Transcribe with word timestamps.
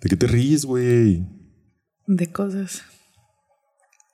¿De 0.00 0.08
qué 0.08 0.16
te 0.16 0.26
ríes, 0.26 0.64
güey? 0.64 1.26
De 2.06 2.30
cosas. 2.30 2.82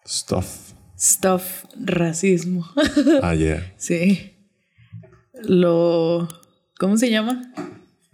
Stuff. 0.07 0.73
Stuff, 0.99 1.65
racismo. 1.81 2.67
Ah, 3.23 3.35
yeah. 3.35 3.73
sí. 3.77 4.37
Lo. 5.35 6.29
¿Cómo 6.79 6.97
se 6.97 7.11
llama? 7.11 7.53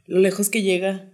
Lo 0.06 0.20
lejos 0.20 0.48
que 0.48 0.62
llega. 0.62 1.10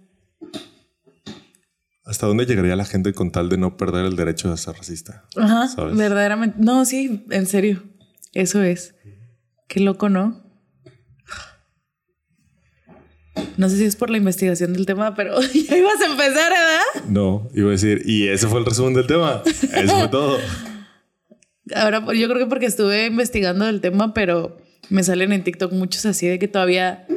¿Hasta 2.05 2.27
dónde 2.27 2.45
llegaría 2.45 2.75
la 2.75 2.85
gente 2.85 3.13
con 3.13 3.31
tal 3.31 3.49
de 3.49 3.57
no 3.57 3.77
perder 3.77 4.05
el 4.05 4.15
derecho 4.15 4.49
de 4.51 4.57
ser 4.57 4.75
racista? 4.75 5.25
Ajá. 5.35 5.67
¿Sabes? 5.67 5.97
Verdaderamente. 5.97 6.57
No, 6.59 6.85
sí, 6.85 7.25
en 7.31 7.45
serio. 7.47 7.83
Eso 8.33 8.61
es. 8.61 8.95
Qué 9.67 9.79
loco, 9.79 10.07
¿no? 10.09 10.44
No 13.57 13.69
sé 13.69 13.77
si 13.77 13.85
es 13.85 13.95
por 13.95 14.09
la 14.09 14.17
investigación 14.17 14.73
del 14.73 14.85
tema, 14.85 15.15
pero 15.15 15.39
ya 15.41 15.77
ibas 15.77 16.01
a 16.01 16.05
empezar, 16.05 16.51
¿verdad? 16.51 17.09
No, 17.09 17.49
iba 17.53 17.69
a 17.69 17.71
decir, 17.71 18.01
y 18.05 18.27
ese 18.27 18.47
fue 18.47 18.59
el 18.59 18.65
resumen 18.65 18.93
del 18.93 19.07
tema. 19.07 19.41
Eso 19.45 19.97
fue 19.99 20.07
todo. 20.09 20.37
Ahora, 21.75 21.99
yo 22.13 22.27
creo 22.27 22.37
que 22.37 22.45
porque 22.45 22.67
estuve 22.67 23.07
investigando 23.07 23.67
el 23.67 23.81
tema, 23.81 24.13
pero 24.13 24.57
me 24.89 25.03
salen 25.03 25.31
en 25.31 25.43
TikTok 25.43 25.71
muchos 25.73 26.05
así 26.05 26.27
de 26.27 26.37
que 26.37 26.47
todavía 26.47 27.07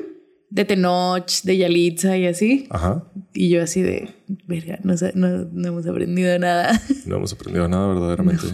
de 0.50 0.64
Tenoch, 0.64 1.42
de 1.42 1.58
Yalitza 1.58 2.16
y 2.16 2.26
así. 2.26 2.66
Ajá. 2.70 3.04
Y 3.34 3.50
yo 3.50 3.62
así 3.62 3.82
de, 3.82 4.14
verga, 4.46 4.78
no, 4.82 4.94
no, 5.14 5.48
no 5.52 5.68
hemos 5.68 5.86
aprendido 5.86 6.38
nada. 6.38 6.80
No 7.06 7.16
hemos 7.16 7.32
aprendido 7.32 7.68
nada 7.68 7.88
verdaderamente. 7.88 8.46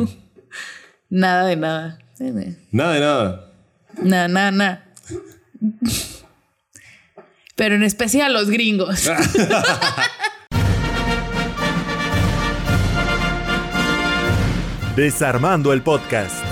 nada 1.09 1.47
de 1.47 1.57
nada. 1.57 1.99
Nada 2.71 2.93
de 2.95 3.01
nada. 3.01 3.53
Nada, 4.03 4.29
nada, 4.29 4.51
nada. 4.51 4.93
Pero 7.57 7.77
en 7.77 7.85
especial 7.85 8.33
los 8.33 8.51
gringos. 8.51 9.09
Desarmando 14.97 15.73
el 15.73 15.83
podcast. 15.83 16.45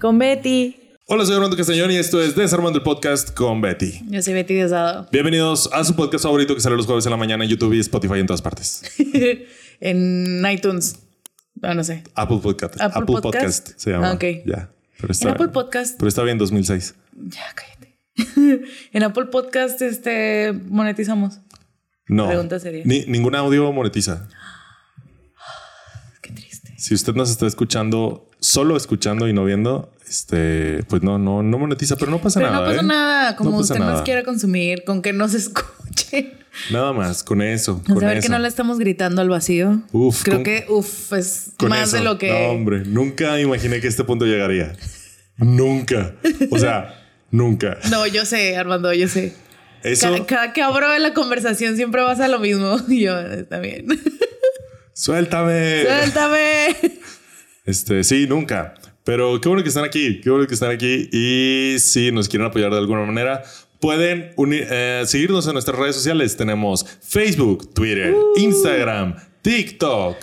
Con 0.00 0.18
Betty. 0.18 0.74
Hola, 1.06 1.26
soy 1.26 1.34
Armando 1.34 1.54
Castañón 1.54 1.90
y 1.90 1.96
esto 1.96 2.22
es 2.22 2.34
Desarmando 2.34 2.78
el 2.78 2.82
Podcast 2.82 3.34
con 3.34 3.60
Betty. 3.60 4.00
Yo 4.08 4.22
soy 4.22 4.32
Betty 4.32 4.54
Desado. 4.54 5.06
Bienvenidos 5.12 5.68
a 5.70 5.84
su 5.84 5.94
podcast 5.94 6.24
favorito 6.24 6.54
que 6.54 6.62
sale 6.62 6.76
los 6.76 6.86
jueves 6.86 7.04
en 7.04 7.10
la 7.10 7.18
mañana 7.18 7.44
en 7.44 7.50
YouTube 7.50 7.74
y 7.74 7.80
Spotify 7.80 8.20
en 8.20 8.26
todas 8.26 8.40
partes. 8.40 8.84
en 9.80 10.42
iTunes. 10.50 10.98
No, 11.60 11.74
no 11.74 11.84
sé. 11.84 12.04
Apple 12.14 12.38
Podcast. 12.42 12.80
Apple 12.80 13.04
Podcast. 13.20 13.72
se 13.76 13.90
llama. 13.90 14.12
Ah, 14.12 14.14
ok. 14.14 14.24
Ya. 14.46 14.70
Pero 14.98 15.12
está, 15.12 15.28
En 15.28 15.34
Apple 15.34 15.48
Podcast. 15.48 15.98
Pero 15.98 16.08
está 16.08 16.22
bien 16.22 16.38
2006. 16.38 16.94
Ya, 17.28 17.42
cállate. 17.54 17.73
en 18.92 19.02
Apple 19.02 19.26
Podcast 19.26 19.80
este, 19.82 20.52
monetizamos. 20.68 21.40
No. 22.06 22.26
Pregunta 22.28 22.58
seria. 22.60 22.82
Ni- 22.84 23.06
ningún 23.06 23.34
audio 23.34 23.72
monetiza. 23.72 24.28
Qué 26.20 26.32
triste. 26.32 26.74
Si 26.76 26.94
usted 26.94 27.14
nos 27.14 27.30
está 27.30 27.46
escuchando, 27.46 28.28
solo 28.40 28.76
escuchando 28.76 29.28
y 29.28 29.32
no 29.32 29.44
viendo, 29.44 29.92
este, 30.08 30.82
pues 30.88 31.02
no, 31.02 31.18
no, 31.18 31.42
no 31.42 31.58
monetiza, 31.58 31.96
pero 31.96 32.10
no 32.10 32.18
pasa 32.20 32.40
Pero 32.40 32.52
nada. 32.52 32.62
no 32.66 32.70
pasa 32.72 32.80
¿eh? 32.82 32.86
nada. 32.86 33.36
Como 33.36 33.50
No 33.50 33.56
usted 33.58 33.78
nada. 33.78 33.92
nos 33.92 34.02
quiera 34.02 34.22
consumir, 34.22 34.84
con 34.84 35.02
que 35.02 35.12
nos 35.12 35.34
escuche. 35.34 36.34
Nada 36.70 36.92
más, 36.92 37.24
con 37.24 37.42
eso. 37.42 37.82
Con 37.84 38.04
eso. 38.08 38.22
que 38.22 38.28
no 38.28 38.38
le 38.38 38.46
estamos 38.48 38.78
gritando 38.78 39.20
al 39.22 39.28
vacío. 39.28 39.82
Uf, 39.92 40.22
Creo 40.22 40.36
con- 40.36 40.44
que, 40.44 40.66
uf, 40.68 41.12
es 41.14 41.52
más 41.68 41.88
eso. 41.88 41.96
de 41.96 42.02
lo 42.04 42.16
que. 42.18 42.30
No, 42.30 42.52
hombre, 42.52 42.84
nunca 42.84 43.40
imaginé 43.40 43.80
que 43.80 43.88
este 43.88 44.04
punto 44.04 44.24
llegaría. 44.24 44.72
nunca. 45.36 46.14
O 46.50 46.58
sea, 46.58 46.94
nunca. 47.34 47.78
No, 47.90 48.06
yo 48.06 48.24
sé, 48.24 48.56
Armando, 48.56 48.92
yo 48.92 49.08
sé. 49.08 49.34
Eso, 49.82 50.08
Cada, 50.10 50.26
cada 50.26 50.52
que 50.54 50.62
abro 50.62 50.96
la 50.98 51.12
conversación 51.12 51.76
siempre 51.76 52.00
vas 52.02 52.20
a 52.20 52.28
lo 52.28 52.38
mismo. 52.38 52.76
Y 52.88 53.02
yo, 53.02 53.18
está 53.20 53.58
bien. 53.60 53.86
suéltame. 54.92 55.82
Suéltame. 55.84 56.76
Este, 57.66 58.04
sí, 58.04 58.26
nunca. 58.26 58.74
Pero 59.04 59.40
qué 59.40 59.48
bueno 59.48 59.62
que 59.62 59.68
están 59.68 59.84
aquí, 59.84 60.20
qué 60.22 60.30
bueno 60.30 60.46
que 60.46 60.54
están 60.54 60.70
aquí. 60.70 61.08
Y 61.12 61.76
si 61.78 62.10
nos 62.12 62.28
quieren 62.28 62.46
apoyar 62.48 62.70
de 62.70 62.78
alguna 62.78 63.04
manera, 63.04 63.42
pueden 63.80 64.32
uni- 64.36 64.60
eh, 64.62 65.02
seguirnos 65.06 65.46
en 65.46 65.52
nuestras 65.54 65.78
redes 65.78 65.94
sociales. 65.96 66.36
Tenemos 66.36 66.86
Facebook, 67.02 67.74
Twitter, 67.74 68.14
Uh. 68.14 68.38
Instagram, 68.38 69.16
TikTok. 69.42 70.16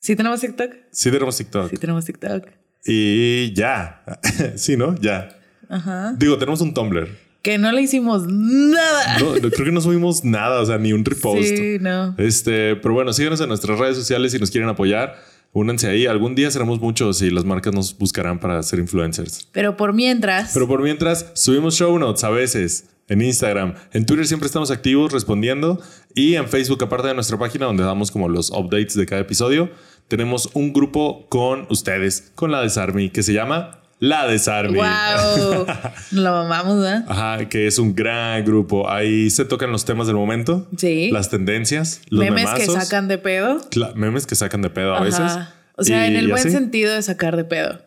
¿Sí 0.00 0.16
tenemos 0.16 0.40
TikTok? 0.40 0.70
Sí 0.90 1.10
tenemos 1.10 1.36
TikTok. 1.38 1.70
Sí 1.70 1.76
tenemos 1.78 2.04
TikTok. 2.04 2.46
Y 2.84 3.54
ya. 3.54 4.02
sí, 4.56 4.76
¿no? 4.76 4.94
Ya. 5.00 5.28
Ajá. 5.72 6.14
Digo, 6.18 6.36
tenemos 6.36 6.60
un 6.60 6.74
Tumblr. 6.74 7.08
Que 7.40 7.58
no 7.58 7.72
le 7.72 7.82
hicimos 7.82 8.26
nada. 8.28 9.18
No, 9.18 9.34
no, 9.34 9.50
creo 9.50 9.64
que 9.64 9.72
no 9.72 9.80
subimos 9.80 10.22
nada, 10.22 10.60
o 10.60 10.66
sea, 10.66 10.78
ni 10.78 10.92
un 10.92 11.04
repost. 11.04 11.42
Sí, 11.42 11.78
no. 11.80 12.14
Este, 12.18 12.76
pero 12.76 12.94
bueno, 12.94 13.12
síganos 13.12 13.40
en 13.40 13.48
nuestras 13.48 13.78
redes 13.78 13.96
sociales 13.96 14.32
si 14.32 14.38
nos 14.38 14.50
quieren 14.50 14.68
apoyar. 14.68 15.16
Únanse 15.52 15.88
ahí. 15.88 16.06
Algún 16.06 16.34
día 16.34 16.50
seremos 16.50 16.80
muchos 16.80 17.20
y 17.22 17.30
las 17.30 17.44
marcas 17.44 17.74
nos 17.74 17.96
buscarán 17.98 18.38
para 18.38 18.62
ser 18.62 18.78
influencers. 18.78 19.48
Pero 19.50 19.76
por 19.76 19.92
mientras. 19.92 20.52
Pero 20.54 20.68
por 20.68 20.82
mientras, 20.82 21.32
subimos 21.34 21.74
show 21.74 21.98
notes 21.98 22.22
a 22.22 22.30
veces 22.30 22.90
en 23.08 23.22
Instagram. 23.22 23.74
En 23.92 24.06
Twitter 24.06 24.26
siempre 24.26 24.46
estamos 24.46 24.70
activos 24.70 25.12
respondiendo. 25.12 25.80
Y 26.14 26.34
en 26.34 26.48
Facebook, 26.48 26.84
aparte 26.84 27.08
de 27.08 27.14
nuestra 27.14 27.38
página 27.38 27.66
donde 27.66 27.82
damos 27.82 28.10
como 28.10 28.28
los 28.28 28.50
updates 28.50 28.94
de 28.94 29.06
cada 29.06 29.22
episodio, 29.22 29.70
tenemos 30.06 30.50
un 30.54 30.72
grupo 30.72 31.26
con 31.28 31.66
ustedes, 31.70 32.30
con 32.34 32.52
la 32.52 32.60
Desarmy, 32.60 33.10
que 33.10 33.22
se 33.22 33.32
llama 33.32 33.81
La 34.04 34.26
Desarmy. 34.26 34.78
Wow. 34.78 35.64
Lo 36.10 36.32
mamamos, 36.32 36.80
¿verdad? 36.80 37.04
Ajá, 37.06 37.48
que 37.48 37.68
es 37.68 37.78
un 37.78 37.94
gran 37.94 38.44
grupo. 38.44 38.90
Ahí 38.90 39.30
se 39.30 39.44
tocan 39.44 39.70
los 39.70 39.84
temas 39.84 40.08
del 40.08 40.16
momento, 40.16 40.66
Sí. 40.76 41.08
las 41.12 41.30
tendencias, 41.30 42.00
los 42.08 42.18
Memes 42.24 42.50
que 42.50 42.66
sacan 42.66 43.06
de 43.06 43.18
pedo. 43.18 43.60
Memes 43.94 44.26
que 44.26 44.34
sacan 44.34 44.60
de 44.60 44.70
pedo 44.70 44.92
a 44.94 44.96
Ajá. 44.96 45.04
veces. 45.04 45.32
O 45.76 45.84
sea, 45.84 46.08
en 46.08 46.16
el 46.16 46.26
buen 46.26 46.40
así. 46.40 46.50
sentido 46.50 46.92
de 46.92 47.00
sacar 47.02 47.36
de 47.36 47.44
pedo. 47.44 47.80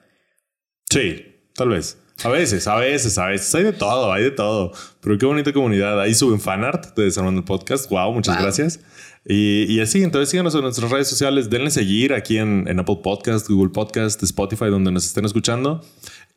Sí, 0.90 1.36
tal 1.54 1.68
vez. 1.70 1.98
A 2.24 2.30
veces, 2.30 2.66
a 2.70 2.76
veces, 2.78 3.18
a 3.18 3.26
veces. 3.28 3.54
Hay 3.54 3.64
de 3.64 3.74
todo, 3.74 4.14
hay 4.14 4.24
de 4.24 4.32
todo. 4.32 4.72
Pero 5.02 5.18
qué 5.18 5.26
bonita 5.26 5.52
comunidad. 5.52 6.00
Ahí 6.00 6.16
suben 6.16 6.40
fanart 6.40 6.96
de 6.96 7.04
Desarmando 7.04 7.40
el 7.42 7.46
Podcast. 7.46 7.90
Wow, 7.90 8.14
muchas 8.14 8.36
Wow. 8.38 8.44
gracias. 8.46 8.80
Y, 9.28 9.66
y 9.68 9.80
así, 9.80 10.04
entonces 10.04 10.30
síganos 10.30 10.54
en 10.56 10.62
nuestras 10.62 10.92
redes 10.92 11.08
sociales. 11.08 11.50
Denle 11.50 11.72
seguir 11.72 12.14
aquí 12.14 12.38
en, 12.38 12.68
en 12.68 12.80
Apple 12.80 13.00
Podcast, 13.04 13.50
Google 13.50 13.72
Podcast, 13.72 14.22
Spotify, 14.24 14.66
donde 14.66 14.92
nos 14.92 15.06
estén 15.06 15.26
escuchando. 15.26 15.82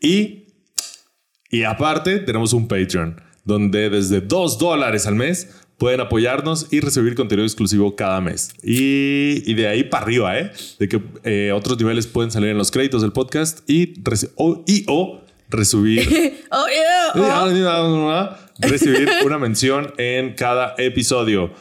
Y, 0.00 0.46
y 1.50 1.64
aparte, 1.64 2.18
tenemos 2.20 2.52
un 2.52 2.66
Patreon, 2.66 3.20
donde 3.44 3.90
desde 3.90 4.20
2 4.20 4.58
dólares 4.58 5.06
al 5.06 5.16
mes 5.16 5.48
pueden 5.76 6.00
apoyarnos 6.00 6.66
y 6.72 6.80
recibir 6.80 7.14
contenido 7.14 7.46
exclusivo 7.46 7.94
cada 7.94 8.20
mes. 8.20 8.50
Y, 8.62 9.42
y 9.46 9.54
de 9.54 9.68
ahí 9.68 9.84
para 9.84 10.04
arriba, 10.04 10.38
¿eh? 10.38 10.50
De 10.78 10.88
que 10.88 11.00
eh, 11.24 11.52
otros 11.52 11.78
niveles 11.78 12.06
pueden 12.06 12.30
salir 12.30 12.50
en 12.50 12.58
los 12.58 12.70
créditos 12.70 13.02
del 13.02 13.12
podcast 13.12 13.68
y, 13.70 13.94
o, 14.36 14.64
y 14.66 14.84
o 14.88 15.20
recibir 15.48 16.00
Oh, 16.50 16.66
yeah. 16.66 17.12
oh. 17.14 18.36
recibir 18.60 19.08
una 19.24 19.38
mención 19.38 19.92
en 19.98 20.34
cada 20.34 20.74
episodio. 20.78 21.52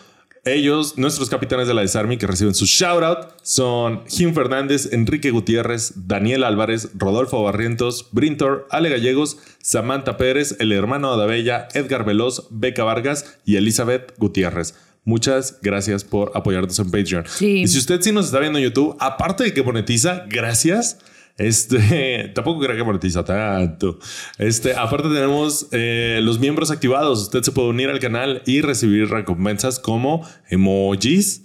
Ellos, 0.48 0.98
nuestros 0.98 1.30
capitanes 1.30 1.68
de 1.68 1.74
la 1.74 1.82
Desarmy 1.82 2.18
que 2.18 2.26
reciben 2.26 2.56
su 2.56 2.66
shout 2.66 3.04
out 3.04 3.18
son 3.42 4.06
Jim 4.08 4.34
Fernández, 4.34 4.94
Enrique 4.94 5.30
Gutiérrez, 5.30 6.08
Daniel 6.08 6.46
Álvarez, 6.46 6.90
Rodolfo 6.96 7.44
Barrientos, 7.44 8.08
Brintor, 8.14 8.66
Ale 8.72 8.90
Gallegos, 8.90 9.40
Samantha 9.62 10.16
Pérez, 10.16 10.56
el 10.60 10.72
hermano 10.72 11.12
Adabella, 11.12 11.68
Edgar 11.74 12.06
Veloz, 12.06 12.48
Beca 12.50 12.86
Vargas 12.86 13.40
y 13.44 13.58
Elizabeth 13.58 14.14
Gutiérrez. 14.18 14.76
Muchas 15.04 15.60
gracias 15.62 16.06
por 16.06 16.32
apoyarnos 16.34 16.80
en 16.80 16.92
Patreon. 16.92 17.26
Sí. 17.28 17.62
Y 17.64 17.68
si 17.68 17.78
usted 17.78 18.02
sí 18.02 18.14
nos 18.14 18.28
está 18.28 18.40
viendo 18.40 18.60
en 18.60 18.66
YouTube, 18.66 18.96
aparte 19.00 19.44
de 19.44 19.54
que 19.54 19.64
monetiza, 19.64 20.26
gracias. 20.30 21.00
Este 21.38 22.32
tampoco 22.36 22.62
creo 22.62 22.76
que 22.76 22.84
monetiza 22.84 23.24
tanto. 23.24 24.00
Este, 24.38 24.74
aparte, 24.76 25.08
tenemos 25.10 25.68
eh, 25.72 26.20
los 26.24 26.40
miembros 26.40 26.72
activados. 26.72 27.22
Usted 27.24 27.44
se 27.44 27.52
puede 27.52 27.70
unir 27.70 27.90
al 27.90 28.00
canal 28.00 28.42
y 28.46 28.62
recibir 28.62 29.10
recompensas 29.10 29.80
como 29.80 30.28
emojis 30.50 31.44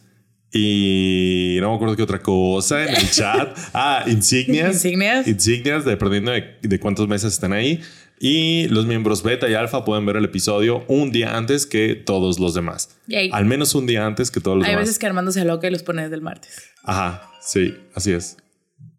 y 0.54 1.56
no 1.60 1.70
me 1.70 1.76
acuerdo 1.76 1.96
qué 1.96 2.02
otra 2.02 2.20
cosa 2.20 2.84
en 2.84 2.94
el 2.96 3.10
chat. 3.10 3.56
Ah, 3.74 4.04
insignias. 4.06 4.74
Insignias. 4.74 5.26
Insignias, 5.26 5.84
dependiendo 5.84 6.30
de, 6.32 6.56
de 6.60 6.80
cuántos 6.80 7.08
meses 7.08 7.32
están 7.32 7.52
ahí. 7.52 7.80
Y 8.20 8.68
los 8.68 8.86
miembros 8.86 9.22
beta 9.22 9.48
y 9.48 9.54
alfa 9.54 9.84
pueden 9.84 10.06
ver 10.06 10.16
el 10.16 10.24
episodio 10.24 10.84
un 10.86 11.10
día 11.10 11.36
antes 11.36 11.66
que 11.66 11.94
todos 11.96 12.38
los 12.38 12.54
demás. 12.54 12.90
Yay. 13.08 13.30
Al 13.32 13.46
menos 13.46 13.74
un 13.74 13.86
día 13.86 14.06
antes 14.06 14.30
que 14.30 14.40
todos 14.40 14.58
los 14.58 14.64
Hay 14.66 14.72
demás. 14.72 14.86
veces 14.86 14.98
que 14.98 15.06
Armando 15.06 15.32
se 15.32 15.40
aloca 15.40 15.66
y 15.66 15.70
los 15.70 15.82
pone 15.82 16.02
desde 16.02 16.14
el 16.14 16.22
martes. 16.22 16.70
Ajá, 16.84 17.30
sí, 17.40 17.74
así 17.94 18.12
es. 18.12 18.36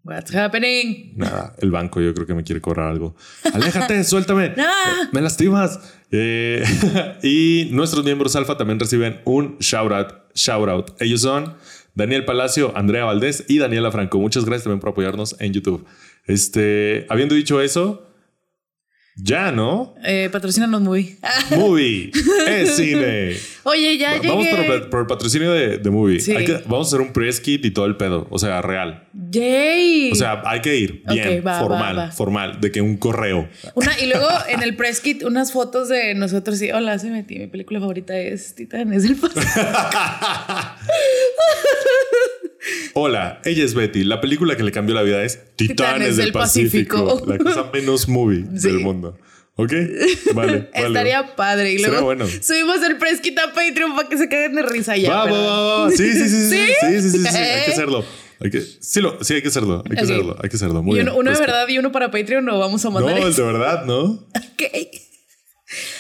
What's 0.06 0.36
happening? 0.36 1.14
Nada, 1.16 1.56
el 1.60 1.72
banco 1.72 2.02
yo 2.02 2.14
creo 2.14 2.28
que 2.28 2.34
me 2.34 2.44
quiere 2.44 2.60
cobrar 2.60 2.90
algo. 2.90 3.16
Aléjate, 3.54 4.04
suéltame. 4.04 4.50
No. 4.58 4.64
Eh, 4.64 5.08
Me 5.14 5.22
lastimas. 5.22 5.80
Eh, 6.12 6.62
y 7.24 7.70
nuestros 7.72 8.04
miembros 8.04 8.36
alfa 8.36 8.58
también 8.58 8.80
reciben 8.80 9.22
un 9.24 9.58
shout 9.60 9.92
out, 9.94 10.14
shout 10.36 10.68
out. 10.68 10.92
Ellos 11.00 11.22
son 11.22 11.54
Daniel 11.96 12.26
Palacio, 12.26 12.76
Andrea 12.76 13.06
Valdés 13.06 13.46
y 13.48 13.60
Daniela 13.60 13.92
Franco. 13.92 14.20
Muchas 14.20 14.44
gracias 14.44 14.64
también 14.66 14.82
por 14.82 14.90
apoyarnos 14.90 15.38
en 15.40 15.54
YouTube. 15.54 15.86
Este, 16.26 17.06
habiendo 17.10 17.34
dicho 17.36 17.62
eso, 17.62 18.06
Ya, 19.16 19.52
¿no? 19.52 19.94
Eh, 20.04 20.28
patrocínanos 20.32 20.82
muy. 20.82 21.18
Movie. 21.56 22.10
es 22.48 22.76
cine. 22.76 23.38
Oye, 23.62 23.96
ya 24.00 24.14
Va- 24.16 24.22
Vamos 24.28 24.46
llegué. 24.46 24.58
por, 24.80 24.90
por 24.90 25.00
el 25.02 25.06
patrocinio 25.06 25.52
de, 25.52 25.78
de 25.78 25.90
Movie. 25.92 26.20
Sí. 26.20 26.36
Hay 26.36 26.46
que- 26.46 26.64
vamos 26.66 26.88
a 26.88 26.90
hacer 26.90 27.02
un 27.02 27.14
press 27.14 27.40
kit 27.40 27.64
y 27.64 27.70
todo 27.72 27.86
el 27.86 27.96
pedo. 27.96 28.26
O 28.32 28.40
sea, 28.40 28.64
real. 28.64 29.08
Yay. 29.30 30.12
O 30.12 30.16
sea, 30.16 30.42
hay 30.46 30.62
que 30.62 30.76
ir 30.78 31.04
bien, 31.08 31.44
va, 31.46 31.60
formal, 31.60 31.98
va, 32.00 32.06
va. 32.06 32.12
formal, 32.12 32.60
de 32.60 32.72
que 32.72 32.82
un 32.82 32.98
correo. 32.98 33.48
Una, 33.76 33.92
y 34.00 34.08
luego 34.08 34.28
en 34.50 34.64
el 34.64 34.76
press 34.76 35.00
kit 35.00 35.22
unas 35.24 35.52
fotos 35.52 35.90
de 35.90 36.16
nosotros 36.16 36.60
y 36.64 36.72
hola, 36.72 36.98
soy 36.98 37.12
Betty, 37.12 37.38
mi 37.38 37.46
película 37.48 37.80
favorita 37.80 38.18
es 38.18 38.56
Titanes 38.56 39.04
del 39.04 39.16
Pacífico. 39.16 39.46
Hola, 42.94 43.42
ella 43.46 43.64
es 43.64 43.74
Betty. 43.74 44.04
La 44.04 44.22
película 44.22 44.56
que 44.56 44.64
le 44.64 44.72
cambió 44.72 44.96
la 44.96 45.02
vida 45.04 45.24
es 45.24 45.40
Titanes, 45.56 46.16
del, 46.18 46.26
del 46.28 46.34
Pacífico. 46.34 47.06
Pacífico. 47.20 47.32
La 47.32 47.38
cosa 47.38 47.70
menos 47.74 48.08
movie 48.08 48.46
Sí. 48.58 48.68
del 48.68 48.80
mundo. 48.80 49.18
¿Ok? 49.56 49.72
Vale. 49.72 49.90
vale. 50.34 50.70
Estaría 50.74 51.36
padre. 51.36 51.74
Y 51.74 51.78
luego 51.80 52.02
bueno. 52.04 52.26
subimos 52.28 52.82
el 52.84 52.98
press 52.98 53.20
kit 53.22 53.38
a 53.40 53.54
Patreon 53.54 53.96
para 53.96 54.10
que 54.10 54.18
se 54.18 54.28
caguen 54.30 54.56
de 54.56 54.64
risa 54.64 54.98
ya. 54.98 55.26
Va. 55.26 55.92
Sí, 55.92 55.98
sí, 55.98 56.14
sí, 56.14 56.30
sí, 56.30 56.50
sí, 56.50 56.58
¿Sí? 56.58 56.58
sí, 56.82 57.02
sí, 57.02 57.10
sí, 57.12 57.20
sí. 57.20 57.28
Hay 57.38 57.66
que 57.66 57.72
hacerlo. 57.72 58.06
Hay 58.40 58.50
que, 58.50 58.62
sí, 58.62 59.00
lo, 59.00 59.24
sí, 59.24 59.36
hay 59.36 59.42
que 59.42 59.48
hacerlo. 59.50 59.84
Hay 59.90 59.96
que 59.96 60.02
hacerlo. 60.04 60.36
Hay 60.42 60.50
que 60.50 60.56
hacerlo. 60.56 60.82
Muy 60.84 60.94
y 60.94 60.96
bien. 61.04 61.10
uno, 61.10 61.20
uno 61.20 61.32
de 61.32 61.40
verdad 61.40 61.68
y 61.70 61.78
uno 61.78 61.92
para 61.92 62.12
Patreon 62.12 62.50
o 62.50 62.60
vamos 62.60 62.84
a 62.84 62.90
No, 62.90 62.96
mandar 62.96 63.18
el 63.20 63.28
eso. 63.30 63.46
de 63.46 63.54
verdad, 63.54 63.86
¿no? 63.86 64.04
Ok. 64.04 64.64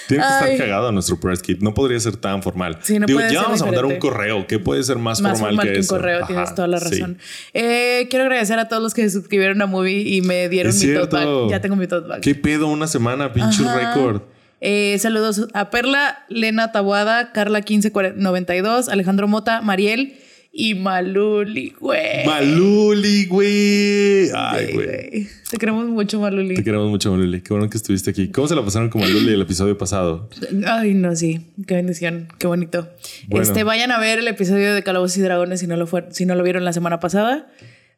Tiene 0.07 0.23
que 0.23 0.29
Ay. 0.29 0.51
estar 0.53 0.57
cagado 0.67 0.91
nuestro 0.91 1.19
press 1.19 1.41
kit. 1.41 1.59
No 1.61 1.73
podría 1.73 1.99
ser 1.99 2.17
tan 2.17 2.41
formal. 2.43 2.77
Sí, 2.81 2.99
no 2.99 3.05
Digo, 3.05 3.19
ya 3.21 3.43
vamos 3.43 3.61
a 3.61 3.65
mandar 3.65 3.85
un 3.85 3.97
correo. 3.97 4.45
¿Qué 4.47 4.59
puede 4.59 4.83
ser 4.83 4.97
más, 4.97 5.21
Más 5.21 5.39
formal, 5.39 5.59
que, 5.65 5.73
un 5.73 5.79
eso? 5.79 5.89
correo, 5.95 6.17
Ajá, 6.19 6.27
tienes 6.27 6.55
toda 6.55 6.67
la 6.67 6.79
sí. 6.79 6.99
razón. 6.99 7.17
Eh, 7.53 8.07
quiero 8.09 8.25
agradecer 8.25 8.59
a 8.59 8.67
todos 8.67 8.81
los 8.83 8.93
que 8.93 9.03
se 9.03 9.09
suscribieron 9.11 9.61
a 9.61 9.65
Movie 9.65 10.01
y 10.01 10.21
me 10.21 10.49
dieron 10.49 10.69
Es 10.69 10.75
mi 10.77 10.81
cierto. 10.87 11.09
tote 11.09 11.25
bag. 11.25 11.49
Ya 11.49 11.61
tengo 11.61 11.75
mi 11.75 11.87
tote 11.87 12.07
bag. 12.07 12.21
¿Qué 12.21 12.35
pedo? 12.35 12.67
Una 12.67 12.87
semana, 12.87 13.33
pinche 13.33 13.63
récord. 13.63 14.21
Eh, 14.65 14.97
saludos 14.99 15.47
a 15.53 15.69
Perla, 15.69 16.23
Lena 16.29 16.71
Tabuada, 16.71 17.33
Carla 17.33 17.59
1592, 17.59 18.87
Alejandro 18.89 19.27
Mota, 19.27 19.61
Mariel 19.61 20.15
y 20.55 20.75
Maluli, 20.75 21.73
güey. 21.79 22.27
Maluli, 22.27 23.25
güey. 23.25 24.29
Ay, 24.35 24.71
güey. 24.71 25.27
Te 25.49 25.57
queremos 25.57 25.87
mucho, 25.87 26.19
Maluli. 26.19 26.53
Te 26.53 26.63
queremos 26.63 26.91
mucho, 26.91 27.09
Maluli. 27.11 27.41
Qué 27.41 27.53
bueno 27.55 27.71
que 27.71 27.77
estuviste 27.77 28.11
aquí. 28.11 28.27
¿Cómo 28.27 28.47
se 28.47 28.53
la 28.53 28.63
pasaron 28.63 28.89
con 28.89 29.01
Maluli 29.01 29.33
el 29.33 29.41
episodio 29.41 29.75
pasado? 29.79 30.29
Ay, 30.67 30.93
no, 30.93 31.15
sí. 31.15 31.47
Qué 31.65 31.73
bendición. 31.73 32.27
Qué 32.37 32.45
bonito. 32.45 32.87
Bueno. 33.27 33.41
Este, 33.41 33.63
vayan 33.63 33.89
a 33.89 33.99
ver 33.99 34.19
el 34.19 34.27
episodio 34.27 34.75
de 34.75 34.83
Calabozos 34.83 35.17
y 35.17 35.21
Dragones 35.21 35.59
si 35.59 35.65
no 35.65 35.75
lo 35.75 35.87
fue, 35.87 36.05
si 36.11 36.27
no 36.27 36.35
lo 36.35 36.43
vieron 36.43 36.63
la 36.63 36.71
semana 36.71 36.99
pasada. 36.99 37.49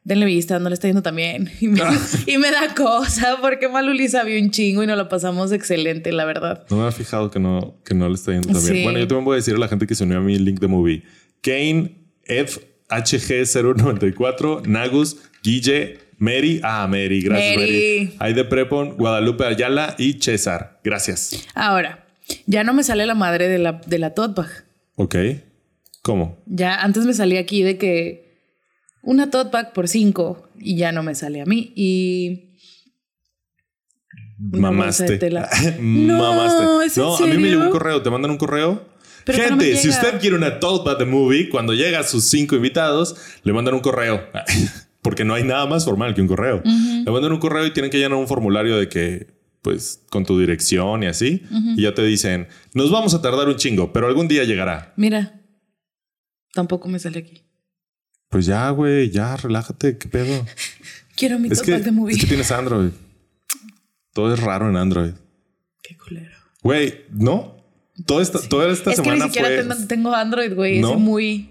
Denle 0.04 0.24
vista, 0.24 0.58
no 0.58 0.70
le 0.70 0.74
está 0.74 0.88
yendo 0.88 1.02
tan 1.02 1.14
bien. 1.14 1.50
Y 1.60 1.68
me, 1.68 1.80
y 2.26 2.38
me 2.38 2.50
da 2.50 2.74
cosa 2.74 3.36
porque 3.42 3.68
Maluli 3.68 4.08
sabía 4.08 4.40
un 4.40 4.50
chingo 4.50 4.82
y 4.82 4.86
nos 4.86 4.96
lo 4.96 5.10
pasamos 5.10 5.52
excelente, 5.52 6.10
la 6.10 6.24
verdad. 6.24 6.64
No 6.70 6.76
me 6.78 6.84
había 6.84 6.92
fijado 6.92 7.30
que 7.30 7.38
no, 7.38 7.76
que 7.84 7.94
no 7.94 8.08
le 8.08 8.14
está 8.14 8.32
yendo 8.32 8.48
tan 8.48 8.64
bien. 8.64 8.82
Bueno, 8.82 8.98
yo 8.98 9.06
también 9.06 9.26
voy 9.26 9.34
a 9.34 9.36
decir 9.36 9.54
a 9.54 9.58
la 9.58 9.68
gente 9.68 9.86
que 9.86 9.94
se 9.94 10.04
unió 10.04 10.16
a 10.16 10.22
mi 10.22 10.38
link 10.38 10.58
de 10.58 10.68
movie. 10.68 11.02
Kane, 11.42 12.05
FHG094, 12.28 14.66
Nagus, 14.66 15.16
Guille, 15.42 15.98
Mary. 16.18 16.60
Ah, 16.62 16.86
Mary. 16.88 17.22
Gracias, 17.22 17.56
Mary. 17.56 17.70
Mary. 17.70 18.16
Aide 18.20 18.44
Prepon, 18.44 18.96
Guadalupe 18.96 19.44
Ayala 19.44 19.94
y 19.98 20.14
César. 20.14 20.80
Gracias. 20.82 21.46
Ahora, 21.54 22.06
ya 22.46 22.64
no 22.64 22.72
me 22.74 22.82
sale 22.84 23.06
la 23.06 23.14
madre 23.14 23.48
de 23.48 23.58
la, 23.58 23.80
de 23.86 23.98
la 23.98 24.14
tote 24.14 24.40
bag. 24.40 24.50
Ok. 24.96 25.16
¿Cómo? 26.02 26.38
Ya 26.46 26.82
antes 26.82 27.04
me 27.04 27.14
salía 27.14 27.40
aquí 27.40 27.62
de 27.62 27.78
que 27.78 28.40
una 29.02 29.30
tote 29.30 29.50
bag 29.50 29.72
por 29.72 29.88
cinco 29.88 30.48
y 30.58 30.76
ya 30.76 30.92
no 30.92 31.02
me 31.02 31.14
sale 31.14 31.40
a 31.40 31.46
mí. 31.46 31.72
Y 31.74 32.56
de 34.38 34.60
Mamaste. 34.60 35.18
No, 35.80 36.18
Mamaste. 36.18 36.86
¿es 36.86 36.96
en 36.96 37.04
no, 37.04 37.16
a 37.16 37.26
mí 37.26 37.38
me 37.38 37.48
llegó 37.48 37.64
un 37.64 37.70
correo. 37.70 38.02
¿Te 38.02 38.10
mandan 38.10 38.30
un 38.30 38.38
correo? 38.38 38.84
Pero 39.26 39.38
Gente, 39.42 39.72
no 39.74 39.78
si 39.80 39.88
usted 39.88 40.20
quiere 40.20 40.36
una 40.36 40.60
tote 40.60 40.88
bag 40.88 40.98
de 40.98 41.04
movie, 41.04 41.48
cuando 41.48 41.74
llega 41.74 41.98
a 41.98 42.04
sus 42.04 42.24
cinco 42.24 42.54
invitados, 42.54 43.16
le 43.42 43.52
mandan 43.52 43.74
un 43.74 43.80
correo. 43.80 44.24
Porque 45.02 45.24
no 45.24 45.34
hay 45.34 45.42
nada 45.42 45.66
más 45.66 45.84
formal 45.84 46.14
que 46.14 46.20
un 46.20 46.28
correo. 46.28 46.62
Le 46.64 47.10
mandan 47.10 47.32
un 47.32 47.38
correo 47.40 47.66
y 47.66 47.72
tienen 47.72 47.90
que 47.90 47.98
llenar 47.98 48.18
un 48.18 48.28
formulario 48.28 48.76
de 48.76 48.88
que, 48.88 49.26
pues, 49.62 50.00
con 50.10 50.24
tu 50.24 50.38
dirección 50.38 51.02
y 51.02 51.06
así. 51.06 51.42
Y 51.76 51.82
ya 51.82 51.92
te 51.92 52.02
dicen, 52.02 52.46
nos 52.72 52.90
vamos 52.92 53.14
a 53.14 53.20
tardar 53.20 53.48
un 53.48 53.56
chingo, 53.56 53.92
pero 53.92 54.06
algún 54.06 54.28
día 54.28 54.44
llegará. 54.44 54.92
mira, 54.96 55.40
tampoco 56.54 56.88
me 56.88 56.98
sale 57.00 57.18
aquí. 57.18 57.42
Pues 58.28 58.46
ya, 58.46 58.70
güey, 58.70 59.10
ya, 59.10 59.36
relájate. 59.36 59.98
¿Qué 59.98 60.08
pedo? 60.08 60.44
Quiero 61.16 61.38
mi 61.38 61.48
Es 61.48 61.58
tote 61.58 61.72
que, 61.72 61.78
de 61.78 61.90
movie. 61.92 62.14
es 62.14 62.20
que 62.20 62.26
tienes 62.26 62.50
Android. 62.52 62.90
Todo 64.12 64.32
es 64.34 64.40
raro 64.40 64.68
en 64.68 64.76
Android. 64.76 65.12
Qué 65.82 65.96
culero. 65.96 66.36
Güey, 66.62 67.04
¿no? 67.10 67.55
Toda 68.04 68.22
esta, 68.22 68.40
toda 68.48 68.70
esta 68.70 68.90
es 68.90 68.96
que 68.98 69.04
semana 69.04 69.24
ni 69.26 69.32
siquiera 69.32 69.64
fue... 69.74 69.86
tengo, 69.86 70.14
Android, 70.14 70.52
güey. 70.54 70.80
¿No? 70.80 70.92
Es 70.92 70.98
muy. 70.98 71.50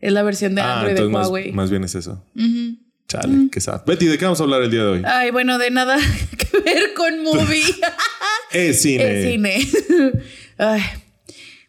Es 0.00 0.12
la 0.12 0.22
versión 0.22 0.54
de 0.54 0.62
Ah, 0.62 0.78
Android 0.80 0.94
de 0.96 1.08
más, 1.08 1.26
Huawei. 1.26 1.52
más 1.52 1.70
bien 1.70 1.84
es 1.84 1.94
eso. 1.94 2.22
Ujú. 2.34 2.76
Chale, 3.08 3.48
qué 3.52 3.60
sad. 3.60 3.82
Betty, 3.86 4.06
¿de 4.06 4.18
qué 4.18 4.24
vamos 4.24 4.40
a 4.40 4.44
hablar 4.44 4.62
el 4.62 4.70
día 4.70 4.80
de 4.82 4.88
hoy? 4.88 5.02
Ay, 5.04 5.30
bueno, 5.30 5.58
de 5.58 5.70
nada 5.70 5.96
que 6.38 6.58
ver 6.60 6.94
con 6.94 7.22
movie. 7.22 7.62
Es 8.52 8.80
cine. 8.82 9.04
El 9.04 9.32
cine. 9.32 9.68
Ay. 10.58 10.80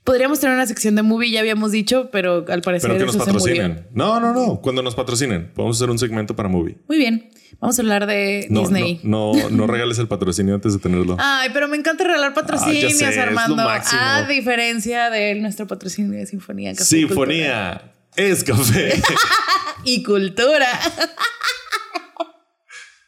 Podríamos 0.04 0.40
tener 0.40 0.56
una 0.56 0.66
sección 0.68 0.96
de 0.96 1.02
movie, 1.02 1.32
ya 1.32 1.42
habíamos 1.42 1.72
dicho, 1.74 2.10
pero 2.12 2.46
al 2.48 2.62
parecer 2.62 2.90
Pero 2.92 3.00
que 3.00 3.06
nos 3.08 3.16
eso 3.16 3.26
patrocinen. 3.26 3.88
No, 3.94 4.20
no, 4.22 4.34
no. 4.34 4.62
Cuando 4.62 4.82
nos 4.82 4.96
patrocinen, 4.96 5.52
podemos 5.54 5.76
hacer 5.78 5.90
un 5.90 6.00
segmento 6.00 6.34
para 6.36 6.48
movie. 6.48 6.78
Muy 6.88 6.98
bien. 6.98 7.30
Vamos 7.60 7.80
a 7.80 7.82
hablar 7.82 8.06
de 8.06 8.46
No, 8.52 8.62
Disney. 8.62 9.00
no, 9.04 9.34
no, 9.34 9.50
no 9.50 9.68
regales 9.68 9.98
el 9.98 10.08
patrocinio 10.08 10.54
antes 10.56 10.74
de 10.74 10.80
tenerlo. 10.80 11.18
Ay, 11.20 11.50
pero 11.54 11.68
me 11.68 11.76
encanta 11.78 12.04
regalar 12.04 12.34
patrocinios, 12.34 12.94
Ah, 12.94 12.98
ya 13.00 13.10
sé, 13.12 13.16
lo 13.16 13.22
Armando. 13.24 13.64
A 13.68 14.28
diferencia 14.28 15.10
de 15.10 15.36
nuestro 15.36 15.66
patrocinio 15.66 16.18
de 16.20 16.26
Sinfonía. 16.28 16.76
Café 16.76 16.98
y 16.98 17.04
Cultura. 17.08 17.26
Sinfonía 17.26 17.92
es 18.16 18.44
café. 18.44 18.94
Y 19.86 20.04
cultura. 20.04 20.68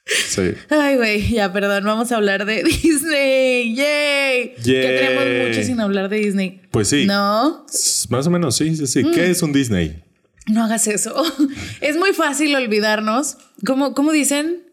sí. 0.06 0.54
Ay, 0.70 0.96
güey, 0.98 1.30
ya, 1.30 1.52
perdón. 1.52 1.84
Vamos 1.84 2.12
a 2.12 2.16
hablar 2.16 2.46
de 2.46 2.64
Disney. 2.84 3.76
¡Yay! 3.76 4.54
Ya 4.58 4.64
Yay. 4.64 4.82
tenemos 4.82 5.48
mucho 5.48 5.64
sin 5.64 5.80
hablar 5.82 6.10
de 6.10 6.18
Disney. 6.18 6.62
Pues 6.72 6.88
sí. 6.90 7.06
No, 7.06 7.66
Más 8.10 8.28
o 8.28 8.30
menos, 8.30 8.56
sí, 8.56 8.76
sí, 8.76 8.88
sí. 8.88 9.04
Mm. 9.04 9.12
¿Qué 9.14 9.30
es 9.30 9.42
un 9.44 9.52
Disney? 9.54 10.04
No 10.50 10.64
hagas 10.64 10.88
eso. 10.88 11.16
Es 11.82 11.98
muy 11.98 12.14
fácil 12.14 12.56
olvidarnos. 12.56 13.38
¿Cómo, 13.66 13.94
cómo 13.94 14.12
dicen? 14.12 14.64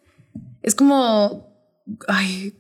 Es 0.63 0.75
como. 0.75 1.55
Ay, 2.09 2.55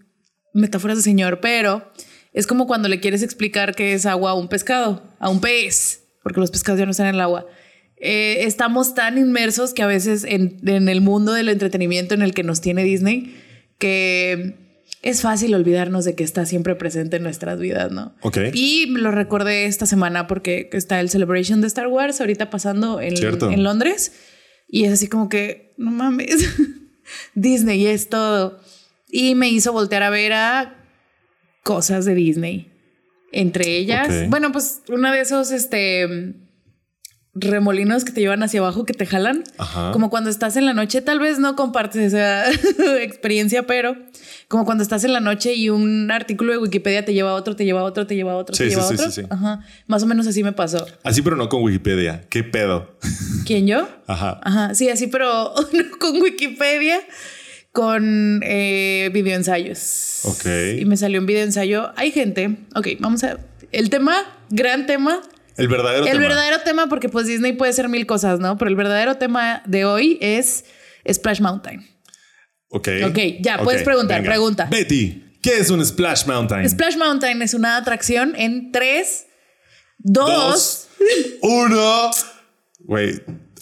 metáforas 0.55 0.99
de 0.99 1.03
señor, 1.03 1.41
pero 1.41 1.91
es 2.33 2.47
como 2.47 2.67
cuando 2.67 2.89
le 2.89 3.01
quieres 3.01 3.23
explicar 3.23 3.75
qué 3.75 3.93
es 3.93 4.07
agua 4.07 4.31
a 4.31 4.35
un 4.35 4.49
pescado, 4.49 5.03
a 5.19 5.29
un 5.29 5.41
pez, 5.41 6.05
porque 6.23 6.41
los 6.41 6.51
pescados 6.51 6.79
ya 6.79 6.85
no 6.85 6.93
están 6.93 7.09
en 7.09 7.17
el 7.17 7.21
agua. 7.21 7.47
Eh, 7.97 8.45
estamos 8.45 8.95
tan 8.95 9.19
inmersos 9.19 9.75
que 9.75 9.83
a 9.83 9.87
veces 9.87 10.25
en 10.25 10.88
el 10.88 11.00
mundo 11.00 11.33
del 11.33 11.49
entretenimiento 11.49 12.14
en 12.14 12.23
el 12.23 12.35
que 12.35 12.45
nos 12.45 12.61
tiene 12.61 12.85
Disney, 12.85 13.35
que 13.79 14.65
es 15.03 15.23
fácil 15.23 15.55
olvidarnos 15.55 16.05
de 16.05 16.15
que 16.15 16.25
está 16.25 16.47
siempre 16.47 16.75
presente 16.75 17.17
en 17.17 17.23
nuestras 17.23 17.59
vidas, 17.59 17.93
¿no? 17.93 18.15
Ok. 18.23 18.38
Y 18.53 18.87
lo 18.87 19.11
recordé 19.11 19.67
esta 19.67 19.87
semana 19.87 20.26
porque 20.26 20.69
está 20.73 21.00
el 21.00 21.11
Celebration 21.11 21.61
de 21.61 21.69
Star 21.69 21.87
Wars 21.87 22.21
ahorita 22.21 22.50
pasando 22.50 23.00
en, 23.00 23.15
en 23.17 23.62
Londres. 23.62 24.12
Y 24.69 24.85
es 24.85 24.93
así 24.93 25.07
como 25.07 25.29
que, 25.29 25.75
no 25.76 25.91
mames, 25.91 26.49
Disney 27.35 27.87
es 27.87 28.09
todo. 28.09 28.61
Y 29.09 29.35
me 29.35 29.49
hizo 29.49 29.73
voltear 29.73 30.03
a 30.03 30.11
ver 30.11 30.33
a 30.33 30.85
cosas 31.62 32.05
de 32.05 32.15
Disney. 32.15 32.73
Entre 33.33 33.76
ellas, 33.76 34.29
bueno, 34.29 34.50
pues 34.50 34.83
una 34.88 35.12
de 35.12 35.21
esos, 35.21 35.50
este, 35.50 36.35
remolinos 37.38 38.05
que 38.05 38.12
te 38.12 38.21
llevan 38.21 38.43
hacia 38.43 38.61
abajo, 38.61 38.85
que 38.85 38.95
te 38.95 39.07
jalan. 39.07 39.45
Ajá. 39.59 39.93
Como 39.93 40.11
cuando 40.11 40.31
estás 40.31 40.57
en 40.57 40.64
la 40.64 40.73
noche, 40.73 41.02
tal 41.02 41.21
vez 41.21 41.38
no 41.38 41.55
compartes 41.55 42.14
esa 42.14 42.50
experiencia, 43.02 43.66
pero 43.66 43.97
como 44.49 44.64
cuando 44.64 44.83
estás 44.83 45.05
en 45.05 45.12
la 45.12 45.21
noche 45.21 45.55
y 45.55 45.69
un 45.71 46.11
artículo 46.11 46.52
de 46.52 46.59
Wikipedia 46.59 47.05
te 47.05 47.12
lleva 47.14 47.31
a 47.31 47.35
otro, 47.35 47.55
te 47.57 47.64
lleva 47.64 47.81
a 47.81 47.85
otro, 47.85 48.07
te 48.07 48.14
lleva 48.16 48.33
a 48.33 48.37
otro, 48.37 48.55
Sí, 48.55 48.64
te 48.64 48.71
sí, 48.71 48.75
lleva 48.76 48.85
a 48.85 48.88
sí, 48.88 48.95
otro. 48.95 49.11
sí, 49.11 49.21
sí. 49.23 49.26
Ajá. 49.28 49.61
Más 49.87 50.02
o 50.02 50.07
menos 50.07 50.26
así 50.26 50.43
me 50.43 50.52
pasó. 50.52 50.87
Así, 51.02 51.21
pero 51.23 51.37
no 51.37 51.49
con 51.49 51.62
Wikipedia. 51.62 52.25
¿Qué 52.31 52.43
pedo? 52.43 52.97
¿Quién 53.47 53.66
yo? 53.66 53.88
Ajá. 54.07 54.40
Ajá, 54.43 54.75
sí, 54.75 54.88
así, 54.88 55.07
pero 55.09 55.52
no 55.73 55.99
con 55.99 56.21
Wikipedia, 56.23 57.00
con 57.73 58.40
eh, 58.45 59.11
videoensayos. 59.12 60.21
Ok. 60.25 60.47
Y 60.81 60.85
me 60.87 60.97
salió 60.97 61.21
un 61.21 61.26
videoensayo. 61.26 61.93
Hay 61.97 62.11
gente, 62.11 62.57
ok, 62.75 62.88
vamos 63.00 63.23
a... 63.25 63.38
El 63.73 63.90
tema, 63.90 64.16
gran 64.49 64.87
tema, 64.87 65.21
El 65.57 65.69
verdadero 65.69 66.05
el 66.05 66.13
tema. 66.13 66.21
verdadero 66.21 66.61
tema, 66.61 66.89
porque 66.89 67.09
pues 67.09 67.27
Disney 67.27 67.53
puede 67.53 67.73
ser 67.73 67.89
mil 67.89 68.07
cosas, 68.07 68.41
¿no? 68.41 68.59
Pero 68.59 68.69
el 68.69 68.77
verdadero 68.77 69.17
tema 69.17 69.63
de 69.67 69.85
hoy 69.85 70.19
es 70.21 70.65
Splash 71.11 71.41
Mountain. 71.41 71.87
Ok. 72.69 72.89
Ok, 73.09 73.19
ya, 73.41 73.59
puedes 73.63 73.83
preguntar, 73.83 74.23
pregunta. 74.23 74.67
Betty, 74.71 75.39
¿qué 75.43 75.59
es 75.59 75.71
un 75.71 75.85
Splash 75.85 76.27
Mountain? 76.27 76.69
Splash 76.69 76.97
Mountain 76.97 77.41
es 77.43 77.55
una 77.55 77.77
atracción 77.77 78.35
en 78.37 78.71
tres, 78.73 79.27
dos, 79.99 80.29
Dos, 80.29 80.89
uno. 81.43 82.11
Güey. 82.81 83.11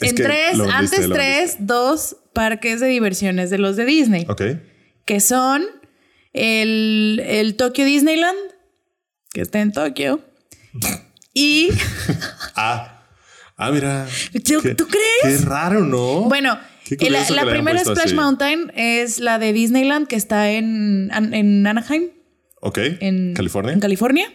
es 0.00 0.10
en 0.10 0.16
que 0.16 0.22
tres, 0.22 0.56
lo 0.56 0.64
vendiste, 0.66 0.96
antes 0.96 1.08
lo 1.08 1.14
tres, 1.14 1.56
dos 1.60 2.16
parques 2.32 2.80
de 2.80 2.88
diversiones 2.88 3.50
de 3.50 3.58
los 3.58 3.76
de 3.76 3.84
Disney. 3.84 4.26
Ok. 4.28 4.42
que 5.04 5.20
son 5.20 5.64
el, 6.32 7.22
el 7.24 7.54
Tokyo 7.56 7.84
Disneyland, 7.84 8.36
que 9.32 9.42
está 9.42 9.60
en 9.60 9.70
Tokio. 9.72 10.20
Y. 11.34 11.70
ah, 12.56 13.02
ah, 13.56 13.70
mira. 13.72 14.06
¿Tú, 14.44 14.60
Qué- 14.62 14.74
¿tú 14.74 14.86
crees? 14.86 15.40
Qué 15.40 15.44
raro, 15.44 15.80
¿no? 15.84 16.22
Bueno, 16.28 16.58
Qué 16.84 17.10
la, 17.10 17.28
la 17.30 17.44
primera 17.50 17.80
Splash 17.80 18.06
así. 18.06 18.14
Mountain 18.14 18.70
es 18.76 19.18
la 19.18 19.38
de 19.38 19.52
Disneyland, 19.52 20.06
que 20.06 20.16
está 20.16 20.50
en, 20.50 21.10
en 21.12 21.66
Anaheim, 21.66 22.10
Ok. 22.60 22.78
en 23.00 23.34
California. 23.34 23.72
En 23.72 23.80
California. 23.80 24.32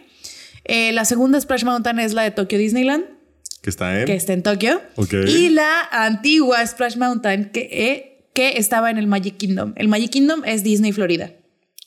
Eh, 0.64 0.92
la 0.92 1.04
segunda 1.04 1.40
Splash 1.40 1.64
Mountain 1.64 1.98
es 2.00 2.12
la 2.12 2.22
de 2.22 2.32
Tokyo 2.32 2.58
Disneyland, 2.58 3.04
que 3.62 3.70
está 3.70 4.00
en. 4.00 4.06
que 4.06 4.14
está 4.14 4.32
en 4.34 4.42
Tokio. 4.42 4.80
Ok. 4.96 5.14
Y 5.26 5.48
la 5.50 5.80
antigua 5.90 6.64
Splash 6.66 6.96
Mountain, 6.96 7.50
que, 7.50 7.68
eh, 7.72 8.26
que 8.34 8.58
estaba 8.58 8.90
en 8.90 8.98
el 8.98 9.06
Magic 9.06 9.36
Kingdom. 9.38 9.72
El 9.76 9.88
Magic 9.88 10.10
Kingdom 10.10 10.42
es 10.44 10.62
Disney 10.62 10.92
Florida, 10.92 11.32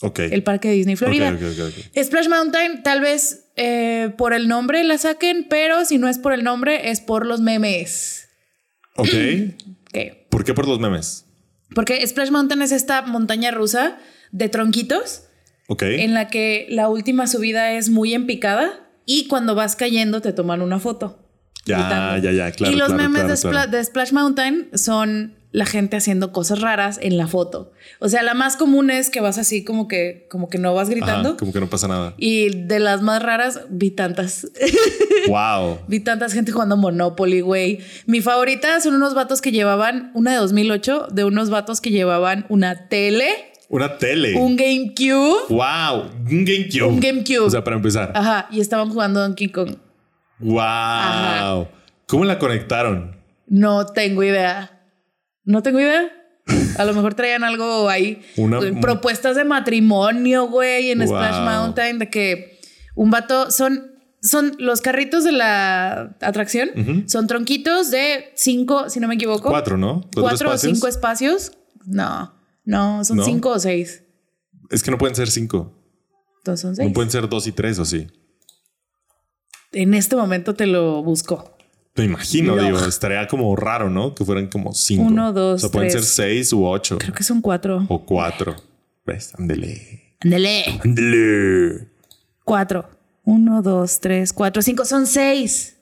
Ok. 0.01 0.20
el 0.20 0.43
parque 0.43 0.70
de 0.70 0.74
Disney 0.75 0.96
Florida. 0.96 1.29
Ok, 1.29 1.41
ok, 1.41 1.60
ok, 1.60 1.74
ok. 1.98 2.03
Splash 2.03 2.27
Mountain, 2.29 2.84
tal 2.84 3.01
vez 3.01 3.42
eh, 3.55 4.12
por 4.17 4.33
el 4.33 4.48
nombre 4.48 4.83
la 4.83 4.98
saquen, 4.98 5.48
pero 5.50 5.86
si 5.86 5.98
no 5.98 6.07
es 6.10 6.17
por 6.17 6.33
el 6.33 6.43
nombre, 6.43 6.89
es 6.89 7.01
por 7.01 7.25
los 7.25 7.41
memes. 7.41 8.29
Ok. 8.95 9.10
Ok. 9.95 10.00
¿Por 10.31 10.43
qué 10.43 10.55
por 10.55 10.67
los 10.67 10.79
memes? 10.79 11.25
Porque 11.75 12.05
Splash 12.07 12.31
Mountain 12.31 12.63
es 12.63 12.72
esta 12.72 13.03
montaña 13.03 13.51
rusa 13.51 14.00
de 14.31 14.50
tronquitos 14.50 15.25
Ok. 15.67 15.83
en 15.83 16.15
la 16.15 16.29
que 16.29 16.65
la 16.72 16.89
última 16.89 17.27
subida 17.27 17.74
es 17.74 17.89
muy 17.89 18.15
empicada 18.15 18.89
y 19.05 19.27
cuando 19.27 19.53
vas 19.53 19.75
cayendo 19.75 20.19
te 20.22 20.33
toman 20.33 20.63
una 20.63 20.79
foto. 20.79 21.19
Ya, 21.65 21.77
gritando. 21.77 22.17
ya, 22.24 22.31
ya, 22.31 22.51
claro, 22.53 22.74
Y 22.74 22.75
los 22.75 22.88
claro, 22.88 23.03
memes 23.03 23.22
claro, 23.22 23.27
de, 23.27 23.33
Spla- 23.36 23.50
claro. 23.51 23.72
de 23.72 23.83
Splash 23.83 24.12
Mountain 24.13 24.69
son 24.74 25.36
la 25.53 25.67
gente 25.67 25.95
haciendo 25.95 26.31
cosas 26.31 26.60
raras 26.62 26.98
en 27.00 27.15
la 27.15 27.27
foto. 27.27 27.72
O 28.00 28.10
sea, 28.10 28.24
la 28.24 28.33
más 28.33 28.57
común 28.57 28.89
es 28.89 29.12
que 29.12 29.22
vas 29.22 29.38
así 29.38 29.63
como 29.63 29.88
que, 29.88 30.25
como 30.29 30.50
que 30.50 30.57
no 30.57 30.74
vas 30.74 30.89
gritando. 30.89 31.29
Ajá, 31.29 31.38
como 31.38 31.53
que 31.53 31.60
no 31.60 31.69
pasa 31.69 31.88
nada. 31.88 32.15
Y 32.17 32.50
de 32.50 32.79
las 32.79 33.03
más 33.03 33.22
raras, 33.22 33.62
vi 33.69 33.91
tantas. 33.91 34.48
wow. 35.27 35.77
vi 35.88 36.00
tantas 36.00 36.33
gente 36.33 36.51
jugando 36.51 36.75
Monopoly, 36.75 37.41
güey. 37.41 37.79
Mi 38.07 38.19
favorita 38.19 38.81
son 38.81 38.95
unos 38.95 39.13
vatos 39.13 39.41
que 39.41 39.51
llevaban, 39.51 40.12
una 40.15 40.31
de 40.31 40.38
2008, 40.38 41.07
de 41.12 41.24
unos 41.24 41.51
vatos 41.51 41.81
que 41.81 41.91
llevaban 41.91 42.48
una 42.50 42.89
tele, 42.89 43.29
Una 43.69 44.00
tele. 44.00 44.33
un 44.36 44.55
GameCube. 44.57 45.50
Wow. 45.50 46.10
Un 46.31 46.45
GameCube. 46.45 46.88
Un 46.88 47.00
GameCube. 47.00 47.45
O 47.45 47.50
sea, 47.51 47.63
para 47.63 47.75
empezar. 47.75 48.12
Ajá, 48.15 48.48
y 48.51 48.60
estaban 48.60 48.89
jugando 48.89 49.19
Donkey 49.22 49.50
Kong. 49.50 49.75
Wow. 50.39 50.60
Ajá. 50.60 51.67
¿Cómo 52.07 52.25
la 52.25 52.39
conectaron? 52.39 53.15
No 53.45 53.86
tengo 53.86 54.24
idea. 54.24 54.73
No 55.45 55.62
tengo 55.63 55.79
idea. 55.79 56.12
A 56.77 56.85
lo 56.85 56.93
mejor 56.93 57.13
traían 57.13 57.43
algo 57.43 57.89
ahí. 57.89 58.21
Una- 58.38 58.57
Güey, 58.57 58.79
propuestas 58.81 59.35
de 59.35 59.43
matrimonio, 59.45 60.47
güey, 60.47 60.91
en 60.91 61.00
Wow. 61.00 61.07
Splash 61.07 61.41
Mountain, 61.45 62.00
de 62.00 62.09
que 62.09 62.59
un 62.95 63.09
vato 63.12 63.51
son. 63.51 63.91
Son 64.25 64.55
los 64.57 64.79
carritos 64.79 65.25
de 65.25 65.33
la 65.33 66.15
atracción, 66.21 66.69
son 67.09 67.27
tronquitos 67.27 67.91
de 67.91 68.31
cinco, 68.35 68.89
si 68.89 69.01
no 69.01 69.09
me 69.09 69.15
equivoco. 69.15 69.50
Cuatro, 69.50 69.75
¿no? 69.75 70.09
Cuatro 70.15 70.50
o 70.50 70.57
cinco 70.57 70.88
espacios. 70.88 71.51
No, 71.85 72.33
no, 72.63 73.03
son 73.03 73.17
¿No? 73.17 73.25
cinco 73.25 73.50
o 73.50 73.59
seis. 73.59 74.01
Es 74.69 74.81
que 74.81 74.91
no 74.91 74.97
pueden 74.97 75.13
ser 75.17 75.29
cinco. 75.29 75.77
Entonces 76.38 76.62
son 76.62 76.73
seis. 76.73 76.88
No 76.88 76.93
pueden 76.93 77.12
ser 77.12 77.27
dos 77.27 77.47
y 77.47 77.51
tres, 77.51 77.77
¿o 77.79 77.83
sí? 77.83 78.07
En 79.73 79.93
este 79.93 80.15
momento 80.15 80.53
te 80.53 80.67
lo 80.67 81.03
busco. 81.03 81.52
Me 81.95 82.05
imagino, 82.05 82.55
No. 82.55 82.63
digo, 82.63 82.79
estaría 82.85 83.27
como 83.27 83.55
raro, 83.55 83.89
¿no? 83.89 84.15
Que 84.15 84.25
fueran 84.25 84.47
como 84.47 84.73
cinco. 84.73 85.03
Uno, 85.03 85.31
dos, 85.31 85.63
O 85.63 85.67
sea, 85.67 85.71
pueden 85.71 85.91
tres. 85.91 86.05
ser 86.05 86.27
seis 86.27 86.51
u 86.53 86.65
ocho. 86.65 86.97
Creo 86.97 87.13
que 87.13 87.23
son 87.23 87.41
cuatro. 87.41 87.85
O 87.88 88.03
cuatro. 88.05 88.55
¿Ves? 89.05 89.33
Ándele. 89.38 90.15
Ándele. 90.21 91.88
Cuatro. 92.43 92.89
Uno, 93.25 93.62
dos, 93.62 94.00
tres, 94.00 94.33
cuatro, 94.33 94.62
cinco. 94.62 94.85
Son 94.85 95.05
seis. 95.05 95.77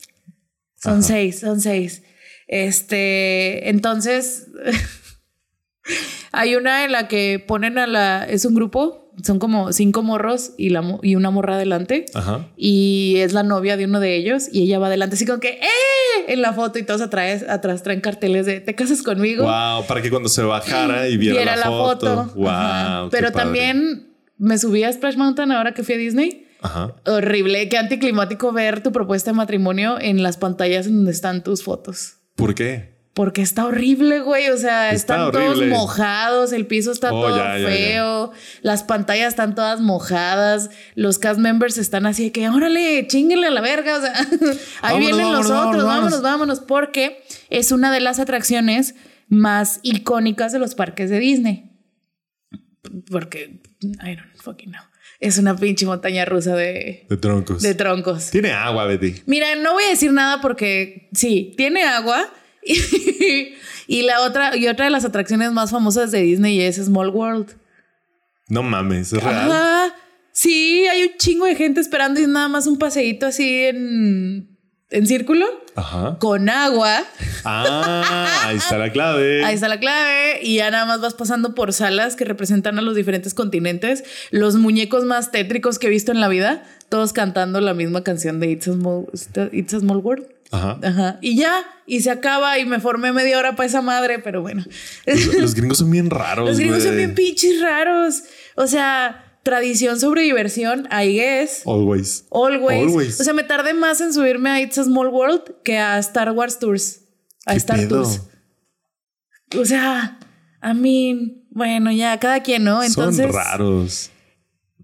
Son 0.75 0.93
Ajá. 0.93 1.01
seis, 1.03 1.39
son 1.39 1.61
seis. 1.61 2.03
Este, 2.47 3.69
entonces, 3.69 4.47
hay 6.31 6.55
una 6.55 6.83
en 6.85 6.91
la 6.91 7.07
que 7.07 7.43
ponen 7.45 7.77
a 7.77 7.87
la, 7.87 8.25
es 8.25 8.45
un 8.45 8.55
grupo, 8.55 9.00
son 9.23 9.39
como 9.39 9.71
cinco 9.73 10.03
morros 10.03 10.51
y, 10.57 10.69
la, 10.69 10.99
y 11.01 11.15
una 11.15 11.29
morra 11.29 11.55
adelante. 11.55 12.05
Ajá. 12.13 12.47
Y 12.57 13.15
es 13.17 13.33
la 13.33 13.43
novia 13.43 13.77
de 13.77 13.85
uno 13.85 13.99
de 13.99 14.15
ellos 14.15 14.47
y 14.51 14.63
ella 14.63 14.79
va 14.79 14.87
adelante 14.87 15.15
así 15.15 15.25
como 15.25 15.39
que 15.39 15.59
¡eh! 15.61 16.25
en 16.27 16.41
la 16.41 16.53
foto 16.53 16.79
y 16.79 16.83
todos 16.83 17.01
atrás, 17.01 17.45
atrás 17.47 17.83
traen 17.83 18.01
carteles 18.01 18.45
de 18.45 18.59
¿te 18.59 18.75
casas 18.75 19.01
conmigo? 19.01 19.43
Wow, 19.43 19.85
para 19.87 20.01
que 20.01 20.09
cuando 20.09 20.29
se 20.29 20.43
bajara 20.43 21.07
y 21.07 21.17
viera, 21.17 21.55
la, 21.55 21.65
foto. 21.65 22.31
Wow. 22.35 22.47
Ajá. 22.47 23.03
qué 23.05 23.09
Pero 23.11 23.31
también 23.31 24.11
me 24.37 24.57
subí 24.57 24.83
a 24.83 24.91
Splash 24.91 25.17
Mountain 25.17 25.51
ahora 25.51 25.73
que 25.73 25.83
fui 25.83 25.95
a 25.95 25.97
Disney. 25.97 26.47
Ajá. 26.61 26.95
Horrible, 27.05 27.67
qué 27.69 27.77
anticlimático 27.77 28.51
ver 28.51 28.83
tu 28.83 28.91
propuesta 28.91 29.31
de 29.31 29.37
matrimonio 29.37 29.99
en 29.99 30.21
las 30.21 30.37
pantallas 30.37 30.85
en 30.87 30.97
donde 30.97 31.11
están 31.11 31.43
tus 31.43 31.63
fotos. 31.63 32.17
¿Por 32.35 32.55
qué? 32.55 32.90
Porque 33.13 33.41
está 33.41 33.65
horrible, 33.65 34.21
güey. 34.21 34.49
O 34.49 34.57
sea, 34.57 34.91
Está 34.91 35.15
están 35.15 35.31
todos 35.33 35.57
horrible. 35.57 35.67
mojados, 35.75 36.53
el 36.53 36.65
piso 36.65 36.93
está 36.93 37.11
Oh, 37.13 37.21
todo 37.27 37.37
ya, 37.37 37.57
ya, 37.57 37.59
ya. 37.59 37.67
feo, 37.67 38.31
las 38.61 38.83
pantallas 38.83 39.27
están 39.29 39.53
todas 39.53 39.81
mojadas, 39.81 40.69
los 40.95 41.19
cast 41.19 41.37
members 41.39 41.77
están 41.77 42.05
así 42.05 42.23
de 42.25 42.31
que, 42.31 42.47
órale, 42.49 43.05
chinguenle 43.07 43.47
a 43.47 43.51
la 43.51 43.59
verga. 43.61 43.97
O 43.97 44.01
sea, 44.01 44.13
ahí 44.81 44.93
Vámonos, 44.93 44.99
vienen 44.99 45.25
vámonos, 45.25 45.49
los 45.49 45.57
otros, 45.57 45.83
vámonos, 45.83 45.83
vámonos, 45.83 46.21
vámonos, 46.21 46.59
porque 46.61 47.21
es 47.49 47.71
una 47.73 47.91
de 47.91 47.99
las 47.99 48.19
atracciones 48.19 48.95
más 49.27 49.79
icónicas 49.83 50.53
de 50.53 50.59
los 50.59 50.73
parques 50.75 51.09
de 51.09 51.19
Disney. 51.19 51.69
Porque, 53.09 53.61
I 53.83 54.15
don't 54.15 54.35
fucking 54.41 54.71
know. 54.71 54.81
Es 55.19 55.37
una 55.37 55.55
pinche 55.55 55.85
montaña 55.85 56.25
rusa 56.25 56.55
de, 56.55 57.05
De 57.09 57.17
troncos. 57.17 57.61
de 57.61 57.75
troncos. 57.75 58.31
Tiene 58.31 58.51
agua, 58.53 58.85
Betty. 58.85 59.21
Mira, 59.27 59.53
no 59.55 59.73
voy 59.73 59.83
a 59.83 59.89
decir 59.89 60.11
nada 60.11 60.41
porque 60.41 61.09
sí, 61.13 61.53
tiene 61.57 61.83
agua. 61.83 62.27
Y, 62.63 63.55
y 63.87 64.01
la 64.03 64.21
otra, 64.21 64.55
y 64.55 64.67
otra 64.67 64.85
de 64.85 64.91
las 64.91 65.05
atracciones 65.05 65.51
más 65.51 65.71
famosas 65.71 66.11
de 66.11 66.21
Disney 66.21 66.61
es 66.61 66.77
Small 66.77 67.09
World. 67.09 67.55
No 68.47 68.63
mames, 68.63 69.13
es 69.13 69.23
real. 69.23 69.51
Ajá. 69.51 69.95
Sí, 70.33 70.87
hay 70.87 71.03
un 71.03 71.17
chingo 71.17 71.45
de 71.45 71.55
gente 71.55 71.81
esperando 71.81 72.19
y 72.19 72.27
nada 72.27 72.47
más 72.47 72.67
un 72.67 72.77
paseíto 72.77 73.27
así 73.27 73.65
en, 73.65 74.50
en 74.91 75.07
círculo 75.07 75.45
Ajá. 75.75 76.17
con 76.19 76.49
agua. 76.49 77.03
Ah, 77.43 78.27
ahí 78.45 78.57
está 78.57 78.77
la 78.77 78.91
clave. 78.93 79.43
Ahí 79.43 79.55
está 79.55 79.67
la 79.67 79.79
clave. 79.79 80.39
Y 80.43 80.57
ya 80.57 80.69
nada 80.69 80.85
más 80.85 81.01
vas 81.01 81.13
pasando 81.13 81.55
por 81.55 81.73
salas 81.73 82.15
que 82.15 82.25
representan 82.25 82.77
a 82.77 82.81
los 82.81 82.95
diferentes 82.95 83.33
continentes. 83.33 84.03
Los 84.29 84.55
muñecos 84.55 85.05
más 85.05 85.31
tétricos 85.31 85.79
que 85.79 85.87
he 85.87 85.89
visto 85.89 86.11
en 86.11 86.19
la 86.19 86.27
vida, 86.27 86.63
todos 86.89 87.13
cantando 87.13 87.61
la 87.61 87.73
misma 87.73 88.03
canción 88.03 88.39
de 88.39 88.51
It's 88.51 88.67
a 88.67 88.73
Small, 88.73 89.07
It's 89.51 89.73
a 89.73 89.79
Small 89.79 89.97
World. 89.97 90.27
Ajá. 90.51 90.77
Ajá. 90.83 91.17
Y 91.21 91.37
ya, 91.37 91.63
y 91.85 92.01
se 92.01 92.11
acaba 92.11 92.59
y 92.59 92.65
me 92.65 92.81
formé 92.81 93.13
media 93.13 93.37
hora 93.39 93.55
para 93.55 93.67
esa 93.67 93.81
madre, 93.81 94.19
pero 94.19 94.41
bueno. 94.41 94.65
Los, 95.05 95.33
los 95.35 95.55
gringos 95.55 95.77
son 95.77 95.89
bien 95.89 96.09
raros. 96.09 96.49
Los 96.49 96.59
gringos 96.59 96.79
son 96.83 96.91
güey. 96.93 97.05
bien 97.05 97.15
pinches 97.15 97.61
raros. 97.61 98.23
O 98.55 98.67
sea, 98.67 99.30
tradición 99.43 99.99
sobre 99.99 100.21
diversión, 100.23 100.87
I 100.91 101.13
guess. 101.13 101.63
Always. 101.65 102.25
Always. 102.31 102.87
Always. 102.87 103.21
O 103.21 103.23
sea, 103.23 103.33
me 103.33 103.43
tardé 103.43 103.73
más 103.73 104.01
en 104.01 104.13
subirme 104.13 104.49
a 104.49 104.61
It's 104.61 104.77
a 104.77 104.83
Small 104.83 105.07
World 105.07 105.41
que 105.63 105.77
a 105.77 105.97
Star 105.99 106.31
Wars 106.31 106.59
Tours. 106.59 107.01
A 107.45 107.51
¿Qué 107.53 107.57
Star 107.57 107.77
pedo? 107.77 108.03
Tours. 108.03 108.21
O 109.57 109.65
sea, 109.65 110.19
a 110.61 110.73
mí, 110.73 111.45
bueno, 111.49 111.91
ya, 111.91 112.19
cada 112.19 112.41
quien, 112.41 112.63
¿no? 112.63 112.83
Entonces. 112.83 113.25
son 113.25 113.33
raros. 113.35 114.11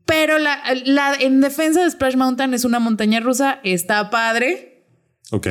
Pero 0.06 0.40
la, 0.40 0.62
la, 0.86 1.16
en 1.16 1.42
defensa 1.42 1.84
de 1.84 1.92
Splash 1.92 2.16
Mountain 2.16 2.54
es 2.54 2.64
una 2.66 2.80
montaña 2.80 3.20
rusa, 3.20 3.60
está 3.64 4.10
padre 4.10 4.86
Ok. 5.32 5.48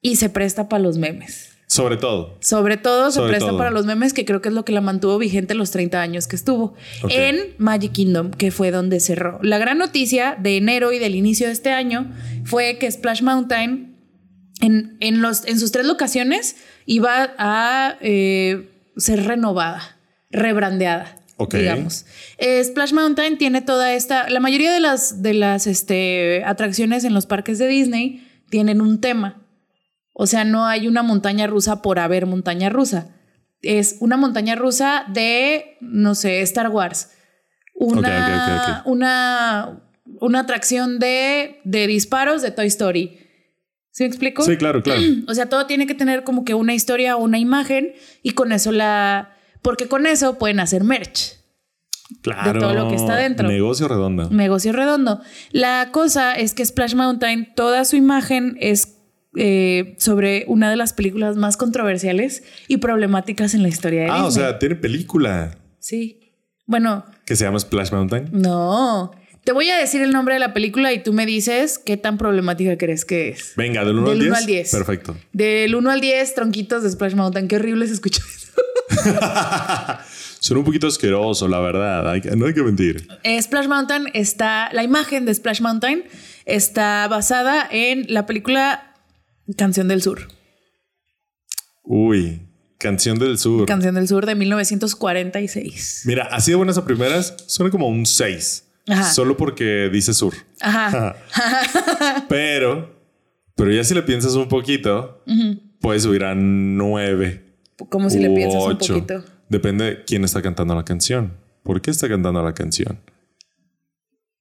y 0.00 0.16
se 0.16 0.28
presta 0.30 0.68
para 0.68 0.82
los 0.82 0.98
memes. 0.98 1.55
Sobre 1.76 1.96
todo. 1.96 2.36
Sobre 2.40 2.76
todo 2.76 3.10
se 3.10 3.16
Sobre 3.16 3.32
presta 3.32 3.50
todo. 3.50 3.58
para 3.58 3.70
los 3.70 3.86
memes, 3.86 4.12
que 4.12 4.24
creo 4.24 4.40
que 4.40 4.48
es 4.48 4.54
lo 4.54 4.64
que 4.64 4.72
la 4.72 4.80
mantuvo 4.80 5.18
vigente 5.18 5.54
los 5.54 5.70
30 5.70 6.00
años 6.00 6.26
que 6.26 6.36
estuvo 6.36 6.74
en 7.10 7.54
Magic 7.58 7.92
Kingdom, 7.92 8.30
que 8.30 8.50
fue 8.50 8.70
donde 8.70 9.00
cerró. 9.00 9.38
La 9.42 9.58
gran 9.58 9.78
noticia 9.78 10.36
de 10.40 10.56
enero 10.56 10.92
y 10.92 10.98
del 10.98 11.14
inicio 11.14 11.46
de 11.46 11.52
este 11.52 11.70
año 11.70 12.12
fue 12.44 12.78
que 12.78 12.90
Splash 12.90 13.22
Mountain, 13.22 13.96
en, 14.60 14.96
en 15.00 15.20
los, 15.22 15.44
en 15.46 15.60
sus 15.60 15.72
tres 15.72 15.86
locaciones, 15.86 16.56
iba 16.86 17.34
a 17.38 17.96
eh, 18.00 18.70
ser 18.96 19.24
renovada, 19.24 19.98
rebrandeada. 20.30 21.16
Ok. 21.36 21.54
Digamos. 21.56 22.06
Eh, 22.38 22.64
Splash 22.64 22.92
Mountain 22.92 23.36
tiene 23.36 23.60
toda 23.60 23.92
esta. 23.92 24.28
La 24.30 24.40
mayoría 24.40 24.72
de 24.72 24.80
las, 24.80 25.22
de 25.22 25.34
las 25.34 25.66
este, 25.66 26.42
atracciones 26.44 27.04
en 27.04 27.12
los 27.12 27.26
parques 27.26 27.58
de 27.58 27.66
Disney 27.66 28.26
tienen 28.48 28.80
un 28.80 29.00
tema. 29.00 29.42
O 30.18 30.26
sea, 30.26 30.44
no 30.44 30.64
hay 30.64 30.88
una 30.88 31.02
montaña 31.02 31.46
rusa 31.46 31.82
por 31.82 31.98
haber 31.98 32.24
montaña 32.24 32.70
rusa. 32.70 33.14
Es 33.60 33.96
una 34.00 34.16
montaña 34.16 34.54
rusa 34.54 35.04
de, 35.08 35.76
no 35.82 36.14
sé, 36.14 36.40
Star 36.40 36.70
Wars. 36.70 37.10
Una, 37.74 37.98
ok, 37.98 38.80
ok, 38.80 38.86
una, 38.86 39.82
una 40.22 40.40
atracción 40.40 40.98
de, 40.98 41.60
de 41.64 41.86
disparos 41.86 42.40
de 42.40 42.50
Toy 42.50 42.66
Story. 42.68 43.18
¿Sí 43.90 44.04
me 44.04 44.06
explico? 44.06 44.42
Sí, 44.42 44.56
claro, 44.56 44.82
claro. 44.82 45.02
O 45.28 45.34
sea, 45.34 45.50
todo 45.50 45.66
tiene 45.66 45.86
que 45.86 45.94
tener 45.94 46.24
como 46.24 46.46
que 46.46 46.54
una 46.54 46.72
historia 46.72 47.16
o 47.16 47.22
una 47.22 47.38
imagen 47.38 47.92
y 48.22 48.30
con 48.30 48.52
eso 48.52 48.72
la... 48.72 49.36
Porque 49.60 49.86
con 49.86 50.06
eso 50.06 50.38
pueden 50.38 50.60
hacer 50.60 50.82
merch. 50.82 51.34
Claro. 52.22 52.54
de 52.54 52.60
todo 52.60 52.72
lo 52.72 52.88
que 52.88 52.94
está 52.94 53.16
dentro. 53.16 53.48
Negocio 53.48 53.86
redondo. 53.86 54.30
Negocio 54.30 54.72
redondo. 54.72 55.20
La 55.50 55.90
cosa 55.92 56.32
es 56.32 56.54
que 56.54 56.64
Splash 56.64 56.94
Mountain, 56.94 57.52
toda 57.54 57.84
su 57.84 57.96
imagen 57.96 58.56
es 58.60 58.95
eh, 59.36 59.94
sobre 59.98 60.44
una 60.48 60.70
de 60.70 60.76
las 60.76 60.92
películas 60.92 61.36
más 61.36 61.56
controversiales 61.56 62.42
y 62.68 62.78
problemáticas 62.78 63.54
en 63.54 63.62
la 63.62 63.68
historia 63.68 64.02
de 64.04 64.08
Ah, 64.10 64.24
o 64.24 64.26
Disney. 64.28 64.44
sea, 64.46 64.58
tiene 64.58 64.74
película 64.76 65.56
Sí. 65.78 66.20
Bueno, 66.66 67.04
que 67.24 67.36
se 67.36 67.44
llama 67.44 67.58
Splash 67.60 67.92
Mountain. 67.92 68.28
no. 68.32 69.12
Te 69.44 69.52
voy 69.52 69.70
a 69.70 69.76
decir 69.78 70.02
el 70.02 70.10
nombre 70.10 70.34
de 70.34 70.40
la 70.40 70.52
película 70.52 70.92
y 70.92 71.00
tú 71.04 71.12
me 71.12 71.24
dices 71.24 71.78
qué 71.78 71.96
tan 71.96 72.18
problemática 72.18 72.76
crees 72.76 73.04
que 73.04 73.28
es. 73.28 73.52
Venga, 73.56 73.84
del 73.84 73.96
1 74.00 74.10
al 74.10 74.18
Del 74.18 74.18
10. 74.18 74.28
uno 74.28 74.36
al 74.38 74.46
10. 74.46 74.70
Perfecto. 74.72 75.16
Del 75.32 75.74
1 75.76 75.88
al 75.92 76.00
10, 76.00 76.34
tronquitos 76.34 76.82
de 76.82 76.90
Splash 76.90 77.14
Mountain. 77.14 77.46
Qué 77.46 77.54
horrible 77.54 77.86
se 77.86 77.92
escucha 77.92 78.20
eso. 78.28 78.52
Son 80.40 80.56
un 80.58 80.64
poquito 80.64 80.88
asqueroso, 80.88 81.46
la 81.48 81.60
verdad. 81.60 82.10
Hay 82.10 82.20
que- 82.20 82.34
no 82.36 82.46
hay 82.46 82.54
que 82.54 82.62
mentir. 82.64 83.06
Eh, 83.22 83.40
Splash 83.40 83.68
Mountain 83.68 84.06
está, 84.14 84.68
la 84.72 84.82
imagen 84.82 85.24
de 85.26 85.34
Splash 85.34 85.60
Mountain 85.60 86.04
está 86.44 87.06
basada 87.08 87.68
en 87.70 88.06
la 88.08 88.26
película 88.26 88.94
Canción 89.56 89.88
del 89.88 90.02
Sur. 90.02 90.28
Uy, 91.84 92.42
Canción 92.78 93.18
del 93.18 93.38
Sur. 93.38 93.66
Canción 93.66 93.94
del 93.94 94.08
Sur 94.08 94.26
de 94.26 94.34
1946. 94.34 96.02
Mira, 96.06 96.28
así 96.32 96.50
de 96.50 96.56
buenas 96.56 96.76
a 96.78 96.84
primeras, 96.84 97.36
suena 97.46 97.70
como 97.70 97.88
un 97.88 98.06
6. 98.06 98.64
Ajá. 98.88 99.12
Solo 99.12 99.36
porque 99.36 99.88
dice 99.92 100.14
sur. 100.14 100.34
Ajá. 100.60 101.16
pero, 102.28 103.00
pero 103.56 103.72
ya 103.72 103.82
si 103.82 103.94
le 103.94 104.02
piensas 104.02 104.34
un 104.34 104.48
poquito, 104.48 105.24
puedes 105.80 106.04
subir 106.04 106.24
a 106.24 106.34
9. 106.34 107.56
Como 107.88 108.10
si 108.10 108.18
le 108.18 108.30
piensas 108.30 108.62
un 108.62 108.72
ocho. 108.72 108.94
poquito. 108.94 109.24
Depende 109.48 109.84
de 109.84 110.04
quién 110.04 110.24
está 110.24 110.42
cantando 110.42 110.74
la 110.74 110.84
canción. 110.84 111.34
¿Por 111.62 111.80
qué 111.80 111.90
está 111.90 112.08
cantando 112.08 112.42
la 112.42 112.54
canción? 112.54 113.00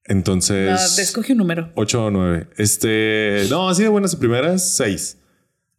No, 0.08 0.14
Entonces, 0.14 0.96
te 0.96 1.02
escoge 1.02 1.32
un 1.32 1.40
número. 1.40 1.72
8 1.76 2.06
o 2.06 2.12
9. 2.12 2.48
Este, 2.58 3.46
no, 3.50 3.70
así 3.70 3.84
de 3.84 3.90
buenas 3.90 4.14
a 4.14 4.20
primeras, 4.20 4.76
6. 4.76 5.18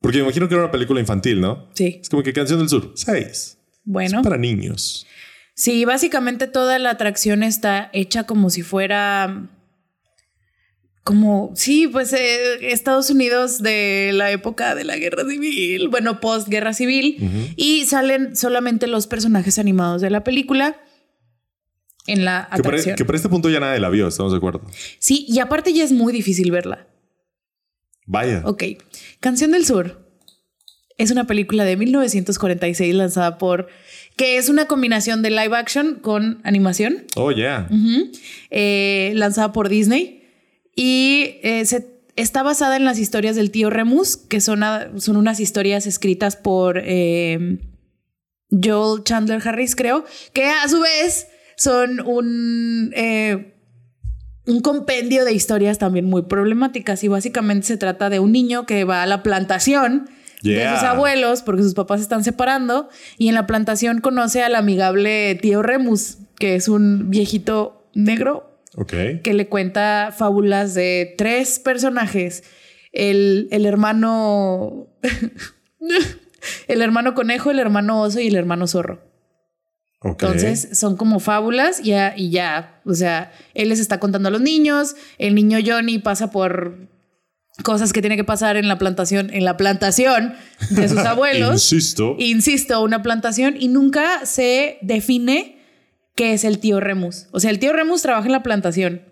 Porque 0.00 0.18
me 0.18 0.24
imagino 0.24 0.48
que 0.48 0.54
era 0.54 0.64
una 0.64 0.72
película 0.72 1.00
infantil, 1.00 1.40
¿no? 1.40 1.68
Sí. 1.74 1.98
Es 2.00 2.08
como 2.08 2.22
que 2.22 2.32
Canción 2.32 2.58
del 2.58 2.68
Sur, 2.68 2.92
6. 2.94 3.58
Bueno. 3.84 4.22
Para 4.22 4.36
niños. 4.36 5.06
Sí, 5.54 5.84
básicamente 5.84 6.48
toda 6.48 6.78
la 6.78 6.90
atracción 6.90 7.42
está 7.42 7.88
hecha 7.92 8.24
como 8.24 8.50
si 8.50 8.62
fuera. 8.62 9.48
Como, 11.02 11.52
sí, 11.54 11.86
pues 11.86 12.12
eh, 12.12 12.72
Estados 12.72 13.10
Unidos 13.10 13.62
de 13.62 14.10
la 14.12 14.32
época 14.32 14.74
de 14.74 14.82
la 14.82 14.96
guerra 14.96 15.24
civil, 15.24 15.88
bueno, 15.88 16.20
post 16.20 16.48
guerra 16.48 16.74
civil, 16.74 17.54
y 17.54 17.86
salen 17.86 18.34
solamente 18.34 18.88
los 18.88 19.06
personajes 19.06 19.60
animados 19.60 20.02
de 20.02 20.10
la 20.10 20.24
película 20.24 20.76
en 22.06 22.24
la 22.24 22.48
Que 22.54 22.62
para, 22.62 22.68
atracción. 22.76 22.96
que 22.96 23.04
para 23.04 23.16
este 23.16 23.28
punto 23.28 23.48
ya 23.50 23.60
nadie 23.60 23.80
la 23.80 23.88
vio, 23.90 24.08
estamos 24.08 24.32
de 24.32 24.38
acuerdo. 24.38 24.62
Sí, 24.98 25.24
y 25.28 25.38
aparte 25.40 25.72
ya 25.72 25.84
es 25.84 25.92
muy 25.92 26.12
difícil 26.12 26.50
verla. 26.50 26.86
Vaya. 28.06 28.42
Ok, 28.44 28.62
Canción 29.20 29.50
del 29.52 29.66
Sur 29.66 30.04
es 30.98 31.10
una 31.10 31.26
película 31.26 31.64
de 31.64 31.76
1946 31.76 32.94
lanzada 32.94 33.36
por, 33.38 33.66
que 34.16 34.36
es 34.38 34.48
una 34.48 34.66
combinación 34.66 35.20
de 35.22 35.30
live 35.30 35.56
action 35.56 35.96
con 35.96 36.40
animación. 36.44 37.04
Oh, 37.16 37.32
yeah. 37.32 37.68
Eh, 38.50 39.12
lanzada 39.14 39.52
por 39.52 39.68
Disney 39.68 40.22
y 40.74 41.36
eh, 41.42 41.64
se- 41.66 41.86
está 42.14 42.42
basada 42.42 42.76
en 42.76 42.84
las 42.84 42.98
historias 42.98 43.36
del 43.36 43.50
tío 43.50 43.68
Remus, 43.68 44.16
que 44.16 44.40
son, 44.40 44.62
a- 44.62 44.88
son 44.98 45.16
unas 45.16 45.38
historias 45.40 45.86
escritas 45.86 46.36
por 46.36 46.80
eh, 46.82 47.58
Joel 48.50 49.02
Chandler 49.04 49.42
Harris, 49.46 49.74
creo, 49.76 50.04
que 50.32 50.44
a 50.46 50.66
su 50.68 50.80
vez 50.80 51.26
son 51.56 52.00
un, 52.00 52.92
eh, 52.94 53.54
un 54.46 54.60
compendio 54.60 55.24
de 55.24 55.32
historias 55.32 55.78
también 55.78 56.04
muy 56.04 56.22
problemáticas 56.22 57.02
y 57.02 57.08
básicamente 57.08 57.66
se 57.66 57.76
trata 57.76 58.10
de 58.10 58.20
un 58.20 58.32
niño 58.32 58.66
que 58.66 58.84
va 58.84 59.02
a 59.02 59.06
la 59.06 59.22
plantación. 59.22 60.08
De 60.42 60.68
sus 60.70 60.84
abuelos, 60.84 61.42
porque 61.42 61.64
sus 61.64 61.74
papás 61.74 61.98
se 61.98 62.04
están 62.04 62.22
separando, 62.22 62.88
y 63.18 63.28
en 63.28 63.34
la 63.34 63.48
plantación 63.48 64.00
conoce 64.00 64.44
al 64.44 64.54
amigable 64.54 65.34
tío 65.42 65.60
Remus, 65.60 66.18
que 66.38 66.54
es 66.54 66.68
un 66.68 67.10
viejito 67.10 67.88
negro 67.94 68.56
que 69.24 69.34
le 69.34 69.48
cuenta 69.48 70.14
fábulas 70.16 70.74
de 70.74 71.14
tres 71.16 71.58
personajes. 71.58 72.44
El, 72.92 73.48
el 73.50 73.66
hermano. 73.66 74.86
el 76.68 76.82
hermano 76.82 77.14
conejo, 77.14 77.50
el 77.50 77.58
hermano 77.58 78.02
oso 78.02 78.20
y 78.20 78.28
el 78.28 78.36
hermano 78.36 78.66
zorro. 78.66 79.00
Entonces 80.10 80.68
son 80.78 80.96
como 80.96 81.20
fábulas 81.20 81.82
ya, 81.82 82.14
y 82.16 82.30
ya. 82.30 82.80
O 82.84 82.94
sea, 82.94 83.32
él 83.54 83.68
les 83.70 83.80
está 83.80 83.98
contando 84.00 84.28
a 84.28 84.32
los 84.32 84.40
niños. 84.40 84.94
El 85.18 85.34
niño 85.34 85.58
Johnny 85.64 85.98
pasa 85.98 86.30
por 86.30 86.76
cosas 87.62 87.92
que 87.92 88.00
tiene 88.02 88.16
que 88.16 88.24
pasar 88.24 88.56
en 88.56 88.68
la 88.68 88.76
plantación, 88.78 89.30
en 89.32 89.44
la 89.44 89.56
plantación 89.56 90.34
de 90.70 90.88
sus 90.88 90.98
abuelos. 91.06 91.72
Insisto. 91.72 92.16
Insisto, 92.18 92.82
una 92.82 93.02
plantación 93.02 93.56
y 93.58 93.68
nunca 93.68 94.26
se 94.26 94.78
define 94.82 95.58
qué 96.14 96.32
es 96.34 96.44
el 96.44 96.58
tío 96.58 96.80
Remus. 96.80 97.26
O 97.32 97.40
sea, 97.40 97.50
el 97.50 97.58
tío 97.58 97.72
Remus 97.72 98.02
trabaja 98.02 98.26
en 98.26 98.32
la 98.32 98.42
plantación. 98.42 99.02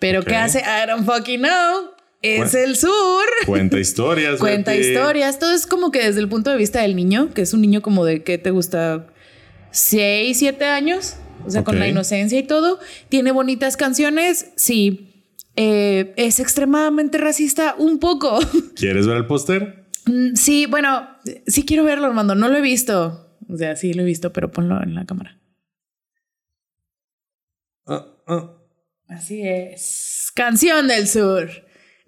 Pero. 0.00 0.22
¿qué 0.24 0.36
hace? 0.36 0.60
I 0.60 0.86
don't 0.88 1.04
fucking 1.06 1.40
know. 1.40 1.90
Es 2.20 2.52
Bueno. 2.52 2.66
el 2.68 2.76
sur. 2.76 3.24
Cuenta 3.46 3.78
historias. 3.78 4.38
Cuenta 4.40 4.74
historias. 4.74 5.38
Todo 5.38 5.52
es 5.54 5.66
como 5.66 5.90
que 5.92 6.02
desde 6.04 6.20
el 6.20 6.28
punto 6.28 6.50
de 6.50 6.56
vista 6.56 6.82
del 6.82 6.96
niño, 6.96 7.32
que 7.34 7.42
es 7.42 7.52
un 7.52 7.60
niño 7.60 7.80
como 7.82 8.04
de 8.04 8.22
que 8.24 8.38
te 8.38 8.50
gusta 8.50 9.06
6, 9.70 10.38
7 10.38 10.64
años. 10.64 11.16
O 11.46 11.50
sea, 11.50 11.64
con 11.64 11.78
la 11.78 11.88
inocencia 11.88 12.38
y 12.38 12.42
todo. 12.42 12.78
Tiene 13.08 13.32
bonitas 13.32 13.76
canciones. 13.76 14.50
Sí. 14.56 15.24
Eh, 15.56 16.12
es 16.16 16.40
extremadamente 16.40 17.18
racista, 17.18 17.74
un 17.78 17.98
poco. 17.98 18.38
¿Quieres 18.76 19.06
ver 19.06 19.16
el 19.16 19.26
póster? 19.26 19.86
Mm, 20.06 20.34
Sí, 20.34 20.66
bueno, 20.66 21.08
sí 21.46 21.64
quiero 21.64 21.84
verlo, 21.84 22.06
Armando. 22.06 22.34
No 22.34 22.48
lo 22.48 22.56
he 22.58 22.60
visto. 22.60 23.34
O 23.48 23.56
sea, 23.56 23.76
sí 23.76 23.94
lo 23.94 24.02
he 24.02 24.04
visto, 24.04 24.32
pero 24.32 24.50
ponlo 24.50 24.82
en 24.82 24.94
la 24.94 25.06
cámara. 25.06 25.38
Ah, 27.86 28.06
ah. 28.26 28.52
Así 29.08 29.40
es. 29.42 30.30
Canción 30.34 30.86
del 30.88 31.08
Sur. 31.08 31.48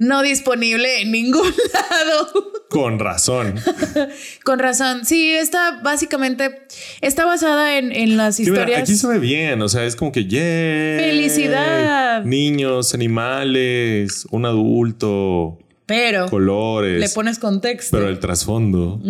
No 0.01 0.23
disponible 0.23 1.03
en 1.03 1.13
ningún 1.13 1.47
lado. 1.75 2.53
Con 2.71 2.99
razón. 2.99 3.55
Con 4.45 4.59
razón. 4.59 5.05
Sí, 5.05 5.31
está 5.31 5.81
básicamente. 5.83 6.63
Está 7.03 7.27
basada 7.27 7.77
en, 7.77 7.93
en 7.93 8.17
las 8.17 8.39
Que 8.39 8.45
mira, 8.45 8.55
historias. 8.63 8.81
aquí 8.83 8.95
se 8.95 9.07
ve 9.07 9.19
bien, 9.19 9.61
o 9.61 9.69
sea, 9.69 9.85
es 9.85 9.97
como 9.97 10.11
que 10.11 10.25
yeah. 10.25 11.01
¡Felicidad! 11.07 12.25
Niños, 12.25 12.95
animales, 12.95 14.27
un 14.31 14.47
adulto, 14.47 15.59
pero 15.87 16.27
colores. 16.31 16.99
le 16.99 17.09
pones 17.11 17.39
contexto. 17.39 17.97
pero 17.97 18.09
el 18.09 18.19
trasfondo. 18.21 19.01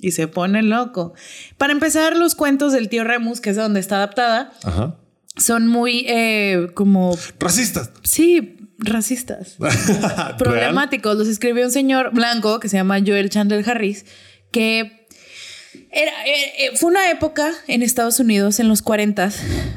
Y 0.00 0.10
se 0.12 0.26
pone 0.28 0.62
loco. 0.62 1.14
Para 1.58 1.72
empezar, 1.72 2.16
los 2.16 2.34
cuentos 2.34 2.72
del 2.72 2.88
tío 2.88 3.04
Remus, 3.04 3.40
que 3.40 3.50
es 3.50 3.56
de 3.56 3.62
donde 3.62 3.80
está 3.80 3.96
adaptada, 3.96 4.52
Ajá. 4.64 4.96
son 5.36 5.68
muy 5.68 6.04
eh, 6.08 6.68
como. 6.74 7.16
Racistas. 7.38 7.90
Sí, 8.02 8.56
racistas. 8.78 9.56
Problemáticos. 10.38 11.16
Los 11.16 11.28
escribió 11.28 11.64
un 11.64 11.72
señor 11.72 12.12
blanco 12.12 12.60
que 12.60 12.68
se 12.68 12.76
llama 12.76 12.98
Joel 13.04 13.30
Chandler 13.30 13.68
Harris, 13.68 14.06
que 14.50 15.06
era, 15.90 16.26
eh, 16.26 16.52
eh, 16.58 16.76
fue 16.76 16.90
una 16.90 17.10
época 17.10 17.52
en 17.66 17.82
Estados 17.82 18.20
Unidos 18.20 18.60
en 18.60 18.68
los 18.68 18.82
40 18.82 19.30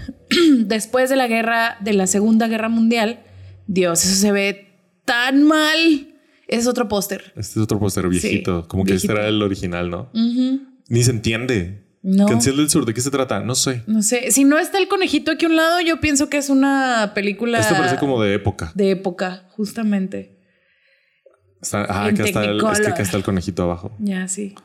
después 0.59 1.09
de 1.09 1.15
la 1.15 1.27
guerra, 1.27 1.77
de 1.81 1.93
la 1.93 2.07
Segunda 2.07 2.47
Guerra 2.47 2.69
Mundial. 2.69 3.23
Dios, 3.67 4.03
eso 4.05 4.15
se 4.15 4.31
ve 4.31 4.71
tan 5.05 5.43
mal. 5.43 6.07
Es 6.47 6.67
otro 6.67 6.87
póster. 6.87 7.33
Este 7.37 7.59
es 7.59 7.63
otro 7.63 7.79
póster 7.79 8.07
viejito. 8.09 8.61
Sí, 8.61 8.67
como 8.67 8.83
que 8.83 8.95
este 8.95 9.11
era 9.11 9.27
el 9.27 9.41
original, 9.41 9.89
¿no? 9.89 10.09
Ni 10.13 11.03
se 11.03 11.11
entiende. 11.11 11.90
No. 12.03 12.25
Canción 12.25 12.57
del 12.57 12.69
Sur, 12.69 12.85
¿de 12.85 12.93
qué 12.93 13.01
se 13.01 13.11
trata? 13.11 13.41
No 13.41 13.53
sé. 13.53 13.83
No 13.85 14.01
sé, 14.01 14.31
si 14.31 14.43
no 14.43 14.57
está 14.57 14.79
el 14.79 14.87
conejito 14.87 15.31
aquí 15.31 15.45
a 15.45 15.49
un 15.49 15.55
lado, 15.55 15.79
yo 15.81 15.99
pienso 16.01 16.29
que 16.29 16.37
es 16.37 16.49
una 16.49 17.11
película 17.13 17.59
Esto 17.59 17.75
parece 17.75 17.97
como 17.97 18.21
de 18.21 18.33
época. 18.33 18.71
de 18.73 18.91
época, 18.91 19.45
justamente. 19.51 20.39
Está, 21.61 21.83
ah, 21.83 22.05
acá 22.05 22.23
está, 22.23 22.43
el, 22.43 22.59
es 22.71 22.79
que 22.79 22.87
acá 22.87 23.03
está 23.03 23.17
el 23.17 23.23
conejito 23.23 23.61
abajo. 23.63 23.95
Ya, 23.99 24.27
sí. 24.27 24.55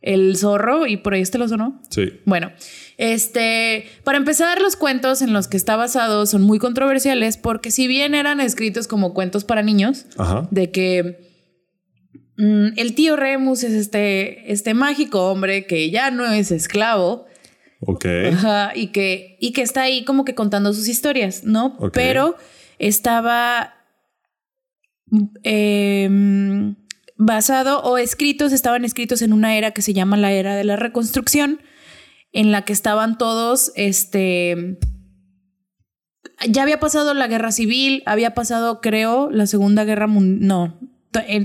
El 0.00 0.36
zorro, 0.36 0.86
y 0.86 0.96
por 0.96 1.12
ahí 1.14 1.20
este 1.22 1.38
lo 1.38 1.48
sonó. 1.48 1.82
Sí. 1.90 2.20
Bueno, 2.24 2.52
este, 2.98 3.86
para 4.04 4.16
empezar, 4.16 4.60
los 4.60 4.76
cuentos 4.76 5.22
en 5.22 5.32
los 5.32 5.48
que 5.48 5.56
está 5.56 5.74
basado 5.74 6.24
son 6.24 6.42
muy 6.42 6.58
controversiales 6.60 7.36
porque 7.36 7.70
si 7.72 7.88
bien 7.88 8.14
eran 8.14 8.40
escritos 8.40 8.86
como 8.86 9.12
cuentos 9.12 9.44
para 9.44 9.62
niños, 9.62 10.06
Ajá. 10.16 10.46
de 10.52 10.70
que 10.70 11.29
el 12.40 12.94
tío 12.94 13.16
Remus 13.16 13.64
es 13.64 13.72
este, 13.72 14.50
este 14.50 14.74
mágico 14.74 15.30
hombre 15.30 15.66
que 15.66 15.90
ya 15.90 16.10
no 16.10 16.24
es 16.24 16.50
esclavo 16.50 17.26
Ok. 17.80 18.04
ajá, 18.32 18.72
y, 18.74 18.88
que, 18.88 19.36
y 19.40 19.52
que 19.52 19.62
está 19.62 19.82
ahí 19.82 20.04
como 20.04 20.24
que 20.24 20.34
contando 20.34 20.72
sus 20.74 20.88
historias, 20.88 21.44
¿no? 21.44 21.78
Pero 21.92 22.36
estaba 22.78 23.74
em, 25.42 26.76
basado 27.16 27.80
o 27.82 27.96
escritos, 27.96 28.52
estaban 28.52 28.84
escritos 28.84 29.22
en 29.22 29.32
una 29.32 29.56
era 29.56 29.70
que 29.70 29.82
se 29.82 29.94
llama 29.94 30.16
la 30.16 30.32
era 30.32 30.56
de 30.56 30.64
la 30.64 30.76
reconstrucción 30.76 31.60
en 32.32 32.52
la 32.52 32.64
que 32.64 32.72
estaban 32.72 33.18
todos, 33.18 33.72
este, 33.74 34.78
ya 36.48 36.62
había 36.62 36.80
pasado 36.80 37.14
la 37.14 37.26
guerra 37.28 37.50
civil, 37.50 38.02
había 38.06 38.34
pasado, 38.34 38.80
creo, 38.80 39.30
la 39.30 39.46
Segunda 39.46 39.84
Guerra 39.84 40.06
Mundial, 40.06 40.46
no, 40.46 40.80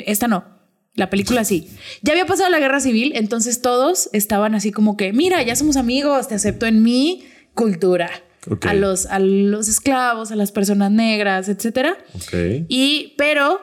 esta 0.05 0.27
no, 0.27 0.54
la 0.95 1.10
película 1.10 1.43
sí. 1.43 1.69
Ya 2.01 2.13
había 2.13 2.25
pasado 2.25 2.49
la 2.49 2.60
guerra 2.60 2.79
civil, 2.79 3.12
entonces 3.15 3.62
todos 3.62 4.10
estaban 4.13 4.55
así 4.55 4.71
como 4.71 4.97
que, 4.97 5.13
mira, 5.13 5.43
ya 5.43 5.55
somos 5.55 5.77
amigos, 5.77 6.27
te 6.27 6.36
acepto 6.36 6.65
en 6.65 6.81
mi 6.84 7.25
cultura. 7.53 8.10
A, 8.62 8.73
los, 8.75 9.08
a 9.08 9.17
los 9.17 9.67
esclavos, 9.67 10.31
a 10.31 10.36
las 10.36 10.51
personas 10.51 10.91
negras, 10.91 11.49
etcétera. 11.49 11.97
Y, 12.69 13.15
pero 13.17 13.60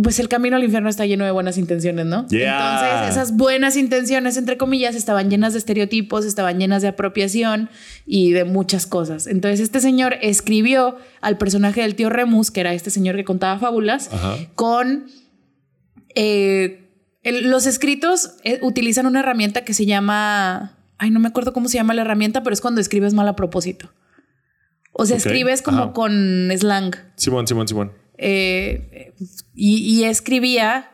pues 0.00 0.20
el 0.20 0.28
camino 0.28 0.56
al 0.56 0.62
infierno 0.62 0.88
está 0.88 1.06
lleno 1.06 1.24
de 1.24 1.30
buenas 1.30 1.58
intenciones, 1.58 2.06
¿no? 2.06 2.26
Entonces, 2.30 3.10
esas 3.10 3.36
buenas 3.36 3.76
intenciones, 3.76 4.36
entre 4.36 4.56
comillas, 4.58 4.94
estaban 4.94 5.30
llenas 5.30 5.54
de 5.54 5.58
estereotipos, 5.58 6.24
estaban 6.24 6.58
llenas 6.58 6.82
de 6.82 6.88
apropiación 6.88 7.70
y 8.04 8.32
de 8.32 8.44
muchas 8.44 8.86
cosas. 8.86 9.26
Entonces, 9.26 9.58
este 9.58 9.80
señor 9.80 10.16
escribió 10.20 10.96
al 11.20 11.38
personaje 11.38 11.80
del 11.80 11.94
tío 11.96 12.10
Remus, 12.10 12.50
que 12.50 12.60
era 12.60 12.74
este 12.74 12.90
señor 12.90 13.16
que 13.16 13.24
contaba 13.24 13.58
fábulas, 13.58 14.08
con... 14.54 15.06
Eh, 16.16 16.82
los 17.22 17.66
escritos 17.66 18.32
eh, 18.42 18.58
utilizan 18.62 19.06
una 19.06 19.20
herramienta 19.20 19.64
que 19.64 19.74
se 19.74 19.86
llama... 19.86 20.78
Ay, 20.98 21.10
no 21.10 21.20
me 21.20 21.28
acuerdo 21.28 21.52
cómo 21.52 21.68
se 21.68 21.76
llama 21.76 21.94
la 21.94 22.02
herramienta, 22.02 22.42
pero 22.42 22.54
es 22.54 22.60
cuando 22.60 22.80
escribes 22.80 23.12
mal 23.14 23.28
a 23.28 23.36
propósito. 23.36 23.92
O 24.92 25.04
sea, 25.04 25.18
escribes 25.18 25.60
como 25.60 25.92
con 25.92 26.50
slang. 26.56 26.94
Simón, 27.16 27.46
Simón, 27.46 27.68
Simón. 27.68 27.92
Eh, 28.16 29.12
y, 29.54 30.04
escribía 30.04 30.92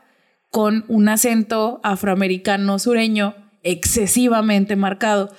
con 0.51 0.83
un 0.89 1.07
acento 1.07 1.79
afroamericano 1.83 2.79
sureño 2.79 3.33
excesivamente 3.63 4.75
marcado. 4.75 5.33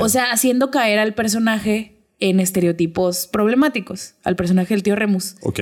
O 0.00 0.08
sea, 0.08 0.30
haciendo 0.32 0.70
caer 0.70 0.98
al 0.98 1.12
personaje 1.12 2.06
en 2.18 2.40
estereotipos 2.40 3.26
problemáticos, 3.26 4.14
al 4.24 4.34
personaje 4.34 4.72
del 4.72 4.82
tío 4.82 4.96
Remus. 4.96 5.36
Ok. 5.42 5.60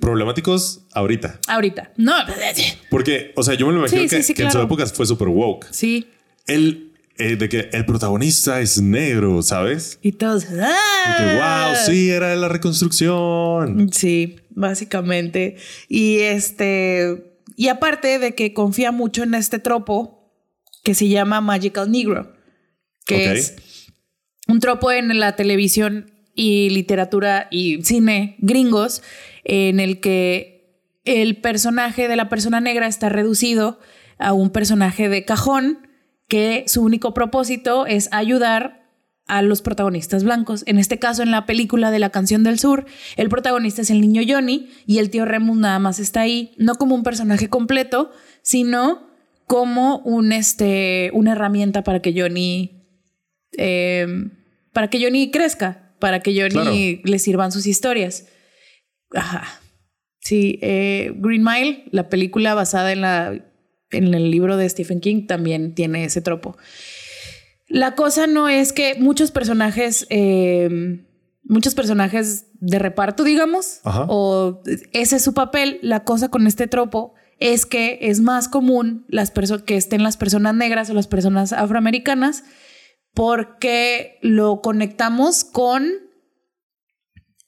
Problemáticos 0.00 0.86
ahorita. 0.92 1.38
Ahorita. 1.46 1.92
No. 1.96 2.12
Porque, 2.90 3.32
o 3.36 3.42
sea, 3.42 3.54
yo 3.54 3.66
me 3.66 3.72
lo 3.72 3.78
imagino 3.78 4.08
que, 4.08 4.16
en 4.16 4.50
su 4.50 4.60
época 4.60 4.86
fue 4.86 5.06
súper 5.06 5.28
woke. 5.28 5.66
Sí. 5.70 6.08
Él 6.46 6.92
eh, 7.18 7.36
de 7.36 7.48
que 7.48 7.68
el 7.72 7.84
protagonista 7.84 8.60
es 8.60 8.80
negro, 8.80 9.42
¿sabes? 9.42 9.98
Y 10.02 10.12
todos, 10.12 10.46
¡ah! 10.58 11.74
wow, 11.74 11.86
sí, 11.86 12.10
era 12.10 12.30
de 12.30 12.36
la 12.36 12.48
reconstrucción. 12.48 13.90
Sí, 13.92 14.36
básicamente. 14.50 15.56
Y 15.88 16.20
este, 16.20 17.36
y 17.54 17.68
aparte 17.68 18.18
de 18.18 18.34
que 18.34 18.54
confía 18.54 18.92
mucho 18.92 19.22
en 19.24 19.34
este 19.34 19.58
tropo 19.58 20.32
que 20.82 20.94
se 20.94 21.08
llama 21.08 21.40
Magical 21.40 21.90
Negro, 21.90 22.32
que 23.04 23.32
es 23.32 23.56
un 24.48 24.60
tropo 24.60 24.90
en 24.90 25.18
la 25.20 25.36
televisión 25.36 26.11
y 26.34 26.70
literatura 26.70 27.48
y 27.50 27.82
cine 27.82 28.36
gringos 28.38 29.02
en 29.44 29.80
el 29.80 30.00
que 30.00 30.52
el 31.04 31.36
personaje 31.36 32.08
de 32.08 32.16
la 32.16 32.28
persona 32.28 32.60
negra 32.60 32.86
está 32.86 33.08
reducido 33.08 33.78
a 34.18 34.32
un 34.32 34.50
personaje 34.50 35.08
de 35.08 35.24
cajón 35.24 35.88
que 36.28 36.64
su 36.66 36.82
único 36.82 37.12
propósito 37.12 37.86
es 37.86 38.08
ayudar 38.12 38.82
a 39.26 39.42
los 39.42 39.62
protagonistas 39.62 40.24
blancos. 40.24 40.62
En 40.66 40.78
este 40.78 40.98
caso, 40.98 41.22
en 41.22 41.30
la 41.30 41.46
película 41.46 41.90
de 41.90 41.98
la 41.98 42.10
canción 42.10 42.42
del 42.42 42.58
sur, 42.58 42.86
el 43.16 43.28
protagonista 43.28 43.82
es 43.82 43.90
el 43.90 44.00
niño 44.00 44.22
Johnny 44.26 44.70
y 44.86 44.98
el 44.98 45.10
tío 45.10 45.24
Remus 45.24 45.56
nada 45.56 45.78
más 45.78 45.98
está 45.98 46.22
ahí, 46.22 46.54
no 46.58 46.74
como 46.74 46.94
un 46.94 47.02
personaje 47.02 47.48
completo, 47.48 48.10
sino 48.42 49.08
como 49.46 49.98
un, 49.98 50.32
este, 50.32 51.10
una 51.14 51.32
herramienta 51.32 51.82
para 51.82 52.00
que 52.00 52.18
Johnny, 52.18 52.82
eh, 53.56 54.06
para 54.72 54.88
que 54.88 55.02
Johnny 55.02 55.30
crezca, 55.30 55.81
para 56.02 56.18
que 56.18 56.34
Johnny 56.36 57.00
le 57.04 57.18
sirvan 57.20 57.52
sus 57.52 57.64
historias. 57.64 58.26
Ajá. 59.14 59.60
Sí, 60.18 60.58
eh, 60.60 61.12
Green 61.14 61.44
Mile, 61.44 61.84
la 61.92 62.08
película 62.08 62.54
basada 62.54 62.90
en 62.90 63.02
la 63.02 63.40
en 63.92 64.12
el 64.12 64.32
libro 64.32 64.56
de 64.56 64.68
Stephen 64.68 64.98
King 64.98 65.28
también 65.28 65.76
tiene 65.76 66.04
ese 66.04 66.20
tropo. 66.20 66.56
La 67.68 67.94
cosa 67.94 68.26
no 68.26 68.48
es 68.48 68.72
que 68.72 68.96
muchos 68.98 69.30
personajes, 69.30 70.08
eh, 70.10 71.04
muchos 71.44 71.76
personajes 71.76 72.46
de 72.54 72.80
reparto, 72.80 73.22
digamos, 73.22 73.78
o 73.84 74.60
ese 74.92 75.16
es 75.16 75.22
su 75.22 75.34
papel. 75.34 75.78
La 75.82 76.02
cosa 76.02 76.30
con 76.30 76.48
este 76.48 76.66
tropo 76.66 77.14
es 77.38 77.64
que 77.64 78.00
es 78.02 78.20
más 78.20 78.48
común 78.48 79.04
las 79.06 79.30
que 79.64 79.76
estén 79.76 80.02
las 80.02 80.16
personas 80.16 80.56
negras 80.56 80.90
o 80.90 80.94
las 80.94 81.06
personas 81.06 81.52
afroamericanas 81.52 82.42
porque 83.14 84.18
lo 84.22 84.60
conectamos 84.62 85.44
con 85.44 85.88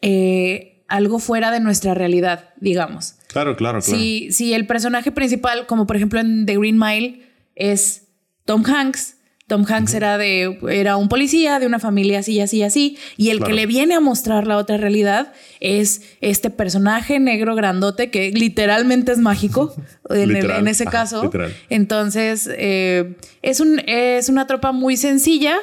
eh, 0.00 0.85
algo 0.88 1.18
fuera 1.18 1.50
de 1.50 1.61
nuestra 1.61 1.94
realidad, 1.94 2.50
digamos. 2.61 3.16
Claro, 3.29 3.57
claro, 3.57 3.81
claro. 3.81 3.98
Si, 3.98 4.31
si 4.33 4.55
el 4.55 4.66
personaje 4.66 5.11
principal, 5.12 5.66
como 5.66 5.87
por 5.87 5.96
ejemplo 5.96 6.20
en 6.20 6.46
The 6.46 6.59
Green 6.59 6.79
Mile, 6.79 7.29
es 7.55 8.09
Tom 8.44 8.64
Hanks, 8.64 9.16
Tom 9.46 9.66
Hanks 9.68 9.92
era 9.92 10.16
de 10.16 10.59
era 10.70 10.96
un 10.96 11.09
policía 11.09 11.59
de 11.59 11.66
una 11.66 11.78
familia 11.78 12.20
así, 12.20 12.40
así, 12.40 12.62
así, 12.62 12.96
y 13.18 13.28
el 13.28 13.42
que 13.42 13.52
le 13.52 13.66
viene 13.66 13.94
a 13.94 14.00
mostrar 14.00 14.46
la 14.46 14.57
otra 14.57 14.78
realidad 14.78 15.33
es 15.61 16.02
este 16.22 16.48
personaje 16.48 17.20
negro 17.20 17.54
grandote 17.54 18.11
que 18.11 18.30
literalmente 18.30 19.12
es 19.12 19.18
mágico 19.18 19.74
en, 20.11 20.66
ese 20.66 20.87
caso. 20.87 21.30
Entonces 21.68 22.48
eh, 22.57 23.16
es 23.42 23.61
un 23.61 23.80
es 23.87 24.30
una 24.30 24.46
tropa 24.46 24.72
muy 24.72 24.96
sencilla, 24.96 25.59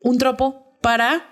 un 0.00 0.18
tropo 0.18 0.78
para 0.80 1.26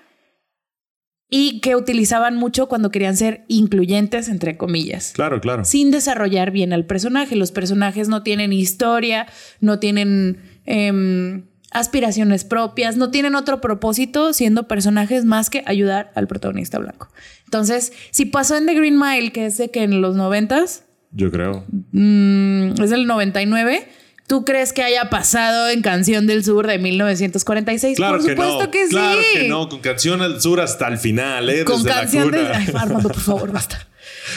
y 1.30 1.60
que 1.60 1.76
utilizaban 1.76 2.36
mucho 2.36 2.68
cuando 2.68 2.90
querían 2.90 3.16
ser 3.16 3.44
incluyentes, 3.48 4.28
entre 4.28 4.56
comillas. 4.56 5.12
Claro, 5.14 5.40
claro. 5.40 5.64
Sin 5.64 5.90
desarrollar 5.90 6.50
bien 6.50 6.72
al 6.72 6.86
personaje. 6.86 7.36
Los 7.36 7.52
personajes 7.52 8.08
no 8.08 8.22
tienen 8.22 8.52
historia, 8.52 9.26
no 9.60 9.78
tienen 9.78 10.40
em, 10.64 11.44
aspiraciones 11.70 12.44
propias, 12.44 12.96
no 12.96 13.10
tienen 13.10 13.34
otro 13.34 13.60
propósito 13.60 14.32
siendo 14.32 14.68
personajes 14.68 15.24
más 15.24 15.50
que 15.50 15.62
ayudar 15.66 16.12
al 16.14 16.26
protagonista 16.26 16.78
blanco. 16.78 17.08
Entonces, 17.44 17.92
si 18.10 18.26
pasó 18.26 18.56
en 18.56 18.66
The 18.66 18.74
Green 18.74 18.98
Mile, 18.98 19.32
que 19.32 19.46
es 19.46 19.58
de 19.58 19.70
que 19.70 19.82
en 19.82 20.00
los 20.00 20.16
noventas. 20.16 20.84
Yo 21.12 21.30
creo. 21.30 21.64
Mm, 21.92 22.80
es 22.82 22.90
del 22.90 23.06
99 23.06 23.88
¿Tú 24.28 24.44
crees 24.44 24.74
que 24.74 24.82
haya 24.82 25.08
pasado 25.08 25.70
en 25.70 25.80
Canción 25.80 26.26
del 26.26 26.44
Sur 26.44 26.66
de 26.66 26.78
1946? 26.78 27.96
Claro 27.96 28.18
por 28.18 28.28
supuesto 28.28 28.70
que, 28.70 28.84
sí. 28.84 28.90
Claro 28.90 29.20
que 29.32 29.48
no, 29.48 29.70
con 29.70 29.80
Canción 29.80 30.20
del 30.20 30.38
Sur 30.38 30.60
hasta 30.60 30.86
el 30.86 30.98
final, 30.98 31.48
¿eh? 31.48 31.64
Con 31.64 31.82
Canción 31.82 32.30
del 32.30 32.46
Ay, 32.46 32.66
Armando, 32.74 33.08
por 33.08 33.18
favor, 33.18 33.52
basta. 33.52 33.88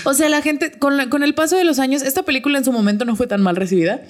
O 0.06 0.14
sea, 0.14 0.30
la 0.30 0.42
gente, 0.42 0.72
con, 0.72 1.10
con 1.10 1.24
el 1.24 1.34
paso 1.34 1.58
de 1.58 1.66
los 1.66 1.78
años, 1.78 2.04
esta 2.04 2.24
película 2.24 2.58
en 2.58 2.64
su 2.64 2.72
momento 2.72 3.04
no 3.04 3.18
fue 3.18 3.28
tan 3.28 3.42
mal 3.42 3.58
recibida. 3.58 4.02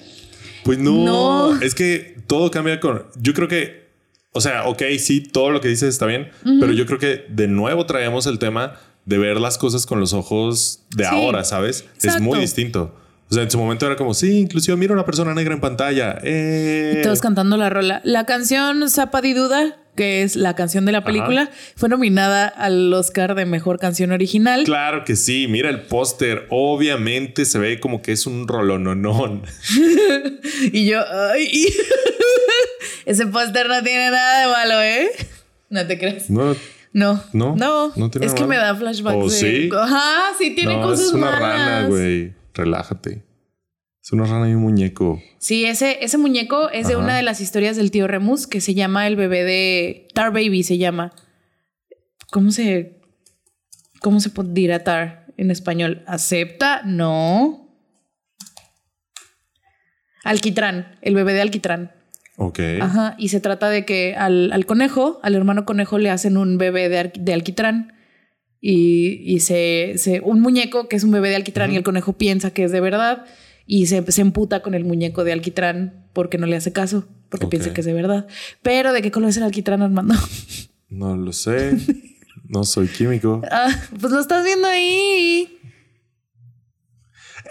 Pues 0.62 0.78
no, 0.78 1.60
es 1.60 1.74
que 1.74 2.11
todo 2.26 2.50
cambia 2.50 2.80
con. 2.80 3.04
Yo 3.20 3.34
creo 3.34 3.48
que, 3.48 3.88
o 4.32 4.40
sea, 4.40 4.66
ok, 4.66 4.82
sí, 4.98 5.20
todo 5.20 5.50
lo 5.50 5.60
que 5.60 5.68
dices 5.68 5.88
está 5.88 6.06
bien, 6.06 6.30
pero 6.60 6.72
yo 6.72 6.86
creo 6.86 6.98
que 6.98 7.26
de 7.28 7.48
nuevo 7.48 7.86
traemos 7.86 8.26
el 8.26 8.38
tema 8.38 8.74
de 9.04 9.18
ver 9.18 9.40
las 9.40 9.58
cosas 9.58 9.86
con 9.86 10.00
los 10.00 10.12
ojos 10.12 10.84
de 10.94 11.06
ahora, 11.06 11.44
¿sabes? 11.44 11.84
Es 12.02 12.20
muy 12.20 12.38
distinto. 12.40 12.94
O 13.32 13.34
sea, 13.34 13.44
en 13.44 13.50
su 13.50 13.58
momento 13.58 13.86
era 13.86 13.96
como, 13.96 14.12
sí, 14.12 14.40
inclusive 14.40 14.76
mira 14.76 14.92
una 14.92 15.06
persona 15.06 15.32
negra 15.32 15.54
en 15.54 15.60
pantalla. 15.60 16.18
Eh. 16.22 17.00
todos 17.02 17.22
cantando 17.22 17.56
la 17.56 17.70
rola. 17.70 18.02
La 18.04 18.26
canción 18.26 18.90
Zapa 18.90 19.22
Duda, 19.22 19.78
que 19.94 20.22
es 20.22 20.36
la 20.36 20.54
canción 20.54 20.84
de 20.84 20.92
la 20.92 21.04
película, 21.04 21.50
fue 21.76 21.88
nominada 21.88 22.48
al 22.48 22.92
Oscar 22.92 23.34
de 23.34 23.44
Mejor 23.44 23.78
Canción 23.78 24.12
Original. 24.12 24.64
Claro 24.64 25.04
que 25.04 25.16
sí. 25.16 25.46
Mira 25.48 25.70
el 25.70 25.82
póster. 25.82 26.46
Obviamente 26.50 27.44
se 27.44 27.58
ve 27.58 27.80
como 27.80 28.02
que 28.02 28.12
es 28.12 28.26
un 28.26 28.48
rolononón. 28.48 29.42
y 30.72 30.86
yo, 30.86 31.00
ay. 31.32 31.68
Ese 33.06 33.26
póster 33.26 33.68
no 33.68 33.82
tiene 33.82 34.10
nada 34.10 34.46
de 34.46 34.52
malo, 34.52 34.82
¿eh? 34.82 35.10
No 35.68 35.86
te 35.86 35.98
crees. 35.98 36.30
No. 36.30 36.54
No. 36.92 37.24
No. 37.32 37.56
No. 37.56 38.10
es 38.20 38.34
que 38.34 38.44
me 38.44 38.56
da 38.56 38.74
flashbacks. 38.74 39.16
¿Oh, 39.16 39.28
sí? 39.30 39.70
Ajá, 39.76 40.32
sí 40.38 40.54
tiene 40.54 40.74
cosas 40.80 41.06
es 41.06 41.12
una 41.12 41.38
rana, 41.38 41.86
güey 41.88 42.42
relájate. 42.54 43.22
Es 44.02 44.10
una 44.12 44.24
rana 44.24 44.48
y 44.48 44.54
un 44.54 44.62
muñeco. 44.62 45.22
Sí, 45.38 45.64
ese, 45.64 46.04
ese 46.04 46.18
muñeco 46.18 46.70
es 46.70 46.88
de 46.88 46.96
una 46.96 47.16
de 47.16 47.22
las 47.22 47.40
historias 47.40 47.76
del 47.76 47.92
tío 47.92 48.08
Remus 48.08 48.48
que 48.48 48.60
se 48.60 48.74
llama 48.74 49.06
el 49.06 49.14
bebé 49.14 49.44
de 49.44 50.08
Tar 50.12 50.32
Baby, 50.32 50.64
se 50.64 50.76
llama. 50.76 51.12
¿Cómo 52.32 52.50
se, 52.50 53.00
cómo 54.00 54.18
se 54.18 54.30
dirá 54.46 54.82
Tar 54.82 55.26
en 55.36 55.52
español? 55.52 56.02
¿Acepta? 56.08 56.82
No. 56.84 57.68
Alquitrán, 60.24 60.98
el 61.00 61.14
bebé 61.14 61.32
de 61.34 61.42
Alquitrán. 61.42 61.92
Ok. 62.38 62.58
Ajá, 62.80 63.14
y 63.18 63.28
se 63.28 63.40
trata 63.40 63.70
de 63.70 63.84
que 63.84 64.16
al, 64.16 64.66
conejo, 64.66 65.20
al 65.22 65.36
hermano 65.36 65.64
conejo, 65.64 65.98
le 65.98 66.10
hacen 66.10 66.36
un 66.36 66.58
bebé 66.58 66.88
de, 66.88 67.12
de 67.16 67.32
alquitrán 67.34 67.92
y, 68.60 69.22
y 69.24 69.40
se, 69.40 69.94
se, 69.96 70.20
un 70.20 70.40
muñeco 70.40 70.88
que 70.88 70.96
es 70.96 71.04
un 71.04 71.12
bebé 71.12 71.28
de 71.28 71.36
alquitrán 71.36 71.72
y 71.72 71.76
el 71.76 71.84
conejo 71.84 72.14
piensa 72.14 72.52
que 72.52 72.64
es 72.64 72.72
de 72.72 72.80
verdad 72.80 73.26
y 73.66 73.86
se, 73.86 74.10
se 74.10 74.20
emputa 74.20 74.60
con 74.62 74.74
el 74.74 74.84
muñeco 74.84 75.24
de 75.24 75.32
alquitrán 75.32 76.04
porque 76.12 76.38
no 76.38 76.46
le 76.46 76.56
hace 76.56 76.72
caso, 76.72 77.06
porque 77.28 77.46
piensa 77.46 77.72
que 77.72 77.80
es 77.80 77.86
de 77.86 77.92
verdad. 77.92 78.26
Pero 78.62 78.92
¿de 78.92 79.02
qué 79.02 79.10
color 79.10 79.30
es 79.30 79.36
el 79.36 79.42
alquitrán, 79.44 79.82
Armando? 79.82 80.14
No 80.88 81.16
lo 81.16 81.32
sé. 81.32 81.78
No 82.48 82.64
soy 82.64 82.86
químico. 82.88 83.40
Ah, 83.50 83.70
pues 83.98 84.12
lo 84.12 84.20
estás 84.20 84.44
viendo 84.44 84.68
ahí. 84.68 85.58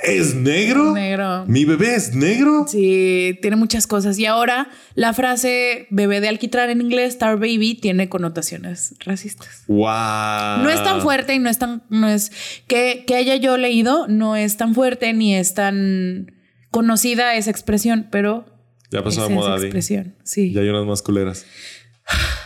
¿Es 0.03 0.33
negro? 0.35 0.93
Negro. 0.93 1.45
¿Mi 1.47 1.63
bebé 1.65 1.95
es 1.95 2.15
negro? 2.15 2.65
Sí, 2.67 3.37
tiene 3.41 3.55
muchas 3.55 3.85
cosas. 3.85 4.17
Y 4.17 4.25
ahora 4.25 4.69
la 4.95 5.13
frase 5.13 5.87
bebé 5.91 6.21
de 6.21 6.27
alquitrán 6.27 6.69
en 6.69 6.81
inglés, 6.81 7.09
Star 7.13 7.37
Baby, 7.37 7.75
tiene 7.75 8.09
connotaciones 8.09 8.95
racistas. 9.05 9.63
Wow. 9.67 10.63
No 10.63 10.69
es 10.69 10.83
tan 10.83 11.01
fuerte 11.01 11.35
y 11.35 11.39
no 11.39 11.49
es 11.49 11.59
tan, 11.59 11.83
no 11.89 12.07
es 12.07 12.31
que, 12.67 13.03
que 13.05 13.15
haya 13.15 13.35
yo 13.35 13.57
leído, 13.57 14.07
no 14.07 14.35
es 14.35 14.57
tan 14.57 14.73
fuerte 14.73 15.13
ni 15.13 15.35
es 15.35 15.53
tan 15.53 16.31
conocida 16.71 17.35
esa 17.35 17.51
expresión, 17.51 18.07
pero 18.11 18.45
Ya 18.91 19.03
pasó 19.03 19.21
es 19.23 19.29
de 19.29 19.35
moda, 19.35 19.55
esa 19.57 19.65
expresión. 19.65 20.15
Sí, 20.23 20.51
Ya 20.51 20.61
hay 20.61 20.69
unas 20.69 20.85
más 20.85 21.01
culeras. 21.01 21.45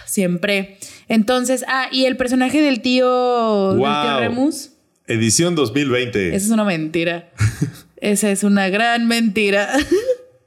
siempre. 0.05 0.77
Entonces, 1.07 1.63
ah, 1.67 1.87
y 1.91 2.05
el 2.05 2.17
personaje 2.17 2.61
del 2.61 2.81
tío, 2.81 3.69
del 3.73 3.77
tío 3.79 3.87
Wow. 3.87 4.19
Remus, 4.19 4.71
Edición 5.07 5.55
2020. 5.55 6.29
esa 6.29 6.45
es 6.45 6.49
una 6.51 6.63
mentira. 6.63 7.29
esa 7.97 8.31
es 8.31 8.43
una 8.43 8.69
gran 8.69 9.07
mentira. 9.07 9.69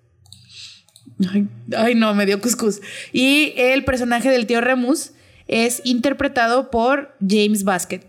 ay, 1.32 1.46
ay, 1.76 1.94
no, 1.94 2.14
me 2.14 2.26
dio 2.26 2.40
cuscús. 2.40 2.80
Y 3.12 3.52
el 3.56 3.84
personaje 3.84 4.30
del 4.30 4.46
tío 4.46 4.60
Remus 4.60 5.12
es 5.46 5.80
interpretado 5.84 6.70
por 6.70 7.14
James 7.26 7.64
Basket. 7.64 8.02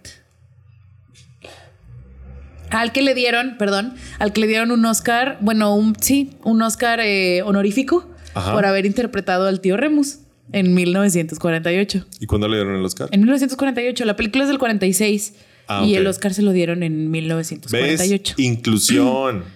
Al 2.72 2.92
que 2.92 3.02
le 3.02 3.16
dieron, 3.16 3.58
perdón, 3.58 3.96
al 4.20 4.34
que 4.34 4.42
le 4.42 4.48
dieron 4.48 4.72
un 4.72 4.86
Oscar, 4.86 5.38
bueno, 5.42 5.76
un, 5.76 5.96
sí, 6.00 6.32
un 6.44 6.62
Oscar 6.62 7.00
eh, 7.00 7.42
honorífico 7.42 8.08
Ajá. 8.36 8.54
por 8.54 8.66
haber 8.66 8.86
interpretado 8.86 9.48
al 9.48 9.60
tío 9.60 9.76
Remus 9.76 10.20
en 10.52 10.74
1948. 10.76 12.06
¿Y 12.20 12.26
cuándo 12.28 12.48
le 12.48 12.58
dieron 12.58 12.76
el 12.76 12.86
Oscar? 12.86 13.10
En 13.12 13.22
1948, 13.22 14.06
la 14.06 14.16
película 14.16 14.44
es 14.44 14.50
del 14.50 14.60
46 14.60 15.34
Ah, 15.70 15.86
y 15.86 15.96
el 15.96 16.06
Oscar 16.08 16.34
se 16.34 16.42
lo 16.42 16.52
dieron 16.52 16.82
en 16.84 17.12
¿Ves? 17.12 17.24
1948. 17.24 18.36
Inclusión. 18.38 19.44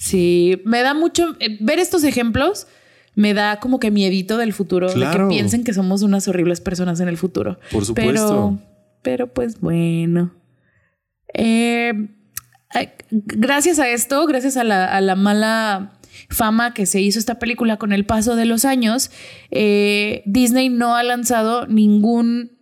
Sí, 0.00 0.62
me 0.64 0.80
da 0.80 0.94
mucho 0.94 1.36
eh, 1.40 1.58
ver 1.60 1.78
estos 1.78 2.04
ejemplos. 2.04 2.66
Me 3.14 3.34
da 3.34 3.60
como 3.60 3.78
que 3.78 3.90
miedito 3.90 4.38
del 4.38 4.54
futuro, 4.54 4.88
de 4.88 4.94
Claro. 4.94 5.28
que 5.28 5.34
piensen 5.34 5.62
que 5.62 5.74
somos 5.74 6.00
unas 6.00 6.26
horribles 6.26 6.62
personas 6.62 7.00
en 7.00 7.08
el 7.08 7.18
futuro. 7.18 7.58
Por 7.70 7.84
supuesto. 7.84 8.58
Pero, 8.58 8.58
pero 9.02 9.26
pues 9.34 9.60
bueno. 9.60 10.32
Eh, 11.34 11.92
gracias 13.10 13.78
a 13.78 13.90
esto, 13.90 14.26
gracias 14.26 14.56
a 14.56 14.64
la, 14.64 14.86
a 14.86 15.02
la 15.02 15.16
mala 15.16 15.98
fama 16.30 16.72
que 16.72 16.86
se 16.86 17.00
hizo 17.02 17.18
esta 17.18 17.38
película 17.38 17.76
con 17.76 17.92
el 17.92 18.06
paso 18.06 18.36
de 18.36 18.44
los 18.46 18.64
años, 18.64 19.10
eh, 19.50 20.22
Disney 20.26 20.68
no 20.70 20.96
ha 20.96 21.02
lanzado 21.02 21.66
ningún 21.66 22.52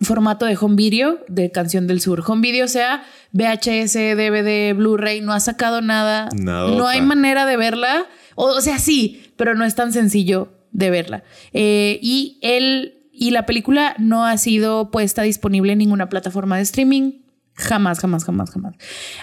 formato 0.00 0.46
de 0.46 0.56
home 0.60 0.76
video 0.76 1.20
de 1.28 1.50
Canción 1.50 1.86
del 1.86 2.00
Sur. 2.00 2.22
Home 2.26 2.42
video 2.42 2.68
sea 2.68 3.04
VHS, 3.32 3.94
DVD, 3.94 4.74
Blu-ray, 4.74 5.20
no 5.20 5.32
ha 5.32 5.40
sacado 5.40 5.80
nada. 5.80 6.28
No 6.34 6.86
hay 6.86 7.00
manera 7.00 7.46
de 7.46 7.56
verla. 7.56 8.06
O, 8.34 8.46
o 8.46 8.60
sea, 8.60 8.78
sí, 8.78 9.32
pero 9.36 9.54
no 9.54 9.64
es 9.64 9.74
tan 9.74 9.92
sencillo 9.92 10.52
de 10.70 10.90
verla. 10.90 11.24
Eh, 11.52 11.98
y 12.02 12.38
él 12.42 12.94
y 13.12 13.32
la 13.32 13.46
película 13.46 13.96
no 13.98 14.24
ha 14.24 14.38
sido 14.38 14.92
puesta 14.92 15.22
disponible 15.22 15.72
en 15.72 15.78
ninguna 15.78 16.08
plataforma 16.08 16.56
de 16.56 16.62
streaming. 16.62 17.22
Jamás, 17.54 17.98
jamás, 17.98 18.24
jamás, 18.24 18.50
jamás. 18.52 18.76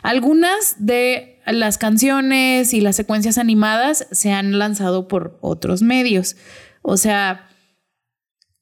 Algunas 0.04 0.76
de 0.80 1.40
las 1.46 1.78
canciones 1.78 2.74
y 2.74 2.82
las 2.82 2.98
secuencias 2.98 3.38
animadas 3.38 4.08
se 4.12 4.34
han 4.34 4.60
lanzado 4.60 5.08
por 5.08 5.38
otros 5.40 5.82
medios. 5.82 6.36
O 6.82 6.98
sea, 6.98 7.48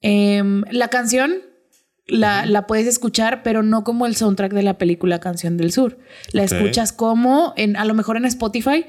em, 0.01 0.63
la 0.69 0.89
canción 0.89 1.33
la, 2.05 2.45
la 2.45 2.67
puedes 2.67 2.87
escuchar, 2.87 3.43
pero 3.43 3.63
no 3.63 3.83
como 3.83 4.05
el 4.05 4.15
soundtrack 4.15 4.53
de 4.53 4.63
la 4.63 4.77
película 4.77 5.19
Canción 5.19 5.57
del 5.57 5.71
Sur. 5.71 5.97
La 6.31 6.43
escuchas 6.43 6.91
como 6.91 7.53
en, 7.55 7.77
a 7.77 7.85
lo 7.85 7.93
mejor 7.93 8.17
en 8.17 8.25
Spotify. 8.25 8.85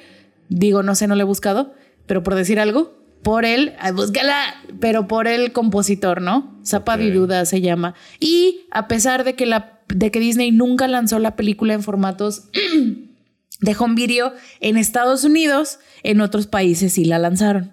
Digo, 0.49 0.83
no 0.83 0.95
sé, 0.95 1.07
no 1.07 1.15
lo 1.15 1.23
he 1.23 1.25
buscado, 1.25 1.75
pero 2.07 2.23
por 2.23 2.35
decir 2.35 2.59
algo, 2.59 2.99
por 3.23 3.45
el, 3.45 3.73
búscala, 3.95 4.37
pero 4.81 5.07
por 5.07 5.29
el 5.29 5.53
compositor, 5.53 6.21
¿no? 6.21 6.59
Zapa 6.65 6.95
Ok. 6.95 7.01
Duda 7.01 7.47
se 7.47 7.61
llama. 7.61 7.95
Y 8.21 8.67
a 8.71 8.89
pesar 8.89 9.25
de 9.25 9.35
que, 9.35 9.47
la, 9.47 9.81
de 9.89 10.11
que 10.11 10.21
Disney 10.21 10.51
nunca 10.51 10.89
lanzó 10.89 11.19
la 11.19 11.37
película 11.37 11.73
en 11.73 11.83
formatos 11.83 12.49
de 13.61 13.77
home 13.79 13.95
video 13.95 14.33
en 14.61 14.77
Estados 14.77 15.25
Unidos, 15.25 15.79
en 16.03 16.21
otros 16.21 16.47
países 16.47 16.95
sí 16.95 17.05
la 17.05 17.19
lanzaron 17.19 17.73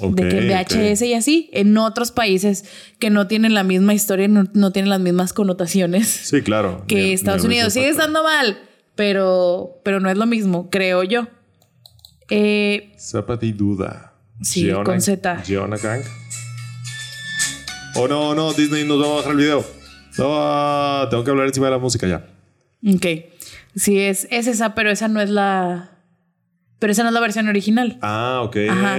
De 0.00 0.28
que 0.28 0.40
VHS 0.48 1.02
y 1.02 1.14
así, 1.14 1.50
en 1.52 1.76
otros 1.76 2.12
países 2.12 2.64
que 2.98 3.10
no 3.10 3.26
tienen 3.26 3.52
la 3.54 3.62
misma 3.62 3.92
historia, 3.94 4.26
no, 4.26 4.44
no 4.54 4.70
tienen 4.72 4.88
las 4.88 5.00
mismas 5.00 5.32
connotaciones 5.34 6.08
Sí, 6.08 6.40
claro. 6.42 6.84
que 6.88 6.94
Ni- 6.96 7.12
Estados 7.12 7.42
ni 7.42 7.48
Unidos. 7.48 7.74
Sigue 7.74 7.88
estando 7.90 8.22
mal, 8.24 8.58
pero, 8.94 9.80
pero 9.84 10.00
no 10.00 10.08
es 10.10 10.16
lo 10.16 10.26
mismo, 10.26 10.70
creo 10.70 11.02
yo. 11.02 11.28
Eh, 12.30 12.92
Zapati 12.98 13.52
Duda. 13.52 14.14
Sí, 14.40 14.70
con 14.84 15.00
Z. 15.00 15.42
Giona 15.44 15.76
Gang. 15.76 16.02
Oh, 17.94 18.08
no, 18.08 18.34
no, 18.34 18.52
Disney 18.54 18.84
nos 18.86 19.00
va 19.02 19.06
a 19.12 19.16
bajar 19.16 19.32
el 19.32 19.36
video. 19.36 19.64
No, 20.18 21.08
tengo 21.10 21.24
que 21.24 21.30
hablar 21.30 21.46
encima 21.46 21.66
de 21.66 21.72
la 21.72 21.78
música 21.78 22.06
ya. 22.06 22.26
ok. 22.94 23.06
Sí, 23.76 23.98
es, 23.98 24.26
es 24.30 24.46
esa, 24.46 24.74
pero 24.74 24.90
esa 24.90 25.08
no 25.08 25.20
es 25.20 25.30
la. 25.30 25.90
Pero 26.78 26.92
esa 26.92 27.02
no 27.02 27.10
es 27.10 27.14
la 27.14 27.20
versión 27.20 27.48
original. 27.48 27.98
Ah, 28.02 28.40
ok. 28.44 28.56
Ajá. 28.70 28.98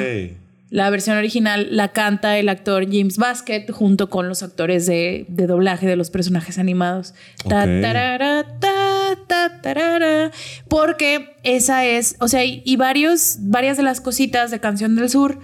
La 0.73 0.89
versión 0.89 1.17
original 1.17 1.67
la 1.69 1.89
canta 1.93 2.39
el 2.39 2.49
actor 2.49 2.85
James 2.91 3.17
Basket 3.17 3.67
junto 3.71 4.09
con 4.09 4.27
los 4.27 4.41
actores 4.41 4.87
de, 4.87 5.25
de 5.27 5.45
doblaje 5.45 5.85
de 5.85 5.95
los 5.95 6.09
personajes 6.09 6.57
animados. 6.57 7.13
Ta, 7.47 7.59
Ok. 7.65 7.81
tarara, 7.81 8.57
ta, 8.59 9.15
ta, 9.27 9.61
tarara. 9.61 10.31
Porque 10.67 11.35
esa 11.43 11.85
es, 11.85 12.15
o 12.19 12.27
sea, 12.27 12.43
y, 12.43 12.63
y 12.65 12.75
varios, 12.77 13.35
varias 13.41 13.77
de 13.77 13.83
las 13.83 14.01
cositas 14.01 14.49
de 14.49 14.59
Canción 14.59 14.95
del 14.95 15.11
Sur, 15.11 15.37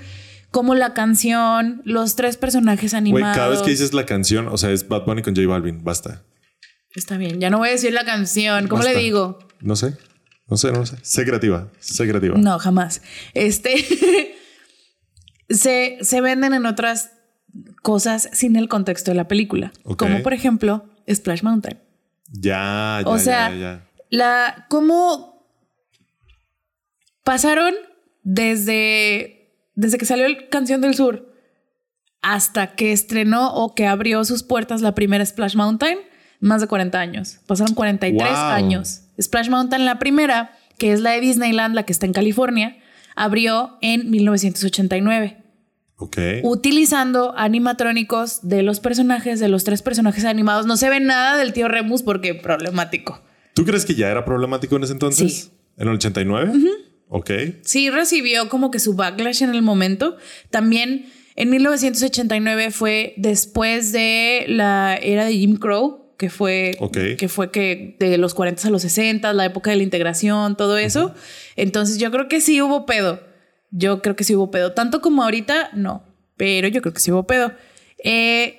como 0.49 0.73
la 0.73 0.95
canción, 0.95 1.83
los 1.85 2.15
tres 2.15 2.35
personajes 2.35 2.93
Güey, 2.93 2.97
animados. 2.97 3.37
cada 3.37 3.49
vez 3.49 3.61
que 3.61 3.69
dices 3.69 3.93
la 3.93 4.07
canción, 4.07 4.47
o 4.47 4.57
sea, 4.57 4.71
es 4.71 4.87
Bad 4.87 5.05
Bunny 5.05 5.21
con 5.21 5.35
J 5.35 5.47
Balvin. 5.47 5.83
Basta. 5.83 6.23
Está 6.95 7.17
bien, 7.17 7.39
ya 7.39 7.51
no 7.51 7.59
voy 7.59 7.69
a 7.69 7.71
decir 7.73 7.93
la 7.93 8.03
canción. 8.03 8.67
¿Cómo 8.67 8.81
Basta. 8.81 8.97
le 8.97 9.03
digo? 9.03 9.37
No 9.61 9.75
sé. 9.75 9.93
No 10.47 10.57
sé, 10.57 10.71
no 10.71 10.87
sé. 10.87 10.95
Sé 11.03 11.23
creativa. 11.23 11.67
Sé 11.79 12.07
creativa. 12.07 12.35
No, 12.35 12.57
jamás. 12.57 13.03
Este 13.35 13.75
se, 15.49 15.97
se 16.01 16.21
venden 16.21 16.53
en 16.53 16.65
otras 16.65 17.11
cosas 17.81 18.29
sin 18.33 18.55
el 18.55 18.69
contexto 18.69 19.11
de 19.11 19.15
la 19.15 19.27
película. 19.27 19.71
Como 19.97 20.21
por 20.21 20.33
ejemplo 20.33 20.85
Splash 21.11 21.43
Mountain. 21.43 21.79
Ya, 22.31 22.99
ya, 23.03 23.09
O 23.09 23.17
sea, 23.17 23.49
ya, 23.49 23.55
ya. 23.57 23.87
la 24.09 24.65
cómo 24.69 25.43
pasaron 27.23 27.73
desde, 28.23 29.51
desde 29.75 29.97
que 29.97 30.05
salió 30.05 30.25
el 30.25 30.49
Canción 30.49 30.81
del 30.81 30.95
Sur 30.95 31.33
hasta 32.21 32.75
que 32.75 32.91
estrenó 32.91 33.53
o 33.53 33.73
que 33.73 33.87
abrió 33.87 34.23
sus 34.25 34.43
puertas 34.43 34.81
la 34.81 34.93
primera 34.93 35.25
Splash 35.25 35.55
Mountain, 35.55 35.97
más 36.41 36.61
de 36.61 36.67
40 36.67 36.99
años. 36.99 37.39
Pasaron 37.47 37.73
43 37.73 38.21
Wow. 38.29 38.29
años. 38.37 39.01
Splash 39.21 39.49
Mountain, 39.49 39.85
la 39.85 39.99
primera, 39.99 40.51
que 40.77 40.91
es 40.91 40.99
la 40.99 41.11
de 41.11 41.21
Disneyland, 41.21 41.75
la 41.75 41.83
que 41.83 41.93
está 41.93 42.05
en 42.05 42.13
California, 42.13 42.77
abrió 43.15 43.77
en 43.81 44.09
1989 44.11 45.37
Ok. 46.01 46.17
utilizando 46.43 47.33
animatrónicos 47.37 48.39
de 48.41 48.63
los 48.63 48.79
personajes, 48.79 49.39
de 49.39 49.49
los 49.49 49.65
tres 49.65 49.81
personajes 49.81 50.23
animados. 50.25 50.65
No 50.65 50.77
se 50.77 50.89
ve 50.89 50.99
nada 51.01 51.37
del 51.37 51.51
tío 51.51 51.67
Remus 51.67 52.03
porque 52.03 52.33
problemático. 52.35 53.21
¿Tú 53.53 53.65
crees 53.65 53.85
que 53.85 53.95
ya 53.95 54.09
era 54.09 54.23
problemático 54.23 54.77
en 54.77 54.83
ese 54.83 54.93
entonces? 54.93 55.33
Sí. 55.33 55.49
¿En 55.77 55.87
el 55.87 55.95
89? 55.95 56.53
Ok. 57.09 57.31
Sí 57.61 57.89
recibió 57.89 58.49
como 58.49 58.71
que 58.71 58.79
su 58.79 58.93
backlash 58.93 59.43
en 59.43 59.53
el 59.53 59.61
momento. 59.61 60.15
También 60.49 61.07
en 61.35 61.49
1989 61.49 62.71
fue 62.71 63.13
después 63.17 63.91
de 63.91 64.45
la 64.47 64.95
era 64.95 65.25
de 65.25 65.33
Jim 65.33 65.55
Crow, 65.57 66.13
que 66.17 66.29
fue, 66.29 66.77
que 67.17 67.29
fue 67.29 67.49
que 67.49 67.95
de 67.97 68.17
los 68.17 68.33
40 68.33 68.67
a 68.67 68.71
los 68.71 68.81
60, 68.81 69.31
la 69.33 69.45
época 69.45 69.71
de 69.71 69.77
la 69.77 69.83
integración, 69.83 70.57
todo 70.57 70.77
eso. 70.77 71.13
Entonces 71.55 71.97
yo 71.97 72.11
creo 72.11 72.27
que 72.27 72.41
sí 72.41 72.61
hubo 72.61 72.85
pedo. 72.85 73.21
Yo 73.71 74.01
creo 74.01 74.15
que 74.15 74.23
sí 74.23 74.35
hubo 74.35 74.51
pedo. 74.51 74.73
Tanto 74.73 75.01
como 75.01 75.23
ahorita, 75.23 75.69
no. 75.73 76.03
Pero 76.37 76.67
yo 76.67 76.81
creo 76.81 76.93
que 76.93 76.99
sí 76.99 77.11
hubo 77.11 77.27
pedo. 77.27 77.51
Eh, 78.03 78.55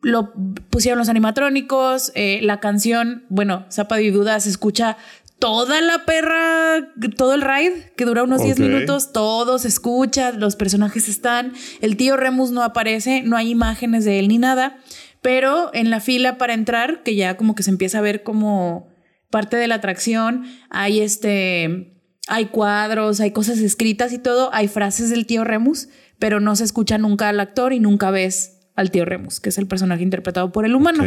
lo 0.00 0.32
pusieron 0.70 0.98
los 0.98 1.08
animatrónicos, 1.08 2.12
eh, 2.14 2.40
la 2.42 2.60
canción, 2.60 3.24
bueno, 3.28 3.66
Zapa 3.72 3.96
de 3.96 4.10
Duda 4.10 4.38
se 4.40 4.50
escucha 4.50 4.96
toda 5.38 5.80
la 5.80 6.04
perra, 6.04 6.92
todo 7.16 7.34
el 7.34 7.42
ride, 7.42 7.92
que 7.96 8.04
dura 8.04 8.22
unos 8.22 8.42
10 8.42 8.58
Ok. 8.58 8.66
minutos, 8.66 9.12
todo 9.12 9.58
se 9.58 9.68
escucha, 9.68 10.32
los 10.32 10.56
personajes 10.56 11.08
están, 11.08 11.52
el 11.80 11.96
tío 11.96 12.16
Remus 12.16 12.52
no 12.52 12.62
aparece, 12.62 13.22
no 13.22 13.36
hay 13.36 13.50
imágenes 13.50 14.04
de 14.04 14.18
él 14.18 14.28
ni 14.28 14.38
nada, 14.38 14.78
pero 15.22 15.70
en 15.74 15.90
la 15.90 16.00
fila 16.00 16.38
para 16.38 16.54
entrar, 16.54 17.02
que 17.02 17.16
ya 17.16 17.36
como 17.36 17.54
que 17.54 17.62
se 17.64 17.70
empieza 17.70 17.98
a 17.98 18.02
ver 18.02 18.22
como 18.22 18.88
parte 19.30 19.56
de 19.56 19.66
la 19.66 19.74
atracción, 19.76 20.44
hay 20.70 21.00
este, 21.00 21.95
hay 22.26 22.46
cuadros, 22.46 23.20
hay 23.20 23.30
cosas 23.30 23.58
escritas 23.58 24.12
y 24.12 24.18
todo, 24.18 24.50
hay 24.52 24.68
frases 24.68 25.10
del 25.10 25.26
tío 25.26 25.44
Remus, 25.44 25.88
pero 26.18 26.40
no 26.40 26.56
se 26.56 26.64
escucha 26.64 26.98
nunca 26.98 27.28
al 27.28 27.40
actor 27.40 27.72
y 27.72 27.80
nunca 27.80 28.10
ves 28.10 28.68
al 28.74 28.90
tío 28.90 29.04
Remus, 29.04 29.40
que 29.40 29.50
es 29.50 29.58
el 29.58 29.66
personaje 29.66 30.02
interpretado 30.02 30.52
por 30.52 30.64
el 30.64 30.74
humano. 30.74 31.04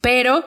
Pero 0.00 0.44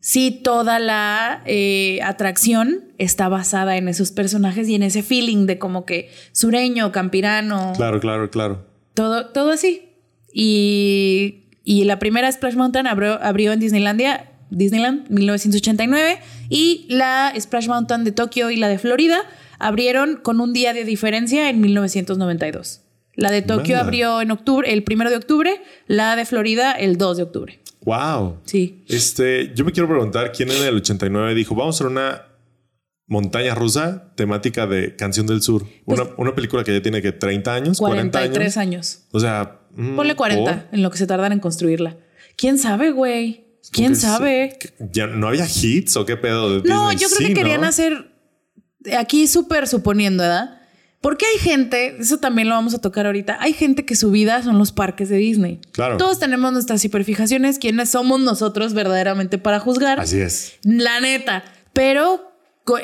sí 0.00 0.40
toda 0.42 0.78
la 0.78 1.42
eh, 1.46 2.00
atracción 2.02 2.92
está 2.98 3.28
basada 3.28 3.76
en 3.76 3.88
esos 3.88 4.12
personajes 4.12 4.68
y 4.68 4.74
en 4.74 4.82
ese 4.82 5.02
feeling 5.02 5.46
de 5.46 5.58
como 5.58 5.84
que 5.86 6.10
sureño, 6.32 6.92
campirano, 6.92 7.72
Claro, 7.76 8.00
claro, 8.00 8.30
claro. 8.30 8.66
todo, 8.94 9.26
todo 9.30 9.50
así. 9.50 9.88
Y, 10.32 11.44
y 11.62 11.84
la 11.84 11.98
primera 11.98 12.30
Splash 12.30 12.56
Mountain 12.56 12.86
abrió, 12.86 13.22
abrió 13.22 13.52
en 13.52 13.60
Disneylandia, 13.60 14.32
Disneyland, 14.54 15.08
1989, 15.10 16.18
y 16.48 16.86
la 16.88 17.32
Splash 17.38 17.68
Mountain 17.68 18.04
de 18.04 18.12
Tokio 18.12 18.50
y 18.50 18.56
la 18.56 18.68
de 18.68 18.78
Florida 18.78 19.18
abrieron 19.58 20.16
con 20.22 20.40
un 20.40 20.52
día 20.52 20.72
de 20.72 20.84
diferencia 20.84 21.48
en 21.50 21.60
1992. 21.60 22.80
La 23.16 23.30
de 23.30 23.42
Tokio 23.42 23.76
Manda. 23.76 23.84
abrió 23.86 24.20
en 24.20 24.30
octubre, 24.30 24.72
el 24.72 24.82
primero 24.82 25.10
de 25.10 25.16
octubre, 25.16 25.62
la 25.86 26.16
de 26.16 26.24
Florida 26.24 26.72
el 26.72 26.96
2 26.98 27.16
de 27.16 27.22
octubre. 27.22 27.60
Wow. 27.84 28.38
Sí. 28.44 28.82
Este, 28.88 29.52
yo 29.54 29.64
me 29.64 29.72
quiero 29.72 29.88
preguntar 29.88 30.32
quién 30.32 30.50
en 30.50 30.64
el 30.64 30.76
89 30.76 31.34
dijo, 31.34 31.54
vamos 31.54 31.76
a 31.76 31.84
hacer 31.84 31.86
una 31.86 32.22
montaña 33.06 33.54
rusa 33.54 34.12
temática 34.16 34.66
de 34.66 34.96
Canción 34.96 35.26
del 35.26 35.42
Sur. 35.42 35.64
Pues 35.84 36.00
una, 36.00 36.10
una 36.16 36.34
película 36.34 36.64
que 36.64 36.72
ya 36.72 36.82
tiene 36.82 37.02
que 37.02 37.12
30 37.12 37.54
años, 37.54 37.78
40 37.78 38.18
43 38.18 38.56
años. 38.56 38.74
años. 38.74 39.04
O 39.12 39.20
sea, 39.20 39.60
mm, 39.76 39.96
Ponle 39.96 40.16
40 40.16 40.50
¿por? 40.50 40.74
en 40.74 40.82
lo 40.82 40.90
que 40.90 40.98
se 40.98 41.06
tardan 41.06 41.32
en 41.32 41.40
construirla. 41.40 41.96
¿Quién 42.36 42.58
sabe, 42.58 42.90
güey? 42.90 43.43
¿Quién 43.72 43.96
sabe? 43.96 44.58
¿Ya 44.92 45.06
no 45.06 45.28
había 45.28 45.46
hits 45.46 45.96
o 45.96 46.04
qué 46.06 46.16
pedo 46.16 46.60
de 46.60 46.68
No, 46.68 46.88
Disney? 46.90 46.96
yo 46.98 47.08
creo 47.08 47.18
Sí, 47.18 47.26
que 47.28 47.34
querían 47.34 47.64
hacer 47.64 48.12
aquí 48.98 49.26
súper 49.26 49.66
suponiendo, 49.66 50.22
¿verdad? 50.22 50.60
Porque 51.00 51.26
hay 51.26 51.38
gente, 51.38 51.96
eso 52.00 52.16
también 52.18 52.48
lo 52.48 52.54
vamos 52.54 52.72
a 52.74 52.78
tocar 52.80 53.04
ahorita, 53.04 53.36
hay 53.40 53.52
gente 53.52 53.84
que 53.84 53.94
su 53.94 54.10
vida 54.10 54.42
son 54.42 54.58
los 54.58 54.72
parques 54.72 55.10
de 55.10 55.16
Disney. 55.18 55.60
Claro. 55.72 55.98
Todos 55.98 56.18
tenemos 56.18 56.50
nuestras 56.52 56.82
hiperfijaciones, 56.84 57.58
quiénes 57.58 57.90
somos 57.90 58.20
nosotros 58.20 58.72
verdaderamente 58.72 59.36
para 59.36 59.60
juzgar. 59.60 60.00
Así 60.00 60.18
es. 60.20 60.54
La 60.62 61.00
neta. 61.00 61.44
Pero 61.74 62.33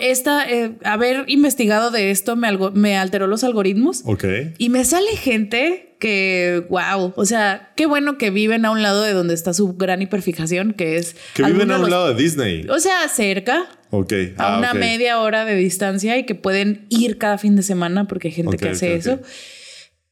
esta, 0.01 0.49
eh, 0.51 0.73
haber 0.85 1.25
investigado 1.29 1.91
de 1.91 2.11
esto 2.11 2.37
me, 2.37 2.47
algo, 2.49 2.71
me 2.71 2.97
alteró 2.97 3.27
los 3.27 3.45
algoritmos. 3.45 4.03
Ok. 4.05 4.25
Y 4.59 4.69
me 4.69 4.85
sale 4.85 5.17
gente 5.17 5.97
que, 5.99 6.67
wow, 6.69 7.13
o 7.17 7.25
sea, 7.27 7.73
qué 7.77 7.87
bueno 7.87 8.17
que 8.19 8.31
viven 8.31 8.65
a 8.65 8.71
un 8.71 8.83
lado 8.83 9.03
de 9.03 9.13
donde 9.13 9.35
está 9.35 9.53
su 9.55 9.75
gran 9.75 10.01
hiperfijación, 10.03 10.73
que 10.75 10.97
es... 10.97 11.17
Que 11.35 11.43
viven 11.45 11.71
a 11.71 11.77
un 11.77 11.81
los- 11.83 11.91
lado 11.91 12.15
de 12.15 12.23
Disney. 12.23 12.67
O 12.69 12.79
sea, 12.79 13.07
cerca, 13.09 13.69
Ok. 13.91 14.13
a 14.39 14.55
Ah, 14.55 14.59
una 14.59 14.73
media 14.75 15.21
hora 15.21 15.45
de 15.45 15.55
distancia 15.57 16.17
y 16.19 16.25
que 16.25 16.35
pueden 16.35 16.87
ir 16.91 17.19
cada 17.19 17.39
fin 17.39 17.57
de 17.57 17.63
semana 17.63 18.07
porque 18.07 18.29
hay 18.29 18.35
gente 18.35 18.57
que 18.57 18.69
hace 18.71 18.95
eso. 18.95 19.21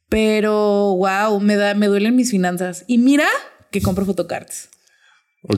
Pero, 0.09 0.97
wow, 0.97 1.41
me, 1.41 1.57
da, 1.57 1.75
me 1.75 1.87
duelen 1.87 2.17
mis 2.17 2.31
finanzas. 2.31 2.85
Y 2.87 2.99
mira 2.99 3.27
que 3.71 3.83
compro 3.83 4.07
fotocards. 4.07 4.71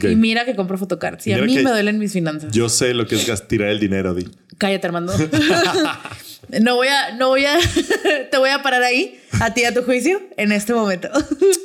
Y 0.03 0.17
mira 0.17 0.45
que 0.45 0.55
compro 0.55 0.77
fotocards. 0.77 1.27
Y 1.27 1.33
a 1.33 1.39
mí 1.39 1.55
me 1.57 1.71
duelen 1.71 1.99
mis 1.99 2.13
finanzas. 2.13 2.53
Yo 2.53 2.69
sé 2.69 2.95
lo 2.95 3.07
que 3.07 3.17
es 3.17 3.49
tirar 3.49 3.71
el 3.71 3.81
dinero, 3.81 4.15
Di. 4.15 4.29
Cállate, 4.59 4.87
Armando. 4.87 5.13
no 6.61 6.77
voy 6.77 6.89
a, 6.89 7.15
no 7.17 7.29
voy 7.29 7.45
a, 7.45 7.59
te 8.31 8.39
voy 8.39 8.51
a 8.51 8.63
parar 8.63 8.83
ahí, 8.83 9.21
a 9.41 9.55
ti 9.55 9.65
a 9.65 9.73
tu 9.73 9.83
juicio, 9.83 10.21
en 10.37 10.53
este 10.53 10.75
momento. 10.75 11.09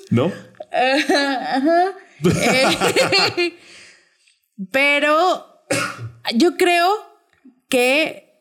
¿No? 0.10 0.32
Ajá. 0.71 1.93
Eh, 2.23 3.54
pero 4.71 5.45
yo 6.36 6.56
creo 6.58 6.89
que 7.69 8.34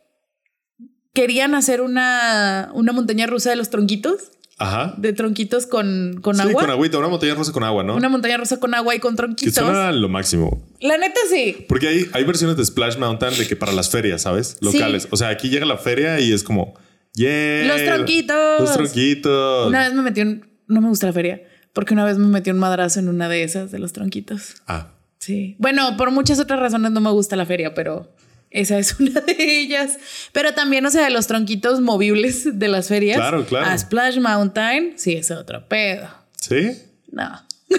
querían 1.13 1.55
hacer 1.55 1.81
una, 1.81 2.71
una 2.75 2.93
montaña 2.93 3.27
rusa 3.27 3.51
de 3.51 3.57
los 3.57 3.71
tronquitos, 3.71 4.31
Ajá. 4.59 4.95
de 4.99 5.13
tronquitos 5.13 5.67
con, 5.67 6.21
con 6.23 6.37
sí, 6.37 6.43
agua. 6.43 6.61
con 6.63 6.71
agüita, 6.71 6.99
una 6.99 7.09
montaña 7.09 7.35
rusa 7.35 7.53
con 7.53 7.65
agua, 7.65 7.83
¿no? 7.83 7.97
Una 7.97 8.09
montaña 8.09 8.37
rusa 8.37 8.61
con 8.61 8.73
agua 8.75 8.95
y 8.95 9.01
con 9.01 9.15
que 9.15 9.17
tronquitos. 9.17 9.55
suena 9.55 9.91
lo 9.93 10.09
máximo. 10.09 10.63
La 10.81 10.97
neta 10.97 11.21
sí. 11.29 11.65
Porque 11.69 11.89
hay, 11.89 12.07
hay 12.13 12.25
versiones 12.25 12.57
de 12.57 12.65
Splash 12.65 12.97
Mountain 12.99 13.37
de 13.37 13.47
que 13.49 13.57
para 13.57 13.73
las 13.73 13.91
ferias, 13.91 14.23
¿sabes? 14.23 14.57
Locales. 14.61 15.09
O 15.11 15.17
sea, 15.17 15.29
aquí 15.29 15.49
llega 15.49 15.67
la 15.67 15.77
feria 15.79 16.21
y 16.21 16.33
es 16.33 16.45
como, 16.45 16.75
yeah. 17.15 17.65
Los 17.67 17.85
tronquitos. 17.85 18.61
Los 18.61 18.73
tronquitos. 18.75 19.67
Una 19.69 19.81
vez 19.81 19.93
me 19.95 20.03
metí 20.03 20.21
un... 20.21 20.47
No 20.67 20.81
me 20.81 20.89
gusta 20.89 21.07
la 21.09 21.13
feria, 21.13 21.43
porque 21.73 21.93
una 21.93 22.05
vez 22.05 22.17
me 22.19 22.27
metí 22.27 22.51
un 22.51 22.59
madrazo 22.59 23.01
en 23.01 23.09
una 23.09 23.29
de 23.29 23.43
esas 23.43 23.71
de 23.71 23.79
los 23.79 23.93
tronquitos. 23.93 24.55
Ah, 24.67 24.91
Sí. 25.19 25.57
Bueno, 25.59 25.97
por 25.97 26.11
muchas 26.11 26.39
otras 26.39 26.61
razones 26.61 26.91
no 26.93 27.01
me 27.01 27.11
gusta 27.11 27.35
la 27.35 27.47
feria, 27.47 27.73
pero 27.73 28.13
esa 28.55 28.79
es 28.79 28.95
una 29.01 29.21
de 29.21 29.37
ellas. 29.39 29.99
Pero 30.33 30.55
también, 30.55 30.87
o 30.87 30.91
sea, 30.91 31.11
los 31.11 31.27
tronquitos 31.27 31.81
movibles 31.81 32.59
de 32.59 32.69
las 32.69 32.89
ferias. 32.89 33.19
Claro, 33.19 33.45
claro. 33.45 33.67
A 33.67 33.77
Splash 33.77 34.19
Mountain, 34.19 34.95
sí, 34.97 35.13
es 35.15 35.31
otro 35.31 35.69
pedo. 35.69 36.09
¿sí? 36.41 36.73
No. 37.11 37.43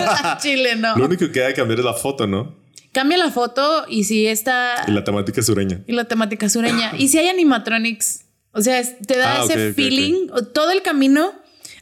Chile, 0.40 0.76
no. 0.76 0.96
Lo 0.96 1.04
único 1.06 1.30
que 1.30 1.44
hay 1.44 1.52
que 1.52 1.60
cambiar 1.60 1.78
es 1.80 1.84
la 1.84 1.94
foto, 1.94 2.26
¿no? 2.26 2.56
Cambia 2.92 3.18
la 3.18 3.30
foto 3.30 3.84
y 3.88 4.04
si 4.04 4.26
está. 4.26 4.84
Y 4.88 4.90
la 4.92 5.04
temática 5.04 5.42
sureña. 5.42 5.82
y 5.86 5.92
la 5.92 6.04
temática 6.04 6.48
sureña. 6.48 6.92
Y 6.96 7.08
si 7.08 7.18
hay 7.18 7.28
animatronics, 7.28 8.24
o 8.52 8.62
sea, 8.62 8.82
te 9.06 9.18
da 9.18 9.42
Ah, 9.42 9.44
ese 9.44 9.74
feeling. 9.74 10.28
Todo 10.54 10.70
el 10.70 10.80
camino 10.80 11.32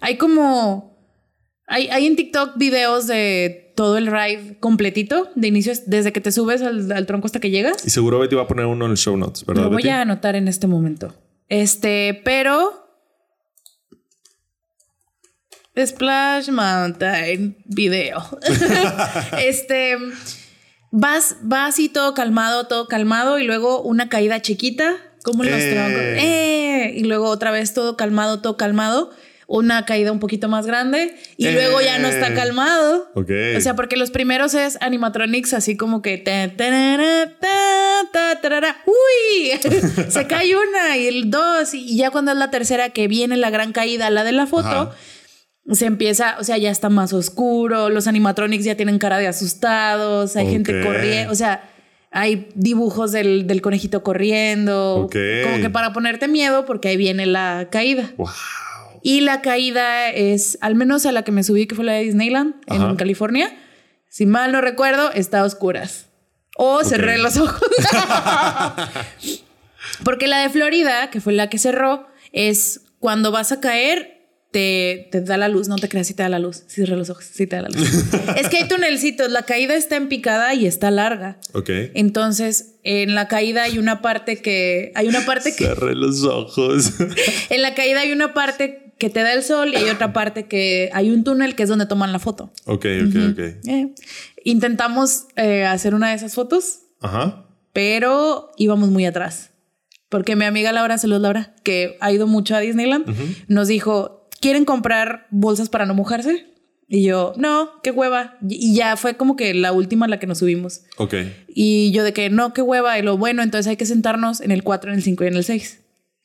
hay 0.01 0.17
como. 0.17 0.93
Hay, 1.69 1.87
hay 1.89 2.07
en 2.07 2.17
TikTok 2.17 2.57
videos 2.59 3.07
de 3.07 3.64
todo 3.75 3.99
el 3.99 4.07
ride 4.07 4.57
completito, 4.61 5.31
de 5.35 5.49
inicio, 5.49 5.73
desde 5.87 6.13
que 6.13 6.21
te 6.21 6.33
subes 6.33 6.63
al, 6.63 6.91
al 6.93 7.07
tronco 7.07 7.27
hasta 7.27 7.41
que 7.41 7.51
llegas. 7.51 7.87
Y 7.87 7.91
seguro 7.91 8.19
Betty 8.19 8.35
va 8.37 8.43
a 8.43 8.47
poner 8.47 8.67
uno 8.67 8.85
en 8.87 8.93
el 8.93 8.97
show 8.97 9.17
notes, 9.17 9.45
¿verdad? 9.45 9.65
Lo 9.65 9.69
voy 9.71 9.79
Betty? 9.79 9.89
a 9.91 10.01
anotar 10.03 10.37
en 10.37 10.49
este 10.49 10.67
momento. 10.67 11.15
Este, 11.49 12.21
pero. 12.25 12.81
Splash 15.77 16.51
Mountain 16.51 17.57
video. 17.65 18.23
este. 19.43 19.97
Vas, 20.93 21.37
vas 21.43 21.81
y 21.81 21.89
todo 21.89 22.15
calmado, 22.15 22.69
todo 22.69 22.87
calmado, 22.87 23.41
y 23.41 23.45
luego 23.45 23.83
una 23.83 24.09
caída 24.09 24.41
chiquita, 24.41 24.95
como 25.25 25.43
en 25.43 25.51
los 25.51 25.61
¡Eh! 25.61 25.73
troncos. 25.73 26.01
¡Eh! 26.01 26.93
Y 26.97 27.03
luego 27.03 27.29
otra 27.29 27.51
vez 27.51 27.75
todo 27.75 27.97
calmado, 27.97 28.41
todo 28.41 28.57
calmado. 28.57 29.11
Una 29.47 29.85
caída 29.85 30.11
un 30.11 30.21
poquito 30.21 30.49
más 30.49 30.67
grande 30.67 31.17
y 31.37 31.47
¡Eh! 31.47 31.53
luego 31.53 31.81
ya 31.83 31.99
no 31.99 32.09
está 32.09 32.33
calmado. 32.35 33.11
Ok. 33.15 33.31
O 33.57 33.61
sea, 33.61 33.75
porque 33.77 33.97
los 33.97 34.11
primeros 34.11 34.55
es 34.55 34.79
animatronics 34.81 35.53
así 35.53 35.77
como 35.77 36.01
que 36.01 36.17
ta, 36.19 36.49
tarara, 36.57 37.33
ta, 37.41 38.41
tarara. 38.41 38.77
uy, 38.87 39.51
se 40.09 40.27
cae 40.27 40.55
una 40.57 40.97
y 40.97 41.07
el 41.09 41.31
dos 41.31 41.75
y 41.75 41.97
ya 41.97 42.11
cuando 42.11 42.33
es 42.33 42.39
la 42.39 42.51
tercera 42.51 42.89
que 42.91 43.07
viene 43.09 43.37
la 43.37 43.51
gran 43.51 43.73
caída, 43.73 44.09
la 44.11 44.25
de 44.25 44.33
la 44.33 44.47
foto, 44.47 44.67
Ajá. 44.69 44.93
se 45.73 45.87
empieza, 45.87 46.37
o 46.41 46.45
sea, 46.45 46.57
ya 46.59 46.71
está 46.71 46.89
más 46.89 47.13
oscuro, 47.13 47.91
los 47.91 48.07
animatronics 48.07 48.65
ya 48.65 48.77
tienen 48.77 48.99
cara 48.99 49.19
de 49.19 49.27
asustados, 49.27 50.37
hay 50.37 50.47
gente 50.51 50.81
Ok. 50.81 50.87
corriendo, 50.87 51.33
o 51.33 51.35
sea, 51.35 51.71
hay 52.11 52.49
dibujos 52.55 53.13
del, 53.13 53.47
del 53.47 53.61
conejito 53.61 54.03
corriendo, 54.03 54.97
Ok. 55.05 55.17
como 55.45 55.57
que 55.61 55.71
para 55.71 55.93
ponerte 55.93 56.29
miedo 56.29 56.65
porque 56.65 56.89
ahí 56.89 56.97
viene 56.97 57.27
la 57.27 57.69
caída. 57.71 58.11
Wow. 58.17 58.29
Y 59.07 59.21
la 59.21 59.43
caída 59.43 60.09
es, 60.09 60.57
al 60.63 60.77
menos 60.77 61.05
a 61.05 61.13
la 61.13 61.25
que 61.25 61.31
me 61.31 61.45
subí, 61.45 61.67
que 61.67 61.75
fue 61.75 61.85
la 61.85 61.93
de 61.93 62.05
Disneyland 62.05 62.55
Ajá. 62.67 62.89
en 62.89 62.97
California. 62.97 63.55
Si 64.09 64.25
mal 64.25 64.51
no 64.51 64.63
recuerdo, 64.63 65.13
está 65.13 65.41
a 65.41 65.45
oscuras. 65.45 66.07
O 66.57 66.83
cerré 66.85 67.19
los 67.19 67.37
ojos. 67.37 67.61
Porque 70.05 70.27
la 70.27 70.41
de 70.41 70.49
Florida, 70.49 71.11
que 71.11 71.21
fue 71.21 71.35
la 71.35 71.51
que 71.51 71.59
cerró, 71.59 72.07
es 72.33 72.81
cuando 72.99 73.31
vas 73.31 73.53
a 73.53 73.61
caer, 73.61 74.27
te, 74.53 75.09
te 75.13 75.21
da 75.21 75.37
la 75.37 75.49
luz. 75.49 75.69
No 75.69 75.77
te 75.77 75.91
creas 75.91 76.07
si 76.07 76.15
te 76.15 76.23
da 76.23 76.31
la 76.31 76.39
luz. 76.39 76.63
Si 76.67 76.77
cerré 76.81 76.97
los 76.97 77.11
ojos, 77.11 77.27
sí 77.31 77.47
te 77.47 77.57
da 77.57 77.63
la 77.63 77.69
luz. 77.69 77.87
es 78.37 78.49
que 78.49 78.57
hay 78.57 78.69
tunelcitos. 78.69 79.31
La 79.31 79.43
caída 79.43 79.75
está 79.75 79.97
en 79.97 80.09
picada 80.09 80.55
y 80.55 80.65
está 80.65 80.91
larga. 80.91 81.37
Ok. 81.53 81.69
Entonces, 81.93 82.77
en 82.85 83.15
la 83.15 83.29
caída 83.29 83.65
hay 83.65 83.79
una 83.79 84.01
parte 84.01 84.41
que. 84.41 84.93
Hay 84.95 85.09
una 85.09 85.27
parte 85.27 85.55
que. 85.55 85.67
Cerré 85.67 85.95
los 85.95 86.25
ojos. 86.25 86.95
En 87.51 87.61
la 87.61 87.75
caída 87.75 88.01
hay 88.01 88.13
una 88.13 88.33
parte 88.33 88.84
que 88.99 89.11
te 89.11 89.21
da 89.21 89.33
el 89.33 89.43
sol 89.43 89.73
y 89.73 89.77
hay 89.77 89.89
otra 89.91 90.13
parte 90.13 90.47
que 90.47 90.91
hay 90.93 91.11
un 91.11 91.25
túnel 91.25 91.55
que 91.55 91.65
es 91.65 91.69
donde 91.69 91.87
toman 91.87 92.13
la 92.13 92.19
foto. 92.19 92.53
ok, 92.65 92.87
ok, 93.07 93.17
ok. 93.33 93.39
Eh, 93.67 93.95
intentamos 94.45 95.27
eh, 95.37 95.65
hacer 95.65 95.95
una 95.95 96.11
de 96.11 96.15
esas 96.17 96.35
fotos, 96.35 96.81
Ajá. 97.01 97.47
pero 97.73 98.51
íbamos 98.57 98.91
muy 98.91 99.05
atrás. 99.07 99.51
Porque 100.09 100.37
mi 100.37 100.45
amiga 100.45 100.71
Laura, 100.73 100.97
saludos 100.99 101.23
Laura, 101.23 101.55
que 101.65 101.97
ha 102.01 102.13
ido 102.13 102.27
mucho 102.27 102.55
a 102.55 102.61
Disneyland, 102.61 103.05
nos 103.49 103.67
dijo, 103.69 104.29
¿quieren 104.41 104.65
comprar 104.65 105.27
bolsas 105.31 105.69
para 105.69 105.87
no 105.87 105.95
mojarse? 105.95 106.47
Y 106.87 107.03
yo, 107.03 107.33
no, 107.37 107.81
qué 107.83 107.91
hueva. 107.91 108.37
Y 108.49 108.75
ya 108.77 108.97
fue 108.97 109.17
como 109.17 109.35
que 109.35 109.55
la 109.55 109.73
última 109.73 110.07
la 110.07 110.21
que 110.21 110.27
nos 110.29 110.39
subimos. 110.39 110.83
Ok. 110.99 111.15
Y 111.49 111.91
yo 111.91 112.05
de 112.05 112.13
que 112.13 112.31
no, 112.31 112.53
qué 112.53 112.63
hueva. 112.63 112.97
Y 112.99 113.03
lo 113.03 113.17
bueno, 113.17 113.43
entonces 113.43 113.69
hay 113.69 113.77
que 113.77 113.87
sentarnos 113.87 114.41
en 114.41 114.53
el 114.53 114.63
4, 114.63 114.91
en 114.93 114.99
el 114.99 115.03
5 115.03 115.25
y 115.25 115.27
en 115.27 115.35
el 115.35 115.45
6 115.45 115.84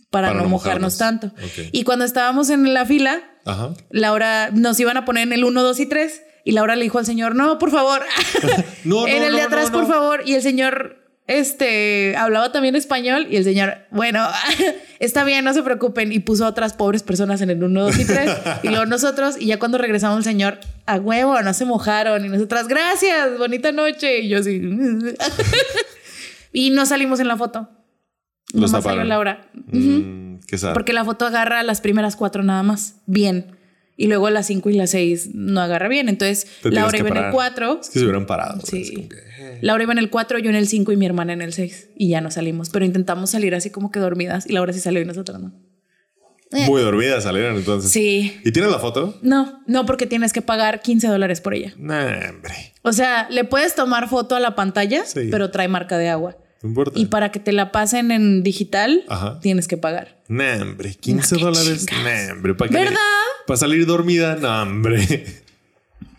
para, 0.10 0.28
Para 0.30 0.40
no, 0.40 0.44
no 0.46 0.50
mojarnos, 0.50 0.94
mojarnos. 0.94 0.98
tanto. 0.98 1.32
Y 1.72 1.84
cuando 1.84 2.06
estábamos 2.06 2.50
en 2.50 2.74
la 2.74 2.86
fila, 2.86 3.22
Ajá. 3.46 3.74
Laura 3.90 4.50
nos 4.52 4.80
iban 4.80 4.98
a 4.98 5.06
poner 5.06 5.24
en 5.24 5.34
el 5.34 5.44
1, 5.44 5.62
2 5.64 5.80
y 5.80 5.86
3 5.86 6.22
y 6.46 6.52
Laura 6.54 6.76
le 6.76 6.84
dijo 6.84 6.98
al 6.98 7.06
señor, 7.06 7.36
no, 7.36 7.60
por 7.60 7.70
favor, 7.72 8.02
No, 8.84 9.08
en 9.08 9.24
el 9.24 9.36
de 9.36 9.42
atrás, 9.42 9.70
por 9.72 9.88
favor. 9.88 10.24
Y 10.26 10.34
el 10.36 10.42
señor 10.42 10.96
este, 11.28 12.16
hablaba 12.18 12.52
también 12.52 12.76
español 12.76 13.28
y 13.30 13.36
el 13.36 13.44
señor, 13.44 13.78
bueno, 13.92 14.28
está 15.00 15.24
bien, 15.24 15.46
no 15.46 15.54
se 15.54 15.62
preocupen. 15.62 16.12
Y 16.12 16.20
puso 16.20 16.46
a 16.46 16.50
otras 16.50 16.74
pobres 16.74 17.04
personas 17.04 17.42
en 17.42 17.52
el 17.52 17.64
1, 17.64 17.82
2 17.84 18.00
y 18.00 18.06
3. 18.06 18.32
y 18.64 18.70
luego 18.70 18.86
nosotros, 18.88 19.36
y 19.40 19.46
ya 19.48 19.60
cuando 19.60 19.78
regresamos 19.78 20.18
el 20.20 20.24
señor, 20.24 20.60
a 20.88 20.96
huevo, 20.96 21.40
no 21.42 21.54
se 21.54 21.66
mojaron. 21.66 22.26
Y 22.26 22.30
nosotras, 22.30 22.68
gracias, 22.68 23.38
bonita 23.38 23.72
noche. 23.72 24.22
Y 24.22 24.30
yo 24.30 24.40
así. 24.40 24.60
y 26.52 26.72
no 26.72 26.86
salimos 26.86 27.20
en 27.20 27.28
la 27.28 27.38
foto. 27.38 27.70
Los 28.54 28.72
Nomás 28.72 28.84
salió 28.84 28.84
taparon. 28.84 29.10
Laura. 29.10 29.50
Mm, 29.54 30.40
qué 30.48 30.58
sad. 30.58 30.74
Porque 30.74 30.94
la 30.94 31.06
foto 31.06 31.26
agarra 31.26 31.62
las 31.64 31.82
primeras 31.82 32.16
cuatro 32.16 32.44
nada 32.44 32.64
más. 32.64 32.96
Bien. 33.06 33.56
Y 33.96 34.08
luego 34.08 34.30
las 34.30 34.48
cinco 34.48 34.70
y 34.70 34.74
las 34.74 34.92
seis 34.92 35.30
no 35.34 35.60
agarra 35.62 35.88
bien. 35.90 36.08
Entonces, 36.10 36.48
Te 36.64 36.72
Laura 36.72 36.98
iba 36.98 37.10
en 37.10 37.18
el 37.18 37.32
cuatro. 37.32 37.80
Es 37.82 37.90
que 37.90 38.00
se 38.00 38.06
hubieran 38.06 38.26
parado. 38.26 38.62
Sí. 38.66 39.08
Que, 39.10 39.18
eh. 39.18 39.60
Laura 39.62 39.84
iba 39.84 39.92
en 39.92 40.00
el 40.00 40.10
4, 40.10 40.40
yo 40.40 40.50
en 40.50 40.56
el 40.56 40.68
5 40.68 40.94
y 40.94 40.98
mi 40.98 41.06
hermana 41.06 41.34
en 41.34 41.42
el 41.42 41.52
6. 41.52 41.90
Y 41.98 42.08
ya 42.10 42.22
no 42.22 42.32
salimos. 42.32 42.70
Pero 42.70 42.86
intentamos 42.86 43.30
salir 43.30 43.54
así 43.56 43.72
como 43.72 43.92
que 43.92 44.00
dormidas. 44.00 44.48
Y 44.50 44.54
Laura 44.54 44.72
sí 44.72 44.80
salió 44.80 45.02
y 45.02 45.06
nosotros 45.06 45.42
no. 45.42 45.52
Eh. 46.52 46.66
Muy 46.66 46.82
dormida 46.82 47.20
salieron 47.22 47.58
entonces. 47.58 47.92
Sí. 47.92 48.40
¿Y 48.46 48.52
tienes 48.52 48.72
la 48.72 48.80
foto? 48.80 49.20
No, 49.22 49.62
no, 49.68 49.86
porque 49.86 50.08
tienes 50.08 50.32
que 50.34 50.42
pagar 50.42 50.82
15 50.82 51.08
dólares 51.08 51.42
por 51.42 51.54
ella. 51.54 51.74
Nah, 51.78 52.30
hombre. 52.30 52.54
O 52.82 52.94
sea, 52.94 53.28
le 53.30 53.44
puedes 53.44 53.76
tomar 53.76 54.08
foto 54.10 54.36
a 54.36 54.40
la 54.40 54.56
pantalla, 54.56 55.06
Sí. 55.06 55.28
pero 55.30 55.52
trae 55.52 55.68
marca 55.68 55.98
de 55.98 56.10
agua. 56.10 56.38
No 56.62 56.70
importa. 56.70 57.00
Y 57.00 57.06
para 57.06 57.32
que 57.32 57.40
te 57.40 57.52
la 57.52 57.72
pasen 57.72 58.12
en 58.12 58.44
digital, 58.44 59.04
Ajá. 59.08 59.40
tienes 59.42 59.68
que 59.68 59.78
pagar. 59.78 60.18
Nah, 60.28 60.62
hombre. 60.62 60.94
15 60.94 61.36
No, 61.36 61.40
qué 61.40 61.46
dólares. 61.46 61.86
Nah, 62.04 62.34
hombre. 62.34 62.54
¿Para 62.56 62.70
qué? 62.70 62.78
¿Verdad? 62.78 62.98
Para 63.48 63.58
salir 63.58 63.86
dormida. 63.86 64.36
No, 64.36 64.62
hombre. 64.64 65.26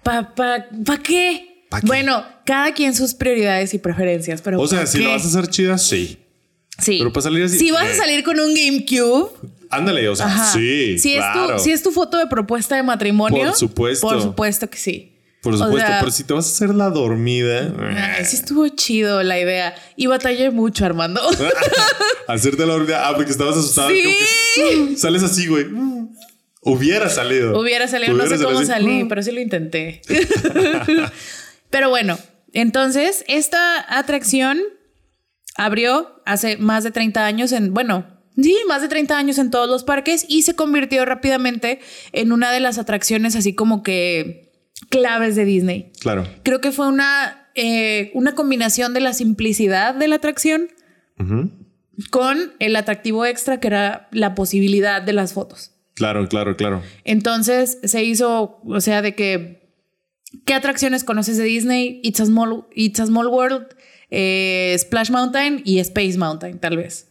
¿Para 0.03 0.35
pa, 0.35 0.67
pa 0.85 0.99
qué? 0.99 1.65
¿Pa 1.69 1.81
qué? 1.81 1.87
Bueno, 1.87 2.25
cada 2.47 2.73
quien 2.75 2.95
sus 2.95 3.15
prioridades 3.15 3.75
y 3.75 3.79
preferencias, 3.79 4.41
pero 4.43 4.61
O 4.61 4.67
sea, 4.67 4.81
¿pa 4.81 4.87
si 4.87 4.99
qué? 4.99 5.05
lo 5.05 5.11
vas 5.11 5.25
a 5.25 5.29
hacer 5.29 5.47
chida, 5.49 5.79
sí. 5.79 6.19
Sí. 6.79 6.97
pero 6.99 7.13
para 7.13 7.23
salir 7.25 7.45
así, 7.45 7.59
Si 7.59 7.71
vas 7.71 7.85
eh. 7.85 7.93
a 7.93 7.95
salir 7.97 8.25
con 8.25 8.41
un 8.41 8.55
GameCube, 8.55 9.31
Ándale, 9.69 10.09
o 10.09 10.17
sea, 10.17 10.27
Ajá. 10.27 10.53
sí. 10.53 10.99
Si, 10.99 11.15
claro. 11.15 11.51
es 11.51 11.57
tu, 11.59 11.63
si 11.65 11.71
es 11.73 11.83
tu 11.83 11.93
foto 11.93 12.17
de 12.19 12.27
propuesta 12.27 12.75
de 12.75 12.83
matrimonio. 12.83 13.47
Por 13.49 13.55
supuesto. 13.55 14.09
Por 14.09 14.21
supuesto 14.21 14.69
que 14.69 14.79
sí. 14.79 15.10
Por 15.43 15.55
o 15.55 15.57
supuesto, 15.57 15.89
sea- 15.89 16.01
pero 16.01 16.13
si 16.13 16.25
te 16.25 16.35
vas 16.35 16.47
a 16.47 16.51
hacer 16.51 16.75
la 16.75 16.91
dormida, 16.91 17.73
Ay, 18.19 18.25
sí 18.27 18.37
estuvo 18.37 18.69
chido 18.69 19.23
la 19.23 19.39
idea. 19.39 19.75
Y 19.97 20.07
batallé 20.07 20.51
mucho, 20.51 20.85
Armando. 20.85 21.21
hacerte 22.29 22.67
la 22.67 22.75
dormida. 22.75 23.09
Ah, 23.09 23.15
porque 23.17 23.31
estabas 23.31 23.57
asustada. 23.57 23.89
Sí. 23.89 24.03
que, 24.03 24.97
sales 24.97 25.23
así, 25.23 25.47
güey. 25.47 25.67
Hubiera 26.63 27.09
salido. 27.09 27.59
Hubiera 27.59 27.89
salido, 27.89 28.13
no 28.13 28.27
sé 28.27 28.37
cómo 28.37 28.59
así. 28.59 28.67
salí, 28.67 29.05
pero 29.09 29.23
sí 29.23 29.33
lo 29.33 29.41
intenté. 29.41 30.03
pero 31.71 31.89
bueno, 31.89 32.19
entonces 32.53 33.25
esta 33.29 33.99
atracción 33.99 34.61
abrió 35.57 36.21
hace 36.27 36.59
más 36.59 36.85
de 36.85 36.91
30 36.91 37.25
años 37.25 37.53
en, 37.53 37.73
bueno, 37.73 38.07
sí, 38.37 38.55
más 38.69 38.83
de 38.83 38.89
30 38.89 39.17
años 39.17 39.39
en 39.39 39.51
todos 39.51 39.69
los 39.71 39.85
parques 39.85 40.27
y 40.29 40.43
se 40.43 40.55
convirtió 40.55 41.05
rápidamente 41.07 41.81
en 42.13 42.31
una 42.31 42.53
de 42.53 42.61
las 42.61 42.77
atracciones 42.77 43.37
así 43.37 43.55
como 43.55 43.83
que 43.83 44.50
claves 44.89 45.37
de 45.37 45.45
Disney. 45.45 45.93
Claro. 46.01 46.27
Creo 46.43 46.61
que 46.61 46.73
fue 46.73 46.89
una, 46.89 47.49
eh, 47.55 48.11
una 48.15 48.35
combinación 48.35 48.95
de 48.95 49.01
la 49.01 49.13
simplicidad 49.13 49.95
de 49.95 50.09
la 50.09 50.17
atracción 50.17 50.69
con 52.09 52.55
el 52.61 52.77
atractivo 52.77 53.27
extra 53.27 53.61
que 53.61 53.67
era 53.67 54.09
la 54.11 54.35
posibilidad 54.35 55.03
de 55.03 55.13
las 55.13 55.35
fotos. 55.35 55.73
Claro, 55.95 56.27
claro, 56.29 56.57
claro. 56.57 56.83
Entonces 57.05 57.79
se 57.85 58.03
hizo, 58.05 58.61
o 58.65 58.81
sea, 58.81 59.03
de 59.03 59.15
que, 59.15 59.75
¿qué 60.47 60.55
atracciones 60.55 61.05
conoces 61.05 61.37
de 61.37 61.45
Disney? 61.45 62.01
It's 62.03 62.21
a 62.21 62.27
Small, 62.27 62.67
It's 62.75 63.01
a 63.01 63.07
Small 63.07 63.27
World, 63.27 63.67
eh, 64.11 64.75
Splash 64.79 65.11
Mountain 65.11 65.61
y 65.67 65.79
Space 65.81 66.17
Mountain, 66.17 66.59
tal 66.59 66.79
vez. 66.79 67.11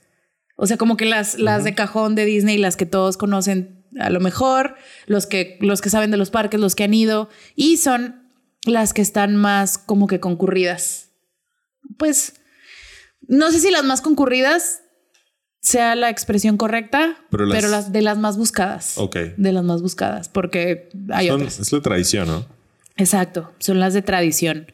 O 0.56 0.66
sea, 0.66 0.78
como 0.78 0.98
que 0.98 1.06
las, 1.06 1.38
las 1.38 1.64
de 1.64 1.76
cajón 1.76 2.16
de 2.16 2.26
Disney, 2.26 2.58
las 2.58 2.76
que 2.76 2.88
todos 2.88 3.16
conocen 3.16 3.79
a 4.00 4.10
lo 4.10 4.20
mejor, 4.20 4.76
los 5.08 5.26
que, 5.26 5.58
los 5.62 5.82
que 5.82 5.90
saben 5.90 6.12
de 6.12 6.18
los 6.18 6.30
parques, 6.30 6.60
los 6.60 6.76
que 6.76 6.84
han 6.84 6.94
ido, 6.94 7.30
y 7.56 7.78
son 7.78 8.30
las 8.66 8.94
que 8.94 9.02
están 9.02 9.36
más 9.36 9.78
como 9.78 10.08
que 10.08 10.20
concurridas. 10.20 11.10
Pues, 11.98 12.34
no 13.28 13.52
sé 13.52 13.60
si 13.60 13.72
las 13.72 13.84
más 13.84 14.02
concurridas 14.02 14.82
sea 15.62 15.96
la 15.96 16.10
expresión 16.10 16.58
correcta, 16.58 17.18
Pero 17.32 17.46
pero 17.50 17.62
las- 17.68 17.72
las, 17.72 17.92
de 17.92 18.02
las 18.02 18.18
más 18.18 18.38
buscadas. 18.38 18.98
Ok. 18.98 19.16
De 19.38 19.52
las 19.52 19.64
más 19.64 19.82
buscadas, 19.82 20.30
porque 20.30 20.90
hay 21.12 21.28
Son- 21.28 21.42
otras. 21.42 21.60
es 21.60 21.72
la 21.72 21.82
tradición, 21.82 22.28
¿no? 22.28 22.46
Exacto, 22.98 23.54
son 23.60 23.80
las 23.80 23.94
de 23.94 24.02
tradición. 24.02 24.72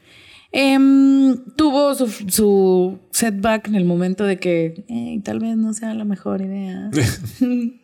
Em, 0.58 1.44
tuvo 1.58 1.94
su, 1.96 2.08
su 2.08 3.00
setback 3.12 3.68
en 3.68 3.76
el 3.76 3.84
momento 3.84 4.24
de 4.24 4.40
que 4.40 4.86
"Ey, 4.88 5.20
tal 5.20 5.40
vez 5.40 5.58
no 5.58 5.74
sea 5.74 5.94
la 5.94 6.06
mejor 6.06 6.42
idea. 6.42 6.90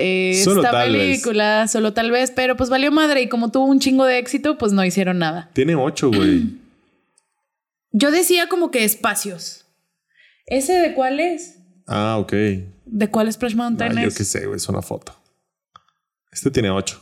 Eh, 0.00 0.40
Solo 0.44 0.60
esta 0.62 0.72
tal 0.72 0.92
vez. 0.92 1.00
película, 1.00 1.66
solo 1.68 1.92
tal 1.92 2.10
vez, 2.12 2.30
pero 2.30 2.56
pues 2.56 2.70
valió 2.70 2.90
madre 2.92 3.22
y 3.22 3.28
como 3.28 3.50
tuvo 3.50 3.66
un 3.66 3.80
chingo 3.80 4.04
de 4.04 4.18
éxito, 4.18 4.56
pues 4.58 4.72
no 4.72 4.84
hicieron 4.84 5.18
nada. 5.18 5.50
Tiene 5.54 5.74
ocho, 5.76 6.10
güey. 6.12 6.56
Yo 7.92 8.10
decía 8.10 8.48
como 8.48 8.70
que 8.70 8.84
espacios. 8.84 9.66
¿Ese 10.46 10.72
de 10.74 10.94
cuál 10.94 11.20
es? 11.20 11.58
ah, 11.86 12.16
ok. 12.18 12.32
¿De 12.84 13.08
cuál 13.10 13.32
Splash 13.32 13.54
Mountain 13.54 13.96
Ah, 13.98 14.02
yo 14.02 14.08
es? 14.08 14.16
qué 14.16 14.24
sé, 14.24 14.46
güey. 14.46 14.56
Es 14.56 14.68
una 14.68 14.82
foto. 14.82 15.14
Este 16.32 16.50
tiene 16.50 16.70
ocho. 16.70 17.00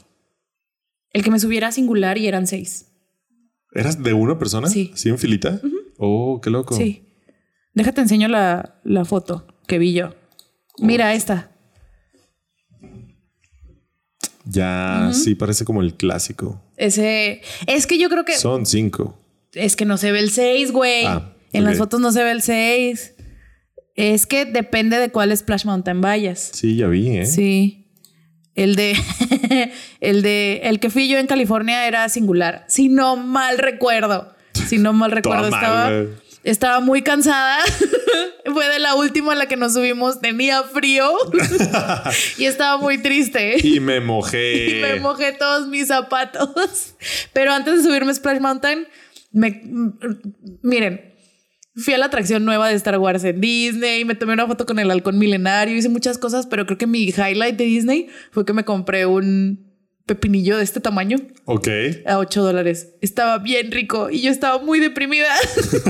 El 1.13 1.23
que 1.25 1.31
me 1.31 1.39
subiera 1.39 1.71
singular 1.73 2.19
y 2.19 2.27
eran 2.27 2.47
seis. 2.47 2.87
¿Eras 3.77 4.03
de 4.03 4.13
una 4.13 4.39
persona? 4.39 4.69
Sí. 4.69 4.91
¿Así 4.95 5.09
en 5.09 5.19
filita? 5.19 5.61
Oh, 5.99 6.41
qué 6.43 6.51
loco. 6.51 6.75
Sí. 6.75 7.09
Déjate 7.75 8.01
enseño 8.01 8.29
la, 8.29 8.81
la 8.85 9.05
foto 9.05 9.47
que 9.67 9.79
vi 9.79 9.93
yo. 9.93 10.15
Mira 10.79 11.15
esta. 11.15 11.53
Ya, 14.45 15.11
sí, 15.13 15.35
parece 15.35 15.65
como 15.65 15.83
el 15.83 15.95
clásico. 15.95 16.63
Ese. 16.77 17.43
Es 17.67 17.87
que 17.87 17.99
yo 17.99 18.09
creo 18.09 18.25
que. 18.25 18.37
Son 18.37 18.65
cinco. 18.65 19.19
Es 19.53 19.75
que 19.75 19.85
no 19.85 19.97
se 19.97 20.13
ve 20.13 20.21
el 20.21 20.31
6, 20.31 20.71
güey. 20.73 21.05
Ah, 21.07 21.33
en 21.53 21.65
las 21.65 21.79
fotos 21.79 21.99
no 22.01 22.13
se 22.13 22.23
ve 22.23 22.31
el 22.31 22.43
6. 22.43 23.15
Es 23.95 24.27
que 24.27 24.45
depende 24.45 24.99
de 24.99 25.11
cuál 25.11 25.35
Splash 25.35 25.65
Mountain 25.65 26.03
vayas. 26.03 26.51
Sí, 26.53 26.77
ya 26.77 26.87
vi, 26.87 27.09
¿eh? 27.09 27.27
Sí. 27.27 27.86
El 28.57 28.75
de. 28.75 28.97
el 30.01 30.23
de. 30.23 30.61
El 30.65 30.81
que 30.81 30.91
fui 30.91 31.09
yo 31.09 31.19
en 31.19 31.27
California 31.27 31.87
era 31.87 32.09
singular. 32.09 32.65
Si 32.69 32.89
no 32.89 33.17
mal 33.17 33.59
recuerdo. 33.59 34.35
Si 34.67 34.79
no 34.79 34.93
mal 34.93 35.11
recuerdo. 35.13 35.45
estaba, 35.45 35.91
estaba 36.43 36.81
muy 36.81 37.03
cansada. 37.03 37.59
Fue 38.53 38.69
de 38.69 38.79
la 38.79 38.95
última 38.95 39.33
a 39.33 39.35
la 39.37 39.47
que 39.47 39.57
nos 39.57 39.75
subimos. 39.75 40.21
Tenía 40.21 40.63
frío. 40.63 41.13
y 42.39 42.47
estaba 42.47 42.79
muy 42.79 42.99
triste. 42.99 43.57
Y 43.63 43.81
me 43.81 44.01
mojé. 44.01 44.79
Y 44.79 44.81
me 44.81 45.01
mojé 45.01 45.33
todos 45.33 45.69
mis 45.69 45.89
zapatos. 45.89 46.95
Pero 47.33 47.53
antes 47.53 47.77
de 47.77 47.83
subirme 47.89 48.13
a 48.13 48.15
Splash 48.15 48.41
Mountain, 48.41 48.87
me, 49.33 49.49
m- 49.49 49.93
miren, 50.63 51.16
fui 51.77 51.95
a 51.95 51.99
la 51.99 52.07
atracción 52.07 52.45
nueva 52.45 52.69
de 52.69 52.75
Star 52.75 52.99
Wars 52.99 53.23
en 53.25 53.41
Disney, 53.41 54.05
me 54.05 54.15
tomé 54.15 54.33
una 54.33 54.47
foto 54.47 54.65
con 54.67 54.79
el 54.79 54.91
halcón 54.91 55.19
milenario, 55.19 55.77
hice 55.77 55.89
muchas 55.89 56.19
cosas, 56.19 56.47
pero 56.47 56.67
creo 56.67 56.79
que 56.79 56.87
mi 56.87 57.05
highlight 57.11 57.57
de 57.57 57.65
Disney 57.65 58.09
fue 58.31 58.45
que 58.45 58.53
me 58.53 58.65
compré 58.65 59.07
un 59.07 59.65
pepinillo 60.07 60.57
de 60.57 60.63
este 60.63 60.81
tamaño 60.81 61.19
Ok. 61.47 61.67
a 62.07 62.19
8 62.19 62.43
dólares. 62.43 62.91
Estaba 63.01 63.39
bien 63.39 63.73
rico 63.73 64.09
y 64.09 64.21
yo 64.23 64.31
estaba 64.31 64.63
muy 64.63 64.79
deprimida 64.79 65.27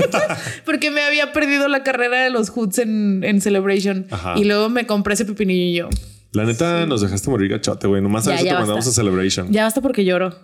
porque 0.65 0.91
me 0.91 1.01
había 1.03 1.31
perdido 1.33 1.67
la 1.67 1.83
carrera 1.83 2.23
de 2.23 2.29
los 2.29 2.49
Hoods 2.49 2.79
en, 2.79 3.23
en 3.23 3.41
Celebration. 3.41 4.07
Ajá. 4.09 4.33
Y 4.37 4.43
luego 4.45 4.69
me 4.69 4.85
compré 4.87 5.13
ese 5.13 5.25
pepinillo 5.25 5.63
y 5.65 5.73
yo. 5.75 5.89
La 6.33 6.45
neta 6.45 6.85
nos 6.85 7.01
dejaste 7.01 7.29
morir 7.29 7.49
gachote, 7.51 7.87
güey. 7.87 8.01
Nomás 8.01 8.27
a 8.27 8.33
eso 8.35 8.43
te 8.43 8.49
basta. 8.49 8.59
mandamos 8.59 8.87
a 8.87 8.91
Celebration. 8.91 9.51
Ya 9.51 9.63
basta 9.63 9.81
porque 9.81 10.03
lloro. 10.03 10.35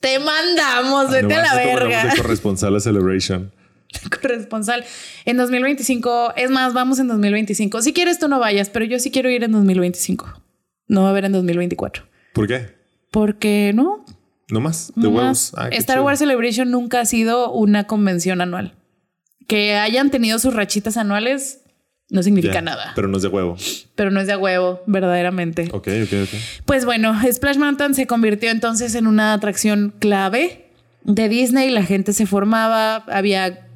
Te 0.00 0.18
mandamos, 0.18 1.10
vete 1.10 1.34
a 1.34 1.42
la 1.42 1.54
verga. 1.54 2.06
de 2.06 2.16
corresponsal 2.20 2.74
a 2.76 2.80
Celebration. 2.80 3.52
Corresponsal. 4.22 4.84
En 5.24 5.36
2025, 5.36 6.34
es 6.36 6.50
más, 6.50 6.74
vamos 6.74 6.98
en 6.98 7.08
2025. 7.08 7.82
Si 7.82 7.92
quieres, 7.92 8.18
tú 8.18 8.28
no 8.28 8.38
vayas, 8.38 8.70
pero 8.70 8.84
yo 8.84 8.98
sí 8.98 9.10
quiero 9.10 9.30
ir 9.30 9.44
en 9.44 9.52
2025. 9.52 10.42
No 10.88 11.02
va 11.02 11.08
a 11.08 11.10
haber 11.10 11.24
en 11.24 11.32
2024. 11.32 12.04
¿Por 12.32 12.46
qué? 12.46 12.74
Porque 13.10 13.72
no. 13.74 14.04
¿No 14.48 14.60
más? 14.60 14.92
De 14.96 15.02
no 15.02 15.08
huevos. 15.10 15.52
más. 15.52 15.52
Ah, 15.56 15.68
Star 15.68 15.96
chido. 15.96 16.04
Wars 16.04 16.18
Celebration 16.18 16.70
nunca 16.70 17.00
ha 17.00 17.06
sido 17.06 17.52
una 17.52 17.84
convención 17.84 18.40
anual. 18.40 18.74
Que 19.46 19.74
hayan 19.76 20.10
tenido 20.10 20.38
sus 20.38 20.54
rachitas 20.54 20.96
anuales 20.96 21.60
no 22.10 22.22
significa 22.24 22.60
nada. 22.60 22.82
Pero, 22.82 22.94
Pero 22.96 23.08
no 23.08 23.16
es 23.16 23.22
de 23.22 23.28
huevo. 23.28 23.56
no 24.10 24.20
es 24.20 24.26
de 24.26 24.36
huevo, 24.36 24.82
verdaderamente. 24.86 25.68
Ok, 25.72 25.88
ok, 26.04 26.12
ok. 26.24 26.28
Pues 26.66 26.84
bueno, 26.84 27.16
Splash 27.30 27.56
Mountain 27.56 27.94
se 27.94 28.06
convirtió 28.06 28.50
entonces 28.50 28.94
en 28.96 29.06
una 29.06 29.32
atracción 29.32 29.94
clave 30.00 30.66
de 31.04 31.28
Disney. 31.28 31.70
La 31.70 31.84
gente 31.84 32.12
se 32.12 32.26
formaba, 32.26 32.96
había, 32.96 33.68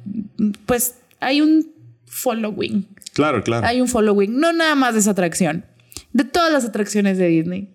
pues 0.65 0.95
hay 1.19 1.41
un 1.41 1.71
following. 2.05 2.87
Claro, 3.13 3.43
claro. 3.43 3.65
Hay 3.65 3.81
un 3.81 3.87
following, 3.87 4.39
no 4.39 4.53
nada 4.53 4.75
más 4.75 4.93
de 4.93 4.99
esa 4.99 5.11
atracción, 5.11 5.65
de 6.13 6.23
todas 6.23 6.51
las 6.51 6.65
atracciones 6.65 7.17
de 7.17 7.27
Disney. 7.27 7.69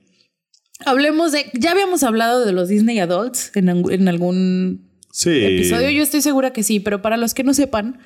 Hablemos 0.84 1.32
de, 1.32 1.50
ya 1.54 1.72
habíamos 1.72 2.02
hablado 2.02 2.44
de 2.44 2.52
los 2.52 2.68
Disney 2.68 2.98
Adults 2.98 3.52
en, 3.54 3.68
algún 4.08 4.90
sí. 5.12 5.44
episodio, 5.44 5.90
yo 5.90 6.02
estoy 6.02 6.22
segura 6.22 6.52
que 6.52 6.62
sí, 6.62 6.80
pero 6.80 7.02
para 7.02 7.16
los 7.16 7.34
que 7.34 7.44
no 7.44 7.54
sepan, 7.54 7.98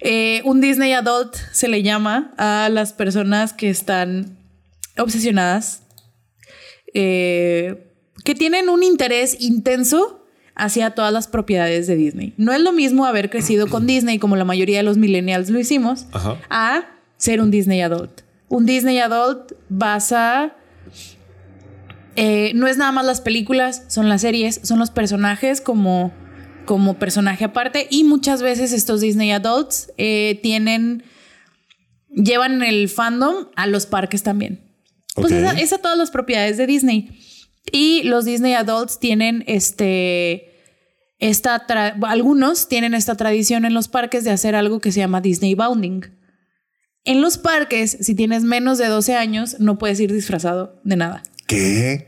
Eh, 0.00 0.42
un 0.44 0.60
Disney 0.60 0.92
Adult 0.92 1.34
se 1.52 1.66
le 1.66 1.82
llama 1.82 2.32
a 2.38 2.68
las 2.68 2.92
personas 2.92 3.52
que 3.52 3.68
están 3.68 4.38
obsesionadas, 4.96 5.82
eh, 6.94 7.92
que 8.24 8.36
tienen 8.36 8.68
un 8.68 8.84
interés 8.84 9.36
intenso 9.40 10.17
hacia 10.58 10.90
todas 10.90 11.12
las 11.12 11.26
propiedades 11.28 11.86
de 11.86 11.96
Disney. 11.96 12.34
No 12.36 12.52
es 12.52 12.60
lo 12.60 12.72
mismo 12.72 13.06
haber 13.06 13.30
crecido 13.30 13.66
con 13.68 13.86
Disney 13.86 14.18
como 14.18 14.36
la 14.36 14.44
mayoría 14.44 14.78
de 14.78 14.82
los 14.82 14.98
millennials 14.98 15.48
lo 15.50 15.58
hicimos, 15.58 16.06
Ajá. 16.12 16.36
a 16.50 16.84
ser 17.16 17.40
un 17.40 17.50
Disney 17.50 17.80
Adult. 17.80 18.20
Un 18.48 18.66
Disney 18.66 18.98
Adult 18.98 19.52
basa... 19.68 20.54
eh, 22.16 22.52
no 22.54 22.66
es 22.66 22.76
nada 22.76 22.92
más 22.92 23.04
las 23.06 23.20
películas, 23.20 23.84
son 23.88 24.08
las 24.08 24.22
series, 24.22 24.60
son 24.62 24.78
los 24.78 24.90
personajes 24.90 25.60
como, 25.60 26.12
como 26.64 26.98
personaje 26.98 27.44
aparte 27.44 27.86
y 27.90 28.04
muchas 28.04 28.42
veces 28.42 28.72
estos 28.72 29.00
Disney 29.00 29.30
Adults 29.30 29.92
eh, 29.98 30.38
tienen... 30.42 31.04
Llevan 32.10 32.62
el 32.62 32.88
fandom 32.88 33.48
a 33.54 33.66
los 33.66 33.84
parques 33.86 34.22
también. 34.22 34.60
Pues 35.14 35.26
Ok. 35.26 35.32
esa, 35.38 35.52
esa 35.60 35.78
todas 35.78 35.98
las 35.98 36.10
propiedades 36.10 36.56
de 36.56 36.66
Disney. 36.66 37.10
Y 37.70 38.02
los 38.04 38.24
Disney 38.24 38.54
Adults 38.54 38.98
tienen 38.98 39.44
este. 39.46 40.47
Esta 41.18 41.66
tra- 41.66 41.96
algunos 42.06 42.68
tienen 42.68 42.94
esta 42.94 43.16
tradición 43.16 43.64
en 43.64 43.74
los 43.74 43.88
parques 43.88 44.24
de 44.24 44.30
hacer 44.30 44.54
algo 44.54 44.80
que 44.80 44.92
se 44.92 45.00
llama 45.00 45.20
Disney 45.20 45.54
Bounding. 45.54 46.02
En 47.04 47.20
los 47.20 47.38
parques, 47.38 47.96
si 48.00 48.14
tienes 48.14 48.44
menos 48.44 48.78
de 48.78 48.86
12 48.86 49.16
años, 49.16 49.58
no 49.58 49.78
puedes 49.78 49.98
ir 49.98 50.12
disfrazado 50.12 50.80
de 50.84 50.96
nada. 50.96 51.22
¿Qué? 51.46 52.06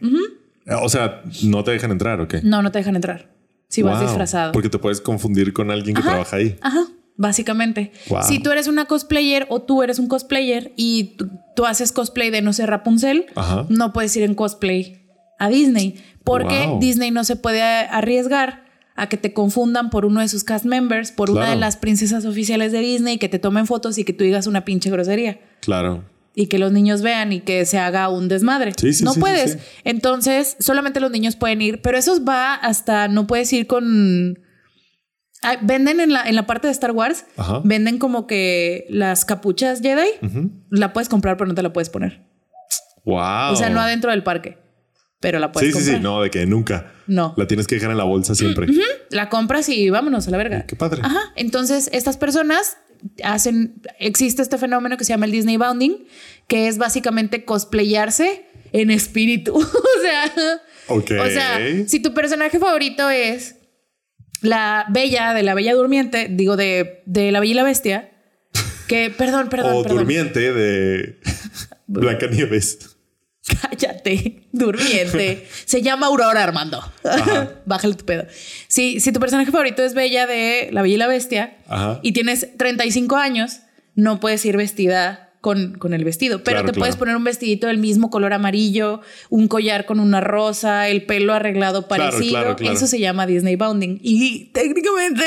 O 0.82 0.88
sea, 0.88 1.22
no 1.42 1.64
te 1.64 1.70
dejan 1.72 1.90
entrar, 1.90 2.20
¿o 2.20 2.28
qué? 2.28 2.40
No, 2.42 2.62
no 2.62 2.70
te 2.70 2.78
dejan 2.78 2.94
entrar 2.96 3.30
si 3.68 3.82
vas 3.82 4.00
disfrazado. 4.00 4.52
Porque 4.52 4.68
te 4.68 4.78
puedes 4.78 5.00
confundir 5.00 5.52
con 5.52 5.70
alguien 5.70 5.94
que 5.94 6.00
Ajá. 6.02 6.10
trabaja 6.10 6.36
ahí. 6.36 6.56
Ajá, 6.60 6.86
básicamente. 7.16 7.92
Wow. 8.08 8.22
Si 8.24 8.40
tú 8.40 8.50
eres 8.50 8.66
una 8.68 8.84
cosplayer 8.84 9.46
o 9.48 9.62
tú 9.62 9.82
eres 9.82 9.98
un 9.98 10.06
cosplayer 10.08 10.72
y 10.76 11.14
tú, 11.16 11.30
tú 11.56 11.66
haces 11.66 11.92
cosplay 11.92 12.30
de, 12.30 12.42
no 12.42 12.52
sé, 12.52 12.66
Rapunzel, 12.66 13.26
Ajá. 13.36 13.66
no 13.68 13.92
puedes 13.92 14.14
ir 14.16 14.22
en 14.24 14.34
cosplay 14.34 15.08
a 15.38 15.48
Disney 15.48 15.96
porque 16.24 16.66
Wow. 16.66 16.80
Disney 16.80 17.10
no 17.10 17.24
se 17.24 17.36
puede 17.36 17.62
arriesgar 17.62 18.64
a 19.02 19.08
que 19.08 19.16
te 19.16 19.32
confundan 19.32 19.90
por 19.90 20.04
uno 20.04 20.20
de 20.20 20.28
sus 20.28 20.44
cast 20.44 20.64
members, 20.64 21.12
por 21.12 21.30
una 21.30 21.50
de 21.50 21.56
las 21.56 21.76
princesas 21.76 22.24
oficiales 22.24 22.72
de 22.72 22.80
Disney, 22.80 23.18
que 23.18 23.28
te 23.28 23.38
tomen 23.38 23.66
fotos 23.66 23.98
y 23.98 24.04
que 24.04 24.12
tú 24.12 24.24
digas 24.24 24.46
una 24.46 24.64
pinche 24.64 24.90
grosería 24.90 25.40
Claro. 25.60 26.04
y 26.34 26.46
que 26.46 26.58
los 26.58 26.70
niños 26.72 27.02
vean 27.02 27.32
y 27.32 27.40
que 27.40 27.64
se 27.66 27.78
haga 27.78 28.08
un 28.08 28.28
desmadre. 28.28 28.72
Sí, 28.76 28.92
sí, 28.92 29.04
no 29.04 29.14
sí, 29.14 29.20
puedes. 29.20 29.58
Entonces, 29.84 30.56
solamente 30.60 31.00
los 31.00 31.10
niños 31.10 31.36
pueden 31.36 31.60
ir, 31.62 31.80
pero 31.82 31.98
eso 31.98 32.22
va 32.24 32.54
hasta 32.54 33.08
no 33.08 33.26
puedes 33.26 33.52
ir 33.52 33.66
con. 33.66 34.38
Ah, 35.42 35.56
venden 35.62 36.00
en 36.00 36.12
la, 36.12 36.24
en 36.24 36.36
la 36.36 36.46
parte 36.46 36.66
de 36.66 36.72
Star 36.72 36.90
Wars, 36.92 37.24
Ajá. 37.38 37.62
venden 37.64 37.96
como 37.98 38.26
que 38.26 38.86
las 38.90 39.24
capuchas 39.24 39.80
Jedi, 39.80 40.06
la 40.70 40.92
puedes 40.92 41.08
comprar, 41.08 41.38
pero 41.38 41.48
no 41.48 41.54
te 41.54 41.62
la 41.62 41.72
puedes 41.72 41.88
poner. 41.88 42.22
Wow. 43.06 43.52
O 43.52 43.56
sea, 43.56 43.70
no 43.70 43.80
adentro 43.80 44.10
del 44.10 44.22
parque, 44.22 44.58
pero 45.20 45.38
la 45.38 45.46
Sí, 45.48 45.52
puedes 45.52 45.68
sí, 45.68 45.74
comprar. 45.74 45.96
sí. 45.96 46.02
No, 46.02 46.22
de 46.22 46.30
que 46.30 46.46
nunca. 46.46 46.92
No. 47.06 47.34
La 47.36 47.46
tienes 47.46 47.66
que 47.66 47.74
dejar 47.76 47.90
en 47.90 47.98
la 47.98 48.04
bolsa 48.04 48.34
siempre. 48.34 48.66
La 49.10 49.28
compras 49.28 49.68
y 49.68 49.90
vámonos 49.90 50.26
a 50.26 50.30
la 50.30 50.36
verga. 50.38 50.64
Qué 50.66 50.76
padre. 50.76 51.02
Ajá. 51.04 51.20
Entonces, 51.36 51.90
estas 51.92 52.16
personas 52.16 52.76
hacen. 53.22 53.82
Existe 53.98 54.42
este 54.42 54.58
fenómeno 54.58 54.96
que 54.96 55.04
se 55.04 55.12
llama 55.12 55.26
el 55.26 55.32
Disney 55.32 55.56
Bounding, 55.56 56.06
que 56.48 56.68
es 56.68 56.78
básicamente 56.78 57.44
cosplayarse 57.44 58.46
en 58.72 58.90
espíritu. 58.90 59.54
o 59.56 60.00
sea. 60.02 60.32
Ok. 60.88 61.10
O 61.20 61.26
sea, 61.30 61.58
si 61.86 62.00
tu 62.00 62.14
personaje 62.14 62.58
favorito 62.58 63.10
es 63.10 63.56
la 64.42 64.86
bella 64.90 65.34
de 65.34 65.42
la 65.42 65.54
bella 65.54 65.74
durmiente, 65.74 66.28
digo 66.30 66.56
de, 66.56 67.02
de 67.06 67.30
la 67.30 67.40
bella 67.40 67.50
y 67.52 67.54
la 67.54 67.62
bestia, 67.64 68.10
que, 68.88 69.10
perdón, 69.10 69.48
perdón, 69.50 69.72
o 69.76 69.82
perdón. 69.82 69.98
durmiente 69.98 70.52
de 70.52 71.18
Blancanieves. 71.86 72.96
Cállate, 73.62 74.42
durmiente. 74.52 75.46
Se 75.64 75.82
llama 75.82 76.06
Aurora 76.06 76.42
Armando. 76.42 76.80
Bájale 77.66 77.94
tu 77.94 78.04
pedo. 78.04 78.24
Si, 78.68 79.00
si 79.00 79.12
tu 79.12 79.20
personaje 79.20 79.50
favorito 79.50 79.82
es 79.82 79.94
Bella 79.94 80.26
de 80.26 80.68
La 80.72 80.82
Bella 80.82 80.94
y 80.94 80.98
la 80.98 81.06
Bestia 81.08 81.56
Ajá. 81.68 82.00
y 82.02 82.12
tienes 82.12 82.48
35 82.56 83.16
años, 83.16 83.60
no 83.94 84.20
puedes 84.20 84.44
ir 84.44 84.56
vestida 84.56 85.26
con, 85.40 85.78
con 85.78 85.94
el 85.94 86.04
vestido, 86.04 86.44
pero 86.44 86.56
Claro, 86.56 86.66
te 86.66 86.72
claro. 86.72 86.80
puedes 86.80 86.96
poner 86.96 87.16
un 87.16 87.24
vestidito 87.24 87.66
del 87.68 87.78
mismo 87.78 88.10
color 88.10 88.34
amarillo, 88.34 89.00
un 89.30 89.48
collar 89.48 89.86
con 89.86 89.98
una 89.98 90.20
rosa, 90.20 90.88
el 90.88 91.06
pelo 91.06 91.32
arreglado 91.32 91.88
parecido. 91.88 92.56
claro. 92.56 92.72
Eso 92.74 92.86
se 92.86 92.98
llama 93.00 93.26
Disney 93.26 93.56
Bounding. 93.56 93.98
Y 94.02 94.50
técnicamente 94.52 95.24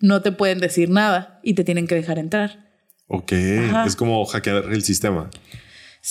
no 0.00 0.22
te 0.22 0.32
pueden 0.32 0.60
decir 0.60 0.88
nada 0.88 1.40
y 1.42 1.52
te 1.54 1.64
tienen 1.64 1.86
que 1.86 1.94
dejar 1.94 2.18
entrar. 2.18 2.70
Ok. 3.06 3.32
Ajá. 3.68 3.84
Es 3.86 3.96
como 3.96 4.24
hackear 4.24 4.64
el 4.72 4.82
sistema. 4.82 5.28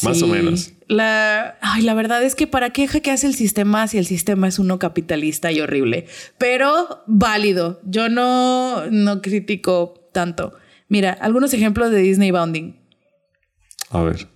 Más 0.03 0.21
o 0.21 0.27
menos. 0.27 0.71
La, 0.87 1.57
ay, 1.61 1.81
la 1.81 1.93
verdad 1.93 2.23
es 2.23 2.35
que 2.35 2.47
para 2.47 2.69
qué 2.71 2.87
hackeas 2.87 3.23
el 3.23 3.33
sistema 3.33 3.87
si 3.87 3.97
el 3.97 4.05
sistema 4.05 4.47
es 4.47 4.59
uno 4.59 4.79
capitalista 4.79 5.51
y 5.51 5.61
horrible, 5.61 6.05
pero 6.37 7.03
válido. 7.07 7.81
Yo 7.83 8.09
no, 8.09 8.89
no 8.91 9.21
critico 9.21 10.09
tanto. 10.13 10.53
Mira, 10.87 11.11
algunos 11.11 11.53
ejemplos 11.53 11.91
de 11.91 11.99
Disney 11.99 12.31
Bounding. 12.31 12.75
A 13.89 14.01
ver. 14.01 14.27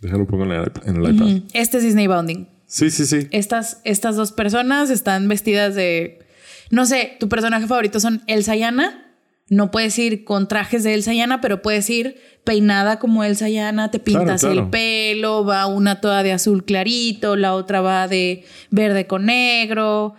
Déjalo 0.00 0.26
pongo 0.26 0.44
en 0.44 0.52
el, 0.52 0.72
en 0.84 0.96
el 0.96 1.14
iPad. 1.14 1.42
Este 1.52 1.78
es 1.78 1.84
Disney 1.84 2.06
Bounding. 2.06 2.46
Sí, 2.66 2.90
sí, 2.90 3.06
sí. 3.06 3.28
Estas, 3.30 3.80
estas 3.84 4.16
dos 4.16 4.32
personas 4.32 4.90
están 4.90 5.28
vestidas 5.28 5.74
de, 5.74 6.24
no 6.70 6.86
sé, 6.86 7.16
tu 7.18 7.28
personaje 7.28 7.66
favorito 7.66 7.98
son 7.98 8.22
Elsa 8.26 8.54
y 8.56 8.62
Anna. 8.62 9.09
No 9.50 9.70
puedes 9.72 9.98
ir 9.98 10.24
con 10.24 10.46
trajes 10.48 10.84
de 10.84 10.94
Elsa 10.94 11.12
y 11.12 11.20
Anna, 11.20 11.40
pero 11.42 11.60
puedes 11.60 11.90
ir 11.90 12.16
peinada 12.44 12.98
como 13.00 13.24
Elsa 13.24 13.48
y 13.50 13.58
Anna, 13.58 13.90
te 13.90 13.98
pintas 13.98 14.40
claro. 14.42 14.60
el 14.62 14.70
pelo, 14.70 15.44
va 15.44 15.66
una 15.66 16.00
toda 16.00 16.22
de 16.22 16.30
azul 16.32 16.64
clarito, 16.64 17.34
la 17.36 17.54
otra 17.54 17.80
va 17.82 18.06
de 18.08 18.44
verde 18.70 19.06
con 19.08 19.26
negro, 19.26 20.14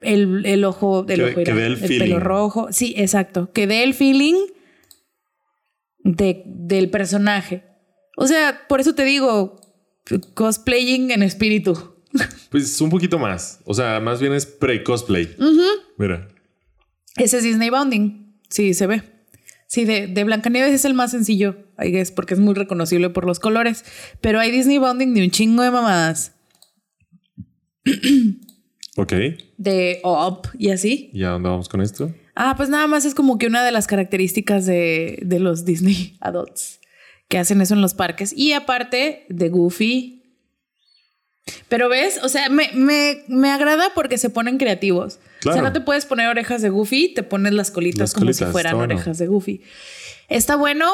el, 0.00 0.46
el 0.46 0.64
ojo 0.64 1.02
del 1.02 1.18
Que- 1.18 1.24
ojo 1.26 1.34
que 1.34 1.42
era- 1.42 1.54
dé 1.56 1.66
el 1.66 1.72
el 1.72 1.78
feeling. 1.78 1.98
pelo 1.98 2.20
rojo. 2.20 2.68
Sí, 2.70 2.94
exacto. 2.96 3.50
Que 3.52 3.66
dé 3.66 3.82
el 3.82 3.92
feeling 3.92 4.36
de, 6.04 6.42
del 6.46 6.88
personaje. 6.90 7.64
O 8.16 8.26
sea, 8.26 8.66
por 8.68 8.80
eso 8.80 8.94
te 8.94 9.04
digo, 9.04 9.60
cosplaying 10.34 11.10
en 11.10 11.22
espíritu. 11.22 11.96
Pues 12.50 12.80
un 12.80 12.88
poquito 12.88 13.18
más. 13.18 13.60
O 13.66 13.74
sea, 13.74 13.98
más 14.00 14.20
bien 14.20 14.32
es 14.32 14.46
pre-cosplay. 14.46 15.36
Mira. 15.98 16.28
Ese 17.16 17.38
es 17.38 17.42
Disney 17.42 17.68
Bounding. 17.68 18.25
Sí, 18.48 18.74
se 18.74 18.86
ve. 18.86 19.02
Sí, 19.66 19.84
de, 19.84 20.06
de 20.06 20.24
Blancanieves 20.24 20.72
es 20.72 20.84
el 20.84 20.94
más 20.94 21.10
sencillo, 21.10 21.56
I 21.78 21.90
guess, 21.90 22.12
porque 22.12 22.34
es 22.34 22.40
muy 22.40 22.54
reconocible 22.54 23.10
por 23.10 23.24
los 23.26 23.40
colores. 23.40 23.84
Pero 24.20 24.38
hay 24.38 24.50
Disney 24.50 24.78
Bounding 24.78 25.14
de 25.14 25.24
un 25.24 25.30
chingo 25.30 25.62
de 25.62 25.70
mamadas. 25.70 26.32
Ok. 28.98 29.12
De 29.58 30.00
Up 30.04 30.48
y 30.58 30.70
así. 30.70 31.10
¿Y 31.12 31.22
a 31.22 31.28
dónde 31.28 31.50
vamos 31.50 31.68
con 31.68 31.82
esto? 31.82 32.14
Ah, 32.34 32.54
pues 32.56 32.68
nada 32.68 32.86
más 32.86 33.04
es 33.04 33.14
como 33.14 33.36
que 33.38 33.46
una 33.46 33.64
de 33.64 33.70
las 33.70 33.86
características 33.86 34.64
de, 34.64 35.18
de 35.22 35.38
los 35.38 35.64
Disney 35.64 36.16
Adults 36.20 36.80
que 37.28 37.38
hacen 37.38 37.60
eso 37.60 37.74
en 37.74 37.82
los 37.82 37.94
parques. 37.94 38.32
Y 38.36 38.52
aparte 38.52 39.26
de 39.28 39.48
Goofy. 39.48 40.22
Pero 41.68 41.88
ves, 41.88 42.18
o 42.22 42.28
sea, 42.28 42.48
me, 42.48 42.70
me, 42.74 43.22
me 43.28 43.50
agrada 43.50 43.90
porque 43.94 44.18
se 44.18 44.30
ponen 44.30 44.58
creativos. 44.58 45.16
O 45.16 45.18
Claro. 45.40 45.54
sea, 45.56 45.62
no 45.62 45.72
te 45.72 45.80
puedes 45.80 46.06
poner 46.06 46.28
orejas 46.28 46.60
de 46.62 46.70
Goofy, 46.70 47.12
te 47.14 47.22
pones 47.22 47.52
las 47.52 47.70
colitas 47.70 48.00
Las 48.00 48.14
como 48.14 48.26
colitas, 48.26 48.48
si 48.48 48.52
fueran 48.52 48.76
bueno. 48.76 48.94
orejas 48.94 49.18
de 49.18 49.26
Goofy. 49.28 49.62
Está 50.28 50.56
bueno. 50.56 50.90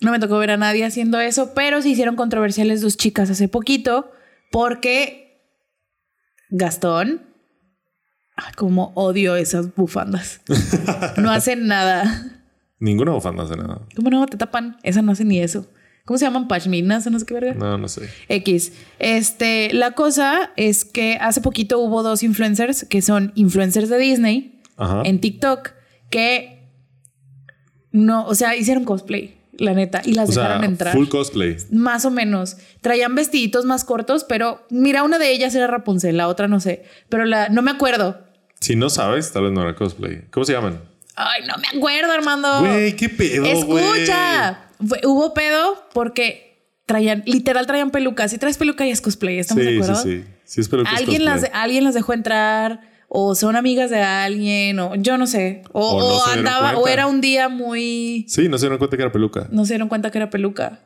No 0.00 0.10
me 0.12 0.18
tocó 0.20 0.38
ver 0.38 0.50
a 0.50 0.56
nadie 0.56 0.84
haciendo 0.84 1.18
eso, 1.20 1.54
pero 1.54 1.80
se 1.82 1.88
hicieron 1.88 2.14
controversiales 2.16 2.80
dos 2.82 2.96
chicas 2.96 3.30
hace 3.30 3.48
poquito 3.48 4.10
porque 4.52 5.40
Gastón, 6.50 7.22
como 8.56 8.92
odio 8.94 9.34
esas 9.36 9.74
bufandas. 9.74 10.40
No 11.16 11.30
hacen 11.30 11.66
nada. 11.66 12.42
Ninguna 12.80 13.12
bufanda 13.12 13.44
hace 13.44 13.56
nada. 13.56 13.80
¿Cómo 13.96 14.10
no 14.10 14.26
te 14.26 14.36
tapan? 14.36 14.76
Esa 14.82 15.00
no 15.02 15.12
hace 15.12 15.24
ni 15.24 15.40
eso. 15.40 15.66
¿Cómo 16.06 16.18
se 16.18 16.26
llaman? 16.26 16.48
Pashminas 16.48 17.06
o 17.06 17.10
no 17.10 17.18
sé 17.18 17.24
qué 17.24 17.34
verga. 17.34 17.54
No, 17.54 17.78
no 17.78 17.88
sé. 17.88 18.10
X. 18.28 18.72
Este, 18.98 19.72
la 19.72 19.92
cosa 19.92 20.52
es 20.56 20.84
que 20.84 21.16
hace 21.18 21.40
poquito 21.40 21.78
hubo 21.78 22.02
dos 22.02 22.22
influencers 22.22 22.84
que 22.84 23.00
son 23.00 23.32
influencers 23.36 23.88
de 23.88 23.96
Disney 23.98 24.60
Ajá. 24.76 25.00
en 25.06 25.20
TikTok 25.20 25.70
que 26.10 26.68
no, 27.90 28.26
o 28.26 28.34
sea, 28.34 28.54
hicieron 28.54 28.84
cosplay, 28.84 29.40
la 29.56 29.72
neta, 29.72 30.02
y 30.04 30.12
las 30.12 30.28
o 30.28 30.32
sea, 30.32 30.42
dejaron 30.42 30.64
entrar. 30.64 30.92
full 30.92 31.08
cosplay. 31.08 31.56
Más 31.70 32.04
o 32.04 32.10
menos. 32.10 32.58
Traían 32.82 33.14
vestiditos 33.14 33.64
más 33.64 33.84
cortos, 33.84 34.24
pero 34.24 34.60
mira, 34.68 35.04
una 35.04 35.18
de 35.18 35.30
ellas 35.32 35.54
era 35.54 35.68
Rapunzel, 35.68 36.18
la 36.18 36.28
otra 36.28 36.48
no 36.48 36.60
sé, 36.60 36.84
pero 37.08 37.24
la 37.24 37.48
no 37.48 37.62
me 37.62 37.70
acuerdo. 37.70 38.20
Si 38.60 38.76
no 38.76 38.90
sabes, 38.90 39.32
tal 39.32 39.44
vez 39.44 39.52
no 39.52 39.62
era 39.62 39.74
cosplay. 39.74 40.24
¿Cómo 40.30 40.44
se 40.44 40.52
llaman? 40.52 40.80
Ay, 41.16 41.42
no 41.46 41.54
me 41.58 41.78
acuerdo, 41.78 42.12
Armando. 42.12 42.60
Güey, 42.60 42.96
qué 42.96 43.08
pedo. 43.08 43.44
Escucha. 43.44 44.60
Hubo 45.04 45.32
pedo 45.34 45.86
porque 45.92 46.68
traían, 46.86 47.22
literal 47.26 47.66
traían 47.66 47.90
pelucas. 47.90 48.30
Si 48.30 48.38
traes 48.38 48.58
peluca 48.58 48.86
y 48.86 48.90
es 48.90 49.00
cosplay, 49.00 49.38
¿estamos 49.38 49.64
de 49.64 49.70
Sí, 49.70 49.76
sí, 49.76 49.82
acuerdo? 49.82 50.02
sí. 50.02 50.24
Sí, 50.44 50.60
que 50.68 50.76
es 50.82 50.86
Alguien 50.98 51.24
las, 51.24 51.44
alguien 51.52 51.84
las 51.84 51.94
dejó 51.94 52.12
entrar. 52.12 52.80
o 53.08 53.34
son 53.36 53.54
amigas 53.56 53.90
de 53.90 54.00
alguien, 54.02 54.78
o 54.80 54.94
yo 54.96 55.16
no 55.16 55.26
sé. 55.26 55.62
O, 55.72 56.22
andaba, 56.26 56.76
o 56.76 56.88
era 56.88 57.06
un 57.06 57.20
día 57.20 57.48
muy. 57.48 58.26
Sí, 58.28 58.48
no 58.48 58.58
se 58.58 58.64
dieron 58.66 58.78
cuenta 58.78 58.96
que 58.96 59.02
era 59.04 59.12
peluca. 59.12 59.46
No 59.52 59.64
se 59.64 59.74
dieron 59.74 59.88
cuenta 59.88 60.10
que 60.10 60.18
era 60.18 60.30
peluca. 60.30 60.80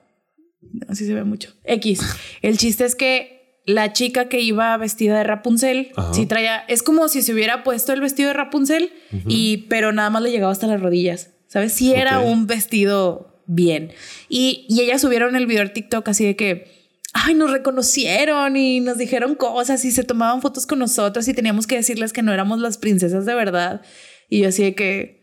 Así 0.89 1.07
se 1.07 1.15
ve 1.15 1.25
mucho. 1.25 1.55
X. 1.65 2.01
El 2.43 2.59
chiste 2.59 2.85
es 2.85 2.95
que 2.95 3.38
la 3.69 3.93
chica 3.93 4.31
que 4.31 4.41
iba 4.41 4.75
vestida 4.79 5.19
de 5.19 5.25
Rapunzel, 5.25 5.93
Ajá. 5.95 6.15
sí 6.15 6.25
traía. 6.25 6.61
Es 6.69 6.83
como 6.83 7.07
si 7.09 7.21
se 7.21 7.35
hubiera 7.35 7.63
puesto 7.65 7.93
el 7.93 8.01
vestido 8.01 8.29
de 8.29 8.33
Rapunzel, 8.33 8.91
y, 9.27 9.67
pero 9.69 9.93
nada 9.93 10.09
más 10.09 10.23
le 10.23 10.31
llegaba 10.31 10.51
hasta 10.51 10.67
las 10.67 10.81
rodillas. 10.81 11.33
¿Sabes? 11.49 11.75
Sí 11.75 11.93
era 11.93 12.21
un 12.21 12.47
vestido 12.47 13.43
bien. 13.47 13.93
Y, 14.31 14.65
y 14.71 14.81
ellas 14.81 15.03
subieron 15.03 15.37
el 15.37 15.47
video 15.47 15.61
al 15.61 15.75
TikTok 15.75 16.09
así 16.09 16.25
de 16.25 16.35
que. 16.35 16.79
Ay, 17.13 17.35
nos 17.35 17.51
reconocieron 17.51 18.57
y 18.57 18.81
nos 18.81 18.97
dijeron 18.97 19.35
cosas 19.35 19.85
y 19.85 19.91
se 19.91 20.05
tomaban 20.05 20.41
fotos 20.41 20.67
con 20.67 20.79
nosotros 20.79 21.27
y 21.29 21.35
teníamos 21.35 21.67
que 21.67 21.75
decirles 21.75 22.13
que 22.13 22.23
no 22.23 22.33
éramos 22.33 22.61
las 22.61 22.79
princesas 22.79 23.27
de 23.27 23.35
verdad. 23.35 23.83
Y 24.31 24.41
yo 24.41 24.49
así 24.49 24.63
de 24.63 24.75
que 24.75 25.23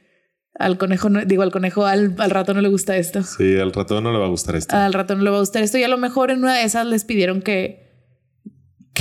al 0.57 0.77
conejo, 0.77 1.09
no, 1.09 1.23
digo, 1.25 1.41
al 1.43 1.51
conejo 1.51 1.85
al, 1.85 2.15
al 2.17 2.29
rato 2.31 2.53
no 2.53 2.61
le 2.61 2.69
gusta 2.69 2.95
esto. 2.97 3.23
Sí, 3.23 3.57
al 3.57 3.71
rato 3.71 4.01
no 4.01 4.11
le 4.11 4.19
va 4.19 4.25
a 4.25 4.29
gustar 4.29 4.55
esto. 4.55 4.75
Al 4.75 4.93
rato 4.93 5.15
no 5.15 5.23
le 5.23 5.29
va 5.29 5.37
a 5.37 5.39
gustar 5.41 5.63
esto 5.63 5.77
y 5.77 5.83
a 5.83 5.87
lo 5.87 5.97
mejor 5.97 6.31
en 6.31 6.39
una 6.39 6.55
de 6.55 6.63
esas 6.63 6.85
les 6.85 7.05
pidieron 7.05 7.41
que, 7.41 7.84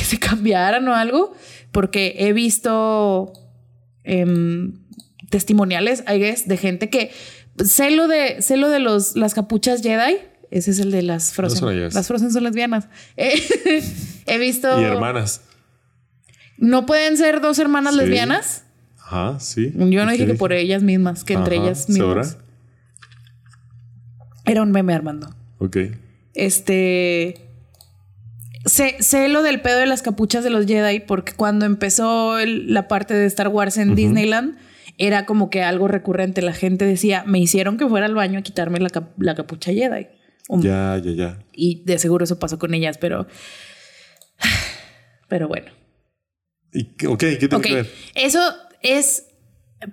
que 0.05 0.11
se 0.11 0.19
cambiaran 0.19 0.87
o 0.87 0.95
algo, 0.95 1.33
porque 1.73 2.15
he 2.19 2.33
visto 2.33 3.33
em, 4.05 4.75
testimoniales, 5.31 6.05
I 6.07 6.19
guess, 6.19 6.47
de 6.47 6.57
gente 6.59 6.91
que 6.91 7.11
sé 7.65 7.91
lo 7.91 8.07
de, 8.07 8.43
sé 8.43 8.57
lo 8.57 8.69
de 8.69 8.79
los, 8.81 9.17
las 9.17 9.35
capuchas 9.35 9.83
Jedi. 9.83 10.17
Ese 10.51 10.71
es 10.71 10.79
el 10.79 10.91
de 10.91 11.03
las 11.03 11.33
Frozen. 11.33 11.69
ellas. 11.71 11.95
las 11.95 12.07
Frozen 12.07 12.31
son 12.31 12.45
lesbianas. 12.45 12.89
Eh, 13.17 13.83
he 14.27 14.39
visto. 14.39 14.81
Y 14.81 14.85
hermanas. 14.85 15.41
¿No 16.59 16.87
pueden 16.87 17.17
ser 17.17 17.41
dos 17.41 17.59
hermanas 17.59 17.95
Sí. 17.95 18.01
lesbianas? 18.01 18.65
Ajá, 18.99 19.41
sí. 19.41 19.73
Yo 19.75 20.05
no 20.05 20.11
¿Y 20.15 20.19
dije 20.19 20.27
que 20.27 20.35
por 20.35 20.53
ellas 20.53 20.83
mismas, 20.83 21.25
que 21.25 21.33
entre 21.35 21.57
ellas 21.57 21.89
mismas. 21.89 22.29
¿segura? 22.31 22.45
Era 24.47 24.63
un 24.63 24.71
meme, 24.71 24.95
Armando. 24.95 25.35
Ok. 25.59 25.77
Este. 26.35 27.44
Sé, 28.65 28.97
sé 29.01 29.29
lo 29.29 29.43
del 29.43 29.61
pedo 29.61 29.79
de 29.79 29.87
las 29.87 30.03
capuchas 30.03 30.43
de 30.45 30.51
los 30.51 30.67
Jedi 30.67 31.01
porque 31.01 31.33
cuando 31.35 31.67
empezó 31.67 32.39
el- 32.39 32.73
la 32.73 32.89
parte 32.89 33.13
de 33.15 33.27
Star 33.27 33.49
Wars 33.49 33.77
en 33.77 33.95
Disneyland 33.95 34.57
era 34.97 35.27
como 35.27 35.51
que 35.51 35.63
algo 35.63 35.89
recurrente. 35.89 36.41
La 36.43 36.53
gente 36.55 36.85
decía, 36.87 37.25
me 37.27 37.39
hicieron 37.39 37.77
que 37.77 37.87
fuera 37.87 38.07
al 38.07 38.15
baño 38.15 38.39
a 38.39 38.43
quitarme 38.43 38.79
la, 38.81 38.91
cap- 38.91 39.13
la 39.19 39.35
capucha 39.35 39.73
Jedi. 39.73 40.07
Um, 40.49 40.63
Ya, 40.63 40.97
ya, 41.03 41.11
ya. 41.13 41.39
Y 41.53 41.83
de 41.85 41.99
seguro 41.99 42.25
eso 42.25 42.39
pasó 42.39 42.59
con 42.59 42.75
ellas, 42.75 42.97
pero... 42.99 43.27
Pero 45.29 45.49
bueno. 45.49 45.73
¿Y 46.73 47.07
ok, 47.07 47.19
¿qué 47.19 47.37
tiene 47.37 47.57
Ok, 47.57 47.63
que 47.63 47.75
ver? 47.75 47.91
eso 48.15 48.41
es 48.83 49.27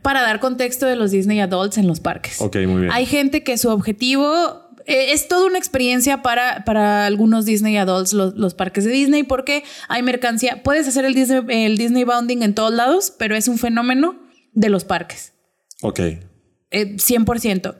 para 0.02 0.22
dar 0.22 0.40
contexto 0.40 0.86
de 0.86 0.96
los 0.96 1.12
Disney 1.12 1.40
Adults 1.40 1.78
en 1.78 1.88
los 1.88 2.00
parques. 2.00 2.42
Ok, 2.42 2.58
muy 2.68 2.82
bien. 2.82 2.92
Hay 2.92 3.06
gente 3.06 3.44
que 3.44 3.58
su 3.58 3.70
objetivo 3.70 4.61
es 4.86 5.28
toda 5.28 5.46
una 5.46 5.58
experiencia 5.58 6.22
para, 6.22 6.64
para 6.66 7.06
algunos 7.06 7.46
Disney 7.46 7.78
Adults, 7.78 8.14
los, 8.14 8.36
los 8.36 8.54
parques 8.54 8.86
de 8.86 8.92
Disney, 8.92 9.24
porque 9.24 9.64
hay 9.88 10.04
mercancía. 10.04 10.64
Puedes 10.64 10.88
hacer 10.88 11.06
el 11.06 11.14
Disney, 11.14 11.42
el 11.66 11.78
Disney 11.78 12.04
Bounding 12.04 12.44
en 12.44 12.56
todos 12.56 12.74
lados, 12.74 13.14
pero 13.18 13.36
es 13.36 13.48
un 13.48 13.58
fenómeno 13.58 14.20
de 14.54 14.70
los 14.70 14.84
parques. 14.86 15.34
Ok. 15.82 16.00
Eh, 16.00 16.96
100%. 16.96 17.76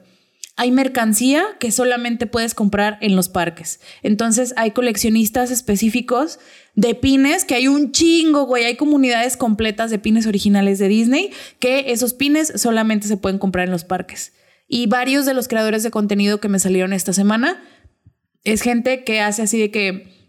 Hay 0.56 0.70
mercancía 0.70 1.44
que 1.58 1.72
solamente 1.72 2.26
puedes 2.26 2.54
comprar 2.54 2.98
en 3.00 3.16
los 3.16 3.30
parques. 3.30 3.80
Entonces 4.02 4.52
hay 4.56 4.72
coleccionistas 4.72 5.50
específicos 5.50 6.38
de 6.74 6.94
pines, 6.94 7.44
que 7.44 7.54
hay 7.54 7.68
un 7.68 7.92
chingo, 7.92 8.44
güey. 8.44 8.64
Hay 8.64 8.76
comunidades 8.76 9.38
completas 9.38 9.90
de 9.90 9.98
pines 9.98 10.26
originales 10.26 10.78
de 10.78 10.88
Disney, 10.88 11.30
que 11.58 11.92
esos 11.92 12.12
pines 12.12 12.52
solamente 12.56 13.08
se 13.08 13.16
pueden 13.16 13.38
comprar 13.38 13.66
en 13.66 13.72
los 13.72 13.84
parques. 13.84 14.32
Y 14.74 14.86
varios 14.86 15.26
de 15.26 15.34
los 15.34 15.48
creadores 15.48 15.82
de 15.82 15.90
contenido 15.90 16.40
que 16.40 16.48
me 16.48 16.58
salieron 16.58 16.94
esta 16.94 17.12
semana 17.12 17.62
es 18.42 18.62
gente 18.62 19.04
que 19.04 19.20
hace 19.20 19.42
así 19.42 19.60
de 19.60 19.70
que 19.70 20.21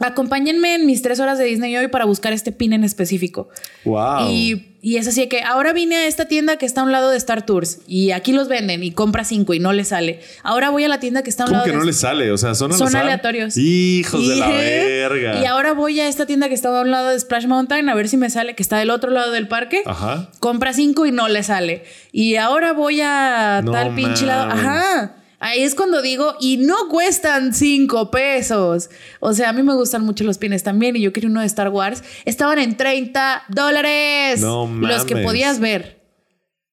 acompáñenme 0.00 0.74
en 0.74 0.86
mis 0.86 1.02
tres 1.02 1.20
horas 1.20 1.38
de 1.38 1.44
Disney 1.44 1.76
hoy 1.76 1.88
para 1.88 2.04
buscar 2.04 2.32
este 2.32 2.52
pin 2.52 2.72
en 2.72 2.84
específico. 2.84 3.48
Wow. 3.84 4.30
Y, 4.30 4.76
y 4.80 4.96
es 4.96 5.08
así 5.08 5.26
que 5.28 5.42
ahora 5.42 5.72
vine 5.72 5.96
a 5.96 6.06
esta 6.06 6.26
tienda 6.26 6.56
que 6.56 6.66
está 6.66 6.82
a 6.82 6.84
un 6.84 6.92
lado 6.92 7.10
de 7.10 7.16
Star 7.16 7.44
Tours 7.44 7.80
y 7.86 8.12
aquí 8.12 8.32
los 8.32 8.48
venden 8.48 8.84
y 8.84 8.92
compra 8.92 9.24
cinco 9.24 9.54
y 9.54 9.58
no 9.58 9.72
le 9.72 9.84
sale. 9.84 10.20
Ahora 10.42 10.70
voy 10.70 10.84
a 10.84 10.88
la 10.88 11.00
tienda 11.00 11.22
que 11.22 11.30
está 11.30 11.44
a 11.44 11.46
un 11.46 11.50
¿Cómo 11.50 11.56
lado 11.58 11.64
que 11.64 11.72
de 11.72 11.78
no 11.78 11.84
le 11.84 11.92
sale? 11.92 12.30
O 12.30 12.38
sea, 12.38 12.54
son, 12.54 12.72
Son 12.72 12.94
aleatorios. 12.94 13.56
Hijos 13.56 14.28
de 14.28 14.36
la 14.36 14.48
verga. 14.48 15.40
Y 15.42 15.46
ahora 15.46 15.72
voy 15.72 15.98
a 16.00 16.08
esta 16.08 16.26
tienda 16.26 16.48
que 16.48 16.54
está 16.54 16.68
a 16.68 16.82
un 16.82 16.90
lado 16.90 17.08
de 17.08 17.18
Splash 17.18 17.46
Mountain 17.46 17.88
a 17.88 17.94
ver 17.94 18.08
si 18.08 18.16
me 18.16 18.30
sale, 18.30 18.54
que 18.54 18.62
está 18.62 18.78
del 18.78 18.90
otro 18.90 19.10
lado 19.10 19.32
del 19.32 19.48
parque. 19.48 19.82
Ajá. 19.84 20.30
Compra 20.38 20.72
cinco 20.72 21.06
y 21.06 21.12
no 21.12 21.28
le 21.28 21.42
sale. 21.42 21.84
Y 22.12 22.36
ahora 22.36 22.72
voy 22.72 23.00
a 23.02 23.62
No 23.64 23.72
tal 23.72 23.94
pinche 23.94 24.26
lado. 24.26 24.50
Ajá. 24.50 25.14
Ahí 25.40 25.62
es 25.62 25.74
cuando 25.76 26.02
digo, 26.02 26.34
y 26.40 26.56
no 26.56 26.88
cuestan 26.90 27.54
cinco 27.54 28.10
pesos. 28.10 28.90
O 29.20 29.32
sea, 29.34 29.50
a 29.50 29.52
mí 29.52 29.62
me 29.62 29.74
gustan 29.74 30.02
mucho 30.04 30.24
los 30.24 30.36
pines 30.38 30.62
también. 30.64 30.96
Y 30.96 31.00
yo 31.00 31.12
quería 31.12 31.30
uno 31.30 31.40
de 31.40 31.46
Star 31.46 31.68
Wars. 31.68 32.02
Estaban 32.24 32.58
en 32.58 32.76
30 32.76 33.44
dólares. 33.48 34.40
No 34.40 34.66
Los 34.66 35.04
que 35.04 35.14
mames. 35.14 35.26
podías 35.26 35.60
ver. 35.60 36.02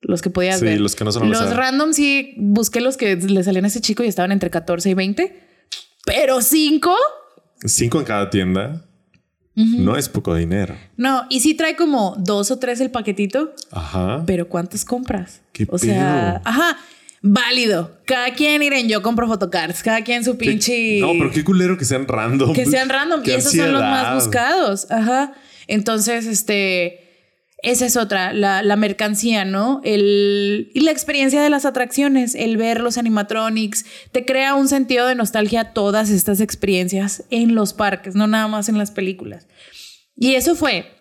Los 0.02 0.22
que 0.22 0.30
podías 0.30 0.60
Sí, 0.60 0.66
ver. 0.66 0.82
los 0.82 0.96
que 0.96 1.04
no 1.04 1.12
son 1.12 1.30
Los 1.30 1.56
random 1.56 1.94
sí 1.94 2.34
busqué 2.38 2.80
los 2.82 2.98
que 2.98 3.16
le 3.16 3.44
salían 3.44 3.66
a 3.66 3.68
ese 3.68 3.82
chico 3.82 4.04
y 4.04 4.08
estaban 4.08 4.32
entre 4.32 4.50
14 4.50 4.90
y 4.90 4.94
20. 4.94 5.42
Pero 6.06 6.42
cinco. 6.42 6.96
Cinco 7.66 8.00
en 8.00 8.06
cada 8.06 8.30
tienda. 8.30 8.86
No 9.56 9.96
es 9.96 10.10
poco 10.10 10.36
dinero. 10.36 10.76
No, 10.98 11.26
y 11.30 11.40
sí 11.40 11.54
trae 11.54 11.76
como 11.78 12.16
dos 12.20 12.52
o 12.52 12.60
tres 12.60 12.82
el 12.82 12.92
paquetito. 12.92 13.54
Ajá. 13.72 14.24
Pero 14.26 14.50
¿cuántas 14.50 14.84
compras? 14.84 15.42
¿Qué 15.54 15.66
o 15.70 15.78
sea, 15.78 16.42
pedo? 16.44 16.50
ajá, 16.50 16.78
válido. 17.26 18.00
Cada 18.06 18.34
quien, 18.34 18.60
miren, 18.60 18.88
yo 18.88 19.02
compro 19.02 19.28
photocards, 19.28 19.82
cada 19.84 20.04
quien 20.04 20.24
su 20.24 20.38
pinche. 20.38 21.00
No, 21.02 21.12
pero 21.18 21.32
qué 21.32 21.44
culero 21.44 21.78
que 21.78 21.86
sean 21.86 22.08
random. 22.08 22.54
que 22.54 22.66
sean 22.66 22.88
random. 22.88 23.24
Qué 23.24 23.32
y 23.32 23.34
esos 23.34 23.54
son 23.54 23.74
los 23.74 23.82
más 23.82 24.14
buscados. 24.14 24.90
Ajá. 24.90 25.34
Entonces, 25.68 26.26
este. 26.26 27.02
Esa 27.64 27.88
es 27.88 27.98
otra, 27.98 28.32
la, 28.32 28.62
la 28.62 28.76
mercancía, 28.76 29.44
¿no? 29.44 29.82
El, 29.84 30.70
y 30.76 30.82
la 30.82 30.92
experiencia 30.92 31.42
de 31.42 31.50
las 31.50 31.66
atracciones, 31.66 32.36
el 32.36 32.58
ver 32.58 32.80
los 32.80 33.00
animatronics, 33.00 33.86
te 34.12 34.24
crea 34.24 34.54
un 34.54 34.68
sentido 34.68 35.08
de 35.08 35.16
nostalgia 35.16 35.74
todas 35.74 36.12
estas 36.12 36.42
experiencias 36.42 37.24
en 37.32 37.56
los 37.56 37.74
parques, 37.74 38.14
no 38.14 38.28
nada 38.28 38.48
más 38.48 38.70
en 38.70 38.78
las 38.78 38.92
películas. 38.92 39.48
Y 40.16 40.36
eso 40.36 40.54
fue 40.54 40.92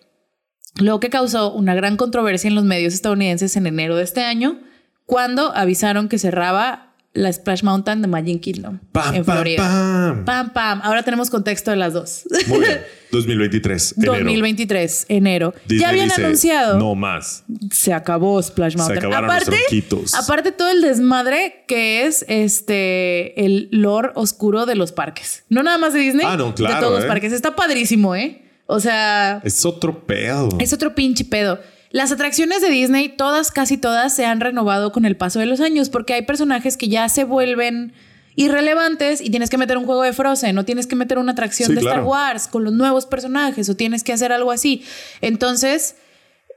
lo 0.77 1.01
que 1.01 1.11
causó 1.11 1.53
una 1.53 1.75
gran 1.75 1.99
controversia 1.99 2.49
en 2.49 2.55
los 2.55 2.65
medios 2.65 2.95
estadounidenses 2.95 3.57
en 3.57 3.67
enero 3.67 3.97
de 3.97 4.05
este 4.05 4.23
año, 4.23 4.63
cuando 5.07 5.55
avisaron 5.55 6.09
que 6.09 6.19
cerraba 6.19 6.91
la 7.13 7.33
Splash 7.33 7.63
Mountain 7.63 8.03
de 8.03 8.09
Magic 8.09 8.41
Kingdom 8.41 8.81
Pam, 8.91 9.15
en 9.15 9.25
Florida. 9.25 9.59
pam. 9.63 10.25
Pam, 10.25 10.53
pam. 10.53 10.81
Ahora 10.83 11.05
tenemos 11.05 11.31
contexto 11.31 11.71
de 11.71 11.77
las 11.77 11.93
dos. 11.93 12.25
Muy 12.49 12.59
bien. 12.61 12.81
2023. 13.13 13.95
enero. 13.99 14.13
2023, 14.15 15.07
enero. 15.09 15.55
Disney 15.69 15.79
ya 15.79 15.89
habían 15.91 16.09
dice, 16.09 16.25
anunciado. 16.25 16.79
No 16.81 16.97
más. 16.97 17.45
Se 17.71 17.93
acabó 17.93 18.43
Splash 18.43 18.77
Mountain. 18.77 18.99
acabaron 18.99 19.27
los 19.29 19.37
aparte, 19.37 19.57
tronquitos. 19.69 20.15
aparte 20.15 20.51
todo 20.51 20.69
el 20.71 20.81
desmadre 20.83 21.65
que 21.69 22.07
es 22.07 22.25
este 22.29 23.45
el 23.47 23.69
lore 23.71 24.11
oscuro 24.17 24.67
de 24.67 24.75
los 24.75 24.91
parques. 24.91 25.45
No 25.49 25.63
nada 25.63 25.79
más 25.79 25.93
de 25.93 26.01
Disney. 26.01 26.27
Ah, 26.29 26.37
no, 26.37 26.53
claro, 26.53 26.75
De 26.75 26.81
todos 26.81 26.95
los 26.97 27.05
¿eh? 27.05 27.09
parques. 27.09 27.33
Está 27.33 27.55
padrísimo, 27.55 28.17
¿eh? 28.17 28.43
O 28.67 28.81
sea, 28.81 29.41
Es 29.45 29.65
otro 29.65 30.05
pedo. 30.05 30.49
es 30.59 30.73
otro 30.73 30.97
pinche 30.97 31.25
pedo. 31.25 31.61
Las 31.95 32.11
atracciones 32.11 32.61
de 32.61 32.71
Disney, 32.71 33.09
todas, 33.09 33.53
casi 33.53 33.77
todas, 33.77 34.13
se 34.13 34.25
han 34.25 34.41
renovado 34.41 34.91
con 34.91 35.05
el 35.05 35.17
paso 35.17 35.39
de 35.39 35.47
los 35.47 35.61
años 35.61 35.91
porque 35.91 36.13
hay 36.15 36.23
personajes 36.23 36.77
que 36.77 36.89
ya 36.89 37.09
se 37.09 37.23
vuelven 37.23 37.93
irrelevantes 38.35 39.21
y 39.21 39.31
tienes 39.31 39.49
que 39.49 39.59
meter 39.59 39.79
un 39.79 39.87
juego 39.87 40.03
de 40.03 40.13
Frozen 40.13 40.59
o 40.59 40.65
tienes 40.65 40.89
que 40.89 40.97
meter 40.97 41.19
una 41.19 41.31
atracción 41.31 41.69
Sí, 41.69 41.75
de 41.77 41.83
Star. 41.83 42.03
Wars 42.03 42.49
con 42.49 42.65
los 42.65 42.73
nuevos 42.73 43.07
personajes 43.07 43.69
o 43.69 43.77
tienes 43.77 44.03
que 44.03 44.13
hacer 44.13 44.33
algo 44.33 44.51
así. 44.51 44.83
Entonces, 45.21 45.95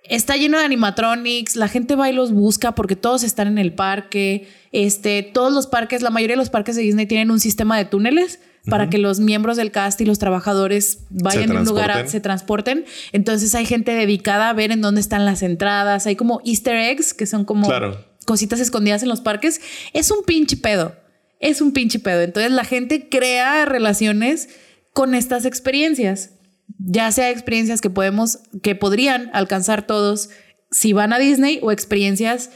está 0.09 0.35
lleno 0.37 0.57
de 0.57 0.65
animatronics, 0.65 1.55
la 1.55 1.67
gente 1.67 1.95
va 1.95 2.09
y 2.09 2.13
los 2.13 2.31
busca 2.31 2.73
porque 2.73 2.95
todos 2.95 3.21
están 3.21 3.47
en 3.47 3.59
el 3.59 3.73
parque. 3.73 4.47
Este, 4.71 5.21
todos 5.21 5.53
los 5.53 5.67
parques, 5.67 6.01
la 6.01 6.09
mayoría 6.09 6.33
de 6.33 6.39
los 6.41 6.49
parques 6.49 6.75
de 6.75 6.81
Disney 6.81 7.05
tienen 7.05 7.29
un 7.29 7.39
sistema 7.39 7.77
de 7.77 7.85
túneles 7.85 8.39
para 8.69 8.89
que 8.89 8.97
los 8.97 9.19
miembros 9.19 9.57
del 9.57 9.71
cast 9.71 9.99
y 10.01 10.05
los 10.05 10.19
trabajadores 10.19 10.99
vayan 11.09 11.49
de 11.49 11.57
un 11.57 11.65
lugar 11.65 11.91
a 11.91 12.07
se 12.07 12.19
transporten. 12.19 12.85
Entonces 13.11 13.55
hay 13.55 13.65
gente 13.65 13.91
dedicada 13.93 14.49
a 14.49 14.53
ver 14.53 14.71
en 14.71 14.81
dónde 14.81 15.01
están 15.01 15.25
las 15.25 15.41
entradas. 15.43 16.05
Hay 16.07 16.15
como 16.15 16.41
Easter 16.45 16.75
eggs 16.75 17.13
que 17.13 17.25
son 17.25 17.45
como 17.45 17.67
Claro. 17.67 18.03
cositas 18.25 18.59
escondidas 18.59 19.03
en 19.03 19.09
los 19.09 19.21
parques. 19.21 19.61
Es 19.93 20.11
un 20.11 20.23
pinche 20.23 20.57
pedo. 20.57 20.95
Es 21.39 21.61
un 21.61 21.71
pinche 21.71 21.99
pedo. 21.99 22.21
Entonces 22.21 22.51
la 22.51 22.65
gente 22.65 23.09
crea 23.09 23.65
relaciones 23.65 24.49
con 24.93 25.15
estas 25.15 25.45
experiencias. 25.45 26.31
Ya 26.79 27.11
sea 27.11 27.29
experiencias 27.29 27.79
que 27.81 27.89
podemos, 27.89 28.39
que 28.61 28.75
podrían 28.75 29.29
alcanzar 29.33 29.87
todos 29.87 30.29
si 30.71 30.91
van 30.93 31.13
a 31.13 31.19
Disney 31.19 31.59
o 31.61 31.71
experiencias 31.71 32.49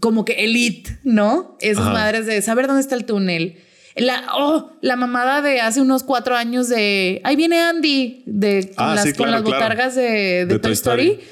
como 0.00 0.24
que 0.24 0.44
elite, 0.44 0.98
¿no? 1.02 1.56
Esas 1.60 1.84
Ajá. 1.86 1.92
madres 1.92 2.26
de 2.26 2.40
saber 2.42 2.66
dónde 2.68 2.82
está 2.82 2.94
el 2.94 3.04
túnel. 3.04 3.58
La, 3.98 4.26
oh, 4.34 4.72
la 4.80 4.96
mamada 4.96 5.42
de 5.42 5.60
hace 5.60 5.80
unos 5.80 6.02
cuatro 6.02 6.36
años 6.36 6.68
de 6.68 7.20
ahí 7.24 7.36
viene 7.36 7.60
Andy 7.60 8.22
de, 8.26 8.72
con, 8.76 8.86
Ah, 8.86 8.94
las, 8.94 9.04
sí, 9.04 9.12
con 9.12 9.30
las 9.30 9.42
claro. 9.42 9.56
botargas 9.58 9.94
de, 9.94 10.46
de 10.46 10.58
Toy 10.58 10.72
Story. 10.72 11.06
Story. 11.10 11.28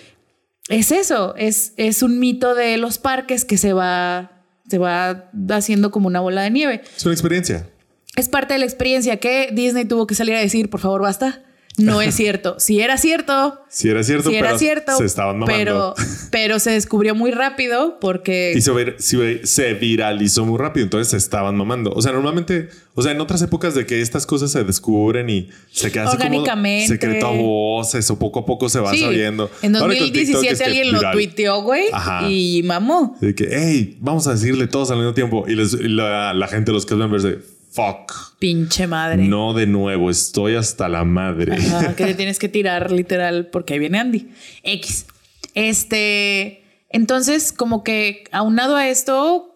es 0.68 0.90
eso, 0.92 1.34
es, 1.36 1.72
es 1.76 2.02
un 2.02 2.18
mito 2.18 2.54
de 2.54 2.76
los 2.76 2.98
parques 2.98 3.44
que 3.44 3.56
se 3.56 3.72
va, 3.72 4.42
se 4.68 4.78
va 4.78 5.30
haciendo 5.50 5.90
como 5.90 6.06
una 6.08 6.20
bola 6.20 6.42
de 6.42 6.50
nieve. 6.50 6.82
Es 6.96 7.04
una 7.04 7.14
experiencia. 7.14 7.68
Es 8.16 8.28
parte 8.28 8.54
de 8.54 8.58
la 8.60 8.64
experiencia 8.64 9.18
que 9.18 9.50
Disney 9.52 9.84
tuvo 9.84 10.06
que 10.06 10.14
salir 10.14 10.34
a 10.34 10.40
decir, 10.40 10.70
por 10.70 10.80
favor, 10.80 11.02
basta. 11.02 11.42
No 11.76 12.00
es 12.00 12.14
cierto. 12.16 12.56
Si 12.58 12.80
era 12.80 12.96
cierto. 12.96 13.60
Si 13.68 13.88
era 13.90 14.02
cierto, 14.02 14.30
si 14.30 14.36
era 14.36 14.46
pero 14.48 14.58
cierto. 14.58 14.96
se 14.96 15.04
estaban 15.04 15.38
mamando. 15.38 15.54
Pero, 15.58 15.94
pero 16.30 16.58
se 16.58 16.70
descubrió 16.70 17.14
muy 17.14 17.30
rápido 17.30 17.98
porque. 18.00 18.54
Y 18.56 18.60
se, 18.62 18.72
vir- 18.72 18.94
se- 18.98 19.46
se 19.46 19.74
viralizó 19.74 20.46
muy 20.46 20.58
rápido, 20.58 20.84
entonces 20.84 21.08
se 21.10 21.16
estaban 21.18 21.56
mamando. 21.56 21.90
O 21.92 22.00
sea, 22.00 22.12
normalmente, 22.12 22.70
o 22.94 23.02
sea, 23.02 23.12
en 23.12 23.20
otras 23.20 23.42
épocas 23.42 23.74
de 23.74 23.84
que 23.84 24.00
estas 24.00 24.24
cosas 24.24 24.50
se 24.50 24.64
descubren 24.64 25.28
y 25.28 25.50
se 25.70 25.92
queda 25.92 26.04
así 26.04 26.16
como 26.16 26.44
secreto 26.86 27.26
a 27.26 27.30
voces 27.32 28.10
o 28.10 28.18
poco 28.18 28.40
a 28.40 28.46
poco 28.46 28.68
se 28.70 28.80
va 28.80 28.92
Sí, 28.92 29.00
sabiendo. 29.00 29.50
En 29.60 29.76
Ahora 29.76 29.94
con 29.98 30.10
TikTok 30.10 30.14
2017 30.42 30.52
es 30.52 30.58
que 30.58 30.64
alguien 30.64 30.92
lo 30.92 31.10
tuiteó, 31.12 31.62
güey, 31.62 31.84
y 32.28 32.62
mamó. 32.64 33.16
De 33.20 33.34
que, 33.34 33.48
hey, 33.50 33.98
vamos 34.00 34.26
a 34.26 34.32
decirle 34.32 34.66
todos 34.66 34.90
al 34.90 34.96
mismo 34.98 35.12
tiempo. 35.12 35.44
Y, 35.46 35.54
les- 35.54 35.74
y 35.74 35.88
la, 35.88 36.32
la 36.32 36.48
gente, 36.48 36.72
los 36.72 36.86
cast 36.86 36.98
members 36.98 37.22
de, 37.24 37.38
fuck, 37.76 38.38
Pinche 38.38 38.86
madre. 38.86 39.22
no 39.28 39.52
de 39.54 39.66
nuevo, 39.66 40.10
estoy 40.10 40.54
hasta 40.56 40.88
la 40.88 41.04
madre. 41.04 41.52
Ajá, 41.54 41.94
que 41.94 42.06
te 42.06 42.14
tienes 42.22 42.38
que 42.38 42.48
tirar 42.48 42.90
literal 42.90 43.48
porque 43.52 43.74
ahí 43.74 43.78
viene 43.78 43.98
Andy. 44.00 44.28
X. 44.62 45.06
Este. 45.54 46.62
Entonces, 46.90 47.52
como 47.52 47.82
que 47.84 48.24
aunado 48.32 48.76
a 48.76 48.88
esto, 48.88 49.54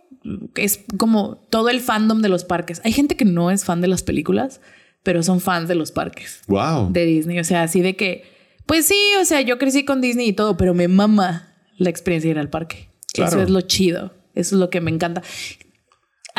es 0.56 0.80
como 0.98 1.36
todo 1.48 1.68
el 1.70 1.80
fandom 1.80 2.20
de 2.22 2.28
los 2.28 2.44
parques. 2.44 2.80
Hay 2.84 2.92
gente 2.92 3.16
que 3.16 3.24
no 3.24 3.50
es 3.50 3.64
fan 3.64 3.80
de 3.80 3.88
las 3.88 4.02
películas, 4.02 4.60
pero 5.02 5.22
son 5.22 5.40
fans 5.40 5.68
de 5.68 5.74
los 5.76 5.92
parques 5.92 6.42
Wow. 6.48 6.92
de 6.92 7.06
Disney. 7.06 7.38
O 7.38 7.44
sea, 7.44 7.62
así 7.62 7.80
de 7.80 7.96
que, 7.96 8.24
pues 8.66 8.86
sí, 8.86 8.98
o 9.20 9.24
sea, 9.24 9.40
yo 9.40 9.58
crecí 9.58 9.84
con 9.84 10.00
Disney 10.00 10.28
y 10.28 10.32
todo, 10.32 10.56
pero 10.56 10.74
me 10.74 10.88
mama 10.88 11.54
la 11.78 11.88
experiencia 11.88 12.28
de 12.28 12.32
ir 12.32 12.38
al 12.38 12.50
parque. 12.50 12.88
Claro. 13.14 13.30
Eso 13.30 13.42
es 13.42 13.50
lo 13.50 13.60
chido. 13.62 14.12
Eso 14.34 14.56
es 14.56 14.60
lo 14.60 14.68
que 14.70 14.80
me 14.80 14.90
encanta. 14.90 15.22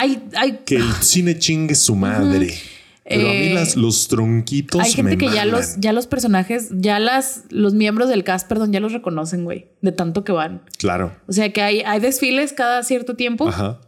Hay, 0.02 0.24
hay, 0.36 0.60
Que 0.66 0.78
el 0.78 0.94
cine 1.02 1.38
chingue 1.38 1.76
su 1.76 1.96
madre. 1.96 2.54
Pero 3.04 3.30
a 3.30 3.34
mí 3.34 3.48
Eh, 3.48 3.54
las, 3.54 3.76
los 3.76 4.08
tronquitos. 4.08 4.82
hay 4.82 4.92
gente 4.92 5.12
me 5.12 5.18
que 5.18 5.30
ya 5.34 5.46
los, 5.46 5.76
ya 5.78 5.92
los 5.94 6.08
personajes, 6.08 6.70
ya 6.72 6.98
las, 7.00 7.44
los 7.50 7.74
miembros 7.74 8.10
del 8.10 8.24
cast, 8.24 8.48
perdón, 8.48 8.72
ya 8.72 8.80
los 8.80 8.94
reconocen, 8.94 9.44
güey, 9.44 9.68
de 9.82 9.92
tanto 9.92 10.24
que 10.24 10.32
van. 10.32 10.62
Claro. 10.78 11.12
O 11.28 11.34
sea 11.34 11.52
que 11.52 11.62
hay, 11.62 11.82
hay 11.82 12.00
desfiles 12.00 12.54
cada 12.54 12.84
cierto 12.84 13.16
tiempo 13.16 13.50
Ajá. 13.50 13.80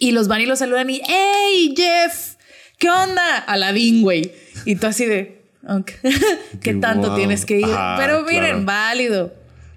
y 0.00 0.12
los 0.12 0.26
van 0.26 0.40
y 0.40 0.46
los 0.46 0.58
saludan 0.58 0.90
y 0.90 1.00
¡Hey, 1.06 1.74
Jeff! 1.76 2.36
¿Qué 2.78 2.90
onda? 2.90 3.38
Aladín, 3.38 4.02
güey. 4.02 4.32
Y 4.64 4.76
tú 4.76 4.86
así 4.86 5.06
de. 5.06 5.42
¿Qué 6.60 6.74
tanto 6.74 7.08
wow. 7.08 7.16
tienes 7.16 7.44
que 7.44 7.58
ir? 7.58 7.64
Ajá, 7.66 7.96
Pero 7.98 8.22
miren, 8.22 8.42
claro. 8.42 8.64
válido. 8.64 9.34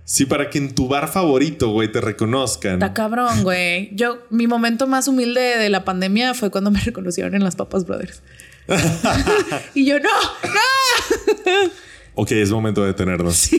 Sí, 0.10 0.26
para 0.26 0.50
que 0.50 0.58
en 0.58 0.74
tu 0.74 0.88
bar 0.88 1.08
favorito, 1.08 1.70
güey, 1.70 1.92
te 1.92 2.02
reconozcan. 2.02 2.74
Está 2.74 2.96
cabrón, 2.96 3.44
güey. 3.44 3.92
Yo, 3.94 4.26
mi 4.32 4.48
momento 4.48 4.88
más 4.88 5.08
humilde 5.08 5.40
de 5.40 5.70
la 5.70 5.86
pandemia 5.86 6.34
fue 6.34 6.50
cuando 6.50 6.72
me 6.72 6.80
reconocieron 6.80 7.36
en 7.36 7.44
las 7.44 7.56
Papas 7.56 7.86
Brothers. 7.86 8.24
y 9.76 9.86
yo, 9.86 10.00
no, 10.00 10.10
no. 10.10 11.72
Ok, 12.16 12.32
es 12.32 12.50
momento 12.50 12.82
de 12.82 12.88
detenernos. 12.88 13.52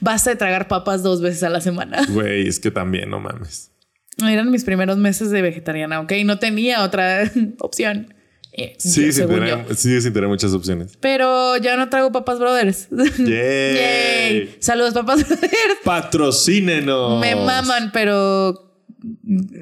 Basta 0.00 0.30
de 0.30 0.36
tragar 0.36 0.68
papas 0.68 1.02
dos 1.02 1.20
veces 1.20 1.42
a 1.42 1.50
la 1.50 1.60
semana. 1.60 2.06
Güey, 2.08 2.46
es 2.46 2.60
que 2.60 2.70
también, 2.70 3.10
no 3.10 3.18
mames. 3.18 3.72
Eran 4.18 4.52
mis 4.52 4.62
primeros 4.62 4.96
meses 4.96 5.32
de 5.32 5.42
vegetariana, 5.42 5.98
ok. 5.98 6.12
No 6.24 6.38
tenía 6.38 6.84
otra 6.84 7.28
opción. 7.58 8.14
Eh, 8.62 8.74
Sí, 8.78 9.10
sin 9.12 9.26
tener, 9.28 9.74
sí, 9.76 10.00
sin 10.02 10.12
tener 10.12 10.28
muchas 10.28 10.52
opciones. 10.52 10.96
Pero 11.00 11.56
ya 11.56 11.76
no 11.76 11.88
trago 11.88 12.12
papas 12.12 12.38
brothers. 12.38 12.88
Yay. 13.18 13.74
Yay. 13.74 14.56
Saludos, 14.60 14.92
papas 14.92 15.26
brothers. 15.28 15.54
Patrocínenos. 15.84 17.20
Me 17.20 17.34
maman, 17.36 17.90
pero 17.92 18.84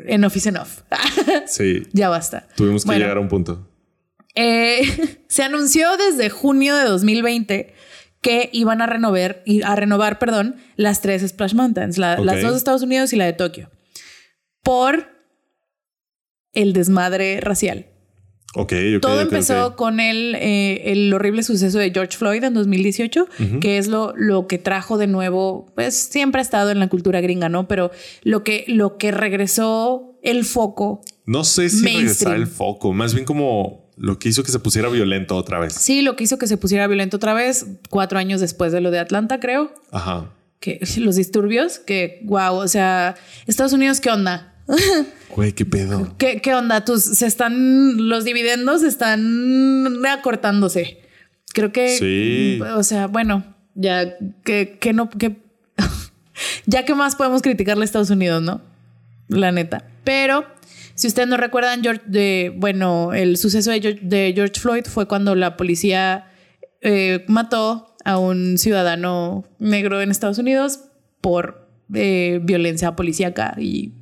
en 0.07 0.25
office 0.25 0.49
en 0.49 0.57
off. 0.57 0.81
Sí, 1.47 1.85
ya 1.93 2.09
basta. 2.09 2.49
tuvimos 2.57 2.83
que 2.83 2.89
Bueno, 2.89 3.01
llegar 3.03 3.17
a 3.19 3.21
un 3.21 3.29
punto. 3.29 3.69
eh, 4.35 4.83
se 5.29 5.43
anunció 5.45 5.97
desde 5.97 6.29
junio 6.31 6.75
de 6.77 6.85
2020 6.85 7.75
que 8.21 8.51
iban 8.53 8.83
a 8.83 8.87
renovar, 8.87 9.43
y- 9.47 9.63
a 9.63 9.77
renovar, 9.77 10.19
perdón, 10.19 10.57
las 10.75 11.01
tres 11.03 11.23
Splash 11.27 11.55
Mountains, 11.55 11.99
la- 11.99 12.19
las 12.19 12.43
dos 12.43 12.51
de 12.53 12.57
Estados 12.59 12.83
Unidos 12.83 13.13
y 13.13 13.17
la 13.17 13.27
de 13.27 13.33
Tokio, 13.33 13.71
por 14.65 15.07
el 16.53 16.73
desmadre 16.73 17.41
racial. 17.41 17.87
Ok, 18.59 18.73
ok. 18.97 19.01
Todo 19.01 19.21
empezó 19.21 19.77
con 19.77 20.01
el, 20.01 20.35
eh, 20.35 20.91
el 20.91 21.15
horrible 21.15 21.45
suceso 21.45 21.79
de 21.79 21.93
George 21.93 22.19
Floyd 22.19 22.43
en 22.43 22.55
2018, 22.55 23.29
que 23.61 23.79
es 23.79 23.87
lo, 23.87 24.13
lo 24.17 24.49
que 24.49 24.59
trajo 24.59 24.99
de 24.99 25.07
nuevo, 25.07 25.67
pues 25.77 25.95
siempre 25.95 26.41
ha 26.41 26.43
estado 26.43 26.71
en 26.73 26.81
la 26.81 26.89
cultura 26.89 27.21
gringa, 27.21 27.49
¿no? 27.49 27.69
Pero 27.69 27.93
lo 28.25 28.43
que, 28.43 28.65
lo 28.67 28.99
que 28.99 29.13
regresó 29.13 30.19
el 30.25 30.45
foco, 30.45 31.03
No 31.25 31.45
sé 31.45 31.71
si 31.71 31.85
regresar 31.85 32.35
el 32.35 32.49
foco, 32.49 32.93
más 32.93 33.15
bien 33.15 33.25
como 33.25 33.89
lo 33.97 34.19
que 34.19 34.29
hizo 34.31 34.43
que 34.43 34.51
se 34.51 34.59
pusiera 34.59 34.89
violento 34.89 35.37
otra 35.37 35.61
vez. 35.61 35.75
sí, 35.75 36.03
lo 36.03 36.17
que 36.17 36.25
hizo 36.25 36.39
que 36.39 36.49
se 36.49 36.57
pusiera 36.57 36.89
violento 36.89 37.17
otra 37.19 37.35
vez, 37.35 37.67
cuatro 37.91 38.19
años 38.19 38.41
después 38.41 38.73
de 38.73 38.81
lo 38.81 38.91
de 38.91 38.99
Atlanta, 38.99 39.39
creo, 39.39 39.73
Ajá. 39.93 40.33
que 40.59 40.81
los 40.99 41.15
disturbios, 41.15 41.79
que 41.79 42.21
wow, 42.25 42.57
o 42.57 42.67
sea, 42.67 43.15
Estados 43.47 43.73
Unidos, 43.73 44.01
¿qué 44.01 44.11
onda? 44.11 44.55
Güey, 45.35 45.53
qué 45.53 45.65
pedo. 45.65 46.15
¿Qué, 46.19 46.41
qué 46.41 46.55
onda? 46.55 46.85
Tus, 46.85 47.03
se 47.03 47.27
están, 47.27 48.09
los 48.09 48.25
dividendos 48.25 48.83
están 48.83 50.05
acortándose. 50.07 51.01
Creo 51.53 51.73
que, 51.73 51.97
Sí. 51.97 52.61
o 52.75 52.83
sea, 52.83 53.07
bueno, 53.07 53.55
ya 53.75 54.17
que, 54.45 54.79
que 54.81 54.93
no, 54.93 55.11
que 55.11 55.37
ya 56.67 56.85
que 56.85 56.95
más 56.95 57.15
podemos 57.17 57.43
criticarle 57.43 57.83
a 57.83 57.85
Estados 57.85 58.11
Unidos, 58.11 58.43
¿no? 58.43 58.63
La 59.29 59.53
neta. 59.53 59.85
Pero 60.05 60.45
si 60.95 61.07
ustedes 61.07 61.29
no 61.29 61.37
recuerdan, 61.37 61.83
George, 61.83 62.03
de, 62.07 62.53
bueno, 62.57 63.13
el 63.13 63.37
suceso 63.37 63.71
de 63.71 63.81
George, 63.81 64.01
de 64.03 64.33
George 64.35 64.61
Floyd 64.61 64.85
fue 64.87 65.07
cuando 65.07 65.35
la 65.35 65.57
policía 65.57 66.33
eh, 66.81 67.25
mató 67.29 67.95
a 68.05 68.19
un 68.19 68.59
ciudadano 68.59 69.45
negro 69.59 70.01
en 70.01 70.11
Estados 70.11 70.39
Unidos 70.39 70.81
por 71.21 71.69
eh, 71.95 72.41
violencia 72.43 72.97
policíaca 72.97 73.55
y, 73.59 73.93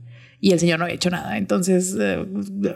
y 0.47 0.53
el 0.53 0.61
señor 0.61 0.78
no 0.78 0.84
había 0.84 0.94
hecho 0.94 1.11
nada. 1.11 1.38
Entonces, 1.38 1.97
eh, 1.99 2.24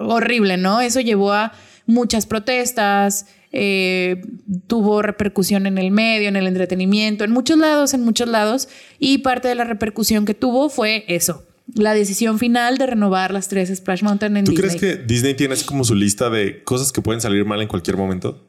horrible, 0.00 0.56
¿no? 0.56 0.80
Eso 0.80 0.98
llevó 0.98 1.32
a 1.32 1.52
muchas 1.86 2.26
protestas, 2.26 3.26
eh, 3.52 4.22
tuvo 4.66 5.02
repercusión 5.02 5.66
en 5.66 5.78
el 5.78 5.92
medio, 5.92 6.28
en 6.28 6.34
el 6.34 6.48
entretenimiento, 6.48 7.22
en 7.22 7.30
muchos 7.30 7.58
lados, 7.58 7.94
en 7.94 8.02
muchos 8.02 8.26
lados. 8.26 8.68
Y 8.98 9.18
parte 9.18 9.46
de 9.46 9.54
la 9.54 9.62
repercusión 9.62 10.24
que 10.24 10.34
tuvo 10.34 10.68
fue 10.68 11.04
eso. 11.06 11.46
La 11.72 11.94
decisión 11.94 12.40
final 12.40 12.76
de 12.76 12.86
renovar 12.86 13.32
las 13.32 13.46
tres 13.46 13.72
Splash 13.72 14.02
Mountain 14.02 14.36
en 14.38 14.46
¿Tú 14.46 14.50
Disney. 14.50 14.76
crees 14.76 14.96
que 14.96 15.04
Disney 15.04 15.34
tiene 15.34 15.54
así 15.54 15.64
como 15.64 15.84
su 15.84 15.94
lista 15.94 16.28
de 16.28 16.64
cosas 16.64 16.90
que 16.90 17.02
pueden 17.02 17.20
salir 17.20 17.44
mal 17.44 17.62
en 17.62 17.68
cualquier 17.68 17.96
momento? 17.96 18.48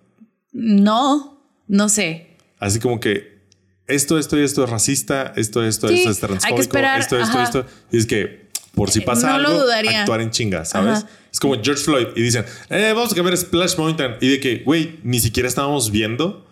No, 0.51 1.45
no 1.67 1.89
sé. 1.89 2.37
Así 2.57 2.79
como 2.79 2.99
que 2.99 3.43
esto, 3.85 4.17
esto 4.17 4.39
y 4.39 4.43
esto 4.43 4.63
es 4.63 4.69
racista, 4.71 5.31
esto, 5.35 5.63
esto, 5.63 5.89
Sí, 5.89 5.99
esto 5.99 6.09
es 6.09 6.19
transfóbico, 6.19 6.59
esperar, 6.59 6.99
esto, 6.99 7.19
esto, 7.19 7.37
ajá. 7.37 7.43
esto. 7.43 7.65
Y 7.91 7.97
es 7.97 8.07
que 8.07 8.49
por 8.73 8.89
si 8.91 9.01
pasa 9.01 9.27
no 9.29 9.33
algo, 9.35 9.63
actuar 9.71 10.21
en 10.21 10.31
chinga, 10.31 10.65
¿sabes? 10.65 10.99
Ajá. 10.99 11.09
Es 11.31 11.39
como 11.39 11.55
George 11.61 11.83
Floyd 11.83 12.07
y 12.15 12.21
dicen, 12.21 12.45
eh, 12.69 12.91
vamos 12.95 13.11
a 13.11 13.15
cambiar 13.15 13.37
Splash 13.37 13.77
Mountain. 13.77 14.15
Y 14.21 14.29
de 14.29 14.39
que, 14.39 14.57
güey, 14.65 14.99
ni 15.03 15.19
siquiera 15.19 15.47
estábamos 15.47 15.91
viendo 15.91 16.45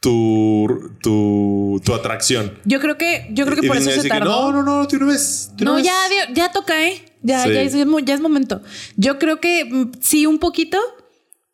tu, 0.00 0.90
tu, 1.02 1.80
tu 1.84 1.94
atracción. 1.94 2.58
Yo 2.64 2.80
creo 2.80 2.98
que, 2.98 3.28
yo 3.32 3.44
creo 3.46 3.58
que 3.58 3.66
Y 3.66 3.68
por 3.68 3.76
eso 3.76 3.90
se 3.90 3.96
dice 3.96 4.02
que, 4.04 4.08
tardó. 4.08 4.50
no, 4.52 4.62
no, 4.62 4.80
no, 4.80 4.88
tú 4.88 4.96
no 4.98 5.06
ves. 5.06 5.52
tú 5.56 5.64
No, 5.64 5.74
ves". 5.76 5.84
ya, 5.84 5.94
ya 6.34 6.50
toca, 6.52 6.86
¿eh? 6.86 7.04
Ya, 7.22 7.44
Sí. 7.44 7.52
ya, 7.52 7.62
es, 7.62 7.72
ya 7.74 8.14
es 8.14 8.20
momento. 8.20 8.62
Yo 8.96 9.18
creo 9.18 9.38
que 9.40 9.64
mm, 9.64 9.92
sí, 10.00 10.26
un 10.26 10.38
poquito, 10.38 10.78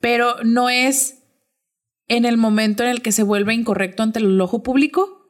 pero 0.01 0.37
no 0.45 0.71
es 0.71 1.17
en 2.09 2.25
el 2.25 2.39
momento 2.39 2.83
en 2.85 2.89
el 2.89 3.03
que 3.03 3.13
se 3.13 3.23
vuelve 3.23 3.53
incorrecto 3.55 4.03
ante 4.03 4.19
el 4.21 4.41
ojo 4.41 4.63
público, 4.63 5.27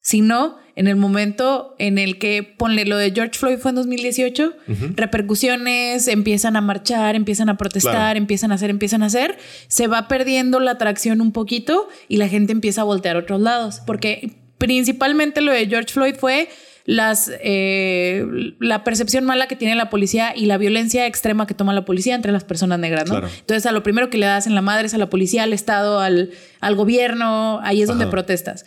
sino 0.00 0.56
en 0.74 0.86
el 0.88 0.96
momento 0.96 1.74
en 1.78 1.98
el 1.98 2.18
que, 2.18 2.42
ponle 2.42 2.84
lo 2.86 2.96
de 2.96 3.10
George 3.12 3.38
Floyd 3.38 3.58
fue 3.58 3.70
en 3.70 3.76
2018, 3.76 4.54
repercusiones, 4.96 6.08
empiezan 6.08 6.56
a 6.56 6.60
marchar, 6.60 7.14
empiezan 7.14 7.48
a 7.48 7.56
protestar, 7.58 7.92
Claro. 7.92 8.18
empiezan 8.18 8.52
a 8.52 8.54
hacer, 8.56 8.70
empiezan 8.70 9.02
a 9.02 9.06
hacer, 9.06 9.36
se 9.68 9.86
va 9.86 10.08
perdiendo 10.08 10.60
la 10.60 10.72
atracción 10.72 11.20
un 11.20 11.32
poquito 11.32 11.88
y 12.08 12.16
la 12.16 12.28
gente 12.28 12.52
empieza 12.52 12.80
a 12.80 12.84
voltear 12.84 13.16
a 13.16 13.20
otros 13.20 13.40
lados, 13.40 13.80
porque 13.86 14.32
principalmente 14.58 15.40
lo 15.42 15.52
de 15.52 15.66
George 15.66 15.92
Floyd 15.92 16.14
fue 16.18 16.48
las 16.84 17.30
eh, 17.42 18.26
la 18.58 18.82
percepción 18.82 19.24
mala 19.24 19.46
que 19.46 19.54
tiene 19.54 19.76
la 19.76 19.88
policía 19.88 20.32
y 20.34 20.46
la 20.46 20.58
violencia 20.58 21.06
extrema 21.06 21.46
que 21.46 21.54
toma 21.54 21.72
la 21.74 21.84
policía 21.84 22.14
entre 22.16 22.32
las 22.32 22.42
personas 22.42 22.78
negras, 22.80 23.04
¿no? 23.08 23.20
Claro. 23.20 23.28
Entonces, 23.38 23.66
a 23.66 23.72
lo 23.72 23.84
primero 23.84 24.10
que 24.10 24.18
le 24.18 24.26
das 24.26 24.48
en 24.48 24.54
la 24.56 24.62
madre 24.62 24.86
es 24.86 24.94
a 24.94 24.98
la 24.98 25.08
policía, 25.08 25.44
al 25.44 25.52
Estado, 25.52 26.00
al, 26.00 26.30
al 26.60 26.74
gobierno, 26.74 27.60
ahí 27.62 27.82
es 27.82 27.88
donde 27.88 28.06
protestas. 28.08 28.64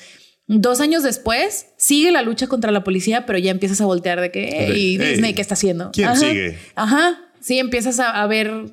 Dos 0.47 0.79
años 0.79 1.01
después, 1.01 1.67
sigue 1.77 2.11
la 2.11 2.21
lucha 2.21 2.47
contra 2.47 2.71
la 2.71 2.83
policía, 2.83 3.25
pero 3.25 3.39
ya 3.39 3.49
empiezas 3.51 3.81
a 3.81 3.85
voltear 3.85 4.21
de 4.21 4.31
que, 4.31 4.47
hey, 4.51 4.67
Hey, 4.69 4.97
Disney, 4.97 5.33
¿qué 5.33 5.41
está 5.41 5.55
haciendo? 5.55 5.89
¿quién 5.91 6.07
Ajá. 6.09 6.15
sigue? 6.19 6.57
Ajá, 6.75 7.19
sí, 7.41 7.57
empiezas 7.57 7.99
a, 7.99 8.21
a 8.21 8.27
ver, 8.27 8.65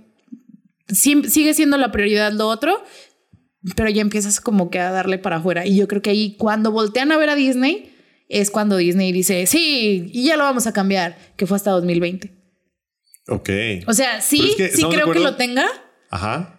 sí, 0.88 1.22
sigue 1.28 1.54
siendo 1.54 1.78
la 1.78 1.90
prioridad 1.90 2.32
lo 2.32 2.48
otro, 2.48 2.82
pero 3.74 3.88
ya 3.88 4.02
empiezas 4.02 4.40
como 4.40 4.70
que 4.70 4.80
a 4.80 4.90
darle 4.90 5.16
para 5.18 5.36
afuera. 5.36 5.66
Y 5.66 5.76
yo 5.76 5.88
creo 5.88 6.02
que 6.02 6.10
ahí 6.10 6.36
cuando 6.36 6.72
voltean 6.72 7.10
a 7.10 7.16
ver 7.16 7.30
a 7.30 7.36
Disney 7.36 7.94
es 8.28 8.50
cuando 8.50 8.76
Disney 8.76 9.12
dice, 9.12 9.46
sí, 9.46 10.10
y 10.12 10.24
ya 10.24 10.36
lo 10.36 10.44
vamos 10.44 10.66
a 10.66 10.72
cambiar, 10.74 11.16
que 11.36 11.46
fue 11.46 11.56
hasta 11.56 11.70
2020. 11.70 12.32
Ok. 13.28 13.50
O 13.86 13.94
sea, 13.94 14.20
sí, 14.20 14.38
Pero 14.38 14.50
es 14.50 14.56
que, 14.56 14.68
sí 14.68 14.74
¿estamos 14.74 14.96
de 14.96 15.02
creo 15.02 15.12
que 15.14 15.20
lo 15.20 15.36
tenga, 15.36 15.66
Ajá. 16.10 16.58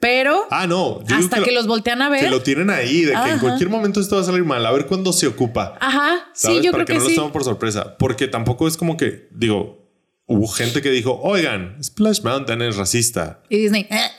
Pero 0.00 0.46
Ah, 0.50 0.66
no. 0.66 1.02
yo 1.04 1.16
hasta 1.16 1.42
que, 1.42 1.50
lo- 1.52 1.58
los 1.60 1.66
voltean 1.66 2.02
a 2.02 2.08
ver. 2.10 2.20
Que 2.20 2.30
lo 2.30 2.42
tienen 2.42 2.68
ahí, 2.70 3.02
de 3.02 3.12
que 3.12 3.30
en 3.30 3.38
cualquier 3.38 3.68
momento 3.70 4.00
esto 4.00 4.16
va 4.16 4.22
a 4.22 4.24
salir 4.24 4.44
mal. 4.44 4.64
A 4.66 4.70
ver 4.72 4.86
cuándo 4.86 5.12
se 5.12 5.26
ocupa. 5.26 5.76
Ajá, 5.80 6.26
¿Sabes? 6.34 6.58
sí, 6.58 6.64
yo 6.64 6.72
Para 6.72 6.84
creo 6.84 6.98
que, 6.98 7.04
que, 7.04 7.04
no 7.04 7.04
sí. 7.10 7.14
lo 7.16 7.22
tomen 7.22 7.32
por 7.32 7.44
sorpresa. 7.44 7.96
Porque 7.96 8.28
tampoco 8.28 8.68
es 8.68 8.76
como 8.76 8.96
que, 8.96 9.28
digo, 9.32 9.88
hubo 10.26 10.46
gente 10.48 10.82
que 10.82 10.90
dijo, 10.90 11.18
oigan, 11.22 11.82
Splash 11.82 12.20
Mountain 12.22 12.60
es 12.62 12.76
racista. 12.76 13.42
Y 13.48 13.58
Disney, 13.58 13.86
"Eh". 13.90 14.10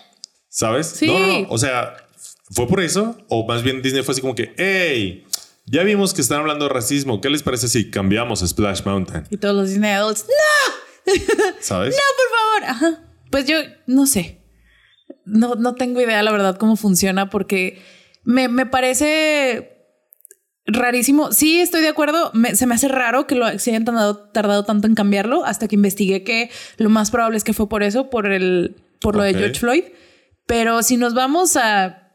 ¿Sabes? 0.49 0.87
Sí. 0.87 1.07
No, 1.07 1.19
no, 1.19 1.27
no. 1.41 1.47
O 1.49 1.57
sea, 1.57 1.95
¿fue 2.51 2.67
por 2.67 2.79
eso? 2.81 3.17
O 3.29 3.45
más 3.45 3.61
bien 3.61 3.81
Disney 3.81 4.01
fue 4.03 4.13
así 4.13 4.21
como 4.21 4.33
que, 4.35 4.53
hey, 4.57 5.25
ya 5.65 5.83
vimos 5.83 6.13
que 6.13 6.21
están 6.21 6.39
hablando 6.39 6.65
de 6.67 6.73
racismo. 6.73 7.19
¿Qué 7.21 7.29
les 7.29 7.43
parece 7.43 7.67
si 7.67 7.89
cambiamos 7.91 8.41
a 8.41 8.47
Splash 8.47 8.81
Mountain? 8.85 9.27
y 9.29 9.37
todos 9.37 9.55
los 9.55 9.69
Disney 9.69 9.91
adults, 9.91 10.25
no, 10.27 11.13
¿Sabes? 11.59 11.95
no, 11.95 12.01
por 12.17 12.69
favor. 12.79 12.93
Ajá. 12.95 13.03
Pues 13.29 13.45
yo 13.45 13.57
no 13.87 14.07
sé. 14.07 14.41
No, 15.25 15.55
no 15.55 15.75
tengo 15.75 16.01
idea, 16.01 16.21
la 16.23 16.31
verdad, 16.31 16.57
cómo 16.57 16.75
funciona, 16.75 17.29
porque 17.29 17.81
me, 18.23 18.47
me 18.47 18.65
parece 18.65 19.71
rarísimo. 20.67 21.31
Sí, 21.31 21.59
estoy 21.59 21.81
de 21.81 21.89
acuerdo. 21.89 22.31
Me- 22.33 22.55
se 22.55 22.65
me 22.65 22.75
hace 22.75 22.87
raro 22.87 23.27
que 23.27 23.35
lo, 23.35 23.57
se 23.59 23.71
hayan 23.71 23.85
tardado, 23.85 24.17
tardado 24.29 24.63
tanto 24.65 24.87
en 24.87 24.95
cambiarlo 24.95 25.45
hasta 25.45 25.67
que 25.67 25.75
investigué 25.75 26.23
que 26.23 26.49
lo 26.77 26.89
más 26.89 27.11
probable 27.11 27.37
es 27.37 27.43
que 27.43 27.53
fue 27.53 27.69
por 27.69 27.83
eso, 27.83 28.09
por 28.09 28.31
el, 28.31 28.75
por 29.01 29.15
lo 29.15 29.23
de 29.23 29.33
George 29.33 29.59
Floyd. 29.59 29.83
Pero 30.47 30.81
si 30.83 30.97
nos 30.97 31.13
vamos 31.13 31.55
a, 31.57 32.11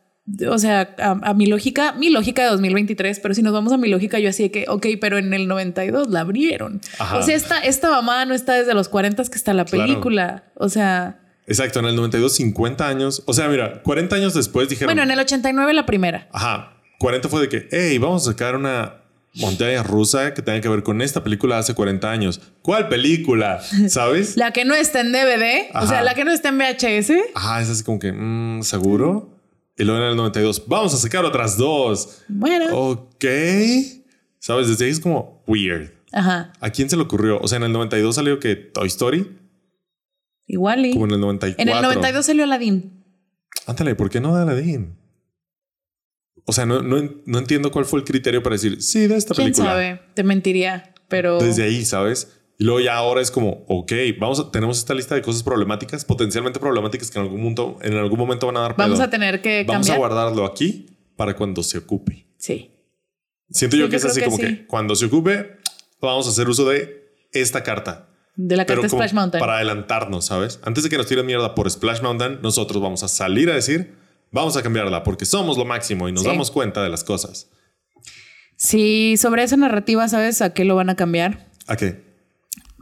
o 0.48 0.58
sea, 0.58 0.94
a, 0.98 1.10
a 1.22 1.34
mi 1.34 1.46
lógica, 1.46 1.92
mi 1.92 2.10
lógica 2.10 2.42
de 2.44 2.50
2023, 2.50 3.18
pero 3.20 3.34
si 3.34 3.42
nos 3.42 3.52
vamos 3.52 3.72
a 3.72 3.76
mi 3.76 3.88
lógica, 3.88 4.18
yo 4.18 4.28
así 4.30 4.44
de 4.44 4.50
que, 4.50 4.64
ok, 4.68 4.86
pero 5.00 5.18
en 5.18 5.32
el 5.34 5.46
92 5.48 6.10
la 6.10 6.20
abrieron. 6.20 6.80
Ajá. 6.98 7.18
O 7.18 7.22
sea, 7.22 7.34
esta, 7.36 7.58
esta 7.60 7.90
mamá 7.90 8.24
no 8.24 8.34
está 8.34 8.54
desde 8.54 8.74
los 8.74 8.88
40 8.88 9.24
que 9.24 9.36
está 9.36 9.52
la 9.54 9.64
Claro. 9.64 9.84
película. 9.86 10.44
O 10.56 10.68
sea, 10.68 11.19
Exacto, 11.50 11.80
en 11.80 11.86
el 11.86 11.96
92, 11.96 12.32
50 12.36 12.86
años. 12.88 13.22
O 13.26 13.34
sea, 13.34 13.48
mira, 13.48 13.82
40 13.82 14.16
años 14.16 14.34
después 14.34 14.68
dijeron, 14.68 14.86
bueno, 14.94 15.02
en 15.02 15.10
el 15.10 15.18
89 15.18 15.74
la 15.74 15.84
primera. 15.84 16.28
ajá, 16.32 16.76
40 16.98 17.28
fue 17.28 17.40
de 17.42 17.48
que, 17.48 17.68
hey, 17.72 17.98
vamos 17.98 18.22
a 18.26 18.30
sacar 18.30 18.54
una 18.56 18.96
montaña 19.34 19.82
rusa 19.82 20.32
que 20.34 20.42
tenga 20.42 20.60
que 20.60 20.68
ver 20.68 20.82
con 20.82 21.02
esta 21.02 21.22
película 21.24 21.58
hace 21.58 21.74
40 21.74 22.10
años. 22.10 22.40
¿Cuál 22.62 22.88
película? 22.88 23.60
¿Sabes? 23.88 24.36
La 24.36 24.52
que 24.52 24.64
no 24.64 24.74
está 24.74 25.00
en 25.00 25.12
DVD, 25.12 25.70
o 25.74 25.86
sea, 25.86 26.02
la 26.02 26.14
que 26.14 26.24
no 26.24 26.30
está 26.32 26.50
en 26.50 26.58
VHS. 26.58 27.12
Ajá, 27.34 27.60
es 27.60 27.68
así 27.68 27.82
como 27.82 27.98
que, 27.98 28.12
mm, 28.12 28.62
¿seguro? 28.62 29.36
Y 29.76 29.84
luego 29.84 30.00
en 30.02 30.08
el 30.10 30.16
92, 30.16 30.64
vamos 30.68 30.94
a 30.94 30.98
sacar 30.98 31.24
otras 31.24 31.56
dos. 31.56 32.22
Bueno, 32.28 32.66
Ok. 32.76 33.24
¿Sabes? 34.38 34.68
Desde 34.68 34.84
ahí 34.86 34.90
es 34.90 35.00
como 35.00 35.42
weird. 35.46 35.90
ajá, 36.12 36.52
¿A 36.60 36.70
quién 36.70 36.88
se 36.88 36.96
le 36.96 37.02
ocurrió? 37.02 37.38
O 37.40 37.48
sea, 37.48 37.56
en 37.56 37.64
el 37.64 37.72
92 37.72 38.14
salió 38.14 38.38
que 38.40 38.56
Toy 38.56 38.86
Story, 38.88 39.38
igual 40.52 40.86
y. 40.86 40.92
como 40.92 41.06
en 41.06 41.12
el 41.12 41.20
94. 41.20 41.62
En 41.62 41.68
el 41.76 41.82
92 41.82 42.26
salió 42.26 42.44
Aladdin. 42.44 43.04
Ándale, 43.66 43.94
¿por 43.94 44.10
qué 44.10 44.20
no 44.20 44.34
de 44.36 44.42
Aladdin? 44.42 44.96
O 46.46 46.52
sea, 46.52 46.66
no, 46.66 46.82
no, 46.82 46.96
no 47.26 47.38
entiendo 47.38 47.70
cuál 47.70 47.84
fue 47.84 48.00
el 48.00 48.04
criterio 48.04 48.42
para 48.42 48.54
decir, 48.54 48.82
sí, 48.82 49.06
de 49.06 49.16
esta 49.16 49.34
¿Quién 49.34 49.46
película. 49.46 49.70
sabe? 49.70 50.00
Te 50.14 50.24
mentiría, 50.24 50.94
pero... 51.08 51.38
Desde 51.38 51.62
ahí, 51.62 51.84
¿sabes? 51.84 52.36
Y 52.58 52.64
luego 52.64 52.80
ya 52.80 52.96
ahora 52.96 53.20
es 53.20 53.30
como, 53.30 53.64
ok, 53.68 53.92
vamos 54.18 54.40
a, 54.40 54.50
tenemos 54.50 54.78
esta 54.78 54.92
lista 54.94 55.14
de 55.14 55.22
cosas 55.22 55.42
problemáticas, 55.42 56.04
potencialmente 56.04 56.58
problemáticas 56.58 57.10
que 57.10 57.18
en 57.18 57.24
algún 57.24 57.40
momento, 57.40 57.78
en 57.82 57.94
algún 57.94 58.18
momento 58.18 58.46
van 58.46 58.56
a 58.56 58.60
dar 58.60 58.76
Vamos 58.76 58.98
pedo. 58.98 59.06
a 59.06 59.10
tener 59.10 59.40
que 59.42 59.64
Vamos 59.66 59.88
a 59.90 59.96
guardarlo 59.96 60.44
aquí 60.44 60.86
para 61.16 61.36
cuando 61.36 61.62
se 61.62 61.78
ocupe. 61.78 62.26
Sí. 62.36 62.70
Siento 63.50 63.76
Sí, 63.76 63.80
yo 63.80 63.86
que 63.88 63.92
yo 63.92 63.96
es 63.98 64.04
así 64.04 64.20
que 64.20 64.24
como 64.26 64.36
sí. 64.36 64.42
que 64.42 64.66
cuando 64.66 64.94
se 64.96 65.06
ocupe, 65.06 65.56
vamos 66.00 66.26
a 66.26 66.30
hacer 66.30 66.48
uso 66.48 66.68
de 66.68 67.14
esta 67.32 67.62
carta. 67.62 68.09
De 68.36 68.56
la 68.56 68.64
carta 68.64 68.88
Splash 68.88 69.12
Mountain. 69.12 69.40
para 69.40 69.56
adelantarnos, 69.56 70.24
¿sabes? 70.26 70.60
Antes 70.62 70.84
de 70.84 70.90
que 70.90 70.96
nos 70.96 71.06
tiren 71.06 71.26
mierda 71.26 71.54
por 71.54 71.70
Splash 71.70 72.00
Mountain, 72.00 72.38
nosotros 72.42 72.82
vamos 72.82 73.02
a 73.02 73.08
salir 73.08 73.50
a 73.50 73.54
decir, 73.54 73.94
vamos 74.30 74.56
a 74.56 74.62
cambiarla 74.62 75.02
porque 75.02 75.26
somos 75.26 75.58
lo 75.58 75.64
máximo 75.64 76.08
y 76.08 76.12
nos 76.12 76.22
Sí. 76.22 76.28
damos 76.28 76.50
cuenta 76.50 76.82
de 76.82 76.88
las 76.88 77.04
cosas. 77.04 77.48
Sí, 78.56 79.16
sobre 79.16 79.42
esa 79.42 79.56
narrativa, 79.56 80.06
¿sabes 80.08 80.42
a 80.42 80.52
qué 80.54 80.64
lo 80.64 80.76
van 80.76 80.90
a 80.90 80.96
cambiar? 80.96 81.46
¿A 81.66 81.76
qué? 81.76 82.02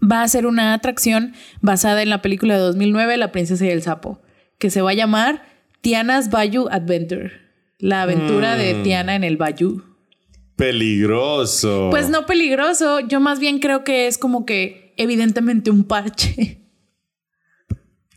Va 0.00 0.22
a 0.22 0.28
ser 0.28 0.46
una 0.46 0.74
atracción 0.74 1.34
basada 1.60 2.02
en 2.02 2.10
la 2.10 2.22
película 2.22 2.54
de 2.54 2.60
2009, 2.60 3.16
La 3.16 3.32
princesa 3.32 3.64
y 3.66 3.70
el 3.70 3.82
sapo, 3.82 4.20
que 4.58 4.70
se 4.70 4.80
va 4.82 4.90
a 4.90 4.94
llamar 4.94 5.42
Tiana's 5.80 6.30
Bayou 6.30 6.68
Adventure. 6.70 7.32
La 7.78 8.02
aventura 8.02 8.56
de 8.56 8.74
Mm. 8.74 8.82
Tiana 8.82 9.14
en 9.14 9.24
el 9.24 9.36
Bayou. 9.36 9.82
Peligroso. 10.56 11.88
Pues 11.90 12.08
no 12.10 12.26
peligroso, 12.26 13.00
yo 13.00 13.20
más 13.20 13.38
bien 13.38 13.60
creo 13.60 13.84
que 13.84 14.08
es 14.08 14.18
como 14.18 14.44
que 14.44 14.87
evidentemente 14.98 15.70
un 15.70 15.84
parche. 15.84 16.60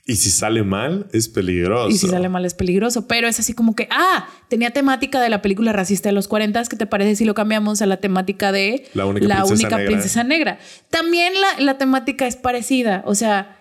Y 0.05 0.15
si 0.15 0.29
sale 0.31 0.63
mal, 0.63 1.07
es 1.13 1.29
peligroso. 1.29 1.89
Y 1.89 1.97
si 1.97 2.07
sale 2.07 2.27
mal 2.27 2.43
es 2.43 2.53
peligroso, 2.53 3.07
pero 3.07 3.27
es 3.29 3.39
así 3.39 3.53
como 3.53 3.75
que, 3.75 3.87
ah, 3.91 4.27
tenía 4.49 4.71
temática 4.71 5.21
de 5.21 5.29
la 5.29 5.41
película 5.41 5.71
racista 5.71 6.09
de 6.09 6.13
los 6.13 6.27
40, 6.27 6.65
¿qué 6.65 6.75
te 6.75 6.85
parece 6.85 7.15
si 7.15 7.23
lo 7.23 7.33
cambiamos 7.33 7.81
a 7.81 7.85
la 7.85 7.97
temática 7.97 8.51
de 8.51 8.87
La 8.93 9.05
única 9.05 9.27
princesa 9.27 9.53
única 9.53 9.77
negra? 9.77 9.91
princesa 9.91 10.23
negra? 10.23 10.59
También 10.89 11.33
la, 11.39 11.63
la 11.63 11.77
temática 11.77 12.27
es 12.27 12.35
parecida, 12.35 13.03
o 13.05 13.15
sea, 13.15 13.57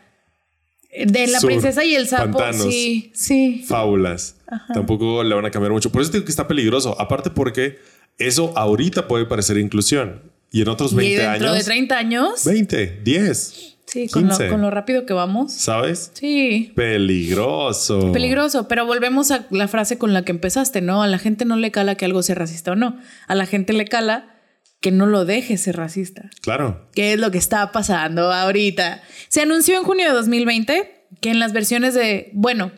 de 1.07 1.27
la 1.29 1.39
Sur, 1.39 1.51
princesa 1.51 1.85
y 1.85 1.95
el 1.95 2.09
sapo, 2.09 2.39
pantanos. 2.39 2.63
sí, 2.63 3.13
sí. 3.15 3.65
Fábulas. 3.69 4.37
Tampoco 4.75 5.23
le 5.23 5.35
van 5.35 5.45
a 5.45 5.51
cambiar 5.51 5.73
mucho. 5.73 5.93
Por 5.93 6.03
eso 6.03 6.11
digo 6.11 6.25
que 6.25 6.33
está 6.33 6.49
peligroso. 6.49 7.01
Aparte 7.01 7.31
porque 7.31 7.79
eso 8.19 8.53
ahorita 8.57 9.07
puede 9.07 9.25
parecer 9.27 9.57
inclusión. 9.59 10.23
Y 10.51 10.63
en 10.63 10.69
otros 10.69 10.93
Y 10.93 10.97
20 10.97 11.23
dentro 11.23 11.49
años... 11.49 11.59
de 11.59 11.65
30 11.65 11.99
años, 11.99 12.45
20, 12.45 13.01
10. 13.05 13.77
sí, 13.87 14.09
con 14.09 14.25
lo, 14.25 14.29
15. 14.31 14.49
con 14.49 14.61
lo 14.63 14.71
rápido 14.71 15.07
que 15.07 15.13
vamos. 15.13 15.53
¿Sabes? 15.53 16.11
Sí. 16.15 16.73
Peligroso. 16.75 18.13
Peligroso, 18.13 18.69
pero 18.69 18.87
volvemos 18.87 19.31
a 19.31 19.47
la 19.51 19.69
frase 19.69 19.99
con 19.99 20.13
la 20.13 20.25
que 20.25 20.33
empezaste, 20.33 20.81
¿no? 20.81 21.03
A 21.03 21.07
la 21.07 21.19
gente 21.19 21.45
no 21.45 21.57
le 21.57 21.71
cala 21.71 21.95
que 21.95 22.05
algo 22.05 22.23
sea 22.23 22.35
racista 22.35 22.73
o 22.73 22.77
no. 22.77 22.99
A 23.29 23.35
la 23.35 23.47
gente 23.47 23.73
le 23.73 23.85
cala 23.85 24.37
que 24.81 24.91
no 24.91 25.07
lo 25.07 25.25
deje 25.25 25.57
ser 25.57 25.77
racista. 25.77 26.31
Claro. 26.41 26.89
¿Qué 26.95 27.13
es 27.13 27.21
lo 27.21 27.31
que 27.31 27.39
está 27.39 27.71
pasando 27.71 28.33
ahorita? 28.33 29.03
Se 29.29 29.43
anunció 29.43 29.77
en 29.77 29.85
junio 29.85 30.09
de 30.09 30.15
2020 30.15 31.07
que 31.21 31.31
en 31.31 31.39
las 31.39 31.53
versiones 31.53 31.95
de, 31.95 32.31
bueno, 32.33 32.73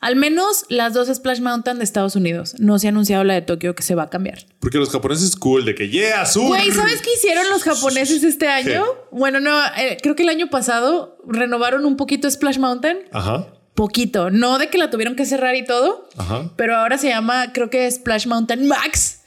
al 0.00 0.16
menos 0.16 0.64
las 0.68 0.94
dos 0.94 1.08
Splash 1.08 1.40
Mountain 1.40 1.78
de 1.78 1.84
Estados 1.84 2.16
Unidos. 2.16 2.54
No 2.58 2.78
se 2.78 2.86
ha 2.86 2.90
anunciado 2.90 3.24
la 3.24 3.34
de 3.34 3.42
Tokio 3.42 3.74
que 3.74 3.82
se 3.82 3.94
va 3.94 4.04
a 4.04 4.10
cambiar. 4.10 4.46
Porque 4.60 4.78
los 4.78 4.90
japoneses 4.90 5.36
cool 5.36 5.64
de 5.64 5.74
que 5.74 5.88
yeah, 5.88 6.22
azul. 6.22 6.48
Güey, 6.48 6.70
¿sabes 6.70 7.00
qué 7.02 7.10
hicieron 7.14 7.48
los 7.50 7.62
japoneses 7.62 8.22
este 8.22 8.48
año? 8.48 8.84
Bueno, 9.10 9.40
no, 9.40 9.58
eh, 9.76 9.98
creo 10.02 10.14
que 10.14 10.22
el 10.22 10.28
año 10.28 10.48
pasado 10.50 11.18
renovaron 11.26 11.84
un 11.84 11.96
poquito 11.96 12.30
Splash 12.30 12.58
Mountain. 12.58 12.98
Ajá. 13.12 13.48
Poquito, 13.74 14.30
no 14.30 14.58
de 14.58 14.68
que 14.68 14.78
la 14.78 14.88
tuvieron 14.88 15.16
que 15.16 15.26
cerrar 15.26 15.54
y 15.54 15.62
todo, 15.62 16.08
Ajá. 16.16 16.50
pero 16.56 16.76
ahora 16.76 16.96
se 16.96 17.08
llama, 17.08 17.52
creo 17.52 17.68
que 17.68 17.90
Splash 17.90 18.26
Mountain 18.26 18.66
Max. 18.66 19.20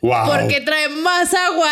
Wow. 0.00 0.26
Porque 0.26 0.60
trae 0.60 0.88
más 0.88 1.34
agua. 1.34 1.70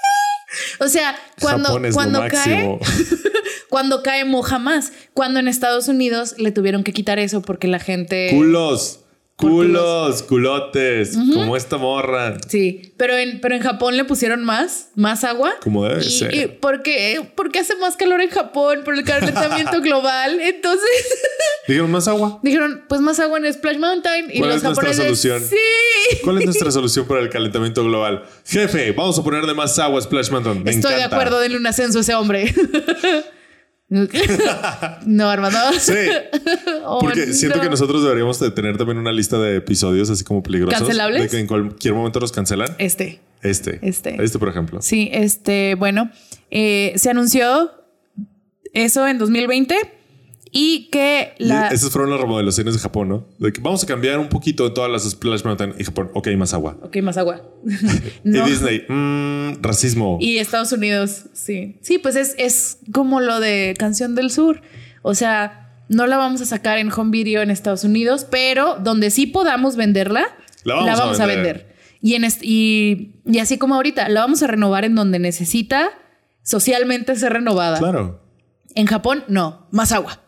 o 0.80 0.88
sea, 0.88 1.16
cuando, 1.40 1.80
cuando 1.94 2.26
cae. 2.28 2.78
cuando 3.68 4.02
cae 4.02 4.24
moja 4.24 4.58
más. 4.58 4.92
Cuando 5.14 5.40
en 5.40 5.48
Estados 5.48 5.88
Unidos 5.88 6.34
le 6.38 6.52
tuvieron 6.52 6.84
que 6.84 6.92
quitar 6.92 7.18
eso 7.18 7.42
porque 7.42 7.68
la 7.68 7.78
gente. 7.78 8.28
Culos. 8.30 9.00
Culos, 9.36 10.22
culotes. 10.22 11.14
Como 11.14 11.58
esta 11.58 11.76
morra. 11.76 12.38
Sí, 12.48 12.94
pero 12.96 13.18
en, 13.18 13.42
pero 13.42 13.54
en 13.54 13.60
Japón 13.60 13.94
le 13.98 14.04
pusieron 14.04 14.42
más, 14.44 14.88
más 14.94 15.24
agua. 15.24 15.52
Como 15.62 15.84
debe 15.84 16.00
y, 16.00 16.10
ser. 16.10 16.34
y 16.34 16.46
porque, 16.46 17.32
porque 17.34 17.58
hace 17.58 17.76
más 17.76 17.98
calor 17.98 18.22
en 18.22 18.30
Japón 18.30 18.80
por 18.82 18.94
el 18.94 19.04
calentamiento 19.04 19.80
global. 19.82 20.40
Entonces 20.40 20.88
Dijeron 21.68 21.90
más 21.90 22.08
agua. 22.08 22.40
dijeron, 22.42 22.84
pues 22.88 23.02
más 23.02 23.20
agua 23.20 23.36
en 23.38 23.52
Splash 23.52 23.76
Mountain. 23.78 24.30
Y 24.32 24.38
¿Cuál 24.38 24.48
los 24.48 24.56
es 24.56 24.62
nuestra 24.62 24.94
solución? 24.94 25.42
Sí. 25.42 26.16
¿Cuál 26.24 26.38
es 26.38 26.44
nuestra 26.46 26.70
solución 26.70 27.06
para 27.06 27.20
el 27.20 27.28
calentamiento 27.28 27.84
global? 27.84 28.24
Jefe, 28.46 28.92
vamos 28.92 29.18
a 29.18 29.22
ponerle 29.22 29.52
más 29.52 29.78
agua 29.78 29.98
a 29.98 30.02
Splash 30.02 30.30
Mountain. 30.30 30.64
Me 30.64 30.70
Estoy 30.70 30.94
de 30.94 31.02
acuerdo, 31.02 31.40
denle 31.40 31.58
un 31.58 31.66
ascenso 31.66 31.98
a 31.98 32.00
ese 32.00 32.14
hombre. 32.14 32.54
No, 33.88 35.28
Armando. 35.30 35.58
Sí. 35.78 35.92
Oh, 36.84 36.98
Porque 37.00 37.32
siento 37.32 37.58
no. 37.58 37.62
que 37.62 37.70
nosotros 37.70 38.02
deberíamos 38.02 38.40
de 38.40 38.50
tener 38.50 38.76
también 38.76 38.98
una 38.98 39.12
lista 39.12 39.38
de 39.38 39.56
episodios 39.56 40.10
así 40.10 40.24
como 40.24 40.42
peligrosos. 40.42 40.78
¿Cancelables? 40.78 41.22
De 41.22 41.28
que 41.28 41.38
en 41.38 41.46
cualquier 41.46 41.94
momento 41.94 42.18
los 42.20 42.32
cancelan. 42.32 42.74
Este. 42.78 43.20
Este. 43.42 43.78
Este. 43.82 44.22
Este, 44.22 44.38
por 44.38 44.48
ejemplo. 44.48 44.82
Sí, 44.82 45.08
este, 45.12 45.74
bueno, 45.76 46.10
eh, 46.50 46.94
se 46.96 47.10
anunció 47.10 47.70
eso 48.72 49.06
en 49.06 49.18
2020 49.18 49.76
y 50.58 50.88
que 50.90 51.34
la... 51.38 51.68
Esas 51.68 51.90
fueron 51.90 52.10
las 52.10 52.18
remodelaciones 52.20 52.72
de 52.74 52.80
Japón, 52.80 53.08
¿no? 53.10 53.26
De 53.38 53.52
que 53.52 53.60
vamos 53.60 53.82
a 53.84 53.86
cambiar 53.86 54.18
un 54.18 54.28
poquito 54.28 54.64
de 54.64 54.70
todas 54.70 54.90
las 54.90 55.04
Splash 55.08 55.44
Mountain 55.44 55.74
y 55.78 55.84
Japón. 55.84 56.10
Ok, 56.14 56.28
más 56.36 56.54
agua. 56.54 56.78
Ok, 56.82 56.96
más 57.02 57.18
agua. 57.18 57.42
no. 58.24 58.46
Y 58.46 58.50
Disney, 58.50 58.84
mmm, 58.88 59.62
racismo. 59.62 60.16
Y 60.20 60.38
Estados 60.38 60.72
Unidos, 60.72 61.26
sí. 61.34 61.76
Sí, 61.82 61.98
pues 61.98 62.16
es, 62.16 62.34
es 62.38 62.78
como 62.92 63.20
lo 63.20 63.38
de 63.40 63.74
Canción 63.78 64.14
del 64.14 64.30
Sur. 64.30 64.62
O 65.02 65.14
sea, 65.14 65.74
no 65.88 66.06
la 66.06 66.16
vamos 66.16 66.40
a 66.40 66.46
sacar 66.46 66.78
en 66.78 66.90
home 66.90 67.10
video 67.10 67.42
en 67.42 67.50
Estados 67.50 67.84
Unidos, 67.84 68.26
pero 68.30 68.76
donde 68.82 69.10
sí 69.10 69.26
podamos 69.26 69.76
venderla, 69.76 70.24
La 70.64 70.76
vamos 70.76 71.20
a 71.20 71.24
a 71.24 71.26
vender. 71.26 71.44
vender. 71.58 71.76
Y, 72.00 72.14
en 72.14 72.24
est- 72.24 72.42
y, 72.42 73.12
y 73.26 73.38
así 73.40 73.58
como 73.58 73.74
ahorita, 73.74 74.08
la 74.08 74.20
vamos 74.20 74.42
a 74.42 74.46
renovar 74.46 74.84
en 74.84 74.94
donde 74.94 75.18
necesita 75.18 75.90
socialmente 76.42 77.14
ser 77.16 77.32
renovada. 77.32 77.78
Claro. 77.78 78.22
En 78.74 78.86
Japón, 78.86 79.24
no, 79.28 79.66
más 79.70 79.92
agua. 79.92 80.22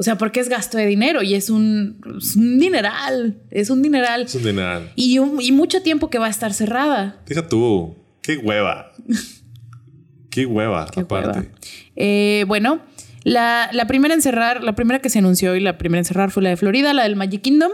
O 0.00 0.02
sea, 0.04 0.16
porque 0.16 0.38
es 0.38 0.48
gasto 0.48 0.78
de 0.78 0.86
dinero 0.86 1.22
y 1.22 1.34
es 1.34 1.50
un, 1.50 2.00
es 2.18 2.36
un 2.36 2.60
dineral, 2.60 3.36
es 3.50 3.68
un 3.68 3.82
dineral. 3.82 4.22
Es 4.22 4.34
un 4.36 4.44
dineral. 4.44 4.92
Y, 4.94 5.18
un- 5.18 5.40
y 5.42 5.50
mucho 5.50 5.82
tiempo 5.82 6.08
que 6.08 6.18
va 6.20 6.26
a 6.26 6.30
estar 6.30 6.54
cerrada. 6.54 7.20
Deja 7.26 7.48
tú. 7.48 7.96
Qué 8.22 8.36
hueva. 8.36 8.92
Qué 10.30 10.46
hueva, 10.46 10.86
Qué 10.92 11.00
aparte. 11.00 11.38
hueva. 11.40 11.48
Eh, 11.96 12.44
bueno, 12.46 12.80
la, 13.24 13.70
la 13.72 13.86
primera 13.86 14.14
en 14.14 14.22
cerrar, 14.22 14.62
la 14.62 14.74
primera 14.76 15.00
que 15.00 15.10
se 15.10 15.18
anunció 15.18 15.56
y 15.56 15.60
la 15.60 15.78
primera 15.78 15.98
en 15.98 16.04
cerrar 16.04 16.30
fue 16.30 16.42
la 16.42 16.50
de 16.50 16.56
Florida, 16.56 16.92
la 16.94 17.02
del 17.04 17.16
Magic 17.16 17.42
Kingdom, 17.42 17.72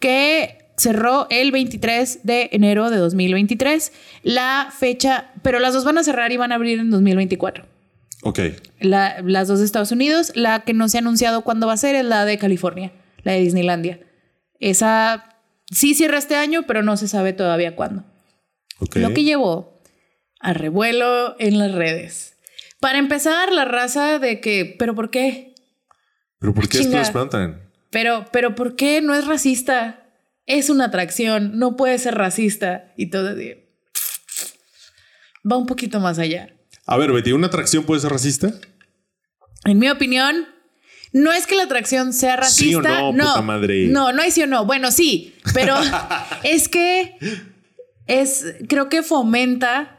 que 0.00 0.58
cerró 0.76 1.28
el 1.30 1.52
23 1.52 2.20
de 2.24 2.48
enero 2.52 2.90
de 2.90 2.96
2023. 2.96 3.92
La 4.24 4.68
fecha, 4.76 5.30
pero 5.42 5.60
las 5.60 5.74
dos 5.74 5.84
van 5.84 5.98
a 5.98 6.02
cerrar 6.02 6.32
y 6.32 6.36
van 6.38 6.50
a 6.50 6.56
abrir 6.56 6.80
en 6.80 6.90
2024. 6.90 7.66
Ok. 8.22 8.38
La- 8.80 9.20
las 9.22 9.48
dos 9.48 9.58
de 9.58 9.64
Estados 9.64 9.92
Unidos. 9.92 10.32
La 10.34 10.60
que 10.64 10.74
no 10.74 10.88
se 10.88 10.96
ha 10.98 11.00
anunciado 11.00 11.42
cuándo 11.42 11.66
va 11.66 11.74
a 11.74 11.76
ser 11.76 11.94
es 11.96 12.04
la 12.04 12.24
de 12.24 12.38
California, 12.38 12.92
la 13.24 13.32
de 13.32 13.40
Disneylandia. 13.40 14.00
Esa 14.60 15.36
sí 15.70 15.94
cierra 15.94 16.18
este 16.18 16.36
año, 16.36 16.64
pero 16.66 16.82
no 16.82 16.96
se 16.96 17.08
sabe 17.08 17.32
todavía 17.32 17.74
cuándo. 17.76 18.04
Ok. 18.78 18.96
Lo 18.96 19.12
que 19.12 19.24
llevó 19.24 19.82
a 20.40 20.52
revuelo 20.54 21.36
en 21.38 21.58
las 21.58 21.72
redes. 21.72 22.36
Para 22.80 22.98
empezar, 22.98 23.52
la 23.52 23.64
raza 23.64 24.18
de 24.18 24.40
que, 24.40 24.74
¿pero 24.78 24.94
por 24.94 25.10
qué? 25.10 25.54
Pero 26.38 26.52
¿por 26.54 26.68
qué 26.68 26.78
Chinga. 26.78 27.04
Splash 27.04 27.14
Mountain? 27.14 27.58
Pero, 27.90 28.26
pero 28.32 28.54
¿por 28.54 28.74
qué 28.74 29.00
no 29.02 29.14
es 29.14 29.26
racista? 29.26 29.98
Es 30.46 30.70
una 30.70 30.86
atracción, 30.86 31.58
no 31.58 31.76
puede 31.76 31.98
ser 31.98 32.16
racista. 32.16 32.92
Y 32.96 33.06
todo 33.10 33.30
así. 33.30 33.54
Va 35.50 35.56
un 35.56 35.66
poquito 35.66 36.00
más 36.00 36.18
allá. 36.18 36.54
A 36.86 36.96
ver, 36.96 37.12
Betty, 37.12 37.32
¿una 37.32 37.46
atracción 37.48 37.84
puede 37.84 38.00
ser 38.00 38.10
racista? 38.10 38.52
En 39.64 39.78
mi 39.78 39.88
opinión, 39.88 40.46
no 41.12 41.32
es 41.32 41.46
que 41.46 41.54
la 41.56 41.64
atracción 41.64 42.12
sea 42.12 42.42
Sí 42.44 42.74
o 42.74 42.80
racista. 42.80 43.12
no, 43.12 43.26
puta 43.28 43.42
madre. 43.42 43.86
no, 43.88 44.12
no 44.12 44.22
hay 44.22 44.30
sí 44.30 44.42
o 44.42 44.46
no. 44.46 44.64
Bueno, 44.66 44.90
sí, 44.90 45.34
pero 45.54 45.76
es 46.42 46.68
que 46.68 47.16
es, 48.06 48.54
creo 48.68 48.88
que 48.88 49.02
fomenta 49.02 49.98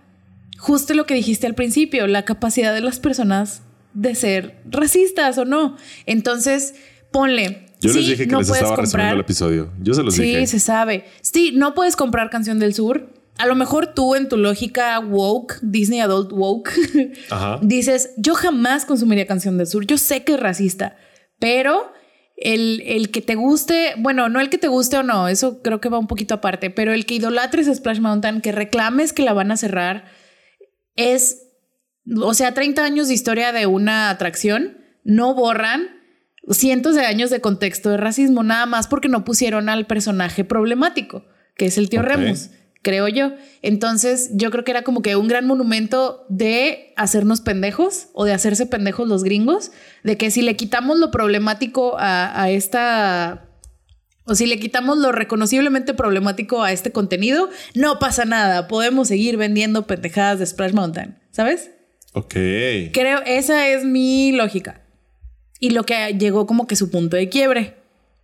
justo 0.57 0.93
lo 0.93 1.05
que 1.05 1.13
dijiste 1.13 1.47
al 1.47 1.55
principio, 1.55 2.07
la 2.07 2.25
capacidad 2.25 2.73
de 2.73 2.81
las 2.81 2.99
personas 2.99 3.61
de 3.93 4.15
ser 4.15 4.61
racistas 4.69 5.37
o 5.37 5.45
no. 5.45 5.77
Entonces, 6.05 6.75
ponle. 7.11 7.67
Yo 7.79 7.91
les 7.93 8.05
sí, 8.05 8.11
dije 8.11 8.25
que 8.27 8.31
no 8.31 8.39
les 8.39 8.49
estaba 8.49 8.75
resumiendo 8.77 8.91
comprar- 8.91 9.13
el 9.15 9.19
episodio. 9.19 9.71
Yo 9.81 9.93
se 9.93 10.03
los 10.03 10.15
Sí, 10.15 10.23
dije. 10.23 10.47
se 10.47 10.59
sabe. 10.59 11.05
Sí, 11.21 11.51
no 11.53 11.73
puedes 11.73 11.95
comprar 11.95 12.29
Canción 12.29 12.59
del 12.59 12.73
Sur. 12.73 13.09
A 13.37 13.47
lo 13.47 13.55
mejor 13.55 13.93
tú 13.93 14.15
en 14.15 14.29
tu 14.29 14.37
lógica 14.37 14.99
woke, 14.99 15.57
Disney 15.61 15.99
Adult 15.99 16.31
Woke, 16.31 16.71
Ajá. 17.29 17.59
dices, 17.61 18.11
yo 18.17 18.35
jamás 18.35 18.85
consumiría 18.85 19.25
Canción 19.25 19.57
del 19.57 19.67
Sur. 19.67 19.85
Yo 19.85 19.97
sé 19.97 20.23
que 20.23 20.35
es 20.35 20.39
racista, 20.39 20.95
pero 21.39 21.91
el, 22.37 22.81
el 22.85 23.09
que 23.09 23.21
te 23.21 23.35
guste, 23.35 23.93
bueno, 23.97 24.29
no 24.29 24.39
el 24.39 24.49
que 24.49 24.57
te 24.57 24.67
guste 24.67 24.97
o 24.97 25.03
no, 25.03 25.27
eso 25.27 25.61
creo 25.61 25.81
que 25.81 25.89
va 25.89 25.97
un 25.97 26.07
poquito 26.07 26.35
aparte, 26.35 26.69
pero 26.69 26.93
el 26.93 27.05
que 27.05 27.15
idolatres 27.15 27.67
Splash 27.73 27.99
Mountain, 27.99 28.41
que 28.41 28.51
reclames 28.51 29.13
que 29.13 29.23
la 29.23 29.33
van 29.33 29.51
a 29.51 29.57
cerrar, 29.57 30.05
es, 30.95 31.47
o 32.21 32.33
sea, 32.33 32.53
30 32.53 32.83
años 32.83 33.07
de 33.07 33.13
historia 33.13 33.51
de 33.51 33.65
una 33.65 34.09
atracción, 34.09 34.77
no 35.03 35.33
borran 35.33 35.89
cientos 36.49 36.95
de 36.95 37.05
años 37.05 37.29
de 37.29 37.41
contexto 37.41 37.89
de 37.89 37.97
racismo, 37.97 38.43
nada 38.43 38.65
más 38.65 38.87
porque 38.87 39.09
no 39.09 39.23
pusieron 39.23 39.69
al 39.69 39.87
personaje 39.87 40.43
problemático, 40.43 41.25
que 41.55 41.65
es 41.65 41.77
el 41.77 41.89
tío. 41.89 42.01
Remus, 42.01 42.49
creo 42.83 43.07
yo. 43.07 43.33
Entonces, 43.63 44.29
yo 44.33 44.51
creo 44.51 44.63
que 44.63 44.71
era 44.71 44.83
como 44.83 45.01
que 45.01 45.15
un 45.15 45.27
gran 45.27 45.47
monumento 45.47 46.25
de 46.29 46.93
hacernos 46.95 47.41
pendejos 47.41 48.09
o 48.13 48.25
de 48.25 48.33
hacerse 48.33 48.67
pendejos 48.67 49.07
los 49.07 49.23
gringos, 49.23 49.71
de 50.03 50.17
que 50.17 50.29
si 50.29 50.43
le 50.43 50.55
quitamos 50.55 50.99
lo 50.99 51.09
problemático 51.09 51.97
a, 51.97 52.39
a 52.39 52.51
esta... 52.51 53.49
O 54.25 54.35
si 54.35 54.45
le 54.45 54.59
quitamos 54.59 54.99
lo 54.99 55.11
reconociblemente 55.11 55.93
problemático 55.93 56.63
a 56.63 56.71
este 56.71 56.91
contenido, 56.91 57.49
no 57.73 57.99
pasa 57.99 58.23
nada. 58.23 58.67
Podemos 58.67 59.09
seguir 59.09 59.35
vendiendo 59.35 59.87
pendejadas 59.87 60.39
de 60.39 60.45
Splash 60.45 60.73
Mountain, 60.73 61.17
¿sabes? 61.31 61.71
Ok. 62.13 62.33
Creo, 62.93 63.21
esa 63.25 63.67
es 63.67 63.83
mi 63.83 64.31
lógica. 64.31 64.81
Y 65.59 65.71
lo 65.71 65.83
que 65.83 66.15
llegó 66.17 66.45
como 66.45 66.67
que 66.67 66.75
su 66.75 66.89
punto 66.89 67.17
de 67.17 67.27
quiebre, 67.27 67.75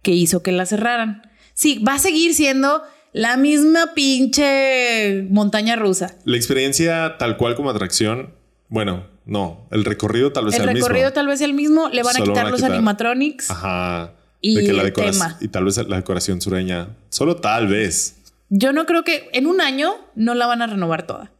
que 0.01 0.12
hizo 0.12 0.41
que 0.41 0.51
la 0.51 0.66
cerraran. 0.66 1.24
Sí, 1.53 1.84
va 1.86 1.95
a 1.95 1.99
seguir 1.99 2.34
siendo 2.34 2.84
la 3.14 3.38
misma 3.38 3.93
pinche 3.95 5.26
montaña 5.30 5.76
rusa. 5.76 6.16
La 6.26 6.38
experiencia 6.38 7.18
tal 7.18 7.38
cual 7.38 7.55
como 7.55 7.70
atracción, 7.70 8.34
bueno, 8.70 9.07
no. 9.26 9.68
El 9.72 9.86
recorrido 9.86 10.32
tal 10.32 10.45
vez 10.45 10.55
El 10.55 10.62
sea 10.62 10.70
el 10.72 10.76
recorrido 10.78 11.05
mismo. 11.05 11.14
tal 11.14 11.28
vez 11.28 11.39
sea 11.39 11.47
el 11.47 11.53
mismo, 11.53 11.89
le 11.89 12.03
van 12.03 12.16
a 12.16 12.20
quitar 12.20 12.36
van 12.36 12.47
a 12.47 12.49
los 12.51 12.60
quitar- 12.62 12.72
animatronics. 12.74 13.51
Ajá. 13.51 14.14
Y 14.41 14.55
de 14.55 14.66
que 14.68 14.74
la 14.74 14.84
el 14.84 14.88
decora- 14.93 15.12
tema. 15.12 15.38
Y 15.41 15.47
tal 15.49 15.66
vez 15.66 15.78
la 15.88 15.95
decoración 15.97 16.41
sureña. 16.41 16.89
Solo 17.10 17.36
tal 17.38 17.68
vez. 17.68 18.16
Yo 18.49 18.74
no 18.74 18.86
creo 18.86 19.03
que 19.03 19.30
en 19.34 19.45
un 19.47 19.62
año 19.62 19.93
no 20.16 20.34
la 20.34 20.47
van 20.47 20.62
a 20.62 20.68
renovar 20.68 21.05
toda. 21.05 21.32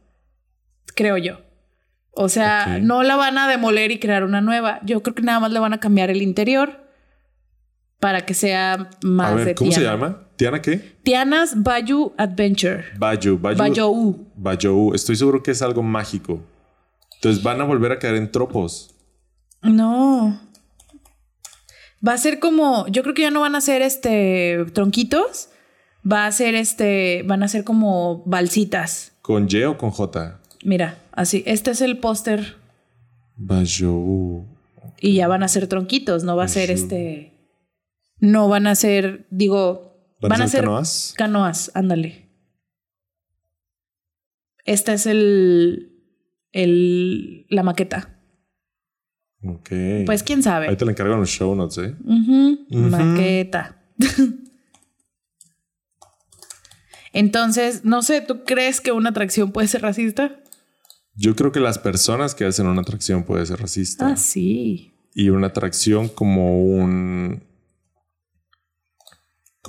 Creo 0.94 1.16
yo. 1.16 1.40
O 2.12 2.28
sea, 2.28 2.78
no 2.82 3.02
la 3.02 3.16
van 3.16 3.38
a 3.38 3.48
demoler 3.48 3.90
y 3.92 3.98
crear 3.98 4.24
una 4.24 4.40
nueva. 4.40 4.80
Yo 4.84 5.02
creo 5.02 5.14
que 5.14 5.22
nada 5.22 5.40
más 5.40 5.50
le 5.52 5.58
van 5.60 5.72
a 5.72 5.80
cambiar 5.80 6.10
el 6.10 6.20
interior 6.22 6.84
para 7.98 8.26
que 8.26 8.34
sea 8.34 8.90
más 9.02 9.32
A 9.32 9.34
ver, 9.34 9.46
de 9.46 9.54
¿cómo 9.54 9.72
se 9.72 9.82
llama? 9.82 10.26
¿Tiana 10.40 10.62
qué? 10.62 10.80
Tiana's 11.02 11.52
Bayou 11.54 12.14
Adventure. 12.16 12.84
Bayu. 12.98 13.36
Bayu. 13.36 13.58
Bayou. 13.58 14.26
Bayou. 14.34 14.94
Estoy 14.94 15.14
seguro 15.14 15.42
que 15.42 15.50
es 15.50 15.60
algo 15.60 15.82
mágico. 15.82 16.40
Entonces 17.16 17.42
van 17.42 17.60
a 17.60 17.64
volver 17.64 17.92
a 17.92 17.98
caer 17.98 18.14
en 18.14 18.32
tropos. 18.32 18.88
No. 19.62 20.40
Va 22.06 22.14
a 22.14 22.16
ser 22.16 22.38
como, 22.38 22.86
yo 22.88 23.02
creo 23.02 23.12
que 23.12 23.20
ya 23.20 23.30
no 23.30 23.42
van 23.42 23.54
a 23.54 23.60
ser 23.60 23.82
este 23.82 24.64
tronquitos, 24.72 25.50
va 26.10 26.24
a 26.24 26.32
ser 26.32 26.54
este, 26.54 27.22
van 27.26 27.42
a 27.42 27.48
ser 27.48 27.62
como 27.62 28.22
balsitas. 28.24 29.12
¿Con 29.20 29.46
Y 29.46 29.62
o 29.64 29.76
con 29.76 29.90
J? 29.90 30.40
Mira, 30.64 30.96
así, 31.12 31.42
este 31.44 31.72
es 31.72 31.82
el 31.82 31.98
póster 31.98 32.56
Bayou. 33.36 34.46
y 35.02 35.16
ya 35.16 35.28
van 35.28 35.42
a 35.42 35.48
ser 35.48 35.66
tronquitos, 35.66 36.24
no 36.24 36.34
va 36.34 36.44
a 36.44 36.48
ser 36.48 36.70
este, 36.70 37.34
no 38.20 38.48
van 38.48 38.66
a 38.66 38.74
ser, 38.74 39.26
digo, 39.28 39.89
¿Van, 40.20 40.42
a 40.42 40.48
ser 40.48 40.60
canoas? 40.60 41.14
canoas, 41.16 41.70
ándale. 41.74 42.28
Esta 44.64 44.92
es 44.92 45.06
el, 45.06 45.92
el, 46.52 47.46
la 47.48 47.62
maqueta. 47.62 48.20
Ok. 49.42 49.70
Pues 50.06 50.22
quién 50.22 50.42
sabe. 50.42 50.68
Ahí 50.68 50.76
te 50.76 50.84
la 50.84 50.90
encargo 50.92 51.14
en 51.14 51.20
los 51.20 51.30
show 51.30 51.54
notes, 51.54 51.78
¿eh? 51.78 51.96
Maqueta. 52.68 53.82
Entonces, 57.12 57.84
no 57.84 58.02
sé, 58.02 58.20
¿tú 58.20 58.44
crees 58.44 58.80
que 58.80 58.92
una 58.92 59.10
atracción 59.10 59.52
puede 59.52 59.68
ser 59.68 59.82
racista? 59.82 60.40
Yo 61.14 61.34
creo 61.34 61.52
que 61.52 61.60
las 61.60 61.78
personas 61.78 62.34
que 62.34 62.44
hacen 62.44 62.66
una 62.66 62.82
atracción 62.82 63.24
puede 63.24 63.44
ser 63.46 63.60
racista. 63.60 64.08
Ah, 64.08 64.16
sí. 64.16 64.94
Y 65.14 65.30
una 65.30 65.48
atracción 65.48 66.08
como 66.08 66.62
un. 66.62 67.42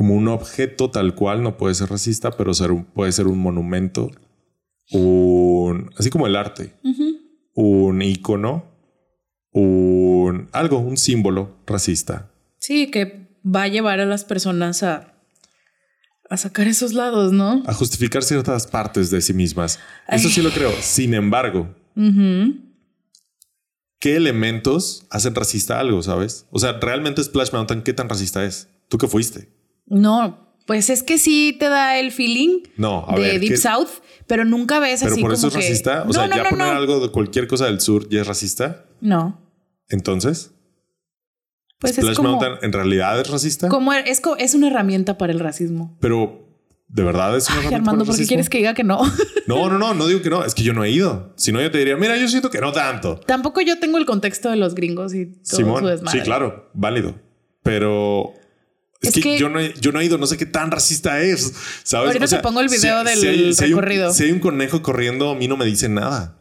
Como 0.02 0.16
un 0.16 0.28
objeto 0.30 0.90
tal 0.90 1.14
cual 1.14 1.44
no 1.44 1.58
puede 1.58 1.76
ser 1.76 1.92
racista, 1.92 2.32
pero 2.32 2.56
ser 2.56 2.72
un- 2.72 2.86
puede 2.86 3.12
ser 3.12 3.28
un 3.28 3.38
monumento. 3.38 4.10
Un. 4.92 5.92
Así 5.96 6.10
como 6.10 6.26
el 6.26 6.36
arte. 6.36 6.74
Un 7.54 8.02
icono. 8.02 8.66
Un. 9.52 10.50
Algo, 10.54 10.80
un 10.80 10.98
símbolo 10.98 11.56
racista. 11.68 12.32
Sí, 12.58 12.90
que 12.90 13.28
va 13.46 13.62
a 13.62 13.68
llevar 13.68 14.00
a 14.00 14.08
las 14.08 14.24
personas 14.26 14.82
a, 14.82 15.14
a 16.32 16.38
sacar 16.38 16.68
esos 16.68 16.94
lados, 16.94 17.32
¿no? 17.32 17.62
A 17.68 17.74
justificar 17.76 18.24
ciertas 18.24 18.66
partes 18.66 19.12
de 19.12 19.22
sí 19.22 19.36
mismas. 19.36 19.78
Eso 20.08 20.30
sí 20.30 20.42
lo 20.42 20.50
creo. 20.50 20.72
Sin 20.82 21.14
embargo. 21.14 21.76
¿qué 24.00 24.16
elementos 24.16 25.06
hacen 25.12 25.36
racista 25.36 25.80
algo, 25.80 26.02
sabes? 26.02 26.48
O 26.50 26.58
sea, 26.58 26.80
realmente 26.80 27.24
Splash 27.24 27.52
Mountain, 27.54 27.84
¿qué 27.84 27.94
tan 27.94 28.10
racista 28.10 28.44
es? 28.44 28.68
¿Tú 28.90 28.98
que 28.98 29.08
fuiste? 29.08 29.61
No, 29.92 30.56
pues 30.66 30.90
es 30.90 31.04
que 31.04 31.18
sí 31.18 31.56
te 31.60 31.70
da 31.70 32.00
el 32.00 32.12
feeling 32.12 32.62
No, 32.78 33.06
a 33.08 33.16
de 33.16 33.22
ver. 33.22 33.40
Deep 33.42 33.52
¿qué- 33.52 33.58
South, 33.58 33.90
pero 34.28 34.46
nunca 34.46 34.80
ves 34.80 35.02
Pero 35.02 35.14
así 35.14 35.22
por 35.22 35.34
eso 35.34 35.50
como 35.50 35.60
es 35.60 35.66
que- 35.66 35.70
racista. 35.70 36.06
O 36.08 36.14
sea, 36.14 36.28
no, 36.28 36.36
ya 36.36 36.44
no, 36.44 36.50
poner 36.50 36.68
algo 36.68 37.00
de 37.00 37.12
cualquier 37.12 37.48
cosa 37.48 37.66
del 37.66 37.80
sur 37.82 38.08
ya 38.10 38.22
es 38.22 38.28
racista. 38.28 38.86
No, 39.02 39.40
Entonces, 39.90 40.52
pues 41.80 41.94
Splash 41.96 42.12
es 42.12 42.18
como, 42.18 42.30
Mountain 42.30 42.54
en 42.62 42.72
realidad 42.74 43.20
es 43.20 43.30
racista. 43.30 43.68
como 43.68 43.92
es, 43.94 44.22
es 44.38 44.54
una 44.54 44.68
herramienta 44.68 45.18
para 45.18 45.34
el 45.34 45.40
racismo. 45.40 45.98
Pero 46.00 46.48
de 46.88 47.04
verdad 47.04 47.36
es 47.36 47.48
una 47.48 47.56
Ay, 47.56 47.60
herramienta 47.62 47.76
Armando, 47.92 48.06
para 48.06 48.14
el 48.14 48.18
¿por 48.18 48.24
qué 48.24 48.28
quieres 48.28 48.50
que 48.50 48.58
diga 48.60 48.74
que 48.74 48.84
no? 48.84 49.02
No, 49.48 49.68
no, 49.70 49.78
no, 49.80 49.94
no 49.94 50.08
digo 50.08 50.22
que 50.22 50.30
no. 50.30 50.46
Es 50.46 50.54
que 50.56 50.64
yo 50.64 50.72
no 50.72 50.84
he 50.86 50.92
ido. 50.92 51.34
Si 51.36 51.52
no, 51.52 51.60
yo 51.62 51.70
te 51.72 51.80
diría, 51.80 51.98
mira, 51.98 52.16
yo 52.18 52.28
siento 52.30 52.50
que 52.50 52.62
no 52.62 52.72
tanto. 52.72 53.20
Tampoco 53.26 53.60
yo 53.60 53.80
tengo 53.80 53.98
el 53.98 54.06
contexto 54.06 54.50
de 54.50 54.56
los 54.56 54.76
gringos 54.76 55.14
y 55.14 55.26
todo 55.26 55.40
su 55.44 55.56
Simón. 55.58 55.86
desmadre. 55.86 56.20
Sí, 56.20 56.24
claro, 56.24 56.70
válido. 56.74 57.16
Pero 57.64 58.34
Es, 59.02 59.10
Es 59.10 59.14
que, 59.16 59.22
que- 59.22 59.40
yo, 59.40 59.50
no 59.50 59.60
he, 59.60 59.74
yo 59.80 59.92
no 59.92 60.00
he 60.00 60.06
ido, 60.06 60.18
no 60.18 60.28
sé 60.28 60.38
qué 60.38 60.46
tan 60.46 60.70
racista 60.72 61.22
es. 61.22 61.54
¿sabes? 61.84 62.08
Ahorita 62.16 62.28
te 62.38 62.40
pongo 62.44 62.60
el 62.62 62.70
video 62.70 63.04
del 63.04 63.20
hay 63.60 63.74
un- 63.74 63.80
recorrido. 63.80 64.14
si 64.14 64.24
hay 64.26 64.32
un 64.32 64.40
conejo 64.40 64.82
corriendo, 64.84 65.32
a 65.32 65.36
mí 65.36 65.48
no 65.48 65.58
me 65.58 65.66
dice 65.66 65.90
nada. 65.90 66.38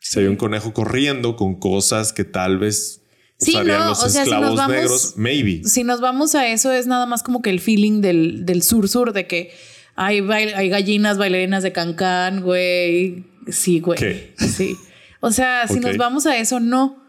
Si 0.00 0.18
hay 0.20 0.26
un 0.26 0.36
conejo 0.36 0.72
corriendo 0.72 1.36
con 1.36 1.58
cosas 1.58 2.12
que 2.12 2.24
tal 2.24 2.58
vez 2.58 3.02
Sí, 3.38 3.52
usarían 3.52 3.80
no, 3.80 3.88
los 3.90 4.02
o 4.02 4.08
sea, 4.08 4.24
si 4.24 4.30
nos 4.30 4.38
esclavos 4.38 4.56
vamos- 4.56 4.72
negros, 4.76 5.12
maybe. 5.16 5.62
Si 5.64 5.82
nos 5.84 6.00
vamos 6.00 6.34
a 6.36 6.46
eso, 6.48 6.70
es 6.72 6.86
nada 6.86 7.06
más 7.06 7.22
como 7.24 7.42
que 7.42 7.50
el 7.50 7.60
feeling 7.60 8.00
del, 8.00 8.46
del 8.46 8.62
sur-sur, 8.62 9.12
de 9.12 9.26
que 9.26 9.52
hay, 9.96 10.20
bail- 10.20 10.54
hay 10.54 10.68
gallinas 10.68 11.18
bailarinas 11.18 11.62
de 11.64 11.72
cancán, 11.72 12.42
güey. 12.42 13.24
Sí, 13.50 13.80
güey. 13.80 13.98
¿Qué? 13.98 14.34
Sí. 14.38 14.76
O 15.20 15.32
sea, 15.32 15.66
si 15.66 15.80
nos 15.80 15.96
vamos 15.96 16.26
a 16.26 16.36
eso, 16.36 16.60
no. 16.60 17.01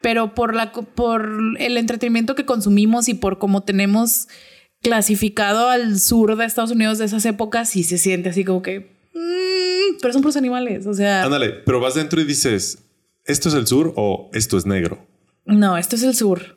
Pero 0.00 0.34
por, 0.34 0.54
la, 0.54 0.72
por 0.72 1.28
el 1.58 1.76
entretenimiento 1.76 2.34
que 2.34 2.44
consumimos 2.44 3.08
y 3.08 3.14
por 3.14 3.38
cómo 3.38 3.62
tenemos 3.64 4.28
clasificado 4.80 5.68
al 5.68 5.98
sur 5.98 6.36
de 6.36 6.44
Estados 6.44 6.70
Unidos 6.70 6.98
de 6.98 7.06
esas 7.06 7.24
épocas, 7.24 7.68
sí 7.70 7.82
se 7.82 7.98
siente 7.98 8.28
así 8.28 8.44
como 8.44 8.62
que. 8.62 8.80
mm, 9.14 9.98
pero 10.00 10.12
son 10.12 10.22
puros 10.22 10.36
animales. 10.36 10.86
O 10.86 10.94
sea, 10.94 11.24
Ándale, 11.24 11.50
pero 11.50 11.80
vas 11.80 11.94
dentro 11.94 12.20
y 12.20 12.24
dices, 12.24 12.78
¿esto 13.24 13.48
es 13.48 13.54
el 13.56 13.66
sur 13.66 13.92
o 13.96 14.30
esto 14.32 14.56
es 14.56 14.66
negro? 14.66 15.04
no, 15.44 15.76
esto 15.78 15.96
es 15.96 16.02
el 16.02 16.14
sur. 16.14 16.56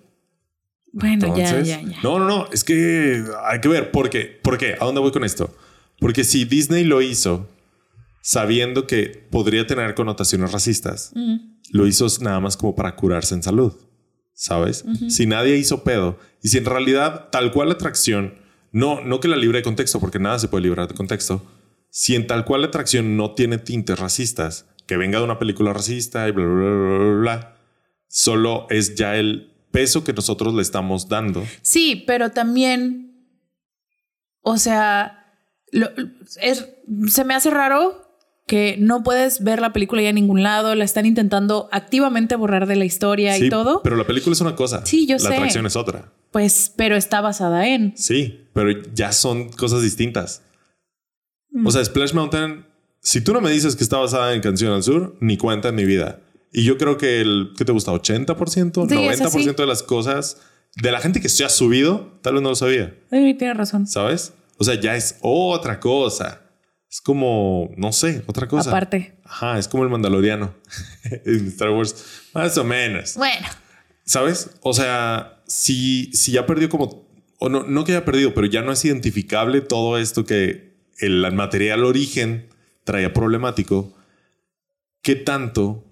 Bueno, 0.94 1.28
Entonces, 1.28 1.66
ya, 1.68 1.82
ya, 1.82 1.90
ya. 1.90 1.98
No, 2.04 2.20
no, 2.20 2.26
no, 2.28 2.48
es 2.52 2.66
que 2.66 3.24
hay 3.46 3.62
que 3.62 3.70
ver 3.70 3.92
por 3.92 4.10
qué. 4.10 4.26
¿Por 4.44 4.58
qué? 4.58 4.76
¿A 4.80 4.84
dónde 4.86 5.00
voy 5.00 5.12
con 5.14 5.24
esto? 5.24 5.56
Porque 6.00 6.26
si 6.26 6.44
Disney 6.44 6.84
lo 6.84 7.02
hizo 7.02 7.48
sabiendo 8.22 8.86
que 8.88 9.26
podría 9.32 9.66
tener 9.66 9.96
connotaciones 9.96 10.52
racistas, 10.52 11.12
Mm. 11.16 11.51
Lo 11.70 11.88
hizo 11.88 12.08
nada 12.22 12.40
más 12.40 12.58
como 12.58 12.76
para 12.76 12.96
curarse 12.96 13.34
en 13.36 13.44
salud, 13.44 13.74
¿sabes? 14.34 14.84
Si 15.10 15.26
nadie 15.26 15.58
hizo 15.58 15.84
pedo 15.84 16.18
y 16.42 16.50
si 16.50 16.58
en 16.58 16.66
realidad 16.66 17.30
tal 17.32 17.52
cual 17.52 17.70
la 17.70 17.76
atracción, 17.76 18.36
no, 18.72 19.02
no 19.02 19.20
que 19.20 19.28
la 19.28 19.38
libre 19.38 19.60
de 19.60 19.64
contexto, 19.64 20.00
porque 20.00 20.20
nada 20.20 20.40
se 20.40 20.48
puede 20.48 20.64
librar 20.64 20.88
de 20.88 20.96
contexto, 20.96 21.46
si 21.90 22.16
en 22.16 22.28
tal 22.28 22.46
cual 22.46 22.62
la 22.62 22.68
atracción 22.68 23.18
no 23.18 23.34
tiene 23.36 23.58
tintes 23.58 24.00
racistas, 24.00 24.66
que 24.88 24.98
venga 24.98 25.20
de 25.20 25.26
una 25.26 25.40
película 25.40 25.72
racista 25.74 26.28
y 26.28 26.32
bla, 26.32 26.46
bla, 26.46 26.54
bla, 26.54 26.70
bla, 26.70 26.98
bla, 26.98 27.20
bla, 27.22 27.58
solo 28.08 28.68
es 28.70 28.96
ya 28.96 29.16
el 29.16 29.54
peso 29.72 30.04
que 30.04 30.12
nosotros 30.14 30.54
le 30.54 30.62
estamos 30.62 31.08
dando. 31.08 31.46
Sí, 31.62 32.04
pero 32.08 32.32
también, 32.32 33.28
o 34.42 34.58
sea, 34.58 35.34
lo- 35.72 35.92
es, 36.42 36.68
se 37.08 37.24
me 37.24 37.34
hace 37.36 37.50
raro 37.52 38.01
que 38.52 38.76
no 38.78 39.02
puedes 39.02 39.46
ver 39.46 39.62
la 39.62 39.72
película 39.72 40.02
ya 40.02 40.10
en 40.10 40.16
ningún 40.16 40.44
lado, 40.44 40.76
la 40.76 40.84
están 40.84 41.06
intentando 41.06 41.70
activamente 41.72 42.36
borrar 42.36 42.68
de 42.68 42.76
la 42.76 42.84
historia 42.84 43.34
Sí, 43.38 43.46
y 43.46 43.50
todo, 43.50 43.82
Pero 43.82 43.96
la 43.96 44.06
película 44.06 44.34
es 44.34 44.42
una 44.42 44.58
cosa. 44.58 44.86
Sí, 44.86 45.08
yo 45.08 45.14
la 45.16 45.20
sé. 45.22 45.28
atracción 45.36 45.66
es 45.66 45.78
otra. 45.78 46.12
pues, 46.32 46.74
pero 46.76 46.98
está 46.98 47.22
basada 47.22 47.66
en. 47.66 47.94
Sí, 47.96 48.42
pero 48.52 48.70
ya 48.94 49.14
son 49.14 49.48
cosas 49.54 49.82
distintas. 49.84 50.42
Mm. 51.52 51.66
O 51.66 51.72
sea, 51.72 51.86
Splash 51.86 52.14
Mountain, 52.14 52.66
si 53.00 53.22
tú 53.22 53.32
no 53.32 53.40
me 53.40 53.52
dices 53.52 53.78
que 53.78 53.84
está 53.86 54.00
basada 54.00 54.34
en 54.36 54.42
Canción 54.42 54.74
al 54.74 54.84
Sur, 54.84 55.16
ni 55.22 55.38
cuenta 55.38 55.70
en 55.70 55.76
mi 55.76 55.86
vida. 55.86 56.20
Y 56.52 56.66
yo 56.66 56.78
creo 56.78 56.98
que 56.98 57.22
el, 57.22 57.54
¿qué 57.58 57.64
te 57.64 57.72
gusta? 57.72 57.94
¿80%? 57.94 58.90
Sí, 58.90 58.96
es 59.08 59.22
90% 59.22 59.26
así. 59.28 59.54
de 59.54 59.66
las 59.66 59.82
cosas 59.82 60.42
de 60.76 60.92
la 60.92 61.00
gente 61.00 61.22
que 61.22 61.30
se 61.30 61.46
ha 61.46 61.50
subido, 61.50 62.20
tal 62.22 62.34
vez 62.34 62.44
no 62.44 62.50
lo 62.50 62.56
sabía, 62.56 62.94
Ay, 63.12 63.34
tienes 63.36 63.56
razón. 63.56 63.88
¿sabes? 63.88 64.34
O 64.58 64.66
sea, 64.66 64.76
ya 64.78 64.98
es 64.98 65.16
otra 65.22 65.80
cosa. 65.80 66.42
Es 66.92 67.00
como, 67.00 67.72
no 67.78 67.94
sé, 67.94 68.24
otra 68.28 68.48
cosa. 68.48 68.70
Aparte. 68.70 69.16
Ajá, 69.24 69.58
es 69.58 69.68
como 69.70 69.84
el 69.84 69.90
Mandaloriano 69.90 70.54
en 71.26 71.48
Star 71.48 71.70
Wars. 71.70 72.28
Más 72.34 72.58
o 72.58 72.66
menos. 72.66 73.16
Bueno, 73.16 73.48
¿Sabes? 74.12 74.50
O 74.62 74.74
sea, 74.74 75.42
si, 75.48 76.12
si 76.14 76.34
ya 76.34 76.46
perdió 76.46 76.68
como, 76.68 77.08
o 77.40 77.48
no, 77.48 77.64
no 77.64 77.86
que 77.86 77.94
haya 77.94 78.04
perdido, 78.04 78.34
pero 78.34 78.46
ya 78.46 78.62
no 78.62 78.74
es 78.74 78.84
identificable 78.84 79.62
todo 79.62 79.98
esto 79.98 80.26
que 80.26 80.76
el 81.00 81.32
material 81.32 81.86
origen 81.86 82.50
traía 82.84 83.14
problemático, 83.14 83.94
¿qué 85.02 85.16
tanto? 85.16 85.86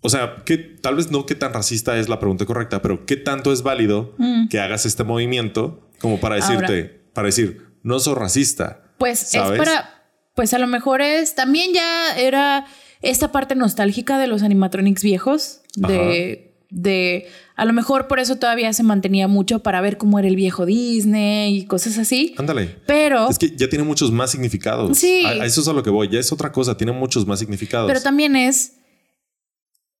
O 0.00 0.10
sea, 0.10 0.42
que 0.44 0.58
tal 0.58 0.96
vez 0.96 1.10
no 1.10 1.24
qué 1.26 1.34
tan 1.34 1.54
racista 1.54 1.96
es 1.96 2.08
la 2.08 2.18
pregunta 2.18 2.44
correcta, 2.44 2.82
pero 2.82 3.06
qué 3.06 3.16
tanto 3.16 3.50
es 3.50 3.62
válido 3.62 4.14
que 4.50 4.60
hagas 4.60 4.84
este 4.84 5.04
movimiento 5.04 5.88
como 6.00 6.20
para 6.20 6.34
decirte, 6.34 7.02
para 7.14 7.26
decir, 7.26 7.68
no 7.82 7.98
soy 7.98 8.14
racista. 8.14 8.81
Pues 9.02 9.18
¿Sabes? 9.18 9.52
es 9.52 9.58
para, 9.58 10.02
pues 10.34 10.54
a 10.54 10.58
lo 10.58 10.66
mejor 10.66 11.02
es, 11.02 11.34
también 11.34 11.72
ya 11.74 12.16
era 12.16 12.66
esta 13.00 13.32
parte 13.32 13.54
nostálgica 13.54 14.18
de 14.18 14.26
los 14.28 14.42
animatronics 14.42 15.02
viejos, 15.02 15.60
de, 15.74 16.54
de, 16.70 17.26
a 17.56 17.64
lo 17.64 17.72
mejor 17.72 18.06
por 18.06 18.20
eso 18.20 18.36
todavía 18.36 18.72
se 18.72 18.82
mantenía 18.82 19.28
mucho 19.28 19.60
para 19.60 19.80
ver 19.80 19.96
cómo 19.98 20.18
era 20.18 20.28
el 20.28 20.36
viejo 20.36 20.66
Disney 20.66 21.56
y 21.58 21.64
cosas 21.66 21.98
así. 21.98 22.34
Ándale. 22.38 22.76
Pero, 22.86 23.28
Es 23.28 23.38
que 23.38 23.54
ya 23.56 23.68
tiene 23.68 23.84
muchos 23.84 24.12
más 24.12 24.30
significados. 24.30 24.96
Sí. 24.96 25.24
A, 25.26 25.30
a 25.42 25.46
eso 25.46 25.60
es 25.60 25.68
a 25.68 25.72
lo 25.72 25.82
que 25.82 25.90
voy. 25.90 26.08
Ya 26.08 26.20
es 26.20 26.32
otra 26.32 26.52
cosa. 26.52 26.76
Tiene 26.76 26.92
muchos 26.92 27.26
más 27.26 27.40
significados. 27.40 27.88
pero 27.88 28.00
también 28.00 28.36
es 28.36 28.74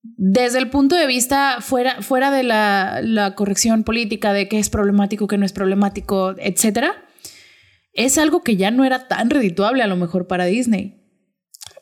desde 0.03 0.59
el 0.59 0.71
punto 0.71 0.97
de 0.97 1.07
vista 1.07 1.59
fuera, 1.61 2.03
fuera 2.03 2.31
de 2.31 2.43
la, 2.43 3.01
la 3.03 3.35
corrección 3.35 3.85
política 3.85 4.33
de 4.33 4.49
qué 4.49 4.59
es 4.59 4.69
problemático, 4.69 5.27
qué 5.27 5.39
no 5.39 5.47
es 5.47 5.53
problemático, 5.53 6.35
etcétera. 6.39 7.05
Es 7.95 8.19
algo 8.19 8.43
que 8.43 8.57
ya 8.57 8.71
no 8.71 8.85
era 8.85 9.09
tan 9.09 9.29
redituable 9.31 9.83
a 9.83 9.87
lo 9.87 9.97
mejor 9.97 10.27
para 10.27 10.47
Disney. 10.47 10.99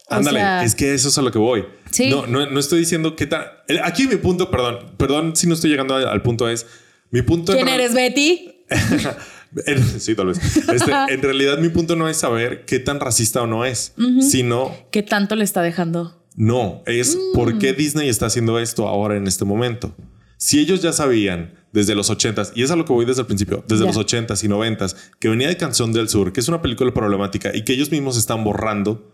O 0.08 0.14
Ándale, 0.14 0.40
sea, 0.40 0.64
es 0.64 0.74
que 0.74 0.92
eso 0.92 1.08
es 1.08 1.18
a 1.18 1.22
lo 1.22 1.30
que 1.30 1.38
voy. 1.38 1.64
Sí. 1.90 2.10
No, 2.10 2.26
no, 2.26 2.44
no 2.50 2.58
estoy 2.60 2.80
diciendo 2.80 3.14
qué 3.14 3.26
tal. 3.26 3.46
Aquí 3.84 4.06
mi 4.08 4.16
punto, 4.16 4.50
perdón, 4.50 4.92
perdón 4.96 5.36
si 5.36 5.46
no 5.46 5.54
estoy 5.54 5.70
llegando 5.70 5.94
al, 5.94 6.22
punto 6.22 6.48
es. 6.48 6.66
Mi 7.10 7.22
punto. 7.22 7.52
¿Quién 7.52 7.68
en- 7.68 7.74
eres, 7.74 7.94
Betty? 7.94 8.64
sí, 9.98 10.14
tal 10.14 10.26
vez. 10.26 10.38
Este, 10.68 10.92
en 11.10 11.22
realidad, 11.22 11.58
mi 11.58 11.68
punto 11.68 11.96
no 11.96 12.08
es 12.08 12.16
saber 12.16 12.64
qué 12.64 12.78
tan 12.80 12.98
racista 13.00 13.42
o 13.42 13.46
no 13.46 13.64
es, 13.64 13.94
sino 14.20 14.74
¿Qué 14.90 15.02
tanto 15.02 15.36
le 15.36 15.44
está 15.44 15.62
dejando? 15.62 16.16
no, 16.36 16.82
es 16.86 17.16
Mm. 17.16 17.34
por 17.34 17.58
qué 17.58 17.72
Disney 17.72 18.08
está 18.08 18.26
haciendo 18.26 18.58
esto 18.58 18.88
ahora 18.88 19.16
en 19.16 19.26
este 19.26 19.44
momento. 19.44 19.94
Si 20.42 20.58
ellos 20.58 20.80
ya 20.80 20.92
sabían 20.94 21.52
desde 21.70 21.94
los 21.94 22.10
80s, 22.10 22.52
y 22.54 22.62
es 22.62 22.70
a 22.70 22.76
lo 22.76 22.86
que 22.86 22.94
voy 22.94 23.04
desde 23.04 23.20
el 23.20 23.26
principio, 23.26 23.62
desde 23.68 23.84
los 23.84 23.96
80s 23.98 24.42
y 24.42 24.48
90s, 24.48 24.96
que 25.18 25.28
venía 25.28 25.48
de 25.48 25.58
Canción 25.58 25.92
del 25.92 26.08
Sur, 26.08 26.32
que 26.32 26.40
es 26.40 26.48
una 26.48 26.62
película 26.62 26.92
problemática 26.94 27.54
y 27.54 27.62
que 27.62 27.74
ellos 27.74 27.90
mismos 27.90 28.16
están 28.16 28.42
borrando, 28.42 29.12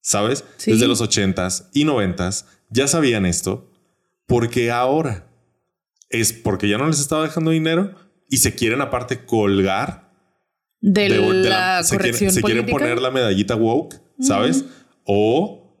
¿sabes? 0.00 0.44
Sí. 0.56 0.72
Desde 0.72 0.88
los 0.88 1.00
80s 1.00 1.68
y 1.74 1.84
90s, 1.84 2.44
ya 2.70 2.88
sabían 2.88 3.24
esto, 3.24 3.70
porque 4.26 4.72
ahora 4.72 5.30
es 6.10 6.32
porque 6.32 6.68
ya 6.68 6.76
no 6.76 6.88
les 6.88 6.98
estaba 6.98 7.22
dejando 7.22 7.52
dinero 7.52 7.94
y 8.28 8.38
se 8.38 8.54
quieren 8.56 8.80
aparte 8.80 9.24
colgar 9.24 10.10
De, 10.80 11.08
de- 11.08 11.18
de 11.42 11.48
la, 11.48 11.82
se, 11.84 11.90
quieren, 11.96 12.12
corrección 12.12 12.32
se 12.32 12.42
quieren 12.42 12.66
poner 12.66 13.00
la 13.00 13.10
medallita 13.12 13.54
woke, 13.54 13.94
¿sabes? 14.20 14.64
O, 15.04 15.78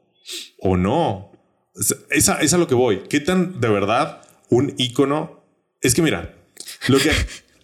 o 0.60 0.76
no. 0.76 1.32
Es, 1.74 1.96
es 2.10 2.28
a, 2.28 2.40
es 2.40 2.54
a 2.54 2.58
lo 2.58 2.66
que 2.68 2.74
voy. 2.76 3.02
¿Qué 3.10 3.18
tan 3.20 3.60
de 3.60 3.68
verdad 3.68 4.20
un 4.56 4.74
icono? 4.78 5.44
Es 5.80 5.94
que 5.94 6.02
mira, 6.02 6.34
lo 6.88 6.98
que, 6.98 7.10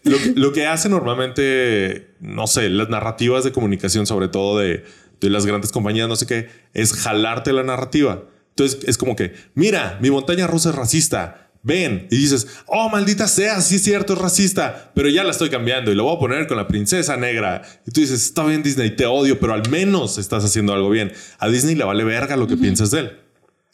lo, 0.05 0.19
que- 0.19 0.33
lo 0.37 0.53
que 0.53 0.67
hace 0.67 0.89
normalmente, 0.89 2.15
no 2.21 2.47
sé, 2.47 2.69
las 2.69 2.89
narrativas 2.89 3.45
de 3.45 3.53
comunicación, 3.53 4.07
sobre 4.07 4.29
todo 4.29 4.59
de, 4.59 4.85
de 5.21 5.31
las 5.31 5.47
grandes 5.47 5.73
compañías, 5.73 6.09
no 6.09 6.17
sé 6.17 6.27
qué, 6.27 6.49
es 6.75 6.93
jalarte 6.93 7.53
la 7.53 7.63
narrativa. 7.63 8.25
Entonces 8.51 8.81
es 8.87 8.99
como 8.99 9.17
que, 9.17 9.33
mira, 9.55 9.99
mi 10.03 10.11
montaña 10.11 10.47
rusa 10.47 10.71
es 10.71 10.75
racista. 10.77 11.47
Ven 11.63 12.09
y 12.11 12.17
dices, 12.17 12.47
oh, 12.67 12.89
maldita 12.89 13.29
sea, 13.29 13.61
sí 13.61 13.77
es 13.77 13.83
cierto, 13.85 14.15
es 14.15 14.19
racista, 14.19 14.93
pero 14.95 15.11
ya 15.11 15.25
la 15.25 15.31
estoy 15.31 15.51
cambiando 15.51 15.93
y 15.93 15.95
lo 15.95 16.05
voy 16.05 16.17
a 16.17 16.19
poner 16.19 16.47
con 16.47 16.57
la 16.57 16.67
princesa 16.67 17.19
negra. 17.19 17.61
Y 17.87 17.91
tú 17.91 18.01
dices, 18.01 18.23
está 18.25 18.45
bien, 18.47 18.63
Disney, 18.63 18.97
te 18.97 19.05
odio, 19.05 19.39
pero 19.39 19.53
al 19.53 19.69
menos 19.69 20.17
estás 20.17 20.43
haciendo 20.43 20.73
algo 20.73 20.89
bien. 20.89 21.13
A 21.39 21.49
Disney 21.49 21.75
le 21.75 21.85
vale 21.85 22.03
verga 22.05 22.37
lo 22.39 22.47
que 22.47 22.57
piensas 22.57 22.91
de 22.93 23.01
él. 23.01 23.19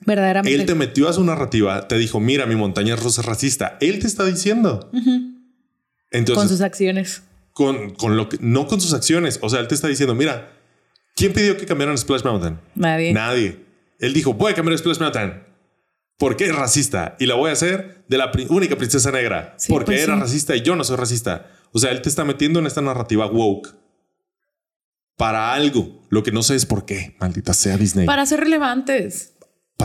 Verdaderamente. 0.05 0.61
Él 0.61 0.67
te 0.67 0.75
metió 0.75 1.09
a 1.09 1.13
su 1.13 1.25
narrativa, 1.25 1.89
te 1.89 1.97
dijo, 1.97 2.21
mira, 2.21 2.45
mi 2.47 2.55
montaña 2.55 2.97
rusa 2.97 3.23
es 3.23 3.27
racista. 3.27 3.79
Él 3.81 3.99
te 3.99 4.07
está 4.07 4.25
diciendo. 4.25 4.91
Entonces, 6.11 6.37
con 6.43 6.49
sus 6.49 6.61
acciones. 6.61 7.23
con, 7.53 7.95
con 7.95 8.17
lo 8.17 8.29
que, 8.29 8.37
no 8.41 8.67
con 8.67 8.81
sus 8.81 8.93
acciones. 8.93 9.39
O 9.43 9.49
sea, 9.49 9.61
él 9.61 9.69
te 9.69 9.75
está 9.75 9.89
diciendo, 9.89 10.15
mira, 10.15 10.53
¿quién 11.15 11.33
pidió 11.33 11.57
que 11.57 11.65
cambiaran 11.67 11.97
Splash 11.97 12.23
Mountain? 12.25 12.59
Nadie. 12.75 13.13
Nadie. 13.13 13.65
Él 13.99 14.13
dijo, 14.13 14.35
voy 14.35 14.53
a 14.53 14.55
cambiar 14.55 14.77
Splash 14.79 15.01
Mountain. 15.01 15.43
Porque 16.19 16.47
es 16.47 16.55
racista 16.57 17.17
y 17.19 17.27
la 17.27 17.35
voy 17.35 17.51
a 17.51 17.53
hacer 17.53 18.05
de 18.09 18.17
la 18.19 18.33
pri- 18.33 18.47
única 18.49 18.77
princesa 18.77 19.11
negra. 19.11 19.55
Sí, 19.59 19.71
porque 19.73 19.87
pues 19.93 20.03
era 20.03 20.15
sí. 20.15 20.21
racista 20.21 20.57
y 20.57 20.63
yo 20.63 20.75
no 20.77 20.85
soy 20.85 20.97
racista. 20.97 21.51
O 21.73 21.79
sea, 21.79 21.91
él 21.91 22.01
te 22.03 22.09
está 22.09 22.25
metiendo 22.25 22.59
en 22.59 22.67
esta 22.67 22.81
narrativa 22.81 23.27
woke 23.27 23.75
para 25.17 25.53
algo. 25.53 26.03
Lo 26.09 26.23
que 26.23 26.33
no 26.33 26.43
sé 26.43 26.55
es 26.55 26.65
por 26.67 26.85
qué. 26.87 27.17
Maldita 27.21 27.53
sea 27.55 27.77
Disney. 27.77 28.07
Para 28.07 28.25
ser 28.27 28.41
relevantes. 28.41 29.35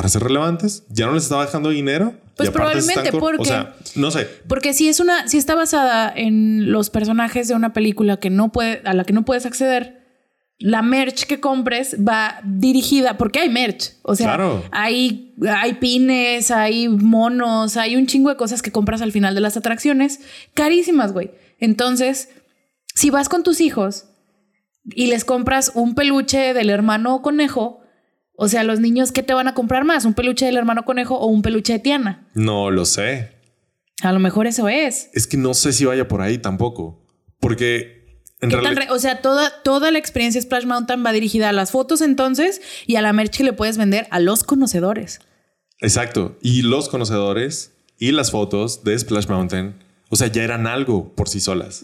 Ser 0.08 0.24
relevantes, 0.24 0.84
ya 0.90 1.06
no 1.06 1.14
les 1.14 1.24
estaba 1.24 1.46
dejando 1.46 1.70
dinero. 1.70 2.14
Pues 2.38 2.50
y 2.50 2.52
probablemente 2.52 3.04
están 3.04 3.20
porque- 3.20 3.42
O 3.42 3.46
sea, 3.46 3.76
no 3.96 4.10
sé. 4.12 4.28
Porque 4.48 4.74
si 4.74 4.88
es 4.88 5.00
una, 5.00 5.28
si 5.28 5.38
está 5.38 5.54
basada 5.56 6.12
en 6.16 6.72
los 6.72 6.90
personajes 6.90 7.48
de 7.48 7.54
una 7.56 7.74
película 7.74 8.18
que 8.18 8.30
no 8.30 8.52
puede, 8.52 8.82
a 8.86 8.94
la 8.94 9.04
que 9.04 9.14
no 9.14 9.24
puedes 9.26 9.46
acceder 9.46 10.00
la 10.58 10.84
merch 10.84 11.26
que 11.26 11.40
compres 11.40 11.98
va 12.08 12.40
dirigida, 12.46 13.18
porque 13.18 13.40
hay 13.40 13.50
merch, 13.50 13.94
o 14.04 14.16
sea, 14.16 14.28
Claro. 14.28 14.64
hay, 14.72 15.34
hay 15.50 15.74
pines, 15.74 16.52
hay 16.52 16.88
monos, 16.88 17.78
hay 17.78 17.96
un 17.96 18.06
chingo 18.06 18.30
de 18.30 18.36
cosas 18.38 18.62
que 18.62 18.72
compras 18.72 19.02
al 19.02 19.12
final 19.12 19.34
de 19.34 19.42
las 19.42 19.58
atracciones, 19.58 20.20
carísimas, 20.54 21.14
güey. 21.14 21.32
Entonces, 21.60 22.30
si 22.94 23.10
vas 23.10 23.28
con 23.28 23.42
tus 23.42 23.60
hijos 23.60 24.06
y 24.86 25.08
les 25.08 25.26
compras 25.26 25.72
un 25.74 25.96
peluche 25.96 26.54
del 26.54 26.70
hermano 26.70 27.24
conejo, 27.24 27.81
o 28.36 28.48
sea, 28.48 28.64
los 28.64 28.80
niños, 28.80 29.12
¿qué 29.12 29.24
te 29.24 29.34
van 29.34 29.48
a 29.48 29.54
comprar 29.54 29.84
más? 29.86 30.06
¿Un 30.06 30.14
peluche 30.14 30.46
del 30.46 30.58
hermano 30.58 30.84
conejo 30.86 31.16
o 31.20 31.28
un 31.28 31.42
peluche 31.42 31.74
de 31.74 31.80
Tiana? 31.80 32.28
No 32.34 32.72
lo 32.72 32.86
sé. 32.86 33.32
A 34.02 34.12
lo 34.12 34.20
mejor 34.20 34.48
eso 34.48 34.68
es. 34.68 35.10
Es 35.14 35.28
que 35.28 35.38
no 35.38 35.54
sé 35.54 35.74
si 35.74 35.86
vaya 35.86 36.08
por 36.08 36.22
ahí 36.22 36.38
tampoco. 36.40 37.06
Porque 37.40 38.02
en 38.42 38.50
¿Qué 38.50 38.56
tan 38.56 38.64
realidad. 38.66 38.88
re- 38.88 38.92
o 38.92 38.98
sea, 39.00 39.22
toda, 39.22 39.52
toda 39.64 39.92
la 39.92 40.00
experiencia 40.00 40.42
Splash 40.42 40.66
Mountain 40.66 41.06
va 41.06 41.12
dirigida 41.12 41.50
a 41.50 41.54
las 41.54 41.70
fotos 41.72 42.02
entonces 42.02 42.62
y 42.88 42.96
a 42.96 43.02
la 43.04 43.14
merch 43.14 43.38
que 43.38 43.44
le 43.44 43.54
puedes 43.54 43.78
vender 43.78 44.08
a 44.10 44.20
los 44.20 44.44
conocedores. 44.44 45.20
Exacto. 45.80 46.38
Y 46.42 46.64
los 46.64 46.90
conocedores 46.90 47.74
y 48.00 48.12
las 48.12 48.32
fotos 48.32 48.84
de 48.84 48.98
Splash 48.98 49.28
Mountain, 49.28 49.76
o 50.10 50.16
sea, 50.16 50.28
ya 50.28 50.44
eran 50.44 50.66
algo 50.66 51.14
por 51.16 51.30
sí 51.30 51.40
solas. 51.40 51.84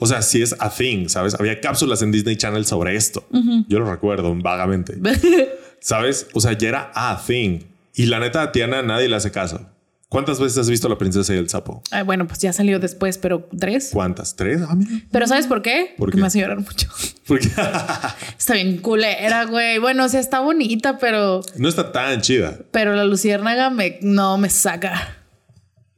O 0.00 0.06
sea, 0.08 0.22
sí 0.22 0.42
es 0.42 0.56
a 0.58 0.68
thing, 0.70 1.06
¿sabes? 1.08 1.34
Había 1.38 1.60
cápsulas 1.60 2.02
en 2.02 2.10
Disney 2.10 2.34
Channel 2.36 2.66
sobre 2.66 2.96
esto. 2.96 3.24
Yo 3.68 3.78
lo 3.78 3.88
recuerdo 3.88 4.34
vagamente. 4.34 4.96
¿Sabes? 5.82 6.28
O 6.32 6.40
sea, 6.40 6.52
ya 6.56 6.68
era 6.68 6.92
a 6.94 7.20
thing. 7.22 7.60
Y 7.94 8.06
la 8.06 8.20
neta, 8.20 8.42
a 8.42 8.52
Tiana 8.52 8.82
nadie 8.82 9.08
le 9.08 9.16
hace 9.16 9.30
caso. 9.30 9.68
¿Cuántas 10.08 10.38
veces 10.38 10.58
has 10.58 10.68
visto 10.68 10.88
La 10.88 10.98
Princesa 10.98 11.34
y 11.34 11.38
el 11.38 11.48
Sapo? 11.48 11.82
Ay, 11.90 12.02
bueno, 12.02 12.26
pues 12.26 12.38
ya 12.38 12.52
salió 12.52 12.78
después, 12.78 13.16
pero 13.16 13.48
tres. 13.58 13.90
¿Cuántas? 13.92 14.36
¿Tres? 14.36 14.60
Ah, 14.68 14.74
mira. 14.74 14.90
Pero 15.10 15.26
¿sabes 15.26 15.46
por 15.46 15.62
qué? 15.62 15.94
¿Por 15.96 16.06
Porque 16.06 16.20
me 16.20 16.26
hace 16.26 16.38
llorar 16.40 16.60
mucho. 16.60 16.88
Porque 17.26 17.48
Está 18.38 18.54
bien 18.54 18.76
culera, 18.78 19.46
güey. 19.46 19.78
Bueno, 19.78 20.04
o 20.04 20.08
sea, 20.08 20.20
está 20.20 20.40
bonita, 20.40 20.98
pero, 20.98 21.40
no 21.56 21.68
está 21.68 21.92
tan 21.92 22.20
chida. 22.20 22.58
pero 22.70 22.94
la 22.94 23.04
luciérnaga 23.04 23.70
me, 23.70 23.98
no 24.02 24.36
me 24.36 24.50
saca. 24.50 25.16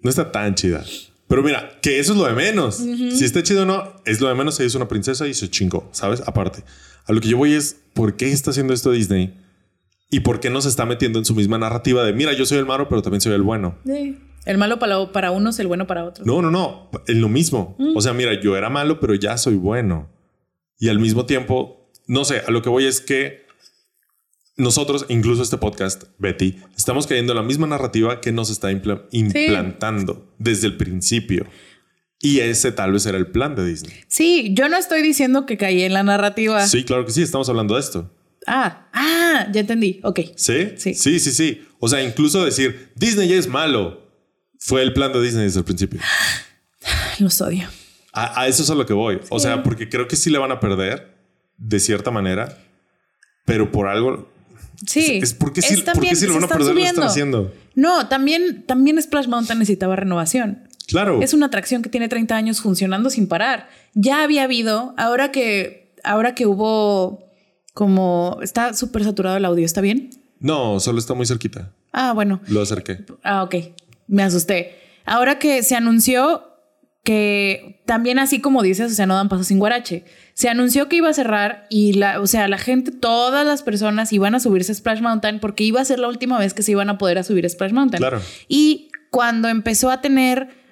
No 0.01 0.09
está 0.09 0.31
tan 0.31 0.55
chida. 0.55 0.85
Pero 1.27 1.43
mira, 1.43 1.79
que 1.83 1.99
eso 1.99 2.13
es 2.13 2.19
lo 2.19 2.27
de 2.27 2.35
menos. 2.35 2.77
Si 2.77 3.25
está 3.25 3.43
chido 3.43 3.63
o 3.63 3.67
no, 3.67 4.01
es 4.05 4.21
lo 4.21 4.29
de 4.29 4.35
menos. 4.35 4.61
Ella 4.61 4.69
es 4.69 4.75
una 4.77 4.87
princesa 4.87 5.27
y 5.27 5.35
se 5.35 5.51
chingó, 5.51 5.89
¿sabes? 5.93 6.23
Aparte. 6.25 6.63
A 7.07 7.13
lo 7.13 7.21
que 7.21 7.29
yo 7.29 7.37
voy 7.37 7.55
es, 7.55 7.77
¿por 7.95 8.17
qué 8.17 8.31
está 8.31 8.51
haciendo 8.51 8.73
esto 8.73 8.93
Disney? 8.93 9.35
¿Y 10.11 10.21
por 10.21 10.39
qué 10.41 10.51
no 10.51 10.61
se 10.61 10.69
está 10.69 10.87
metiendo 10.87 11.19
en 11.19 11.25
su 11.25 11.35
misma 11.35 11.59
narrativa 11.59 12.05
de, 12.05 12.13
mira, 12.13 12.33
yo 12.33 12.47
soy 12.47 12.59
el 12.59 12.67
malo, 12.67 12.89
pero 12.89 13.03
también 13.03 13.21
soy 13.21 13.33
el 13.33 13.43
bueno? 13.43 13.79
El 14.45 14.59
malo 14.59 14.79
para, 14.79 15.11
para 15.13 15.31
unos, 15.31 15.59
el 15.59 15.67
bueno 15.67 15.87
para 15.87 16.05
otros. 16.05 16.27
No, 16.27 16.41
no, 16.43 16.51
no. 16.51 16.91
Es 17.07 17.17
lo 17.17 17.29
mismo. 17.29 17.77
O 17.95 18.01
sea, 18.01 18.13
mira, 18.13 18.39
yo 18.41 18.57
era 18.57 18.69
malo, 18.71 19.01
pero 19.01 19.15
ya 19.15 19.37
soy 19.39 19.55
bueno. 19.57 20.11
Y 20.79 20.89
al 20.89 20.99
mismo 20.99 21.25
tiempo, 21.27 21.91
no 22.07 22.25
sé, 22.25 22.43
a 22.47 22.51
lo 22.51 22.61
que 22.63 22.69
voy 22.69 22.85
es 22.85 23.01
que 23.01 23.45
nosotros, 24.57 25.07
incluso 25.09 25.43
este 25.43 25.57
podcast, 25.57 26.05
Betty, 26.19 26.59
estamos 26.77 27.07
cayendo 27.07 27.33
en 27.33 27.39
la 27.39 27.43
misma 27.43 27.67
narrativa 27.67 28.21
que 28.21 28.31
nos 28.31 28.51
está 28.51 28.71
impla- 28.71 29.07
implantando 29.11 30.33
desde 30.39 30.69
el 30.69 30.77
principio. 30.77 31.47
Y 32.21 32.39
ese 32.41 32.71
tal 32.73 32.93
vez 32.93 33.05
era 33.07 33.19
el 33.19 33.27
plan 33.27 33.55
de 33.57 33.67
Disney. 33.67 33.95
Sí, 34.07 34.55
yo 34.55 34.69
no 34.69 34.77
estoy 34.77 35.03
diciendo 35.03 35.45
que 35.45 35.57
caí 35.57 35.83
en 35.83 35.93
la 35.93 36.03
narrativa. 36.05 36.67
Sí, 36.67 36.85
claro 36.85 37.05
que 37.05 37.13
sí, 37.13 37.23
estamos 37.23 37.49
hablando 37.49 37.75
de 37.75 37.81
esto. 37.81 38.11
Ah, 38.47 38.89
ah, 38.93 39.47
ya 39.53 39.61
entendí. 39.61 40.01
Ok. 40.03 40.21
¿Sí? 40.37 40.73
Sí. 40.77 40.95
Sí, 40.95 41.19
sí, 41.21 41.33
sí. 41.33 41.67
O 41.79 41.89
sea, 41.89 42.03
incluso 42.03 42.45
decir 42.45 42.91
Disney 42.95 43.33
es 43.33 43.49
malo 43.49 44.03
fue 44.59 44.83
el 44.83 44.93
plan 44.93 45.13
de 45.13 45.23
Disney 45.23 45.45
desde 45.45 45.59
el 45.61 45.65
principio. 45.65 46.01
Los 47.19 47.41
odio. 47.41 47.69
A, 48.13 48.43
a 48.43 48.47
eso 48.49 48.63
es 48.63 48.71
a 48.71 48.75
lo 48.75 48.87
que 48.87 48.93
voy. 48.93 49.21
O 49.31 49.41
sea, 49.41 49.63
porque 49.63 49.89
creo 49.89 50.07
que 50.09 50.17
sí 50.17 50.31
le 50.31 50.39
van 50.39 50.53
a 50.53 50.61
perder 50.61 51.15
de 51.57 51.81
cierta 51.81 52.11
manera, 52.11 52.59
pero 53.45 53.71
por 53.73 53.89
algo. 53.89 54.29
Sí. 54.87 55.19
Es, 55.19 55.31
es 55.31 55.35
porque 55.35 55.63
sí, 55.63 55.75
Es 55.75 55.81
porque 55.81 55.93
también- 55.93 56.17
si 56.17 56.27
lo 56.27 56.35
se 56.35 56.39
van 56.41 56.45
a 56.45 56.49
perder, 56.49 56.75
lo 56.75 56.81
están 56.81 56.95
subiendo. 56.95 57.07
haciendo. 57.07 57.55
No, 57.75 58.09
también, 58.09 58.65
también 58.67 59.01
Splash 59.03 59.27
Mountain 59.29 59.59
necesitaba 59.59 59.97
renovación. 59.97 60.69
Claro. 60.87 61.23
Es 61.23 61.33
una 61.33 61.47
atracción 61.47 61.81
que 61.83 61.89
tiene 61.89 62.09
30 62.09 62.37
años 62.37 62.61
funcionando 62.61 63.09
sin 63.11 63.27
parar. 63.27 63.69
Ya 63.95 64.23
había 64.23 64.43
habido, 64.45 64.95
ahora 64.99 65.33
que, 65.33 65.95
ahora 66.05 66.35
que 66.35 66.47
hubo 66.47 67.24
como, 67.75 68.39
está 68.43 68.73
súper 68.73 69.05
saturado 69.05 69.37
el 69.37 69.45
audio, 69.45 69.67
¿está 69.67 69.81
bien? 69.81 70.11
No, 70.41 70.81
solo 70.81 70.99
está 70.99 71.15
muy 71.15 71.27
cerquita. 71.27 71.73
Ah, 71.93 72.13
bueno. 72.13 72.41
Lo 72.49 72.63
acerqué. 72.63 73.05
Ah, 73.23 73.43
ok. 73.43 73.57
Me 74.07 74.23
asusté. 74.23 74.79
Ahora 75.05 75.39
que 75.39 75.63
se 75.63 75.75
anunció 75.75 76.55
que 77.03 77.83
también 77.85 78.19
así 78.19 78.41
como 78.41 78.63
dices, 78.63 78.93
o 78.93 78.95
sea, 78.95 79.07
no 79.07 79.15
dan 79.15 79.29
paso 79.29 79.45
sin 79.45 79.59
guarache. 79.59 80.05
Se 80.33 80.49
anunció 80.49 80.89
que 80.89 80.97
iba 80.97 81.11
a 81.11 81.13
cerrar 81.13 81.67
y 81.69 81.93
la, 81.93 82.21
o 82.21 82.27
sea, 82.27 82.49
la 82.49 82.57
gente, 82.57 82.93
todas 82.93 83.47
las 83.47 83.63
personas 83.63 84.13
iban 84.13 84.35
a 84.35 84.41
subirse 84.41 84.73
a 84.73 84.75
Splash 84.75 85.03
Mountain 85.03 85.39
porque 85.39 85.65
iba 85.65 85.81
a 85.81 85.85
ser 85.85 85.99
la 85.99 86.09
última 86.09 86.39
vez 86.39 86.55
que 86.55 86.63
se 86.63 86.73
iban 86.73 86.89
a 86.89 86.97
poder 86.97 87.19
a 87.19 87.23
subir 87.23 87.45
a 87.45 87.49
Splash 87.49 87.73
Mountain. 87.73 87.99
Claro. 87.99 88.21
Y 88.49 88.91
cuando 89.11 89.49
empezó 89.49 89.91
a 89.91 90.01
tener 90.01 90.64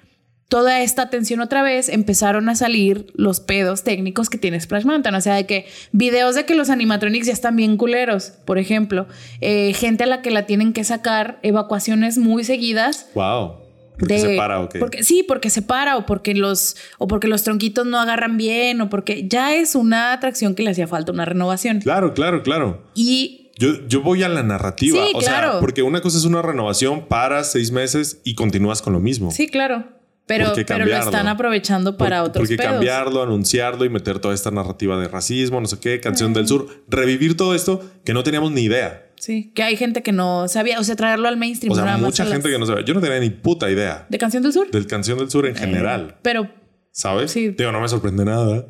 toda 0.53 0.81
esta 0.81 1.01
atención 1.01 1.41
otra 1.41 1.63
vez, 1.63 1.89
empezaron 1.89 2.47
a 2.47 2.53
salir 2.53 3.07
los 3.15 3.39
pedos 3.39 3.83
técnicos 3.83 4.29
que 4.29 4.37
tiene 4.37 4.59
Splash 4.59 4.85
Mountain. 4.85 5.15
O 5.15 5.19
sea, 5.21 5.33
de 5.33 5.47
que 5.47 5.65
videos 5.93 6.35
de 6.35 6.45
que 6.45 6.53
los 6.53 6.69
animatronics 6.69 7.25
ya 7.25 7.33
están 7.33 7.55
bien 7.55 7.75
culeros, 7.75 8.33
por 8.45 8.59
ejemplo. 8.59 9.07
Eh, 9.41 9.73
gente 9.73 10.03
a 10.03 10.05
la 10.05 10.21
que 10.21 10.29
la 10.29 10.45
tienen 10.45 10.71
que 10.71 10.83
sacar, 10.83 11.39
evacuaciones 11.41 12.19
muy 12.19 12.43
seguidas. 12.43 13.07
Wow. 13.15 13.53
Porque 13.97 14.13
de- 14.13 14.19
se 14.19 14.35
para, 14.37 14.59
ok. 14.59 14.75
porque- 14.79 15.03
sí, 15.03 15.23
porque 15.27 15.49
se 15.49 15.63
para 15.63 15.97
o 15.97 16.05
porque, 16.05 16.35
los, 16.35 16.75
o 16.99 17.07
porque 17.07 17.27
los 17.27 17.41
tronquitos 17.41 17.87
no 17.87 17.99
agarran 17.99 18.37
bien 18.37 18.79
o 18.81 18.89
porque 18.91 19.27
ya 19.27 19.55
es 19.55 19.73
una 19.73 20.13
atracción 20.13 20.53
que 20.53 20.61
le 20.61 20.69
hacía 20.69 20.85
falta 20.87 21.11
una 21.11 21.25
renovación. 21.25 21.79
Claro, 21.79 22.13
claro, 22.13 22.43
claro. 22.43 22.83
Y 22.93 23.49
Yo, 23.57 23.87
yo 23.87 24.01
voy 24.03 24.21
a 24.21 24.29
la 24.29 24.43
narrativa. 24.43 25.03
Sí, 25.03 25.11
o 25.15 25.21
sea, 25.21 25.57
porque 25.59 25.81
una 25.81 26.01
cosa 26.01 26.19
es 26.19 26.25
una 26.25 26.43
renovación 26.43 27.07
para 27.07 27.43
seis 27.43 27.71
meses 27.71 28.19
y 28.23 28.35
continúas 28.35 28.83
con 28.83 28.93
lo 28.93 28.99
mismo. 28.99 29.31
sí, 29.31 29.47
claro. 29.47 29.85
Pero, 30.25 30.45
¿Por 30.47 30.55
qué 30.55 30.65
pero 30.65 30.85
lo 30.85 30.95
están 30.95 31.27
aprovechando 31.27 31.97
para 31.97 32.19
Por- 32.21 32.29
otros 32.29 32.41
Porque 32.43 32.55
pedos. 32.55 32.71
cambiarlo, 32.71 33.21
anunciarlo 33.23 33.83
y 33.83 33.89
meter 33.89 34.19
toda 34.19 34.33
esta 34.33 34.51
narrativa 34.51 34.97
de 34.97 35.09
racismo, 35.09 35.59
no 35.59 35.67
sé 35.67 35.79
qué, 35.79 35.99
canción 35.99 36.33
del 36.33 36.47
sur, 36.47 36.67
revivir 36.87 37.35
todo 37.35 37.53
esto 37.55 37.81
que 38.05 38.13
no 38.13 38.23
teníamos 38.23 38.51
ni 38.53 38.61
idea. 38.61 39.07
Sí, 39.17 39.51
que 39.53 39.63
hay 39.63 39.75
gente 39.75 40.01
que 40.01 40.11
no 40.13 40.47
sabía, 40.47 40.79
o 40.79 40.83
sea, 40.83 40.95
traerlo 40.95 41.27
al 41.27 41.35
mainstream. 41.37 41.71
O 41.73 41.75
sea, 41.75 41.83
nada 41.85 41.97
mucha 41.97 42.23
a 42.23 42.25
las- 42.25 42.33
gente 42.35 42.49
que 42.49 42.57
no 42.57 42.65
sabe. 42.65 42.83
Yo 42.85 42.93
no 42.93 43.01
tenía 43.01 43.19
ni 43.19 43.29
puta 43.31 43.69
idea 43.69 44.05
¿De 44.09 44.17
Canción 44.17 44.43
del 44.43 44.53
Sur? 44.53 44.71
del 44.71 44.87
canción 44.87 45.17
del 45.17 45.29
sur 45.29 45.45
en 45.45 45.55
general. 45.55 46.15
Pero 46.21 46.47
¿Sabes? 46.95 47.31
Sí. 47.31 47.49
Digo, 47.49 47.71
no 47.71 47.81
me 47.81 47.87
sorprende 47.89 48.23
nada. 48.23 48.67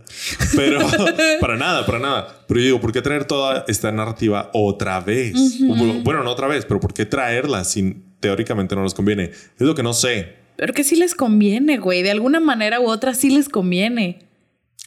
Pero 0.56 0.80
para 1.42 1.58
nada, 1.58 1.86
para 1.86 2.00
nada. 2.00 2.46
Pero 2.48 2.60
yo 2.62 2.66
digo, 2.68 2.80
¿por 2.80 2.94
qué 2.94 3.02
traer 3.02 3.26
toda 3.26 3.66
esta 3.68 3.92
narrativa 3.92 4.50
otra 4.54 5.02
vez? 5.02 5.36
O, 5.70 5.76
Bueno, 6.04 6.24
no 6.24 6.32
otra 6.32 6.48
vez, 6.48 6.64
pero 6.66 6.80
¿por 6.80 6.94
qué 6.94 7.06
traerla 7.06 7.66
si 7.66 7.98
teóricamente 8.22 8.76
no 8.76 8.82
nos 8.82 8.94
conviene? 8.94 9.26
Es 9.26 9.60
lo 9.60 9.76
que 9.76 9.84
no 9.84 9.94
sé. 9.94 10.42
Pero 10.56 10.74
que 10.74 10.84
sí 10.84 10.96
les 10.96 11.16
conviene, 11.16 11.78
güey. 11.78 12.02
De 12.04 12.12
alguna 12.12 12.40
manera 12.40 12.80
u 12.80 12.88
otra 12.90 13.14
sí 13.14 13.30
les 13.30 13.50
conviene. 13.50 14.20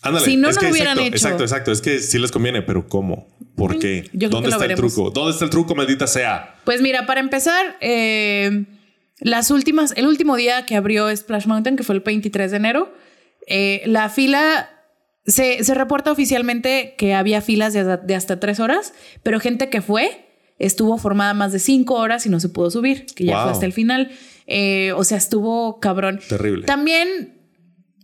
Ándale. 0.03 0.25
Si 0.25 0.37
no, 0.37 0.51
no 0.51 0.61
lo 0.61 0.69
hubieran 0.71 0.99
exacto, 0.99 1.07
hecho. 1.07 1.17
Exacto, 1.17 1.43
exacto. 1.45 1.73
Es 1.73 1.81
que 1.81 1.99
sí 1.99 2.19
les 2.19 2.31
conviene, 2.31 2.63
pero 2.63 2.87
¿cómo? 2.89 3.27
¿Por 3.57 3.79
qué? 3.79 4.09
Yo 4.13 4.29
¿Dónde 4.29 4.51
está 4.51 4.65
el 4.67 4.75
truco? 4.75 5.11
¿Dónde 5.11 5.33
está 5.33 5.45
el 5.45 5.51
truco, 5.51 5.75
maldita 5.75 6.07
sea? 6.07 6.57
Pues 6.65 6.83
mira, 6.83 7.07
para 7.07 7.21
empezar, 7.21 7.77
eh, 7.81 8.65
las 9.19 9.51
últimas, 9.51 9.93
el 9.97 10.07
último 10.07 10.37
día 10.37 10.67
que 10.67 10.77
abrió 10.77 11.15
Splash 11.15 11.47
Mountain, 11.47 11.77
que 11.77 11.83
fue 11.83 11.95
el 11.95 12.03
23 12.03 12.51
de 12.51 12.57
enero, 12.57 12.95
eh, 13.49 13.83
la 13.87 14.09
fila 14.11 14.71
se, 15.27 15.65
se 15.65 15.75
reporta 15.75 16.13
oficialmente 16.13 16.95
que 16.99 17.15
había 17.15 17.41
filas 17.41 17.73
de, 17.73 17.97
de 17.97 18.15
hasta 18.15 18.39
tres 18.39 18.61
horas, 18.61 18.93
pero 19.23 19.41
gente 19.41 19.71
que 19.71 19.81
fue 19.81 20.27
estuvo 20.59 20.97
formada 20.99 21.35
más 21.35 21.53
de 21.53 21.59
cinco 21.59 21.95
horas 21.95 22.27
y 22.27 22.29
no 22.29 22.39
se 22.41 22.49
pudo 22.49 22.71
subir, 22.71 23.07
que 23.07 23.25
ya 23.25 23.35
Wow. 23.37 23.43
fue 23.45 23.53
hasta 23.53 23.67
el 23.67 23.73
final. 23.73 24.11
Eh, 24.47 24.93
o 24.97 25.05
sea, 25.05 25.19
estuvo 25.19 25.81
cabrón. 25.81 26.21
Terrible. 26.29 26.65
También 26.67 27.33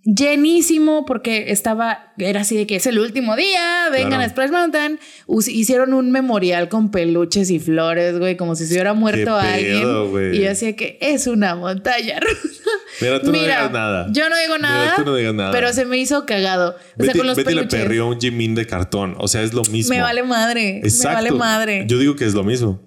llenísimo 0.04 1.04
porque 1.06 1.52
estaba, 1.52 2.12
era 2.18 2.40
así 2.40 2.56
de 2.56 2.66
que 2.66 2.74
es 2.74 2.86
el 2.88 2.98
último 2.98 3.36
día, 3.36 3.88
vengan 3.92 4.08
Claro. 4.10 4.24
a 4.24 4.28
Splash 4.28 4.50
Mountain. 4.50 4.98
Us- 5.28 5.46
hicieron 5.46 5.94
un 5.94 6.10
memorial 6.10 6.68
con 6.68 6.90
peluches 6.90 7.50
y 7.50 7.60
flores, 7.60 8.18
güey, 8.18 8.36
como 8.36 8.56
si 8.56 8.66
se 8.66 8.74
hubiera 8.74 8.94
muerto 8.94 9.38
Qué 9.40 9.46
alguien. 9.46 9.80
pedo, 9.82 10.32
y 10.32 10.40
yo 10.40 10.48
decía 10.48 10.74
que 10.74 10.98
es 11.00 11.28
una 11.28 11.54
montaña 11.54 12.18
rusa. 12.20 12.62
Mira, 13.00 13.20
tú 13.22 13.30
no 13.32 13.38
digas 13.38 13.70
nada. 13.72 14.08
Yo 14.10 14.28
no 14.28 14.36
digo 14.36 14.56
Mira, 14.56 14.68
nada, 14.68 14.96
tú 14.96 15.04
no 15.04 15.14
digas 15.14 15.34
nada. 15.34 15.52
pero 15.52 15.72
se 15.72 15.84
me 15.84 15.96
hizo 15.98 16.26
cagado. 16.26 16.74
O 16.98 17.04
sea, 17.04 17.14
con 17.14 17.26
los 17.28 17.36
le 17.36 17.44
peluches. 17.44 17.80
perrió 17.80 18.08
un 18.08 18.20
Jimin 18.20 18.56
de 18.56 18.66
cartón. 18.66 19.14
O 19.18 19.28
sea, 19.28 19.42
es 19.42 19.54
lo 19.54 19.62
mismo. 19.70 19.94
Me 19.94 20.02
vale 20.02 20.24
madre. 20.24 20.78
Exacto. 20.78 21.08
Me 21.10 21.14
vale 21.14 21.30
madre. 21.30 21.84
Yo 21.86 21.98
digo 21.98 22.16
que 22.16 22.24
es 22.24 22.34
lo 22.34 22.42
mismo. 22.42 22.82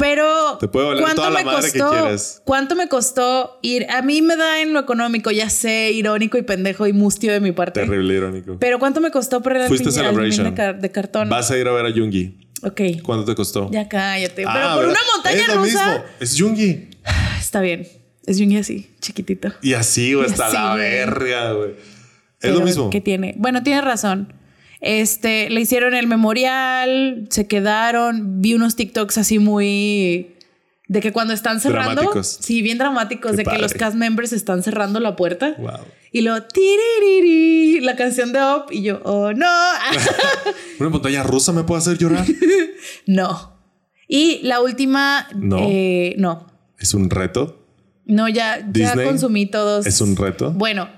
Pero 0.00 0.56
Te 0.58 0.66
¿cuánto 0.68 1.14
toda 1.14 1.30
la 1.30 1.44
me 1.44 1.50
que 1.50 1.78
costó? 1.78 2.42
¿Cuánto 2.44 2.74
me 2.74 2.88
costó 2.88 3.58
ir? 3.62 3.86
A 3.90 4.02
mí 4.02 4.22
me 4.22 4.34
da 4.36 4.60
en 4.62 4.72
lo 4.72 4.80
económico, 4.80 5.30
ya 5.30 5.50
sé, 5.50 5.92
irónico 5.92 6.38
y 6.38 6.42
pendejo 6.42 6.86
y 6.86 6.92
mustio 6.92 7.32
de 7.32 7.40
mi 7.40 7.52
parte. 7.52 7.80
Terrible, 7.80 8.14
irónico. 8.14 8.56
Pero 8.58 8.78
¿cuánto 8.78 9.00
me 9.00 9.10
costó 9.10 9.42
por 9.42 9.56
el 9.56 9.68
Fuiste 9.68 9.88
al 9.88 9.94
Celebration. 9.94 10.54
de, 10.54 10.72
de 10.72 10.90
cartón? 10.90 11.28
Vas 11.28 11.50
a 11.50 11.58
ir 11.58 11.68
a 11.68 11.72
ver 11.72 11.86
a 11.86 11.92
Jungi. 11.92 12.48
Ok. 12.62 12.80
¿Cuánto 13.02 13.24
te 13.26 13.34
costó? 13.34 13.70
Ya 13.70 13.88
cállate. 13.88 14.44
Ah, 14.46 14.52
Pero 14.54 14.68
por 14.74 14.86
¿verdad? 14.86 14.90
una 14.90 15.12
montaña 15.14 15.40
es 15.42 15.48
lo 15.48 15.54
rusa. 15.62 15.86
mismo. 15.92 16.04
Es 16.20 16.40
Jungi. 16.40 16.90
Está 17.40 17.60
bien. 17.60 17.86
Es 18.26 18.38
Juni 18.38 18.58
así, 18.58 18.90
chiquitito. 19.00 19.52
Y 19.62 19.74
así, 19.74 20.14
güey, 20.14 20.26
así, 20.26 20.38
la 20.54 20.74
verga, 20.74 21.52
güey. 21.52 21.70
Es 21.70 21.76
Pero, 22.38 22.54
lo 22.56 22.60
mismo. 22.64 22.90
¿Qué 22.90 23.00
tiene? 23.00 23.34
Bueno, 23.36 23.62
tienes 23.62 23.84
razón. 23.84 24.32
Este, 24.80 25.50
le 25.50 25.60
hicieron 25.60 25.94
el 25.94 26.06
memorial, 26.06 27.26
se 27.30 27.46
quedaron, 27.46 28.40
vi 28.40 28.54
unos 28.54 28.76
TikToks 28.76 29.18
así 29.18 29.38
muy 29.38 30.36
de 30.88 31.00
que 31.00 31.12
cuando 31.12 31.34
están 31.34 31.60
cerrando, 31.60 31.92
Dramáticos. 32.02 32.38
sí, 32.40 32.62
bien 32.62 32.76
dramáticos, 32.78 33.32
Qué 33.32 33.36
de 33.38 33.44
que 33.44 33.58
los 33.58 33.74
cast 33.74 33.94
members 33.96 34.32
están 34.32 34.62
cerrando 34.64 34.98
la 34.98 35.14
puerta. 35.14 35.54
Wow. 35.58 35.70
Y 36.12 36.22
lo 36.22 36.42
tiririri, 36.42 37.80
la 37.80 37.94
canción 37.94 38.32
de 38.32 38.40
Up 38.40 38.64
y 38.72 38.82
yo, 38.82 39.00
oh 39.04 39.32
no, 39.32 39.46
¿Una 40.80 40.88
montaña 40.88 41.22
rusa 41.22 41.52
me 41.52 41.62
puede 41.62 41.78
hacer 41.80 41.96
llorar? 41.98 42.26
no. 43.06 43.56
Y 44.08 44.40
la 44.42 44.60
última, 44.60 45.28
No. 45.36 45.58
eh, 45.60 46.14
no, 46.18 46.46
¿Es 46.78 46.94
un 46.94 47.08
reto? 47.10 47.58
no, 48.06 48.28
ya, 48.28 48.66
ya 48.72 48.94
consumí 49.04 49.46
todos. 49.46 49.86
¿Es 49.86 50.00
un 50.00 50.16
reto? 50.16 50.50
Bueno, 50.50 50.88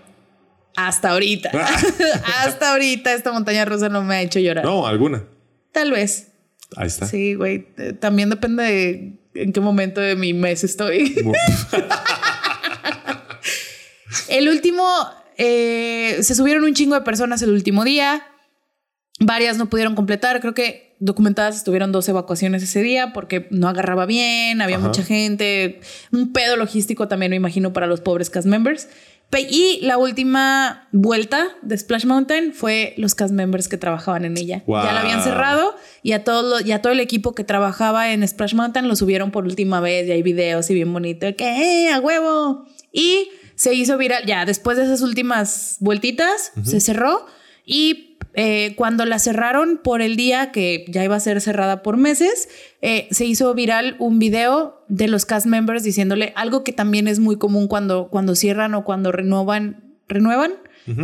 hasta 0.77 1.11
ahorita, 1.11 1.51
hasta 2.44 2.73
ahorita 2.73 3.12
esta 3.12 3.32
montaña 3.32 3.65
rusa 3.65 3.89
no 3.89 4.03
me 4.03 4.15
ha 4.16 4.23
hecho 4.23 4.40
llorar. 4.40 4.65
No, 4.65 4.86
alguna. 4.86 5.24
Tal 5.73 5.90
vez. 5.90 6.28
Ahí 6.77 6.86
está. 6.86 7.07
Sí, 7.07 7.35
güey. 7.35 7.69
Eh, 7.78 7.93
También 7.93 8.31
depende 8.31 8.62
de 8.62 9.19
en 9.35 9.53
qué 9.53 9.61
momento 9.61 10.01
de 10.01 10.16
mi 10.16 10.32
mes 10.35 10.65
estoy. 10.65 11.15
El 14.28 14.49
último, 14.49 14.86
eh, 15.39 16.19
se 16.23 16.35
subieron 16.35 16.65
un 16.65 16.74
chingo 16.74 16.94
de 16.94 17.01
personas 17.03 17.43
el 17.43 17.51
último 17.51 17.85
día. 17.85 18.27
Varias 19.20 19.57
no 19.59 19.69
pudieron 19.69 19.94
completar. 19.94 20.40
Creo 20.40 20.55
que 20.55 20.97
documentadas 21.01 21.57
estuvieron 21.57 21.93
dos 21.93 22.09
evacuaciones 22.09 22.62
ese 22.62 22.81
día 22.82 23.12
porque 23.12 23.49
no 23.51 23.69
agarraba 23.69 24.07
bien, 24.07 24.61
había 24.62 24.77
Ajá. 24.77 24.86
mucha 24.86 25.03
gente. 25.03 25.81
Un 26.12 26.32
pedo 26.32 26.57
logístico 26.57 27.09
también 27.09 27.31
me 27.31 27.36
imagino 27.36 27.73
para 27.73 27.86
los 27.86 28.01
pobres 28.01 28.31
cast 28.31 28.47
members. 28.47 28.89
Y 29.40 29.80
la 29.82 29.96
última 29.96 30.88
vuelta 30.92 31.48
de 31.62 31.76
Splash 31.78 32.04
Mountain 32.04 32.52
fue 32.52 32.94
los 32.98 33.14
cast 33.14 33.32
members 33.32 33.68
que 33.68 33.78
trabajaban 33.78 34.24
en 34.24 34.36
ella. 34.36 34.62
Wow. 34.66 34.82
Ya 34.84 34.92
la 34.92 35.00
habían 35.00 35.22
cerrado 35.22 35.74
y 36.02 36.12
a, 36.12 36.24
todo 36.24 36.60
y 36.60 36.72
a 36.72 36.82
todo 36.82 36.92
el 36.92 37.00
equipo 37.00 37.34
que 37.34 37.44
trabajaba 37.44 38.12
en 38.12 38.26
Splash 38.26 38.54
Mountain 38.54 38.88
lo 38.88 38.96
subieron 38.96 39.30
por 39.30 39.44
última 39.44 39.80
vez 39.80 40.06
y 40.06 40.12
hay 40.12 40.22
videos 40.22 40.68
y 40.70 40.74
bien 40.74 40.92
bonito 40.92 41.26
que 41.36 41.44
¡eh, 41.44 41.92
a 41.92 42.00
huevo! 42.00 42.66
Y 42.92 43.30
se 43.54 43.74
hizo 43.74 43.96
viral, 43.96 44.26
ya 44.26 44.44
después 44.44 44.76
de 44.76 44.84
esas 44.84 45.02
últimas 45.02 45.76
vueltitas, 45.80 46.52
se 46.64 46.80
cerró 46.80 47.26
y 47.64 48.11
eh, 48.34 48.74
cuando 48.76 49.04
la 49.04 49.18
cerraron 49.18 49.78
por 49.82 50.00
el 50.00 50.16
día 50.16 50.52
que 50.52 50.86
ya 50.88 51.04
iba 51.04 51.16
a 51.16 51.20
ser 51.20 51.40
cerrada 51.40 51.82
por 51.82 51.98
meses, 51.98 52.48
eh, 52.80 53.09
se 53.10 53.26
hizo 53.26 53.52
viral 53.54 53.96
un 53.98 54.18
video 54.18 54.84
de 54.88 55.09
los 55.09 55.26
cast 55.26 55.46
members 55.46 55.82
diciéndole 55.82 56.32
algo 56.34 56.64
que 56.64 56.72
también 56.72 57.09
es 57.09 57.18
muy 57.18 57.36
común 57.36 57.68
cuando, 57.68 58.09
cuando 58.09 58.34
cierran 58.34 58.74
o 58.74 58.84
cuando 58.84 59.12
renuevan, 59.12 59.98
renuevan 60.09 60.52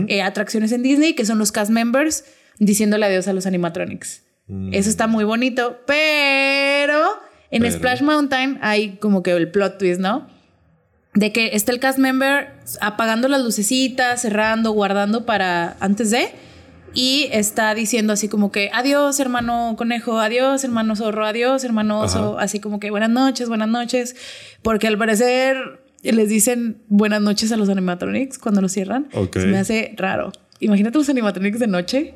eh, 0.08 0.22
atracciones 0.22 0.72
en 0.72 0.82
Disney, 0.82 1.14
que 1.14 1.26
son 1.26 1.38
los 1.38 1.52
cast 1.52 1.70
members 1.70 2.24
diciéndole 2.58 3.06
adiós 3.06 3.28
a 3.28 3.32
los 3.32 3.46
animatronics. 3.46 4.22
Eso 4.72 4.88
está 4.88 5.06
muy 5.06 5.24
bonito, 5.24 5.80
pero 5.86 7.04
en 7.50 7.62
Pero. 7.62 7.76
Splash 7.76 8.00
Mountain 8.00 8.58
hay 8.62 8.96
como 8.96 9.22
que 9.22 9.32
el 9.32 9.50
plot 9.50 9.76
twist, 9.76 10.00
¿no? 10.00 10.26
De 11.12 11.32
que 11.32 11.50
está 11.52 11.72
el 11.72 11.80
cast 11.80 11.98
member 11.98 12.48
apagando 12.80 13.28
las 13.28 13.42
lucecitas, 13.42 14.22
cerrando, 14.22 14.72
guardando 14.72 15.26
para 15.26 15.76
antes 15.80 16.10
de. 16.10 16.30
Y 16.94 17.28
está 17.32 17.74
diciendo 17.74 18.12
así 18.12 18.28
como 18.28 18.50
que 18.50 18.70
adiós, 18.72 19.20
hermano 19.20 19.74
conejo, 19.76 20.18
adiós, 20.18 20.64
hermano 20.64 20.96
zorro, 20.96 21.24
adiós, 21.26 21.64
hermano 21.64 22.00
oso. 22.00 22.38
Así 22.38 22.60
como 22.60 22.80
que 22.80 22.90
buenas 22.90 23.10
noches, 23.10 23.48
buenas 23.48 23.68
noches. 23.68 24.16
Porque 24.62 24.86
al 24.86 24.98
parecer 24.98 25.80
les 26.02 26.28
dicen 26.28 26.82
buenas 26.88 27.20
noches 27.20 27.52
a 27.52 27.56
los 27.56 27.68
animatronics 27.68 28.38
cuando 28.38 28.60
los 28.60 28.72
cierran. 28.72 29.08
Ok. 29.12 29.38
Se 29.38 29.46
me 29.46 29.58
hace 29.58 29.94
raro. 29.96 30.32
Imagínate 30.60 30.98
los 30.98 31.08
animatronics 31.08 31.58
de 31.58 31.66
noche. 31.66 32.14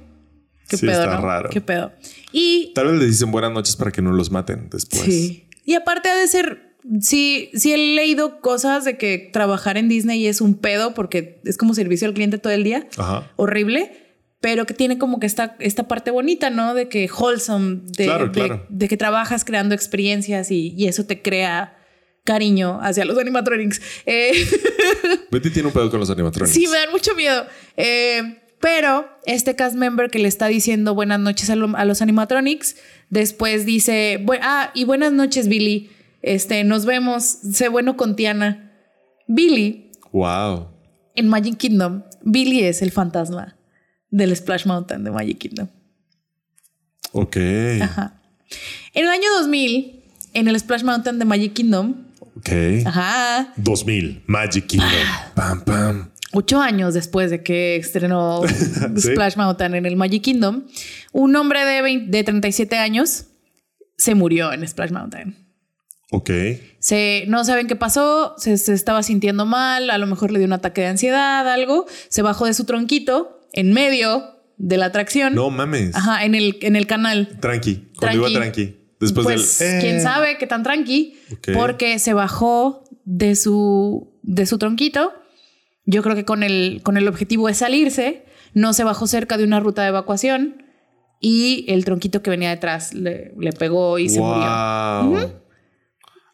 Qué 0.69 0.77
Sí, 0.77 0.86
pedo, 0.86 1.03
está 1.03 1.16
¿no? 1.16 1.23
raro. 1.27 1.51
Qué 1.51 1.61
pedo. 1.61 1.93
Y 2.32 2.73
Tal 2.74 2.86
vez 2.89 2.99
le 3.01 3.07
dicen 3.07 3.31
buenas 3.31 3.53
noches 3.53 3.77
para 3.77 3.90
que 3.93 4.01
no 4.03 4.12
los 4.12 4.31
maten 4.31 4.69
después. 4.70 5.03
Sí. 5.03 5.47
Y 5.65 5.74
aparte 5.74 6.09
ha 6.09 6.16
de 6.16 6.27
ser, 6.27 6.74
sí, 7.01 7.51
sí 7.55 7.73
he 7.73 7.77
leído 7.77 8.40
cosas 8.40 8.85
de 8.85 8.97
que 8.97 9.31
trabajar 9.32 9.77
en 9.77 9.89
Disney 9.89 10.27
es 10.27 10.40
un 10.40 10.55
pedo 10.55 10.94
porque 10.94 11.40
es 11.44 11.57
como 11.57 11.74
servicio 11.74 12.09
al 12.09 12.15
cliente 12.15 12.39
todo 12.39 12.53
el 12.53 12.65
día. 12.65 12.89
Ajá. 12.97 13.31
Horrible. 13.36 14.02
Pero 14.43 14.66
que 14.66 14.74
tiene 14.74 14.98
como 14.98 15.19
que 15.20 15.27
esta, 15.27 15.56
esta 15.60 15.89
parte 15.89 16.10
bonita, 16.10 16.51
¿no? 16.51 16.74
De 16.74 16.89
que 16.89 17.09
wholesome, 17.10 17.81
de, 17.97 18.05
Claro, 18.05 18.27
de- 18.27 18.32
claro. 18.32 18.66
de 18.69 18.89
que 18.89 18.97
trabajas 18.98 19.44
creando 19.47 19.74
experiencias 19.74 20.51
y, 20.51 20.74
y 20.77 20.89
eso 20.89 21.06
te 21.06 21.23
crea 21.23 21.78
cariño 22.24 22.78
hacia 22.82 23.05
los 23.06 23.16
animatronics. 23.19 23.81
Eh, 24.05 24.32
Betty 25.31 25.48
tiene 25.51 25.69
un 25.69 25.73
pedo 25.73 25.90
con 25.90 26.01
los 26.01 26.10
animatronics. 26.10 26.55
Sí, 26.55 26.66
me 26.66 26.77
dan 26.78 26.90
mucho 26.90 27.14
miedo. 27.14 27.47
Eh, 27.77 28.39
pero 28.60 29.09
este 29.27 29.56
cast 29.56 29.74
member 29.77 30.10
que 30.10 30.19
le 30.19 30.28
está 30.28 30.47
diciendo 30.48 30.94
buenas 30.94 31.19
noches 31.20 31.48
a, 31.51 31.56
lo- 31.56 31.77
a 31.77 31.85
los 31.85 32.02
animatronics, 32.02 32.77
después 33.10 33.64
dice, 33.64 34.20
"Bu- 34.24 34.39
ah, 34.43 34.70
y 34.74 34.85
buenas 34.85 35.12
noches, 35.12 35.48
Billy. 35.48 35.90
Este, 36.23 36.62
nos 36.64 36.85
vemos. 36.85 37.23
Sé 37.24 37.69
bueno 37.69 37.97
con 37.97 38.14
Tiana. 38.16 38.73
Billy, 39.27 39.90
Wow. 40.12 40.69
en 41.14 41.28
Magic 41.28 41.56
Kingdom, 41.56 42.02
Billy 42.23 42.64
es 42.64 42.82
el 42.82 42.90
fantasma 42.90 43.56
del 44.12 44.36
Splash 44.36 44.66
Mountain 44.66 45.02
de 45.02 45.10
Magic 45.10 45.39
Kingdom. 45.39 45.66
Ok. 47.10 47.36
Ajá. 47.80 48.20
En 48.94 49.05
el 49.05 49.10
año 49.10 49.24
2000, 49.40 50.02
en 50.34 50.48
el 50.48 50.60
Splash 50.60 50.84
Mountain 50.84 51.18
de 51.18 51.24
Magic 51.24 51.55
Kingdom, 51.55 51.94
Ok. 52.36 52.48
ajá, 52.86 53.52
2000. 53.56 54.22
Magic 54.26 54.66
Kingdom. 54.66 54.89
Pam, 55.34 55.64
pam. 55.64 56.10
ocho 56.32 56.60
años 56.60 56.94
después 56.94 57.30
de 57.30 57.43
que 57.43 57.76
estrenó 57.76 58.43
Sí. 58.97 59.01
Splash 59.12 59.36
Mountain 59.36 59.74
en 59.74 59.86
el 59.86 59.97
Magic 59.97 60.22
Kingdom, 60.22 60.64
un 61.12 61.34
hombre 61.36 61.64
de, 61.64 61.82
20 61.82 62.10
de 62.16 62.24
37 62.24 62.76
años 62.78 63.26
se 63.97 64.14
murió 64.14 64.52
en 64.52 64.66
Splash 64.66 64.90
Mountain. 64.90 65.36
Ok. 66.10 66.30
Se, 66.78 67.24
no 67.28 67.44
saben 67.44 67.66
qué 67.66 67.76
pasó, 67.76 68.34
se, 68.36 68.59
se 68.59 68.74
estaba 68.74 69.02
sintiendo 69.02 69.47
mal, 69.47 69.89
a 69.89 69.97
lo 69.97 70.06
mejor 70.06 70.30
le 70.30 70.39
dio 70.39 70.47
un 70.47 70.52
ataque 70.52 70.82
de 70.82 70.89
ansiedad, 70.89 71.48
algo, 71.51 71.86
se 72.09 72.20
bajó 72.20 72.44
de 72.44 72.52
su 72.52 72.64
tronquito 72.64 73.39
en 73.53 73.73
medio 73.73 74.37
de 74.59 74.77
la 74.77 74.87
atracción. 74.87 75.35
No 75.35 75.51
mames. 75.51 75.95
Ajá, 75.95 76.24
en 76.24 76.35
el, 76.35 76.59
en 76.62 76.77
el 76.77 76.87
canal. 76.87 77.29
Tranqui. 77.41 77.89
Cuando 77.99 78.29
iba 78.29 78.41
tranqui. 78.41 78.77
Después 79.01 79.27
pues, 79.27 79.59
del. 79.59 79.69
eh. 79.69 79.79
quién 79.81 80.01
sabe 80.01 80.39
qué 80.39 80.47
tan 80.47 80.62
tranqui, 80.62 81.16
porque 81.53 81.99
se 81.99 82.12
bajó 82.12 82.85
de 83.05 83.35
su, 83.35 84.12
de 84.23 84.47
su 84.47 84.59
tronquito. 84.59 85.12
Yo 85.85 86.03
creo 86.03 86.15
que 86.15 86.24
con 86.24 86.45
el, 86.45 86.81
con 86.85 86.97
el 86.97 87.09
objetivo 87.09 87.49
de 87.49 87.55
salirse, 87.55 88.24
no 88.55 88.73
se 88.73 88.85
bajó 88.85 89.09
cerca 89.09 89.37
de 89.37 89.45
una 89.45 89.59
ruta 89.59 89.83
de 89.83 89.89
evacuación 89.89 90.62
y 91.19 91.65
el 91.69 91.85
tronquito 91.85 92.23
que 92.23 92.31
venía 92.31 92.51
detrás 92.51 92.95
le, 92.95 93.33
le 93.39 93.53
pegó 93.53 93.99
y 93.99 94.09
se 94.09 94.20
murió. 94.20 94.45
Wow. 95.05 95.41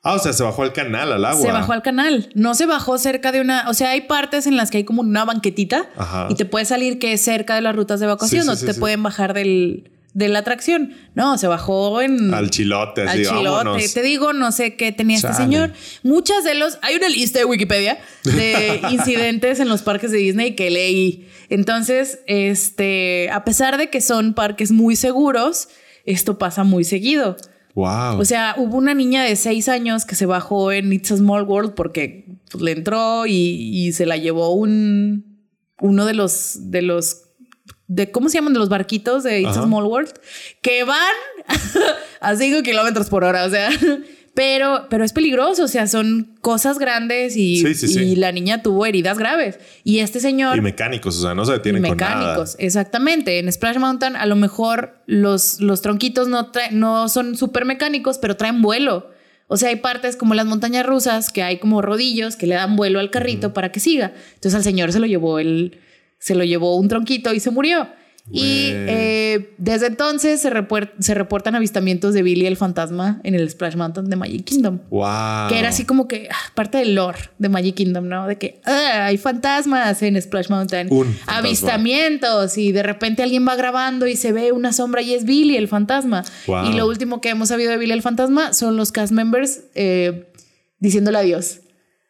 Ah, 0.02 0.14
o 0.14 0.18
sea, 0.18 0.32
se 0.32 0.42
bajó 0.44 0.62
al 0.62 0.72
canal, 0.72 1.12
al 1.12 1.24
agua. 1.24 1.42
Se 1.42 1.50
bajó 1.50 1.72
al 1.72 1.82
canal, 1.82 2.30
no 2.34 2.54
se 2.54 2.66
bajó 2.66 2.98
cerca 2.98 3.32
de 3.32 3.40
una, 3.40 3.68
o 3.68 3.74
sea, 3.74 3.90
hay 3.90 4.02
partes 4.02 4.46
en 4.46 4.56
las 4.56 4.70
que 4.70 4.78
hay 4.78 4.84
como 4.84 5.02
una 5.02 5.24
banquetita 5.24 5.90
Ajá. 5.96 6.28
y 6.30 6.34
te 6.36 6.44
puede 6.44 6.64
salir 6.64 6.98
que 6.98 7.12
es 7.12 7.20
cerca 7.20 7.54
de 7.56 7.62
las 7.62 7.74
rutas 7.74 7.98
de 8.00 8.06
evacuación, 8.06 8.44
Sí, 8.44 8.56
sí, 8.56 8.64
no 8.66 8.72
te 8.72 8.78
pueden 8.78 9.02
bajar 9.02 9.34
del, 9.34 9.90
de 10.14 10.28
la 10.28 10.40
atracción. 10.40 10.94
No, 11.14 11.36
se 11.36 11.46
bajó 11.46 12.00
en 12.00 12.32
Al 12.32 12.50
chilote, 12.50 13.02
al 13.02 13.18
chilote. 13.18 13.48
vámonos. 13.48 13.94
Te 13.94 14.02
digo, 14.02 14.32
no 14.32 14.52
sé 14.52 14.76
qué 14.76 14.92
tenía 14.92 15.16
este 15.16 15.34
señor. 15.34 15.72
Muchas 16.02 16.44
de 16.44 16.54
los. 16.54 16.78
Hay 16.82 16.96
una 16.96 17.08
lista 17.08 17.38
de 17.38 17.44
Wikipedia 17.44 17.98
de 18.24 18.80
incidentes 18.90 19.60
en 19.60 19.68
los 19.68 19.82
parques 19.82 20.10
de 20.10 20.18
Disney 20.18 20.54
que 20.56 20.70
leí. 20.70 21.28
Entonces, 21.50 22.20
este, 22.26 23.30
a 23.32 23.44
pesar 23.44 23.78
de 23.78 23.90
que 23.90 24.00
son 24.00 24.34
parques 24.34 24.70
muy 24.72 24.96
seguros, 24.96 25.68
esto 26.04 26.38
pasa 26.38 26.64
muy 26.64 26.84
seguido. 26.84 27.36
Wow. 27.78 28.18
O 28.18 28.24
sea, 28.24 28.56
hubo 28.58 28.76
una 28.76 28.92
niña 28.92 29.22
de 29.22 29.36
seis 29.36 29.68
años 29.68 30.04
que 30.04 30.16
se 30.16 30.26
bajó 30.26 30.72
en 30.72 30.92
It's 30.92 31.12
a 31.12 31.16
Small 31.16 31.44
World 31.44 31.74
porque 31.74 32.26
pues, 32.50 32.60
le 32.60 32.72
entró 32.72 33.24
y, 33.24 33.32
y 33.32 33.92
se 33.92 34.04
la 34.04 34.16
llevó 34.16 34.52
un 34.52 35.46
uno 35.80 36.04
de 36.04 36.14
los 36.14 36.72
de 36.72 36.82
los 36.82 37.22
de 37.86 38.10
cómo 38.10 38.30
se 38.30 38.38
llaman 38.38 38.52
de 38.52 38.58
los 38.58 38.68
barquitos 38.68 39.22
de 39.22 39.42
It's 39.42 39.50
Ajá. 39.50 39.60
a 39.60 39.62
Small 39.62 39.84
World 39.84 40.12
que 40.60 40.82
van 40.82 41.14
a 42.20 42.34
5 42.34 42.64
kilómetros 42.64 43.08
por 43.08 43.22
hora. 43.22 43.44
O 43.44 43.50
sea, 43.50 43.70
pero, 44.38 44.86
pero 44.88 45.04
es 45.04 45.12
peligroso. 45.12 45.64
O 45.64 45.68
sea, 45.68 45.88
son 45.88 46.36
cosas 46.40 46.78
grandes 46.78 47.36
y, 47.36 47.56
Sí, 47.56 47.74
sí, 47.74 47.88
sí. 47.88 48.00
y 48.00 48.14
la 48.14 48.30
niña 48.30 48.62
tuvo 48.62 48.86
heridas 48.86 49.18
graves. 49.18 49.58
Y 49.82 49.98
este 49.98 50.20
señor 50.20 50.56
y 50.56 50.60
mecánicos, 50.60 51.18
o 51.18 51.22
sea, 51.22 51.34
no 51.34 51.44
se 51.44 51.54
detienen 51.54 51.82
con 51.82 51.96
nada. 51.96 52.14
mecánicos, 52.14 52.54
exactamente. 52.60 53.40
En 53.40 53.52
Splash 53.52 53.78
Mountain 53.78 54.14
a 54.14 54.26
lo 54.26 54.36
mejor 54.36 55.02
los, 55.06 55.60
los 55.60 55.82
tronquitos 55.82 56.28
no, 56.28 56.52
no 56.70 57.08
son 57.08 57.36
súper 57.36 57.64
mecánicos, 57.64 58.18
pero 58.18 58.36
traen 58.36 58.62
vuelo. 58.62 59.10
O 59.48 59.56
sea, 59.56 59.70
hay 59.70 59.76
partes 59.76 60.14
como 60.14 60.34
las 60.34 60.46
montañas 60.46 60.86
rusas 60.86 61.32
que 61.32 61.42
hay 61.42 61.58
como 61.58 61.82
rodillos 61.82 62.36
que 62.36 62.46
le 62.46 62.54
dan 62.54 62.76
vuelo 62.76 63.00
al 63.00 63.10
carrito 63.10 63.52
para 63.52 63.72
que 63.72 63.80
siga. 63.80 64.12
Entonces 64.34 64.54
al 64.54 64.62
señor 64.62 64.92
se 64.92 65.00
lo 65.00 65.06
llevó 65.06 65.40
el, 65.40 65.80
se 66.20 66.36
lo 66.36 66.44
llevó 66.44 66.76
un 66.76 66.86
tronquito 66.86 67.34
y 67.34 67.40
se 67.40 67.50
murió. 67.50 67.88
Y 68.30 68.72
eh, 68.74 69.54
desde 69.56 69.86
entonces 69.86 70.40
se, 70.40 70.50
se, 70.98 71.14
reportan 71.14 71.54
avistamientos 71.54 72.12
de 72.12 72.22
Billy 72.22 72.46
el 72.46 72.56
fantasma 72.56 73.20
en 73.24 73.34
el 73.34 73.48
Splash 73.48 73.74
Mountain 73.74 74.10
de 74.10 74.16
Magic 74.16 74.44
Kingdom. 74.44 74.80
Wow. 74.90 75.48
Que 75.48 75.58
era 75.58 75.70
así 75.70 75.84
como 75.84 76.08
que 76.08 76.28
ah, 76.30 76.52
parte 76.54 76.78
del 76.78 76.94
lore 76.94 77.18
de 77.38 77.48
Magic 77.48 77.76
Kingdom, 77.76 78.06
¿no? 78.06 78.26
De 78.26 78.36
que 78.36 78.60
ah, 78.64 79.06
hay 79.06 79.16
fantasmas 79.16 80.02
en 80.02 80.20
Splash 80.20 80.50
Mountain. 80.50 80.90
avistamientos 81.26 82.58
y 82.58 82.72
de 82.72 82.82
repente 82.82 83.22
alguien 83.22 83.46
va 83.48 83.56
grabando 83.56 84.06
y 84.06 84.16
se 84.16 84.32
ve 84.32 84.52
una 84.52 84.72
sombra 84.72 85.00
y 85.00 85.14
es 85.14 85.24
Billy 85.24 85.56
el 85.56 85.68
fantasma. 85.68 86.22
Y 86.46 86.74
lo 86.74 86.86
último 86.86 87.20
que 87.20 87.30
hemos 87.30 87.48
sabido 87.48 87.70
de 87.70 87.78
Billy 87.78 87.92
el 87.92 88.02
fantasma 88.02 88.52
son 88.52 88.76
los 88.76 88.92
cast 88.92 89.12
members 89.12 89.60
eh, 89.74 90.30
diciéndole 90.80 91.18
adiós 91.18 91.60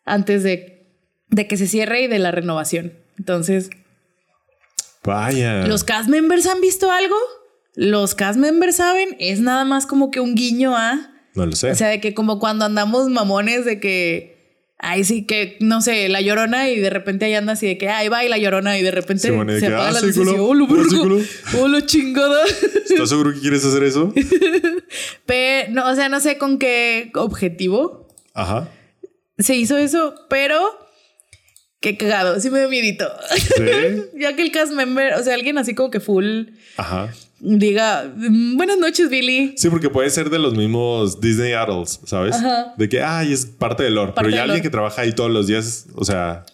antes 0.05 0.43
de, 0.43 0.89
de 1.29 1.47
que 1.47 1.57
se 1.57 1.69
cierre 1.69 2.03
y 2.03 2.07
de 2.09 2.19
la 2.19 2.33
renovación. 2.33 2.95
Entonces, 3.19 3.71
Vaya. 5.09 5.67
¿Los 5.67 5.85
cast 5.85 6.11
members 6.11 6.47
han 6.47 6.61
visto 6.61 6.91
algo? 6.91 7.17
¿Los 7.75 8.15
cast 8.15 8.39
members 8.39 8.77
saben? 8.77 9.17
Es 9.19 9.41
nada 9.41 9.65
más 9.65 9.87
como 9.87 10.11
que 10.11 10.21
un 10.21 10.35
guiño 10.35 10.77
a. 10.77 11.15
No 11.35 11.47
lo 11.47 11.53
sé. 11.53 11.71
O 11.71 11.75
sea, 11.75 11.89
de 11.89 11.99
que 11.99 12.13
como 12.13 12.39
cuando 12.39 12.67
andamos 12.67 13.09
mamones 13.09 13.65
de 13.65 13.81
que. 13.81 14.37
Ay, 14.79 15.05
sí, 15.05 15.25
que 15.25 15.57
no 15.61 15.81
sé, 15.81 16.09
la 16.11 16.21
llorona 16.21 16.69
y 16.69 16.79
de 16.79 16.91
repente 16.91 17.25
ahí 17.25 17.35
anda 17.35 17.55
así 17.55 17.67
de 17.67 17.79
que 17.79 17.89
ahí 17.89 18.09
va 18.09 18.23
y 18.23 18.29
la 18.29 18.37
llorona 18.37 18.79
y 18.79 18.83
de 18.83 18.91
repente 18.91 19.23
se, 19.23 19.29
apaga 19.31 19.89
ah, 19.89 19.91
la 19.93 20.01
luz 20.03 20.17
y 20.17 20.21
dice, 20.21 20.39
¡Hola, 21.59 21.85
chingada! 21.85 22.45
¿Estás 22.89 23.09
seguro 23.09 23.33
que 23.33 23.41
quieres 23.41 23.65
hacer 23.65 23.83
eso? 23.83 24.13
pero, 25.27 25.73
no, 25.73 25.91
o 25.91 25.95
sea, 25.97 26.09
no 26.09 26.21
sé 26.21 26.37
con 26.39 26.59
qué 26.59 27.11
objetivo. 27.15 28.07
Ajá. 28.35 28.69
Se 29.39 29.57
hizo 29.57 29.77
eso, 29.79 30.15
pero 30.29 30.88
Qué 31.81 31.97
cagado, 31.97 32.41
sí 32.41 32.51
me 32.51 32.59
dio 32.59 32.69
miedito. 32.69 33.09
¿Sí? 33.57 34.03
ya 34.19 34.35
que 34.35 34.43
el 34.43 34.51
cast 34.51 34.73
member, 34.73 35.15
o 35.15 35.23
sea, 35.23 35.35
alguien 35.35 35.59
así 35.59 35.75
como 35.75 35.91
que 35.91 36.01
full. 36.01 36.47
Ajá. 36.77 37.13
Diga, 37.41 38.11
mm, 38.17 38.57
buenas 38.57 38.79
noches, 38.79 39.09
Billy. 39.09 39.55
Sí, 39.57 39.69
porque 39.71 39.89
puede 39.89 40.11
ser 40.11 40.29
de 40.29 40.41
los 40.41 40.57
mismos 40.57 41.21
Disney 41.21 41.53
Adults, 41.53 42.01
¿sabes? 42.05 42.35
Ajá. 42.35 42.75
De 42.77 42.89
que, 42.89 43.01
ay, 43.01 43.33
es 43.33 43.47
parte 43.47 43.85
del 43.85 43.95
lore. 43.95 44.13
pero 44.17 44.29
ya 44.29 44.43
alguien 44.43 44.61
que 44.61 44.71
trabaja 44.71 45.03
ahí 45.03 45.13
todos 45.13 45.31
los 45.31 45.47
días, 45.47 45.87
o 45.95 46.05
sea, 46.05 46.45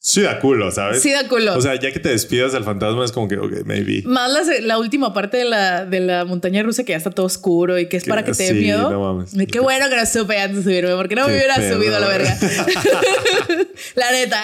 Sí 0.00 0.22
da 0.22 0.38
culo, 0.38 0.70
¿sabes? 0.70 1.02
Sí 1.02 1.10
da 1.10 1.26
culo. 1.28 1.56
O 1.56 1.60
sea, 1.60 1.74
ya 1.74 1.92
que 1.92 1.98
te 1.98 2.10
despidas 2.10 2.52
del 2.52 2.62
fantasma 2.62 3.04
es 3.04 3.10
como 3.10 3.26
que, 3.26 3.36
ok, 3.36 3.64
maybe. 3.64 4.02
Más 4.06 4.30
la, 4.62 4.78
última 4.78 5.12
parte 5.12 5.38
de 5.38 5.44
la, 5.44 5.84
de 5.84 6.00
la 6.00 6.24
montaña 6.24 6.62
rusa 6.62 6.84
que 6.84 6.92
ya 6.92 6.96
está 6.96 7.10
todo 7.10 7.26
oscuro 7.26 7.78
y 7.78 7.88
que 7.88 7.96
es 7.96 8.04
para 8.04 8.24
que 8.24 8.32
te 8.32 8.44
dé 8.44 8.54
miedo. 8.54 8.90
No 8.90 9.00
mames. 9.00 9.34
Qué 9.50 9.58
bueno 9.58 9.88
que 9.88 9.96
no 9.96 10.06
supe 10.06 10.38
antes 10.38 10.64
de 10.64 10.70
subirme, 10.70 10.94
porque 10.94 11.16
no 11.16 11.26
me 11.26 11.34
hubiera 11.34 11.56
subido 11.56 11.96
a 11.96 12.00
la 12.00 12.08
verga. 12.08 12.38
la 13.96 14.12
neta. 14.12 14.42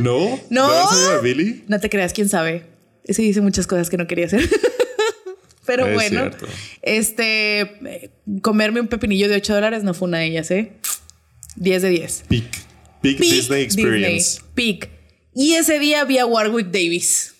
¿No? 0.00 0.38
¿No? 0.50 0.68
¿No 0.68 1.22
Billy? 1.22 1.64
No 1.66 1.80
te 1.80 1.88
creas, 1.88 2.12
quién 2.12 2.28
sabe. 2.28 2.66
Ese 3.04 3.22
dice 3.22 3.40
muchas 3.40 3.66
cosas 3.66 3.88
que 3.88 3.96
no 3.96 4.06
quería 4.06 4.26
hacer. 4.26 4.48
Pero 5.66 5.92
bueno, 5.92 6.30
este, 6.82 8.10
comerme 8.42 8.80
un 8.80 8.88
pepinillo 8.88 9.28
de 9.28 9.36
8 9.36 9.54
dólares 9.54 9.82
no 9.82 9.94
fue 9.94 10.08
una 10.08 10.18
de 10.18 10.26
ellas, 10.26 10.50
¿eh? 10.50 10.72
10 11.56 11.82
de 11.82 11.88
10. 11.88 12.24
Peak. 13.02 13.18
Peak, 13.18 13.30
Disney 13.30 13.62
Experience. 13.62 14.40
Peak. 14.54 14.90
Y 15.34 15.54
ese 15.54 15.78
día 15.78 16.04
vi 16.04 16.18
a 16.18 16.26
Warwick 16.26 16.66
Davis. 16.66 17.34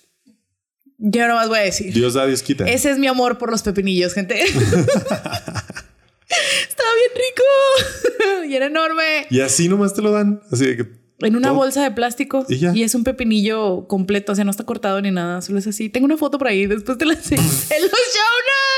Yo 0.97 1.27
no 1.27 1.35
más 1.35 1.47
voy 1.49 1.59
a 1.59 1.61
decir. 1.61 1.93
Dios 1.93 2.13
da, 2.13 2.25
Dios 2.27 2.43
quita. 2.43 2.65
Ese 2.65 2.91
es 2.91 2.99
mi 2.99 3.07
amor 3.07 3.37
por 3.37 3.49
los 3.49 3.63
pepinillos, 3.63 4.13
gente. 4.13 4.39
Estaba 4.43 4.59
bien 6.95 7.11
rico. 7.15 7.43
y 8.47 8.55
era 8.55 8.67
enorme. 8.67 9.25
Y 9.29 9.41
así 9.41 9.67
nomás 9.67 9.93
te 9.95 10.01
lo 10.01 10.11
dan. 10.11 10.41
Así 10.51 10.65
de 10.65 10.77
que. 10.77 11.01
En 11.19 11.35
una 11.35 11.51
bolsa 11.51 11.83
de 11.83 11.91
plástico. 11.91 12.45
¿Y, 12.49 12.81
es 12.83 12.95
un 12.95 13.03
pepinillo 13.03 13.87
completo. 13.87 14.31
O 14.31 14.35
sea, 14.35 14.43
no 14.43 14.51
está 14.51 14.63
cortado 14.63 15.01
ni 15.01 15.11
nada. 15.11 15.41
Solo 15.41 15.59
es 15.59 15.67
así. 15.67 15.89
Tengo 15.89 16.05
una 16.05 16.17
foto 16.17 16.37
por 16.37 16.47
ahí. 16.47 16.65
Después 16.67 16.97
te 16.97 17.05
la 17.05 17.13
enseño. 17.13 17.41
en 17.41 17.81
los 17.81 17.91
show 17.91 18.23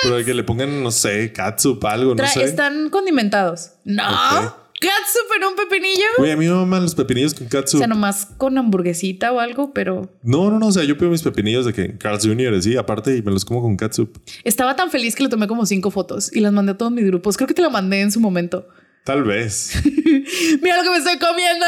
Pero 0.04 0.26
que 0.26 0.34
le 0.34 0.44
pongan, 0.44 0.84
no 0.84 0.92
sé, 0.92 1.32
catsup, 1.32 1.86
algo, 1.86 2.16
no 2.16 2.28
sé. 2.28 2.44
Están 2.44 2.90
condimentados. 2.90 3.72
No. 3.86 4.63
Katsup 4.84 5.38
en 5.38 5.44
un 5.46 5.56
pepinillo. 5.56 6.06
Güey, 6.18 6.32
a 6.32 6.36
mí 6.38 6.46
me 6.46 6.54
maman 6.54 6.84
los 6.84 6.94
pepinillos 6.94 7.34
con 7.34 7.48
katsup. 7.48 7.78
O 7.78 7.80
sea, 7.80 7.88
nomás 7.88 8.26
con 8.38 8.58
hamburguesita 8.58 9.32
o 9.32 9.40
algo, 9.40 9.74
pero. 9.74 10.12
No, 10.24 10.50
no, 10.52 10.60
no. 10.60 10.68
O 10.68 10.72
sea, 10.72 10.84
yo 10.84 10.98
pido 10.98 11.10
mis 11.10 11.22
pepinillos 11.22 11.66
de 11.66 11.74
que 11.74 11.98
Carl's 11.98 12.26
Jr. 12.26 12.62
sí, 12.62 12.76
aparte 12.76 13.16
y 13.16 13.22
me 13.22 13.32
los 13.32 13.46
como 13.46 13.62
con 13.62 13.78
katsup. 13.78 14.18
Estaba 14.44 14.76
tan 14.76 14.92
feliz 14.92 15.16
que 15.16 15.24
le 15.24 15.30
tomé 15.30 15.48
como 15.48 15.66
cinco 15.66 15.90
fotos 15.90 16.36
y 16.36 16.42
las 16.42 16.52
mandé 16.52 16.74
a 16.74 16.78
todos 16.78 16.92
mis 16.92 17.06
grupos. 17.06 17.38
Creo 17.38 17.48
que 17.48 17.54
te 17.54 17.62
la 17.62 17.70
mandé 17.70 18.02
en 18.02 18.12
su 18.12 18.20
momento. 18.20 18.68
Tal 19.06 19.24
vez. 19.24 19.82
Mira 20.62 20.78
lo 20.78 20.84
que 20.84 20.90
me 20.90 20.98
estoy 20.98 21.18
comiendo. 21.18 21.66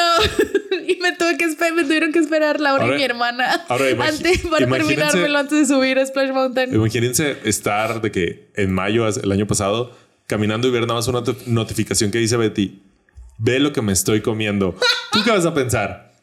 y 0.88 0.98
me 0.98 1.14
tuve 1.14 1.38
que 1.38 1.46
esperar, 1.46 1.74
me 1.74 1.84
tuvieron 1.84 2.12
que 2.12 2.20
esperar 2.20 2.60
Laura 2.60 2.88
y 2.88 2.98
mi 2.98 3.04
hermana 3.04 3.66
ahora 3.68 3.86
antes, 4.08 4.40
para 4.48 4.68
terminármelo 4.68 5.38
antes 5.38 5.68
de 5.68 5.74
subir 5.74 6.00
a 6.00 6.06
Splash 6.06 6.32
Mountain. 6.32 6.74
Imagínense 6.74 7.38
estar 7.46 8.02
de 8.02 8.12
que 8.12 8.50
en 8.56 8.74
mayo, 8.74 9.08
el 9.08 9.32
año 9.32 9.48
pasado, 9.48 9.92
caminando 10.28 10.68
y 10.68 10.72
ver 10.72 10.82
nada 10.82 10.96
más 10.96 11.08
una 11.08 11.24
notificación 11.46 12.12
que 12.12 12.20
dice 12.20 12.38
Betty 12.38 12.85
Ve 13.38 13.60
lo 13.60 13.74
que 13.74 13.82
me 13.82 13.94
estoy 13.94 14.22
comiendo. 14.22 14.78
¿Tú 15.12 15.24
qué 15.24 15.32
vas 15.32 15.46
a 15.46 15.54
pensar? 15.54 16.14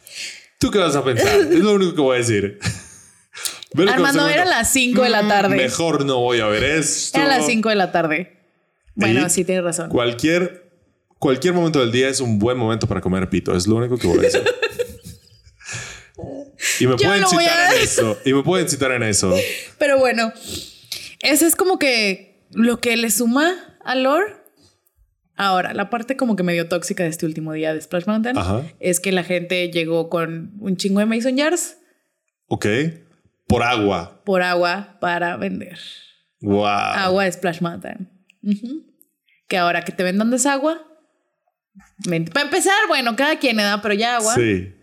¿Tú 0.59 0.71
qué 0.71 0.79
vas 0.79 0.97
a 0.97 1.05
pensar? 1.05 1.41
Es 1.41 1.59
lo 1.59 1.75
único 1.75 1.95
que 1.95 2.01
voy 2.01 2.17
a 2.17 2.19
decir. 2.19 2.59
Armando, 3.89 4.29
era 4.29 4.45
las 4.45 4.73
5 4.73 5.03
de 5.03 5.09
la 5.09 5.27
tarde. 5.27 5.57
Mejor 5.57 6.05
no 6.05 6.21
voy 6.21 6.41
a 6.41 6.47
ver 6.47 6.63
esto. 6.63 7.19
Era 7.19 7.27
las 7.27 7.47
5 7.47 7.69
de 7.69 7.75
la 7.75 7.91
tarde. 7.91 8.39
Bueno, 8.95 9.29
sí, 9.29 9.45
tienes 9.45 9.65
razón. 9.65 9.89
Cualquier, 9.89 10.71
cualquier 11.19 11.55
momento 11.55 11.81
del 11.81 11.91
día 11.91 12.09
es 12.09 12.21
un 12.21 12.39
buen 12.39 12.59
momento 12.59 12.87
para 12.87 13.01
comer 13.01 13.29
pito. 13.31 13.57
Es 13.57 13.67
lo 13.67 13.77
único 13.77 13.97
que 13.97 14.07
voy 14.07 14.19
a 14.19 14.23
decir. 14.23 14.45
y 16.81 16.87
me 16.87 16.97
pueden 16.97 17.27
citar 17.27 17.75
en 17.75 17.83
eso. 17.83 18.19
Y 18.25 18.33
me 18.35 18.43
pueden 18.43 18.69
citar 18.69 18.93
en 18.93 19.03
eso. 19.05 19.35
Pero 19.79 19.99
bueno, 19.99 20.33
eso 21.21 21.47
es 21.47 21.57
como 21.57 21.79
que 21.79 22.47
lo 22.53 22.81
que 22.81 22.97
le 22.97 23.11
suma 23.11 23.79
al 23.85 24.03
lore 24.03 24.42
Ahora, 25.37 25.73
la 25.73 25.91
parte 25.91 26.17
como 26.17 26.37
que 26.37 26.43
medio 26.43 26.69
tóxica 26.69 27.03
de 27.05 27.09
este 27.09 27.27
último 27.27 27.53
día 27.53 27.73
de 27.73 27.81
Splash 27.81 28.07
Mountain 28.07 28.37
es 28.81 29.01
que 29.01 29.13
la 29.13 29.25
gente 29.25 29.71
llegó 29.71 30.09
con 30.11 30.53
un 30.61 30.77
chingo 30.77 31.01
de 31.01 31.07
Mason 31.07 31.37
Jars. 31.37 31.79
Ok. 32.49 32.67
Por 33.47 33.63
agua. 33.63 34.23
Por 34.25 34.43
agua 34.43 34.99
para 35.01 35.37
vender. 35.37 35.79
Wow. 36.41 36.67
Agua 36.67 37.25
de 37.25 37.33
Splash 37.33 37.61
Mountain. 37.61 38.11
Que 39.49 39.57
ahora 39.57 39.83
que 39.83 39.93
te 39.93 40.03
vendan 40.03 40.31
desagua. 40.31 40.87
Para 42.05 42.45
empezar, 42.45 42.77
bueno, 42.89 43.17
cada 43.17 43.39
quien 43.39 43.57
da, 43.57 43.81
pero 43.81 43.95
ya 43.95 44.17
agua. 44.17 44.35
Sí. 44.35 44.75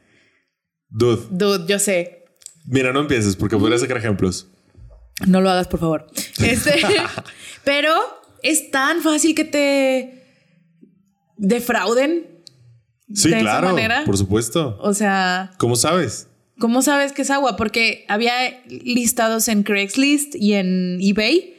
Dude. 0.89 1.27
Dude, 1.29 1.71
yo 1.71 1.77
sé. 1.77 2.25
Mira, 2.65 2.91
no 2.91 3.01
empieces 3.01 3.35
porque 3.35 3.57
podría 3.57 3.77
sacar 3.77 3.97
ejemplos. 3.97 4.47
No 5.27 5.41
lo 5.41 5.49
hagas, 5.49 5.67
por 5.67 5.79
favor. 5.79 6.07
Este, 6.43 6.81
pero 7.63 7.93
es 8.41 8.71
tan 8.71 9.01
fácil 9.01 9.35
que 9.35 9.43
te 9.43 10.18
defrauden. 11.39 12.27
Sí, 13.13 13.31
claro. 13.31 13.75
Por 14.05 14.17
supuesto. 14.17 14.77
O 14.81 14.93
sea. 14.93 15.51
¿Cómo 15.57 15.75
sabes? 15.75 16.27
¿Cómo 16.59 16.81
sabes 16.81 17.13
que 17.13 17.21
es 17.21 17.31
agua? 17.31 17.55
Porque 17.55 18.05
había 18.09 18.33
listados 18.67 19.47
en 19.47 19.63
Craigslist 19.63 20.35
y 20.35 20.53
en 20.53 20.99
eBay 21.01 21.55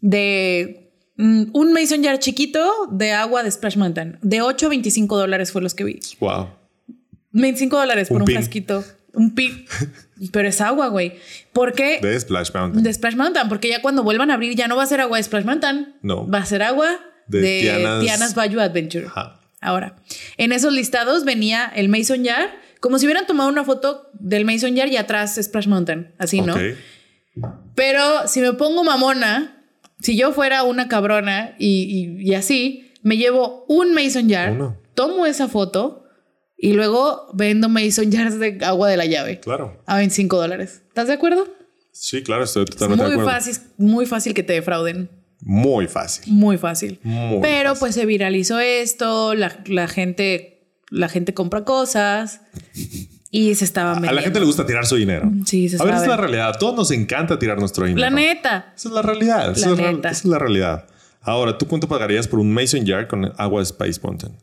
de 0.00 0.90
mm, 1.16 1.44
un 1.52 1.72
Mason 1.72 2.02
Jar 2.02 2.18
chiquito 2.18 2.72
de 2.90 3.12
agua 3.12 3.42
de 3.42 3.50
Splash 3.50 3.76
Mountain. 3.76 4.18
De 4.22 4.40
8 4.40 4.66
a 4.66 4.68
25 4.70 5.18
dólares 5.18 5.52
fue 5.52 5.60
los 5.60 5.74
que 5.74 5.84
vi. 5.84 6.00
Wow. 6.18 6.48
25 7.32 7.76
dólares 7.76 8.08
por 8.08 8.22
un, 8.22 8.26
casquito. 8.26 8.82
Un 9.12 9.34
pin. 9.34 9.66
Pero 10.32 10.48
es 10.48 10.62
agua, 10.62 10.88
güey. 10.88 11.12
¿Por 11.52 11.74
qué? 11.74 12.00
De 12.00 12.18
Splash 12.18 12.52
Mountain. 12.54 12.82
De 12.82 12.92
Splash 12.92 13.16
Mountain. 13.16 13.48
Porque 13.50 13.68
ya 13.68 13.82
cuando 13.82 14.02
vuelvan 14.02 14.30
a 14.30 14.34
abrir 14.34 14.56
ya 14.56 14.66
no 14.66 14.76
va 14.76 14.84
a 14.84 14.86
ser 14.86 15.02
agua 15.02 15.18
de 15.18 15.24
Splash 15.24 15.44
Mountain. 15.44 15.96
No. 16.00 16.26
Va 16.26 16.38
a 16.38 16.46
ser 16.46 16.62
agua 16.62 16.98
de, 17.28 18.00
Tiana's, 18.00 18.34
Bayou 18.34 18.60
Adventure. 18.60 19.06
Ahora, 19.60 19.96
en 20.36 20.52
esos 20.52 20.72
listados 20.72 21.24
venía 21.24 21.70
el 21.74 21.88
Mason 21.88 22.24
Jar, 22.24 22.50
como 22.80 22.98
si 22.98 23.06
hubieran 23.06 23.26
tomado 23.26 23.48
una 23.48 23.64
foto 23.64 24.10
del 24.14 24.44
Mason 24.44 24.76
Jar 24.76 24.88
y 24.88 24.96
atrás 24.96 25.38
Splash 25.40 25.68
Mountain, 25.68 26.14
así, 26.18 26.40
¿no? 26.40 26.54
Pero 27.74 28.26
si 28.26 28.40
me 28.40 28.52
pongo 28.54 28.84
mamona, 28.84 29.64
si 30.00 30.16
yo 30.16 30.32
fuera 30.32 30.64
una 30.64 30.88
cabrona 30.88 31.54
y, 31.58 32.34
así, 32.34 32.92
me 33.02 33.16
llevo 33.16 33.64
un 33.68 33.94
Mason 33.94 34.28
Jar, 34.28 34.76
tomo 34.94 35.26
esa 35.26 35.48
foto 35.48 36.02
y 36.56 36.74
luego 36.74 37.28
vendo 37.34 37.68
Mason 37.68 38.12
Jars 38.12 38.38
de 38.38 38.58
agua 38.64 38.88
de 38.88 38.96
la 38.96 39.06
llave. 39.06 39.40
Claro. 39.40 39.82
A 39.86 39.96
25 39.96 40.36
dólares. 40.36 40.82
¿Estás 40.86 41.08
de 41.08 41.14
acuerdo? 41.14 41.48
Sí, 41.92 42.22
claro, 42.22 42.44
estoy 42.44 42.64
totalmente 42.64 43.02
muy 43.02 43.10
de 43.10 43.20
acuerdo. 43.20 43.38
Fácil, 43.38 43.56
muy 43.78 44.06
fácil 44.06 44.32
que 44.32 44.42
te 44.42 44.52
defrauden. 44.52 45.10
Muy 45.42 45.88
fácil. 45.88 46.32
Muy 46.32 46.56
fácil. 46.56 47.00
Pero 47.42 47.74
pues 47.74 47.94
se 47.94 48.06
viralizó 48.06 48.60
esto, 48.60 49.34
la, 49.34 49.50
gente, 49.88 50.68
la 50.88 51.08
gente 51.08 51.34
compra 51.34 51.64
cosas 51.64 52.40
y 53.30 53.54
se 53.56 53.64
estaba 53.64 53.92
A 53.92 54.12
la 54.12 54.22
gente 54.22 54.38
le 54.38 54.46
gusta 54.46 54.64
tirar 54.64 54.86
su 54.86 54.96
dinero. 54.96 55.30
Sí, 55.44 55.68
se 55.68 55.82
A 55.82 55.84
ver, 55.84 55.94
esa 55.94 56.04
es 56.04 56.08
la 56.08 56.16
realidad. 56.16 56.48
A 56.50 56.52
todos 56.52 56.76
nos 56.76 56.90
encanta 56.92 57.38
tirar 57.38 57.58
nuestro 57.58 57.86
dinero. 57.86 58.08
La 58.08 58.10
neta. 58.10 58.72
Esa 58.76 58.88
es 58.88 58.94
la 58.94 59.02
realidad. 59.02 59.50
esa, 59.50 60.10
es 60.10 60.24
la 60.24 60.38
realidad. 60.38 60.86
Ahora, 61.20 61.58
¿tú 61.58 61.66
cuánto 61.66 61.88
pagarías 61.88 62.28
por 62.28 62.38
un 62.38 62.52
Mason 62.52 62.86
Jar 62.86 63.08
con 63.08 63.32
agua 63.36 63.60
de 63.60 63.66
Spice 63.66 64.00
Mountain? 64.02 64.36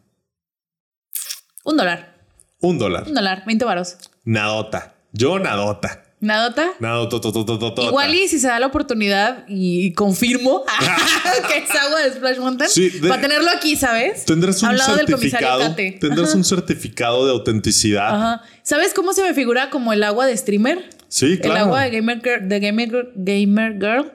Un 1.64 1.78
dólar. 1.78 2.16
Un 2.60 2.78
dólar. 2.78 3.04
Un 3.08 3.14
dólar, 3.14 3.44
20 3.46 3.66
varos. 3.66 3.98
Nadota. 4.26 4.96
Yo 5.14 5.40
nadota. 5.40 6.04
¿Nadota? 6.22 6.72
Nada, 6.80 7.08
to, 7.08 7.22
to, 7.22 7.32
to, 7.32 7.46
to, 7.46 7.58
to, 7.60 7.74
to- 7.74 7.84
Igual 7.84 8.14
y 8.14 8.28
si 8.28 8.40
se 8.40 8.48
da 8.48 8.60
la 8.60 8.68
oportunidad 8.68 9.46
y 9.48 9.94
confirmo 9.94 10.66
que 11.48 11.58
es 11.60 11.70
agua 11.80 12.02
de 12.02 12.12
Splash 12.12 12.38
Mountain, 12.40 12.70
Sí, 12.70 12.90
de- 12.90 13.08
para 13.08 13.22
tenerlo 13.22 13.50
aquí, 13.50 13.78
¿sabes? 13.78 14.26
Tendrás 14.26 14.62
un 14.62 14.70
Al 14.70 14.78
lado 14.78 14.96
del 14.98 15.06
comisario 15.06 15.48
certificado. 15.48 15.70
Tate. 15.70 15.98
Tendrás 16.02 16.30
Ajá. 16.30 16.38
un 16.38 16.44
certificado 16.44 17.26
de 17.26 17.32
autenticidad. 17.32 18.08
Ajá. 18.16 18.42
¿Sabes 18.64 18.94
cómo 18.94 19.14
se 19.14 19.24
me 19.24 19.34
figura 19.34 19.70
como 19.70 19.94
el 19.94 20.04
agua 20.04 20.26
de 20.26 20.36
streamer? 20.36 20.90
Sí, 21.08 21.38
claro. 21.38 21.56
El 21.56 21.62
agua 21.62 21.82
de 21.84 21.90
Gamer 21.92 22.22
Girl, 22.22 22.50
de 22.50 22.60
Gamer, 22.60 23.12
Gamer 23.16 23.74
Girl 23.80 24.12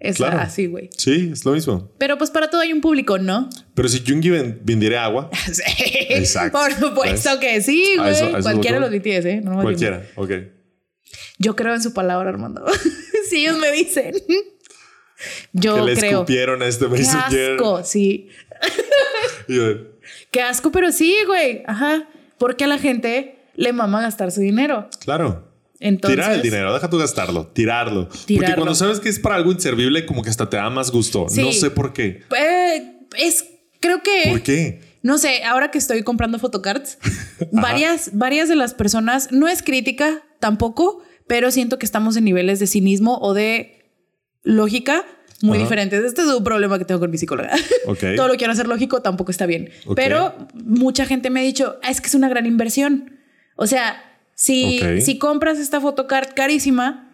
es 0.00 0.16
Claro. 0.16 0.40
así, 0.40 0.66
güey. 0.66 0.90
Sí, 0.98 1.30
es 1.32 1.44
lo 1.44 1.52
mismo. 1.52 1.88
Pero 1.98 2.18
pues 2.18 2.30
para 2.30 2.50
todo 2.50 2.60
hay 2.62 2.72
un 2.72 2.80
público, 2.80 3.16
¿no? 3.18 3.48
Pero 3.74 3.88
si 3.88 4.02
Jungi 4.06 4.28
ven- 4.28 4.60
vendiera 4.64 5.04
agua, 5.04 5.30
Sí. 5.52 5.62
Exacto. 6.10 6.58
Por 6.58 6.72
supuesto 6.74 7.30
¿Ves? 7.30 7.38
que 7.38 7.62
sí, 7.62 7.92
güey. 7.96 8.42
Cualquiera 8.42 8.80
los 8.80 8.90
BTS, 8.90 9.24
¿eh? 9.26 9.40
No 9.42 9.62
cualquiera. 9.62 10.04
Ok. 10.16 10.30
Yo 11.38 11.56
creo 11.56 11.74
en 11.74 11.82
su 11.82 11.92
palabra, 11.92 12.28
Armando. 12.30 12.64
si 13.28 13.38
ellos 13.44 13.58
me 13.58 13.72
dicen. 13.72 14.14
Yo 15.52 15.76
que 15.76 15.82
le 15.82 15.96
creo. 15.96 16.10
escupieron 16.12 16.62
a 16.62 16.66
este 16.66 16.86
Qué 16.88 17.02
asco, 17.02 17.84
sí. 17.84 18.28
Qué 20.30 20.42
asco, 20.42 20.70
pero 20.70 20.92
sí, 20.92 21.16
güey. 21.26 21.62
Ajá. 21.66 22.08
Porque 22.38 22.64
a 22.64 22.66
la 22.66 22.78
gente 22.78 23.36
le 23.54 23.72
mama 23.72 24.00
gastar 24.00 24.32
su 24.32 24.40
dinero. 24.40 24.88
Claro. 25.00 25.52
Entonces. 25.80 26.16
Tirar 26.16 26.32
el 26.32 26.42
dinero, 26.42 26.72
deja 26.72 26.88
tú 26.88 26.98
gastarlo, 26.98 27.46
tirarlo. 27.48 28.08
Porque 28.08 28.24
Tirarlo. 28.26 28.56
cuando 28.56 28.74
sabes 28.74 29.00
que 29.00 29.08
es 29.08 29.18
para 29.18 29.36
algo 29.36 29.52
inservible, 29.52 30.06
como 30.06 30.22
que 30.22 30.30
hasta 30.30 30.48
te 30.48 30.56
da 30.56 30.70
más 30.70 30.90
gusto. 30.90 31.26
Sí. 31.28 31.42
No 31.42 31.52
sé 31.52 31.70
por 31.70 31.92
qué. 31.92 32.22
Eh, 32.36 32.92
es. 33.18 33.44
Creo 33.80 34.02
que. 34.02 34.30
¿Por 34.30 34.42
qué? 34.42 34.80
No 35.02 35.18
sé, 35.18 35.44
ahora 35.44 35.70
que 35.70 35.76
estoy 35.76 36.02
comprando 36.02 36.38
photocards, 36.38 36.96
varias, 37.52 38.10
varias 38.14 38.48
de 38.48 38.56
las 38.56 38.72
personas, 38.72 39.30
no 39.30 39.48
es 39.48 39.62
crítica 39.62 40.22
tampoco, 40.40 41.02
pero 41.26 41.50
siento 41.50 41.78
que 41.78 41.86
estamos 41.86 42.16
en 42.16 42.24
niveles 42.24 42.58
de 42.60 42.66
cinismo 42.66 43.18
o 43.20 43.34
de 43.34 43.90
lógica 44.42 45.04
muy 45.42 45.56
Ajá. 45.58 45.64
diferentes. 45.64 46.04
Este 46.04 46.22
es 46.22 46.28
un 46.28 46.44
problema 46.44 46.78
que 46.78 46.84
tengo 46.84 47.00
con 47.00 47.10
mi 47.10 47.18
psicóloga. 47.18 47.50
Ok. 47.86 47.98
Todo 48.16 48.28
lo 48.28 48.34
quiero 48.36 48.52
hacer 48.52 48.66
lógico 48.66 49.02
tampoco 49.02 49.30
está 49.30 49.44
bien. 49.46 49.70
Ok. 49.86 49.94
Pero 49.96 50.48
mucha 50.54 51.04
gente 51.04 51.28
me 51.30 51.40
ha 51.40 51.42
dicho, 51.42 51.78
"Ah, 51.82 51.90
es 51.90 52.00
que 52.00 52.06
es 52.06 52.14
una 52.14 52.28
gran 52.30 52.46
inversión. 52.46 53.18
O 53.56 53.66
sea, 53.66 54.02
si, 54.34 54.80
Ok. 54.82 55.00
si 55.00 55.18
compras 55.18 55.58
esta 55.58 55.80
photocard 55.82 56.32
carísima, 56.34 57.10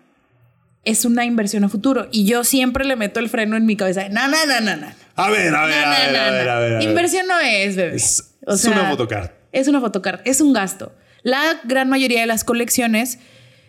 es 0.84 1.04
una 1.04 1.24
inversión 1.24 1.64
a 1.64 1.68
futuro. 1.68 2.08
Y 2.12 2.24
yo 2.24 2.44
siempre 2.44 2.84
le 2.84 2.94
meto 2.96 3.18
el 3.20 3.28
freno 3.28 3.56
en 3.56 3.66
mi 3.66 3.76
cabeza. 3.76 4.08
No, 4.10 4.28
no, 4.28 4.46
no, 4.46 4.60
no, 4.60 4.76
no. 4.76 4.86
A 5.16 5.28
ver, 5.30 5.52
a 5.54 5.66
ver, 5.66 5.76
No, 5.76 5.92
a 5.92 5.98
ver, 5.98 6.12
no, 6.12 6.18
a 6.18 6.30
ver, 6.30 6.44
no. 6.46 6.52
a 6.52 6.58
ver, 6.60 6.72
a 6.74 6.78
ver. 6.78 6.82
Inversión 6.82 7.26
no 7.26 7.38
es, 7.40 7.76
bebé. 7.76 7.96
Es, 7.96 8.34
O 8.46 8.54
es 8.54 8.60
sea, 8.62 8.70
una 8.72 8.90
photocard. 8.90 9.30
Es 9.52 9.66
una 9.68 9.80
photocard, 9.80 10.20
es 10.24 10.40
un 10.40 10.52
gasto. 10.52 10.94
La 11.22 11.60
gran 11.64 11.88
mayoría 11.90 12.20
de 12.20 12.26
las 12.26 12.44
colecciones 12.44 13.18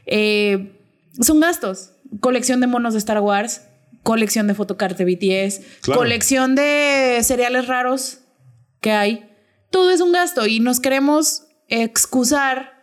eh, 0.06 0.78
son 1.20 1.40
gastos. 1.40 1.92
Colección 2.20 2.60
de 2.60 2.68
monos 2.68 2.94
de 2.94 3.00
Star 3.00 3.20
Wars, 3.20 3.62
colección 4.04 4.48
de 4.48 4.54
photocards 4.56 4.98
de 4.98 5.06
BTS, 5.06 5.62
Claro. 5.82 6.00
colección 6.00 6.56
de 6.56 7.20
cereales 7.24 7.68
raros 7.68 8.20
que 8.82 8.92
hay. 8.92 9.30
Todo 9.70 9.92
es 9.92 10.02
un 10.02 10.12
gasto 10.12 10.48
y 10.48 10.60
nos 10.60 10.80
queremos 10.80 11.44
excusar 11.70 12.74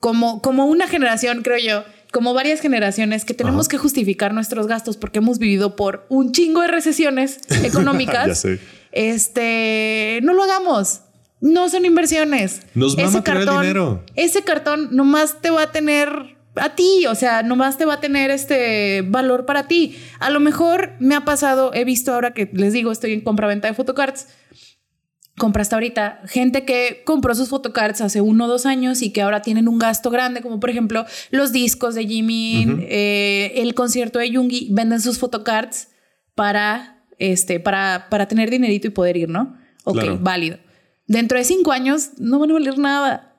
como, 0.00 0.42
como 0.42 0.66
una 0.66 0.86
generación, 0.86 1.42
creo 1.42 1.58
yo, 1.58 1.84
como 2.12 2.34
varias 2.34 2.60
generaciones 2.60 3.24
que 3.24 3.32
tenemos 3.34 3.66
Ajá. 3.66 3.70
que 3.70 3.78
justificar 3.78 4.34
nuestros 4.34 4.66
gastos 4.66 4.96
porque 4.98 5.18
hemos 5.20 5.38
vivido 5.38 5.76
por 5.76 6.04
un 6.10 6.32
chingo 6.32 6.60
de 6.60 6.68
recesiones 6.68 7.38
económicas. 7.64 8.26
Ya 8.26 8.34
sé. 8.34 8.60
Este, 8.92 10.20
no 10.22 10.34
lo 10.34 10.42
hagamos. 10.44 11.00
No 11.40 11.68
son 11.68 11.84
inversiones. 11.84 12.62
Nos 12.74 12.96
mama 12.96 13.22
tirar 13.22 13.42
el 13.42 13.48
dinero. 13.48 14.04
Ese 14.14 14.42
cartón 14.42 14.88
nomás 14.92 15.40
te 15.42 15.50
va 15.50 15.62
a 15.62 15.72
tener 15.72 16.33
a 16.56 16.74
ti, 16.74 17.06
o 17.06 17.14
sea, 17.14 17.42
nomás 17.42 17.76
te 17.78 17.84
va 17.84 17.94
a 17.94 18.00
tener 18.00 18.30
este 18.30 19.02
valor 19.02 19.44
para 19.46 19.66
ti. 19.66 19.96
A 20.20 20.30
lo 20.30 20.40
mejor 20.40 20.92
me 21.00 21.14
ha 21.14 21.24
pasado, 21.24 21.72
he 21.74 21.84
visto 21.84 22.12
ahora 22.14 22.32
que 22.32 22.48
les 22.52 22.72
digo, 22.72 22.92
estoy 22.92 23.12
en 23.12 23.20
compra-venta 23.22 23.68
de 23.68 23.74
photocards. 23.74 24.28
Compra 25.36 25.62
hasta 25.62 25.74
ahorita 25.74 26.20
gente 26.26 26.64
que 26.64 27.02
compró 27.04 27.34
sus 27.34 27.48
photocards 27.48 28.00
hace 28.00 28.20
uno 28.20 28.44
o 28.44 28.48
dos 28.48 28.66
años 28.66 29.02
y 29.02 29.10
que 29.12 29.20
ahora 29.20 29.42
tienen 29.42 29.66
un 29.66 29.80
gasto 29.80 30.08
grande, 30.10 30.42
como 30.42 30.60
por 30.60 30.70
ejemplo 30.70 31.04
los 31.32 31.50
discos 31.50 31.96
de 31.96 32.06
Jimin, 32.06 32.86
eh, 32.88 33.52
el 33.56 33.74
concierto 33.74 34.20
de 34.20 34.30
Yoongi, 34.30 34.68
venden 34.70 35.00
sus 35.00 35.18
photocards 35.18 35.88
para, 36.36 37.04
este, 37.18 37.58
para, 37.58 38.06
para 38.10 38.28
tener 38.28 38.48
dinerito 38.48 38.86
y 38.86 38.90
poder 38.90 39.16
ir, 39.16 39.28
¿no? 39.28 39.56
Ok, 39.82 39.94
Claro. 39.98 40.18
válido. 40.20 40.58
Dentro 41.08 41.36
de 41.36 41.42
cinco 41.44 41.72
años 41.72 42.10
no 42.18 42.38
van 42.38 42.50
a 42.50 42.54
valer 42.54 42.78
nada. 42.78 43.33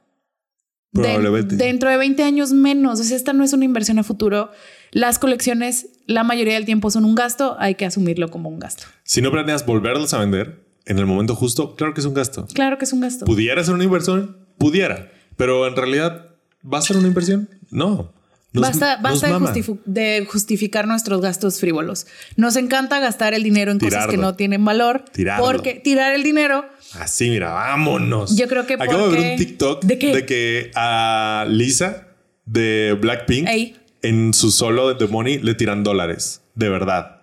De- 0.95 1.01
Probablemente. 1.03 1.55
dentro 1.57 1.89
de 1.89 1.97
20 1.97 2.23
años 2.23 2.51
menos. 2.53 2.99
O 2.99 3.03
sea, 3.03 3.15
esta 3.17 3.33
no 3.33 3.43
es 3.43 3.53
una 3.53 3.65
inversión 3.65 3.99
a 3.99 4.03
futuro. 4.03 4.51
Las 4.91 5.19
colecciones, 5.19 5.87
la 6.07 6.23
mayoría 6.23 6.53
del 6.53 6.65
tiempo 6.65 6.89
son 6.89 7.03
un 7.05 7.15
gasto, 7.15 7.55
hay 7.59 7.75
que 7.75 7.85
asumirlo 7.85 8.29
como 8.29 8.49
un 8.49 8.59
gasto. 8.59 8.83
Si 9.03 9.21
no 9.21 9.29
planeas 9.31 9.65
volverlos 9.65 10.13
a 10.13 10.19
vender 10.19 10.63
en 10.85 10.97
el 10.99 11.05
momento 11.05 11.35
justo, 11.35 11.75
claro 11.75 11.93
que 11.93 11.99
es 11.99 12.05
un 12.05 12.13
gasto. 12.13 12.47
Claro 12.53 12.77
que 12.77 12.85
es 12.85 12.93
un 12.93 13.01
gasto. 13.01 13.25
¿Pudiera 13.25 13.63
ser 13.63 13.73
una 13.73 13.83
inversión? 13.83 14.37
Pudiera. 14.57 15.11
Pero 15.35 15.67
en 15.67 15.75
realidad, 15.75 16.27
¿va 16.63 16.77
a 16.77 16.81
ser 16.81 16.95
una 16.97 17.07
inversión? 17.07 17.49
No. 17.71 18.13
Basta 18.61 18.97
de, 18.97 19.77
de 19.85 20.25
justificar 20.25 20.87
nuestros 20.87 21.21
gastos 21.21 21.59
frívolos. 21.59 22.07
Nos 22.35 22.55
encanta 22.55 22.99
gastar 22.99 23.33
el 23.33 23.43
dinero 23.43 23.71
en 23.71 23.79
cosas 23.79 24.07
que 24.07 24.17
no 24.17 24.35
tienen 24.35 24.63
valor. 24.65 25.05
Tirarlo. 25.11 25.45
Porque 25.45 25.75
tirar 25.75 26.13
el 26.13 26.23
dinero, 26.23 26.65
Así, 26.99 27.29
mira, 27.29 27.51
vámonos. 27.51 28.35
Yo 28.35 28.47
creo 28.47 28.65
que 28.65 28.75
Acabo 28.75 29.09
de 29.09 29.17
ver 29.17 29.31
un 29.31 29.37
TikTok 29.37 29.83
¿De 29.83 29.97
qué? 29.99 30.25
que 30.25 30.71
a 30.75 31.45
Lisa 31.49 32.07
de 32.45 32.97
Blackpink 32.99 33.47
Ey. 33.47 33.75
en 34.01 34.33
su 34.33 34.51
solo 34.51 34.87
de 34.87 34.95
The 34.95 35.11
Money 35.11 35.39
le 35.39 35.55
tiran 35.55 35.83
dólares. 35.83 36.41
De 36.53 36.69
verdad. 36.69 37.21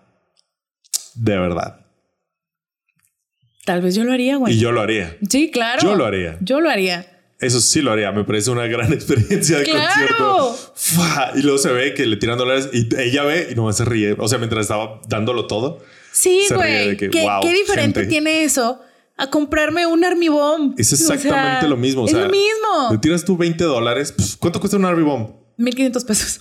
De 1.14 1.38
verdad. 1.38 1.86
tal 3.64 3.80
vez 3.80 3.94
yo 3.94 4.04
lo 4.04 4.12
haría, 4.12 4.36
güey. 4.36 4.54
Y 4.54 4.58
yo 4.58 4.72
lo 4.72 4.80
haría. 4.80 5.16
Sí, 5.28 5.50
claro. 5.50 5.80
Yo 5.82 5.94
lo 5.94 6.04
haría. 6.04 6.36
Yo 6.40 6.60
lo 6.60 6.68
haría. 6.68 7.11
Eso 7.42 7.60
sí 7.60 7.82
lo 7.82 7.92
haría. 7.92 8.10
Me 8.12 8.24
parece 8.24 8.50
una 8.50 8.66
gran 8.66 8.92
experiencia 8.94 9.58
de 9.58 9.64
¡Claro! 9.64 9.86
concierto. 9.86 10.72
Fua, 10.74 11.32
Y 11.36 11.42
luego 11.42 11.58
se 11.58 11.72
ve 11.72 11.92
que 11.94 12.06
le 12.06 12.16
tiran 12.16 12.38
dólares 12.38 12.70
y 12.72 12.88
ella 12.98 13.24
ve 13.24 13.48
y 13.50 13.54
nomás 13.54 13.76
se 13.76 13.84
ríe. 13.84 14.14
O 14.18 14.28
sea, 14.28 14.38
mientras 14.38 14.62
estaba 14.62 15.00
dándolo 15.08 15.46
todo. 15.46 15.80
Sí, 16.12 16.46
güey. 16.54 16.96
¿Qué, 16.96 17.08
wow, 17.08 17.40
qué 17.42 17.52
diferente 17.52 18.00
gente. 18.00 18.06
tiene 18.10 18.44
eso 18.44 18.80
a 19.16 19.28
comprarme 19.28 19.86
un 19.86 20.04
Army 20.04 20.28
Bomb? 20.28 20.74
Es 20.78 20.92
O 20.92 20.96
sea, 20.96 21.16
exactamente 21.16 21.68
lo 21.68 21.76
mismo. 21.76 22.02
o 22.02 22.06
es 22.06 22.12
sea, 22.12 22.22
lo 22.24 22.30
mismo. 22.30 22.88
Le 22.92 22.98
tiras 22.98 23.24
tú 23.24 23.36
20 23.36 23.64
dólares. 23.64 24.12
pues, 24.12 24.36
¿Cuánto 24.36 24.60
cuesta 24.60 24.76
un 24.76 24.84
Arby 24.84 25.02
Bomb? 25.02 25.30
1500 25.58 26.04
pesos. 26.04 26.40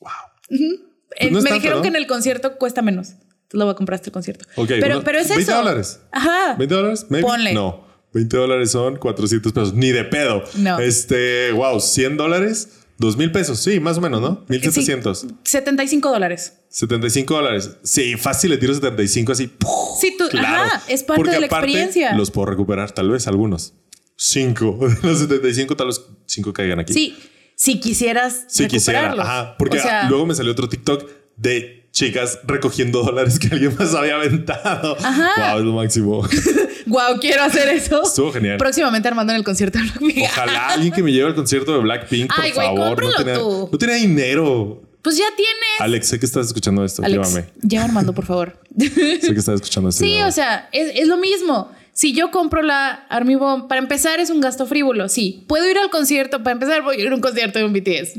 Wow. 0.00 0.10
Eh, 0.48 1.30
no 1.30 1.38
es 1.38 1.44
me 1.44 1.50
tanto, 1.50 1.54
dijeron 1.54 1.78
¿no? 1.78 1.82
que 1.82 1.88
en 1.88 1.96
el 1.96 2.06
concierto 2.06 2.56
cuesta 2.56 2.82
menos. 2.82 3.08
Entonces 3.10 3.58
lo 3.58 3.64
voy 3.66 3.72
a 3.72 3.76
comprar 3.76 3.96
hasta 3.96 4.08
el 4.08 4.12
concierto. 4.12 4.44
Ok, 4.56 4.68
pero, 4.80 5.02
pero 5.04 5.18
es 5.18 5.28
20 5.28 5.42
eso. 5.42 5.54
dólares. 5.56 6.00
Ajá. 6.10 6.56
¿20 6.56 6.66
dólares? 6.68 7.06
Maybe. 7.10 7.26
Ponle. 7.26 7.52
No. 7.52 7.91
20 8.14 8.36
dólares 8.36 8.70
son 8.70 8.96
400 8.96 9.52
pesos. 9.52 9.74
Ni 9.74 9.90
de 9.90 10.04
pedo. 10.04 10.42
No. 10.56 10.78
Este, 10.78 11.50
wow, 11.52 11.80
100 11.80 12.16
dólares, 12.16 12.68
2 12.98 13.16
mil 13.16 13.32
pesos. 13.32 13.58
Sí, 13.60 13.80
más 13.80 13.98
o 13.98 14.00
menos, 14.00 14.20
¿no? 14.20 14.44
1700. 14.48 15.18
Sí, 15.20 15.26
75 15.44 16.10
dólares. 16.10 16.54
75 16.68 17.34
dólares. 17.34 17.70
Sí, 17.82 18.14
fácil 18.16 18.50
le 18.50 18.58
tiro 18.58 18.74
75 18.74 19.32
así. 19.32 19.46
¡puf! 19.46 19.70
Sí, 20.00 20.14
tú, 20.18 20.28
Claro. 20.28 20.64
ajá, 20.64 20.82
es 20.88 21.02
parte 21.02 21.18
Porque 21.20 21.34
de 21.34 21.40
la 21.40 21.46
aparte, 21.46 21.66
experiencia. 21.66 22.14
Los 22.14 22.30
puedo 22.30 22.46
recuperar, 22.46 22.92
tal 22.92 23.10
vez 23.10 23.26
algunos. 23.26 23.74
5. 24.16 24.78
Los 25.02 25.18
75, 25.20 25.76
tal 25.76 25.88
vez 25.88 26.00
5 26.26 26.52
caigan 26.52 26.78
aquí. 26.80 26.92
Sí, 26.92 27.16
si 27.56 27.80
quisieras 27.80 28.44
Si 28.48 28.66
quisiera. 28.66 29.12
Ajá. 29.12 29.56
Porque 29.58 29.78
O 29.78 29.82
sea, 29.82 30.08
luego 30.08 30.26
me 30.26 30.34
salió 30.34 30.52
otro 30.52 30.68
TikTok 30.68 31.08
de 31.36 31.81
chicas 31.92 32.40
recogiendo 32.44 33.02
dólares 33.02 33.38
que 33.38 33.48
alguien 33.48 33.76
más 33.78 33.94
había 33.94 34.16
aventado. 34.16 34.96
Ajá. 34.98 35.50
Wow, 35.52 35.58
es 35.58 35.64
lo 35.64 35.72
máximo. 35.72 36.28
Wow, 36.84 37.20
quiero 37.20 37.44
hacer 37.44 37.68
eso. 37.68 38.02
Estuvo 38.02 38.32
genial. 38.32 38.56
Próximamente 38.56 39.06
armando 39.06 39.32
en 39.32 39.38
el 39.38 39.44
concierto 39.44 39.78
de 39.78 39.84
Blackpink. 39.84 40.24
Ojalá 40.24 40.68
alguien 40.70 40.92
que 40.92 41.02
me 41.02 41.12
lleve 41.12 41.28
al 41.28 41.34
concierto 41.36 41.72
de 41.74 41.78
Blackpink, 41.78 42.34
por 42.34 42.52
favor. 42.52 43.04
No 43.04 43.12
tenía, 43.14 43.34
tú. 43.34 43.68
no 43.70 43.78
tenía 43.78 43.94
dinero. 43.94 44.82
Pues 45.00 45.16
ya 45.16 45.26
tienes. 45.36 45.80
Alex, 45.80 46.08
sé 46.08 46.18
que 46.18 46.26
estás 46.26 46.48
escuchando 46.48 46.84
esto. 46.84 47.02
Alex, 47.04 47.28
Llévame. 47.28 47.48
lleva 47.62 47.84
Armando, 47.84 48.12
por 48.12 48.26
favor. 48.26 48.58
Sé 48.78 48.90
que 48.90 49.38
estás 49.38 49.54
escuchando 49.54 49.90
esto. 49.90 50.04
Sí, 50.04 50.10
llévame. 50.10 50.28
o 50.28 50.32
sea, 50.32 50.68
es, 50.72 50.92
es 50.96 51.06
lo 51.08 51.18
mismo. 51.18 51.70
Si 51.92 52.12
yo 52.14 52.30
compro 52.30 52.62
la 52.62 53.06
Army 53.08 53.36
Bomb, 53.36 53.68
para 53.68 53.80
empezar 53.80 54.18
es 54.18 54.30
un 54.30 54.40
gasto 54.40 54.66
frívolo, 54.66 55.08
sí. 55.08 55.44
Puedo 55.46 55.70
ir 55.70 55.78
al 55.78 55.88
concierto, 55.88 56.42
para 56.42 56.52
empezar 56.54 56.82
voy 56.82 56.96
a 56.96 57.00
ir 57.00 57.08
a 57.08 57.14
un 57.14 57.20
concierto 57.20 57.58
de 57.58 57.64
un 57.64 57.72
BTS, 57.72 58.14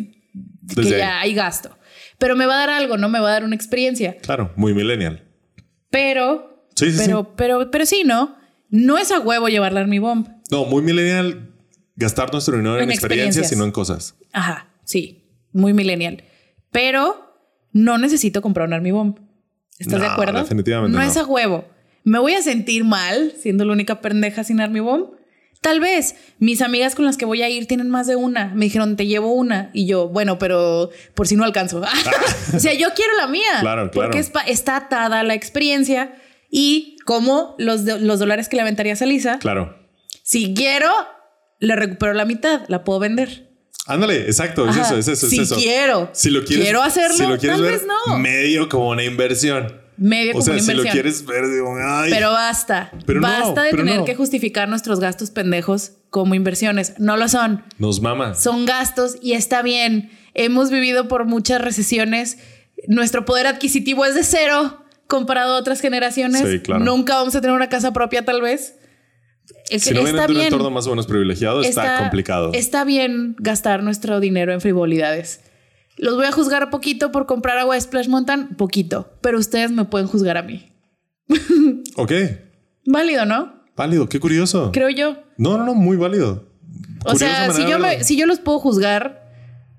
que 0.76 0.90
ya 0.90 1.20
ahí. 1.20 1.30
hay 1.30 1.34
gasto. 1.36 1.70
Pero 2.24 2.38
me 2.38 2.46
va 2.46 2.54
a 2.56 2.58
dar 2.60 2.70
algo, 2.70 2.96
¿no? 2.98 3.10
Me 3.10 3.20
va 3.20 3.28
a 3.28 3.32
dar 3.34 3.44
una 3.44 3.54
experiencia. 3.54 4.16
Claro, 4.22 4.54
muy 4.56 4.74
millennial. 4.74 5.26
Pero, 5.90 6.66
Sí, 6.74 6.90
sí, 6.90 6.98
pero, 6.98 7.24
sí. 7.24 7.28
pero, 7.36 7.70
pero 7.70 7.86
sí, 7.86 8.04
¿no? 8.06 8.38
No 8.70 8.98
es 8.98 9.12
a 9.12 9.20
huevo 9.20 9.50
llevar 9.50 9.74
la 9.74 9.82
Army 9.82 10.00
Bomb. 10.00 10.26
No, 10.50 10.64
muy 10.64 10.82
millennial 10.82 11.50
gastar 11.98 12.32
nuestro 12.32 12.56
dinero 12.56 12.78
en, 12.78 12.84
En 12.84 12.92
experiencias, 12.92 13.52
experiencias. 13.52 13.52
y 13.52 13.60
no 13.60 13.66
en 13.66 13.72
cosas. 13.74 14.16
Ajá, 14.32 14.70
sí, 14.86 15.26
muy 15.52 15.74
millennial. 15.74 16.24
Pero 16.72 17.36
no 17.74 17.98
necesito 17.98 18.42
comprar 18.42 18.70
un 18.70 18.74
Army 18.74 18.92
Bomb. 18.92 19.18
¿Estás 19.78 20.00
de 20.00 20.08
acuerdo? 20.08 20.40
definitivamente 20.40 20.98
no, 20.98 21.04
no. 21.04 21.10
es 21.12 21.18
a 21.18 21.26
huevo. 21.26 21.66
Me 22.06 22.20
voy 22.20 22.36
a 22.36 22.42
sentir 22.42 22.86
mal 22.86 23.34
siendo 23.38 23.66
la 23.66 23.74
única 23.74 24.00
pendeja 24.00 24.46
sin 24.46 24.62
Army 24.62 24.80
Bomb. 24.80 25.10
Tal 25.64 25.80
vez 25.80 26.16
mis 26.40 26.62
amigas 26.62 26.94
con 26.94 27.06
las 27.06 27.18
que 27.18 27.26
voy 27.26 27.42
a 27.42 27.50
ir 27.50 27.66
tienen 27.68 27.90
más 27.90 28.06
de 28.06 28.16
una. 28.16 28.52
Me 28.54 28.66
dijeron, 28.66 28.96
te 28.98 29.08
llevo 29.08 29.34
una. 29.34 29.72
Y 29.74 29.88
yo, 29.88 30.10
bueno, 30.10 30.38
pero 30.38 30.92
por 31.16 31.28
si 31.28 31.36
no 31.36 31.44
alcanzo. 31.46 31.82
o 32.56 32.60
sea, 32.60 32.74
yo 32.74 32.90
quiero 32.96 33.16
la 33.18 33.26
mía. 33.28 33.42
Claro, 33.62 33.90
claro. 33.90 34.12
Porque 34.12 34.20
está 34.52 34.76
atada 34.76 35.22
a 35.22 35.24
la 35.24 35.34
experiencia 35.34 36.14
y 36.52 36.98
como 37.06 37.56
los, 37.58 37.82
los 37.82 38.20
dólares 38.20 38.50
que 38.50 38.58
le 38.58 38.62
aventarías 38.62 39.02
a 39.02 39.06
Lisa, 39.08 39.40
Claro. 39.40 39.76
si 40.22 40.54
quiero, 40.54 40.92
le 41.60 41.76
recupero 41.76 42.14
la 42.14 42.26
mitad, 42.26 42.62
la 42.68 42.84
puedo 42.84 43.00
vender. 43.00 43.50
Ándale, 43.88 44.22
exacto, 44.24 44.64
es 44.70 44.78
Ajá. 44.78 44.82
eso, 44.88 44.98
es 44.98 45.08
eso, 45.08 45.28
Si 45.28 45.38
es 45.40 45.42
eso. 45.44 45.56
quiero. 45.56 46.10
Si 46.14 46.30
lo 46.30 46.44
quieres, 46.46 46.66
Quiero 46.66 46.84
hacerlo, 46.84 47.18
si 47.18 47.24
lo 47.24 47.38
quieres 47.38 47.58
tal 47.58 47.62
ver 47.64 47.72
vez 47.80 47.88
no. 48.08 48.18
medio 48.18 48.70
como 48.70 48.90
una 48.90 49.04
inversión. 49.04 49.82
Medio 49.98 50.32
O 50.32 50.34
como 50.34 50.44
sea, 50.46 50.54
una 50.56 50.62
si 50.62 50.68
lo 50.68 50.74
inversión. 50.74 50.94
quieres 50.94 51.26
ver, 51.26 51.50
digo, 51.52 51.76
ay, 51.82 52.10
Pero 52.12 52.32
basta. 52.32 52.92
Pero 53.06 53.22
no, 53.22 53.28
basta 53.28 53.62
de 53.64 53.72
pero 53.72 53.84
tener 53.84 54.00
no. 54.00 54.06
que 54.06 54.16
justificar 54.16 54.68
nuestros 54.70 55.00
gastos 55.00 55.30
pendejos 55.32 55.94
como 56.10 56.36
inversiones. 56.36 56.96
No 57.00 57.18
lo 57.18 57.28
son. 57.30 57.64
nos 57.78 58.02
mama. 58.02 58.34
Son 58.36 58.66
gastos 58.66 59.18
y 59.22 59.34
está 59.34 59.62
bien. 59.62 60.10
Hemos 60.34 60.72
vivido 60.72 61.08
por 61.08 61.26
muchas 61.26 61.62
recesiones. 61.62 62.38
Nuestro 62.88 63.24
poder 63.26 63.46
adquisitivo 63.48 64.04
es 64.06 64.16
de 64.16 64.24
cero 64.24 64.84
comparado 65.08 65.54
a 65.56 65.60
otras 65.60 65.80
generaciones. 65.80 66.42
Sí, 66.50 66.60
claro. 66.60 66.84
Nunca 66.84 67.16
vamos 67.16 67.36
a 67.36 67.42
tener 67.42 67.56
una 67.56 67.70
casa 67.70 67.94
propia, 67.94 68.26
tal 68.26 68.42
vez. 68.42 68.76
Es- 69.70 69.84
Si 69.84 69.94
no 69.94 70.02
viene 70.04 70.18
está 70.20 70.28
de 70.32 70.34
un 70.40 70.42
entorno 70.42 70.70
más 70.72 70.88
o 70.88 70.90
menos 70.90 71.06
privilegiado, 71.06 71.62
está, 71.62 72.00
complicado. 72.00 72.52
Está 72.54 72.84
bien 72.84 73.36
gastar 73.40 73.84
nuestro 73.84 74.20
dinero 74.20 74.54
en 74.54 74.62
frivolidades. 74.62 75.42
Los 75.98 76.16
voy 76.16 76.26
a 76.26 76.32
juzgar 76.32 76.70
poquito 76.70 77.12
por 77.12 77.26
comprar 77.26 77.58
agua 77.58 77.76
de 77.76 77.82
Splash 77.82 78.08
Mountain, 78.08 78.56
poquito, 78.56 79.14
pero 79.22 79.38
ustedes 79.40 79.72
me 79.72 79.86
pueden 79.86 80.08
juzgar 80.08 80.38
a 80.38 80.44
mí. 80.44 80.72
Ok, 81.96 82.12
Válido, 82.86 83.26
¿no? 83.26 83.64
válido, 83.76 84.08
qué 84.10 84.20
curioso. 84.20 84.72
Creo 84.74 84.90
yo. 84.90 85.18
No, 85.38 85.58
no, 85.58 85.66
no, 85.66 85.74
muy 85.76 85.96
válido. 85.98 86.48
O 87.06 87.16
sea, 87.16 87.52
si 87.52 87.66
yo, 87.68 87.80
me- 87.80 88.04
si 88.04 88.18
yo 88.18 88.26
los 88.26 88.40
puedo 88.40 88.60
juzgar 88.60 89.24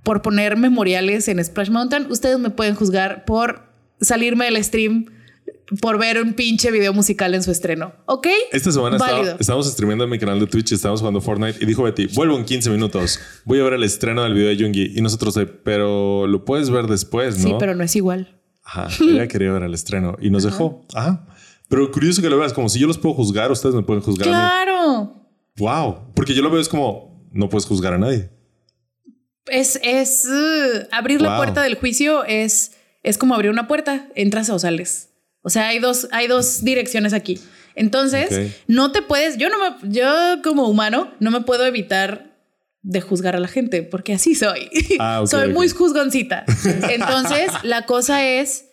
por 0.03 0.21
poner 0.23 0.57
memoriales 0.57 1.29
en 1.29 1.43
Splash 1.45 1.71
Mountain, 1.71 2.07
ustedes 2.11 2.39
me 2.39 2.51
pueden 2.51 2.75
juzgar 2.75 3.25
por 3.25 3.63
salirme 4.01 4.47
del 4.47 4.63
stream 4.65 5.07
por 5.81 5.99
ver 5.99 6.21
un 6.21 6.35
pinche 6.35 6.71
video 6.71 6.93
musical 6.93 7.35
en 7.35 7.43
su 7.43 7.51
estreno. 7.51 7.95
¿Ok? 8.07 8.27
Esta 8.53 8.71
semana 8.73 8.97
estaba- 9.37 9.63
streamando 9.63 10.05
en 10.05 10.11
mi 10.11 10.19
canal 10.19 10.39
de 10.41 10.47
Twitch, 10.47 10.73
estábamos 10.73 11.01
jugando 11.01 11.21
Fortnite 11.21 11.63
y 11.63 11.67
dijo 11.67 11.83
Betty, 11.83 12.07
vuelvo 12.09 12.37
en 12.37 12.45
15 12.45 12.71
minutos, 12.71 13.19
voy 13.45 13.61
a 13.61 13.65
ver 13.65 13.75
el 13.75 13.83
estreno 13.85 14.23
del 14.23 14.35
video 14.35 14.49
de 14.49 14.63
Jungi 14.63 14.93
y 14.97 15.01
nosotros 15.01 15.39
pero 15.63 16.27
lo 16.27 16.45
puedes 16.45 16.71
ver 16.71 16.87
después, 16.87 17.39
¿no? 17.39 17.49
Sí, 17.49 17.55
pero 17.59 17.75
no 17.75 17.83
es 17.85 17.97
igual. 17.97 18.41
Ajá, 18.63 18.89
ella 19.01 19.27
quería 19.29 19.53
ver 19.53 19.63
el 19.63 19.75
estreno 19.75 20.17
y 20.21 20.31
nos 20.31 20.45
dejó. 20.45 20.87
Ajá. 20.95 21.27
Pero 21.69 21.91
curioso 21.91 22.21
que 22.23 22.29
lo 22.31 22.39
veas, 22.39 22.53
como 22.53 22.69
si 22.69 22.79
yo 22.79 22.87
los 22.87 22.99
puedo 22.99 23.15
juzgar, 23.15 23.51
ustedes 23.51 23.75
me 23.75 23.83
pueden 23.83 24.03
juzgar 24.03 24.29
Claro. 24.29 25.13
Wow. 25.57 26.13
Porque 26.15 26.35
yo 26.35 26.43
lo 26.43 26.51
veo 26.51 26.61
es 26.61 26.69
como, 26.69 27.29
no 27.33 27.49
puedes 27.49 27.67
juzgar 27.67 27.95
a 27.95 27.99
nadie. 27.99 28.31
Es, 29.47 29.79
es 29.83 30.27
uh, 30.27 30.87
abrir 30.91 31.21
la 31.21 31.37
puerta 31.37 31.63
del 31.63 31.75
juicio 31.77 32.25
es, 32.25 32.73
es 33.03 33.19
como 33.19 33.35
abrir 33.35 33.51
una 33.51 33.69
puerta, 33.69 34.09
entras 34.15 34.49
o 34.51 34.59
sales. 34.59 35.11
O 35.45 35.51
sea, 35.51 35.69
hay 35.69 35.79
dos, 35.79 36.09
hay 36.11 36.27
dos 36.27 36.65
direcciones 36.65 37.13
aquí. 37.13 37.39
Entonces, 37.77 38.57
no 38.67 38.93
te 38.93 39.03
puedes, 39.03 39.37
yo 39.37 39.49
no 39.51 39.59
me, 39.59 39.93
yo 39.93 40.41
como 40.43 40.69
humano 40.69 41.13
no 41.21 41.31
me 41.31 41.43
puedo 41.43 41.67
evitar 41.67 42.35
de 42.83 43.01
juzgar 43.01 43.37
a 43.37 43.41
la 43.41 43.49
gente 43.49 43.83
porque 43.83 44.15
así 44.15 44.35
soy. 44.35 44.71
Ah, 44.99 45.23
soy 45.27 45.53
muy 45.53 45.69
juzgoncita. 45.69 46.45
Entonces, 46.91 47.51
la 47.63 47.85
cosa 47.85 48.27
es 48.27 48.71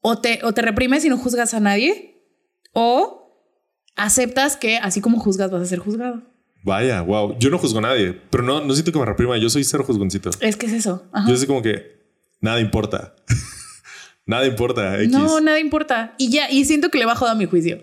o 0.00 0.18
te, 0.18 0.40
o 0.44 0.52
te 0.52 0.62
reprimes 0.62 1.04
y 1.04 1.08
no 1.08 1.18
juzgas 1.18 1.52
a 1.52 1.60
nadie 1.60 2.22
o 2.72 3.50
aceptas 3.96 4.56
que 4.56 4.76
así 4.76 5.00
como 5.00 5.18
juzgas 5.18 5.50
vas 5.50 5.62
a 5.62 5.66
ser 5.66 5.80
juzgado. 5.80 6.22
Vaya, 6.62 7.00
wow. 7.00 7.36
Yo 7.38 7.50
no 7.50 7.58
juzgo 7.58 7.78
a 7.78 7.82
nadie, 7.82 8.12
pero 8.30 8.42
no, 8.44 8.60
no 8.60 8.74
siento 8.74 8.92
que 8.92 8.98
me 8.98 9.04
reprima. 9.04 9.36
Yo 9.36 9.48
soy 9.50 9.64
cero 9.64 9.84
juzgoncito. 9.84 10.30
Es 10.40 10.56
que 10.56 10.66
es 10.66 10.72
eso. 10.72 11.04
Ajá. 11.12 11.28
Yo 11.28 11.36
soy 11.36 11.46
como 11.46 11.62
que 11.62 12.04
nada 12.40 12.60
importa. 12.60 13.14
nada 14.26 14.46
importa. 14.46 15.00
X. 15.00 15.10
No, 15.10 15.40
nada 15.40 15.58
importa. 15.58 16.14
Y 16.18 16.30
ya, 16.30 16.50
y 16.50 16.64
siento 16.64 16.90
que 16.90 16.98
le 16.98 17.06
bajo 17.06 17.26
a 17.26 17.34
mi 17.34 17.46
juicio. 17.46 17.82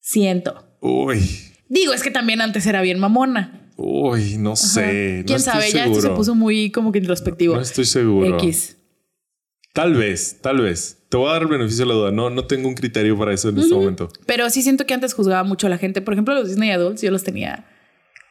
Siento. 0.00 0.64
Uy, 0.80 1.20
Digo, 1.68 1.92
es 1.94 2.02
que 2.02 2.10
también 2.10 2.40
antes 2.40 2.66
era 2.66 2.82
bien 2.82 2.98
mamona. 2.98 3.72
uy, 3.76 4.36
no 4.36 4.56
sé. 4.56 5.24
¿Quién 5.26 5.40
sabe? 5.40 5.70
Ya 5.72 5.86
esto 5.86 6.00
se 6.00 6.10
puso 6.10 6.34
muy 6.34 6.70
como 6.70 6.92
que 6.92 6.98
introspectivo. 6.98 7.54
No 7.54 7.60
estoy 7.62 7.86
seguro. 7.86 8.36
X. 8.38 8.76
Tal 9.72 9.94
vez, 9.94 10.38
tal 10.42 10.60
vez. 10.60 10.98
Te 11.08 11.16
voy 11.16 11.28
a 11.30 11.32
dar 11.32 11.42
el 11.42 11.48
beneficio 11.48 11.84
de 11.84 11.88
la 11.88 11.94
duda. 11.94 12.10
No, 12.10 12.28
no 12.30 12.46
tengo 12.46 12.68
un 12.68 12.74
criterio 12.74 13.18
para 13.18 13.32
eso 13.32 13.48
en 13.48 13.58
este 13.58 13.74
momento. 13.74 14.08
Pero 14.26 14.50
sí 14.50 14.62
siento 14.62 14.86
que 14.86 14.92
antes 14.94 15.14
juzgaba 15.14 15.44
mucho 15.44 15.66
a 15.66 15.70
la 15.70 15.78
gente. 15.78 16.02
Por 16.02 16.12
ejemplo, 16.14 16.34
los 16.34 16.48
Disney 16.48 16.70
Adults 16.70 17.00
yo 17.00 17.10
los 17.10 17.22
tenía. 17.24 17.66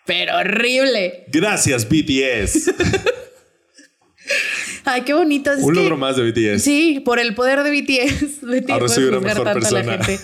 Pero 0.05 0.35
horrible. 0.37 1.25
Gracias, 1.31 1.87
BTS. 1.87 2.71
Ay, 4.85 5.01
qué 5.01 5.13
bonito. 5.13 5.51
Es 5.51 5.63
un 5.63 5.73
que- 5.73 5.79
logro 5.79 5.97
más 5.97 6.15
de 6.15 6.23
BTS. 6.31 6.63
Sí, 6.63 7.01
por 7.03 7.19
el 7.19 7.35
poder 7.35 7.63
de 7.63 7.71
BTS. 7.71 8.41
BTS 8.41 8.69
Ahora 8.71 8.87
soy 8.87 9.03
una 9.05 9.19
mejor 9.19 9.43
tanto 9.43 9.67
a 9.67 9.71
la 9.71 9.83
persona. 9.83 10.03
gente. 10.05 10.19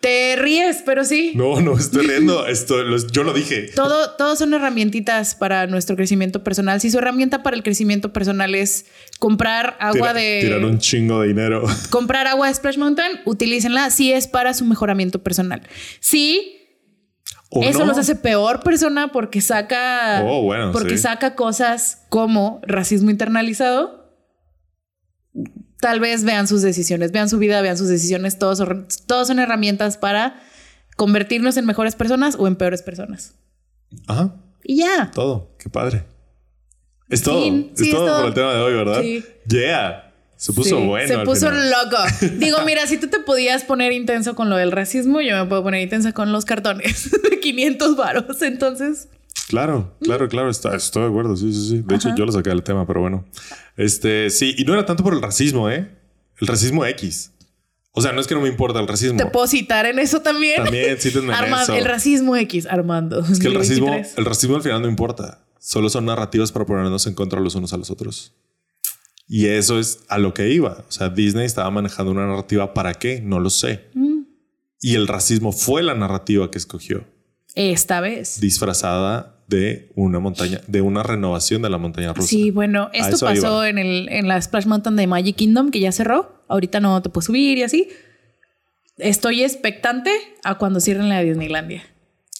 Te 0.00 0.36
ríes, 0.36 0.84
pero 0.86 1.04
sí. 1.04 1.32
No, 1.34 1.60
no 1.60 1.76
estoy 1.76 2.06
riendo. 2.06 2.46
Esto, 2.46 2.84
los- 2.84 3.10
yo 3.10 3.24
lo 3.24 3.32
dije. 3.32 3.62
Todo, 3.74 4.12
todo 4.12 4.36
son 4.36 4.54
herramientitas 4.54 5.34
para 5.34 5.66
nuestro 5.66 5.96
crecimiento 5.96 6.44
personal. 6.44 6.80
Si 6.80 6.90
su 6.92 6.98
herramienta 6.98 7.42
para 7.42 7.56
el 7.56 7.64
crecimiento 7.64 8.12
personal 8.12 8.54
es 8.54 8.86
comprar 9.18 9.76
agua 9.80 10.10
Tira- 10.10 10.14
de 10.14 10.38
Tirar 10.42 10.64
un 10.64 10.78
chingo 10.78 11.22
de 11.22 11.28
dinero. 11.28 11.64
comprar 11.90 12.28
agua 12.28 12.46
de 12.46 12.54
Splash 12.54 12.78
Mountain, 12.78 13.20
utilícenla 13.24 13.90
si 13.90 14.12
es 14.12 14.28
para 14.28 14.54
su 14.54 14.64
mejoramiento 14.64 15.20
personal. 15.20 15.62
Si 15.98 16.57
¿O 17.50 17.62
eso 17.62 17.80
no? 17.80 17.86
los 17.86 17.98
hace 17.98 18.14
peor 18.14 18.60
persona 18.60 19.10
porque 19.10 19.40
saca 19.40 20.22
Oh, 20.24 20.42
bueno, 20.42 20.70
porque 20.72 20.96
sí. 20.96 21.02
saca 21.04 21.34
cosas 21.34 22.02
como 22.10 22.60
racismo 22.62 23.10
internalizado. 23.10 24.12
Tal 25.80 26.00
vez 26.00 26.24
vean 26.24 26.48
sus 26.48 26.62
decisiones, 26.62 27.12
vean 27.12 27.28
su 27.28 27.38
vida, 27.38 27.62
vean 27.62 27.78
sus 27.78 27.88
decisiones. 27.88 28.38
Todos 28.38 28.58
son, 28.58 28.86
todos 29.06 29.28
son 29.28 29.38
herramientas 29.38 29.96
para 29.96 30.40
convertirnos 30.96 31.56
en 31.56 31.64
mejores 31.64 31.94
personas 31.94 32.36
o 32.38 32.46
en 32.48 32.56
peores 32.56 32.82
personas. 32.82 33.34
Ajá. 34.08 34.34
Y 34.64 34.78
ya. 34.78 35.10
Todo. 35.14 35.54
Qué 35.58 35.70
padre. 35.70 36.04
Es 37.08 37.22
todo. 37.22 37.38
Es 37.38 37.52
sí, 37.76 37.88
es 37.88 37.94
todo, 37.94 38.06
todo. 38.06 38.18
por 38.18 38.28
el 38.28 38.34
tema 38.34 38.52
de 38.52 38.60
hoy, 38.60 38.74
¿verdad? 38.74 39.00
Sí. 39.00 39.24
Yeah. 39.48 40.07
Se 40.38 40.52
puso 40.54 40.78
Sí, 40.78 40.86
bueno. 40.86 41.08
Se 41.08 41.18
puso 41.24 41.50
final. 41.50 41.70
loco. 41.70 41.96
Digo, 42.38 42.58
mira, 42.64 42.86
si 42.86 42.96
tú 42.96 43.08
te 43.08 43.18
podías 43.20 43.64
poner 43.64 43.92
intenso 43.92 44.34
con 44.34 44.48
lo 44.48 44.56
del 44.56 44.72
racismo, 44.72 45.20
yo 45.20 45.36
me 45.36 45.44
puedo 45.46 45.62
poner 45.64 45.82
intensa 45.82 46.12
con 46.12 46.32
los 46.32 46.44
cartones 46.46 47.10
de 47.30 47.40
500 47.40 47.96
varos. 47.96 48.40
Entonces, 48.42 49.08
Claro, 49.48 49.94
claro, 50.00 50.28
claro. 50.28 50.48
Está, 50.50 50.76
estoy 50.76 51.02
de 51.04 51.08
acuerdo. 51.08 51.36
Sí, 51.36 51.52
sí, 51.52 51.68
sí. 51.70 51.82
De 51.84 51.94
hecho, 51.96 52.10
yo 52.16 52.24
lo 52.26 52.32
saqué 52.32 52.50
del 52.50 52.62
tema, 52.62 52.86
pero 52.86 53.00
bueno. 53.00 53.24
Este, 53.76 54.30
sí. 54.30 54.54
Y 54.58 54.64
no 54.64 54.74
era 54.74 54.84
tanto 54.86 55.02
por 55.02 55.12
el 55.14 55.22
racismo, 55.22 55.70
¿eh? 55.70 55.90
El 56.40 56.46
racismo 56.46 56.84
X. 56.86 57.32
O 57.92 58.00
sea, 58.00 58.12
no 58.12 58.20
es 58.20 58.26
que 58.28 58.34
no 58.34 58.40
me 58.42 58.48
importa 58.48 58.78
el 58.78 58.86
racismo. 58.86 59.16
te 59.18 59.26
puedo 59.26 59.46
citar 59.48 59.86
en 59.86 59.98
eso 59.98 60.20
también. 60.20 60.62
También, 60.62 60.98
cítenme 60.98 61.28
en 61.32 61.34
Arma- 61.34 61.62
eso. 61.62 61.74
El 61.74 61.84
racismo 61.84 62.36
X, 62.36 62.66
Armando. 62.66 63.20
Es 63.20 63.40
que 63.40 63.48
el 63.48 63.54
racismo, 63.54 63.86
2023. 63.86 64.18
el 64.18 64.24
racismo 64.24 64.56
al 64.56 64.62
final 64.62 64.82
no 64.82 64.88
importa. 64.88 65.40
Solo 65.58 65.88
son 65.88 66.04
narrativas 66.04 66.52
para 66.52 66.64
ponernos 66.66 67.06
en 67.08 67.14
contra 67.14 67.40
los 67.40 67.54
unos 67.56 67.72
a 67.72 67.76
los 67.76 67.90
otros. 67.90 68.32
Y 69.28 69.46
eso 69.46 69.78
es 69.78 70.00
a 70.08 70.18
lo 70.18 70.32
que 70.32 70.48
iba. 70.50 70.84
O 70.88 70.90
sea, 70.92 71.10
Disney 71.10 71.44
estaba 71.44 71.70
manejando 71.70 72.12
una 72.12 72.26
narrativa 72.26 72.72
para 72.72 72.94
qué, 72.94 73.20
no 73.20 73.40
lo 73.40 73.50
sé. 73.50 73.84
Mm. 73.94 74.22
Y 74.80 74.94
el 74.94 75.06
racismo 75.06 75.52
fue 75.52 75.82
la 75.82 75.94
narrativa 75.94 76.50
que 76.50 76.56
escogió, 76.58 77.04
Esta 77.54 78.00
vez. 78.00 78.40
disfrazada 78.40 79.34
de 79.48 79.90
una 79.96 80.18
montaña, 80.20 80.60
de 80.66 80.80
una 80.82 81.02
renovación 81.02 81.62
de 81.62 81.70
la 81.70 81.78
montaña 81.78 82.12
rusa. 82.12 82.28
Sí, 82.28 82.50
bueno, 82.50 82.90
esto 82.92 83.18
pasó 83.24 83.64
en, 83.64 83.78
el, 83.78 84.08
en 84.10 84.28
la 84.28 84.40
Splash 84.40 84.66
Mountain 84.66 84.96
de 84.96 85.06
Magic 85.06 85.36
Kingdom, 85.36 85.70
que 85.70 85.80
ya 85.80 85.90
cerró. 85.92 86.42
Ahorita 86.48 86.80
no 86.80 87.02
te 87.02 87.08
puedo 87.10 87.26
subir 87.26 87.58
y 87.58 87.62
así. 87.64 87.88
Estoy 88.98 89.42
expectante 89.42 90.10
a 90.44 90.56
cuando 90.58 90.80
cierren 90.80 91.08
la 91.08 91.20
Disneylandia, 91.22 91.82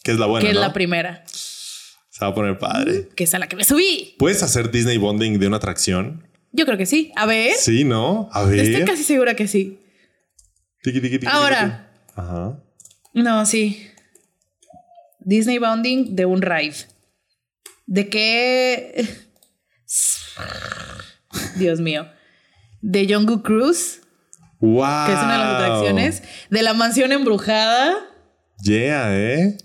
Que 0.03 0.13
es 0.13 0.19
la 0.19 0.27
buena, 0.27 0.45
que 0.45 0.53
es 0.53 0.59
la 0.59 0.73
primera, 0.73 1.25
Se 1.27 2.25
va 2.25 2.29
a 2.29 2.35
poner 2.35 2.59
padre. 2.59 3.09
que 3.15 3.25
es 3.25 3.35
a 3.35 3.39
la 3.39 3.47
que 3.49 3.57
me 3.57 3.65
subí. 3.65 4.15
¿Puedes 4.19 4.43
hacer 4.43 4.71
Disney 4.71 4.99
Bonding 4.99 5.39
de 5.39 5.47
una 5.47 5.57
atracción? 5.59 6.28
Yo 6.53 6.65
creo 6.67 6.79
que 6.79 6.87
sí. 6.87 7.13
A 7.17 7.27
ver. 7.27 7.53
Sí, 7.55 7.85
¿no? 7.85 8.29
A 8.33 8.45
ver. 8.45 8.59
Estoy 8.61 8.85
casi 8.85 9.05
segura 9.05 9.35
que 9.35 9.47
sí. 9.49 9.79
Tiqui, 10.83 11.01
tiqui, 11.01 11.19
tiqui, 11.19 11.33
Ahora. 11.33 11.91
Ajá. 12.15 12.63
No, 13.15 13.45
sí. 13.47 13.89
Disney 15.21 15.59
Bounding 15.59 16.15
de 16.17 16.25
un 16.27 16.41
ride. 16.43 16.77
¿De 17.87 18.09
qué? 18.09 19.07
Dios 21.57 21.81
mío. 21.81 22.09
De 22.81 23.13
Jungle 23.13 23.43
Cruise, 23.43 24.01
Wow. 24.61 25.07
que 25.07 25.13
es 25.13 25.19
una 25.19 25.33
de 25.33 25.39
las 25.39 25.55
atracciones. 25.63 26.23
De 26.51 26.63
la 26.63 26.75
mansión 26.75 27.13
embrujada. 27.13 27.95
Yeah, 28.63 29.17
¿eh? 29.17 29.57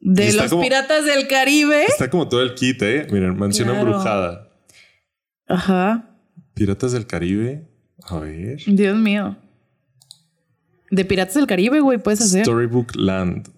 De 0.00 0.32
los 0.32 0.48
como- 0.50 0.62
piratas 0.62 1.04
del 1.04 1.26
Caribe. 1.28 1.84
Está 1.84 2.08
como 2.10 2.28
todo 2.28 2.42
el 2.42 2.54
kit, 2.54 2.80
¿eh? 2.82 3.06
Miren, 3.10 3.36
mansión 3.36 3.68
Claro. 3.68 3.82
embrujada. 3.82 4.48
Ajá. 5.48 6.07
Piratas 6.58 6.92
del 6.92 7.06
Caribe. 7.06 7.64
A 8.04 8.18
ver. 8.18 8.58
Dios 8.66 8.96
mío. 8.96 9.36
De 10.90 11.04
Piratas 11.04 11.34
del 11.34 11.46
Caribe, 11.46 11.80
güey, 11.80 11.98
puedes 11.98 12.20
hacer. 12.20 12.44
Storybook 12.44 12.96
Land. 12.96 13.48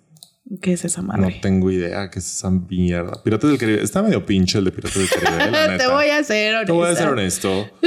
¿Qué 0.60 0.72
es 0.72 0.84
esa 0.84 1.00
No 1.00 1.08
madre? 1.08 1.38
tengo 1.40 1.70
idea 1.70 2.10
qué 2.10 2.18
es 2.18 2.26
esa 2.26 2.50
mierda. 2.50 3.22
Piratas 3.22 3.50
del 3.50 3.58
Caribe. 3.58 3.82
Está 3.82 4.02
medio 4.02 4.26
pinche 4.26 4.58
el 4.58 4.64
de 4.64 4.72
Piratas 4.72 4.98
del 4.98 5.08
Caribe. 5.08 5.50
la 5.50 5.78
Te 5.78 5.86
voy 5.86 6.08
a 6.08 6.24
ser 6.24 6.54
honesta. 6.56 6.66
Te 6.66 6.72
voy 6.72 6.88
a 6.88 6.96
ser 6.96 7.08
honesto. 7.08 7.70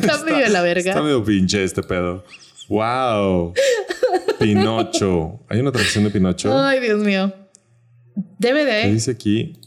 Está 0.00 0.24
medio 0.24 0.38
de 0.38 0.50
la 0.50 0.62
verga. 0.62 0.90
Está 0.90 1.02
medio 1.02 1.24
pinche 1.24 1.64
este 1.64 1.82
pedo. 1.82 2.24
Wow. 2.68 3.54
Pinocho. 4.38 5.40
Hay 5.48 5.60
una 5.60 5.70
atracción 5.70 6.04
de 6.04 6.10
Pinocho. 6.10 6.56
Ay, 6.56 6.80
Dios 6.80 7.02
mío. 7.02 7.32
¿Qué 8.40 8.52
DVD 8.52 8.92
dice 8.92 9.10
aquí? 9.12 9.58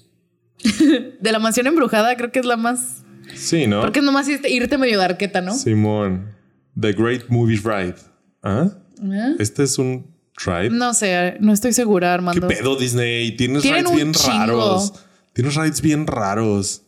de 1.20 1.32
la 1.32 1.40
mansión 1.40 1.68
embrujada, 1.68 2.16
creo 2.16 2.32
que 2.32 2.40
es 2.40 2.46
la 2.46 2.58
más. 2.58 3.03
Sí, 3.36 3.68
¿no? 3.68 3.82
Porque 3.82 4.00
es 4.00 4.06
nomás 4.06 4.28
irte, 4.28 4.78
medio 4.78 4.98
darqueta, 5.00 5.42
¿no? 5.42 5.54
Simón. 5.56 6.36
The 6.80 6.94
Great 6.94 7.30
Movie 7.30 7.58
Ride. 7.64 7.96
¿Ah? 8.42 8.70
¿Eh? 9.02 9.36
Este 9.40 9.64
es 9.64 9.78
un 9.78 10.14
ride. 10.46 10.70
No 10.70 10.94
sé, 10.94 11.38
no 11.40 11.54
estoy 11.54 11.74
segura, 11.74 12.10
¿Qué 12.10 12.14
Armando. 12.14 12.48
pedo, 12.48 12.76
Disney? 12.76 13.36
Tienes 13.36 13.62
Tienen 13.62 13.86
rides 13.86 13.96
bien 13.96 14.14
chingo. 14.14 14.38
raros. 14.38 14.94
Tienes 15.34 15.56
rides 15.56 15.82
bien 15.82 16.08
raros. 16.08 16.82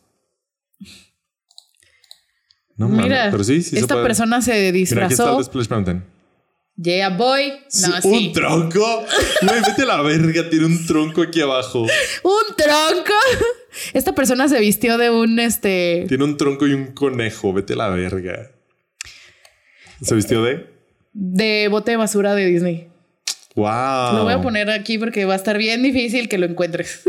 No 2.77 2.89
mames. 2.89 3.05
Mira, 3.05 3.27
Pero 3.31 3.43
sí, 3.43 3.61
sí 3.63 3.71
se 3.71 3.79
esta 3.79 3.93
puede. 3.95 4.05
persona 4.07 4.41
se 4.41 4.51
Mira, 4.51 4.67
aquí 4.69 4.81
está 4.83 5.05
disfrazó. 5.07 5.39
el 5.39 5.45
Splash 5.45 5.69
Mountain. 5.69 6.03
Yeah, 6.77 7.09
boy. 7.09 7.53
No, 7.81 7.95
¿Un 8.09 8.19
sí. 8.19 8.31
tronco? 8.33 9.05
Güey, 9.41 9.61
vete 9.65 9.81
a 9.83 9.85
la 9.85 10.01
verga. 10.01 10.49
Tiene 10.49 10.65
un 10.65 10.85
tronco 10.85 11.21
aquí 11.21 11.41
abajo. 11.41 11.83
Un 11.83 12.55
tronco. 12.57 13.13
Esta 13.93 14.13
persona 14.13 14.49
se 14.49 14.59
vistió 14.59 14.97
de 14.97 15.09
un 15.09 15.39
este. 15.39 16.05
Tiene 16.07 16.23
un 16.25 16.37
tronco 16.37 16.67
y 16.67 16.73
un 16.73 16.87
conejo. 16.93 17.53
Vete 17.53 17.73
a 17.73 17.77
la 17.77 17.89
verga. 17.89 18.51
¿Se 20.01 20.15
vistió 20.15 20.43
de? 20.43 20.75
de 21.17 21.69
bote 21.69 21.91
de 21.91 21.97
basura 21.97 22.35
de 22.35 22.45
Disney. 22.45 22.89
Wow. 23.55 24.17
Lo 24.17 24.23
voy 24.25 24.33
a 24.33 24.41
poner 24.41 24.69
aquí 24.69 24.97
porque 24.97 25.23
va 25.23 25.33
a 25.33 25.37
estar 25.37 25.57
bien 25.57 25.81
difícil 25.81 26.27
que 26.27 26.37
lo 26.37 26.45
encuentres. 26.45 27.03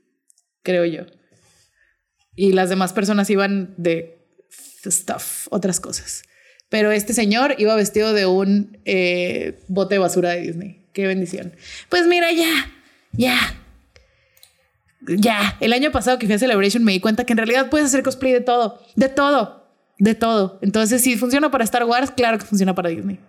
Creo 0.62 0.86
yo. 0.86 1.02
Y 2.34 2.52
las 2.52 2.70
demás 2.70 2.94
personas 2.94 3.28
iban 3.28 3.74
de 3.76 4.18
stuff, 4.86 5.48
otras 5.50 5.80
cosas. 5.80 6.22
Pero 6.72 6.90
este 6.90 7.12
señor 7.12 7.54
iba 7.58 7.74
vestido 7.76 8.14
de 8.14 8.24
un 8.24 8.78
eh, 8.86 9.60
bote 9.68 9.96
de 9.96 9.98
basura 9.98 10.30
de 10.30 10.40
Disney. 10.40 10.80
Qué 10.94 11.06
bendición. 11.06 11.52
Pues 11.90 12.06
mira, 12.06 12.32
ya, 12.32 12.72
ya. 13.12 13.36
Ya. 15.06 15.56
El 15.60 15.74
año 15.74 15.92
pasado 15.92 16.18
que 16.18 16.24
fui 16.24 16.34
a 16.34 16.38
Celebration 16.38 16.82
me 16.82 16.92
di 16.92 17.00
cuenta 17.00 17.24
que 17.26 17.34
en 17.34 17.36
realidad 17.36 17.68
puedes 17.68 17.88
hacer 17.88 18.02
cosplay 18.02 18.32
de 18.32 18.40
todo. 18.40 18.80
De 18.96 19.10
todo. 19.10 19.66
De 19.98 20.14
todo. 20.14 20.58
Entonces, 20.62 21.02
si 21.02 21.18
funciona 21.18 21.50
para 21.50 21.62
Star 21.64 21.84
Wars, 21.84 22.10
claro 22.10 22.38
que 22.38 22.46
funciona 22.46 22.74
para 22.74 22.88
Disney. 22.88 23.20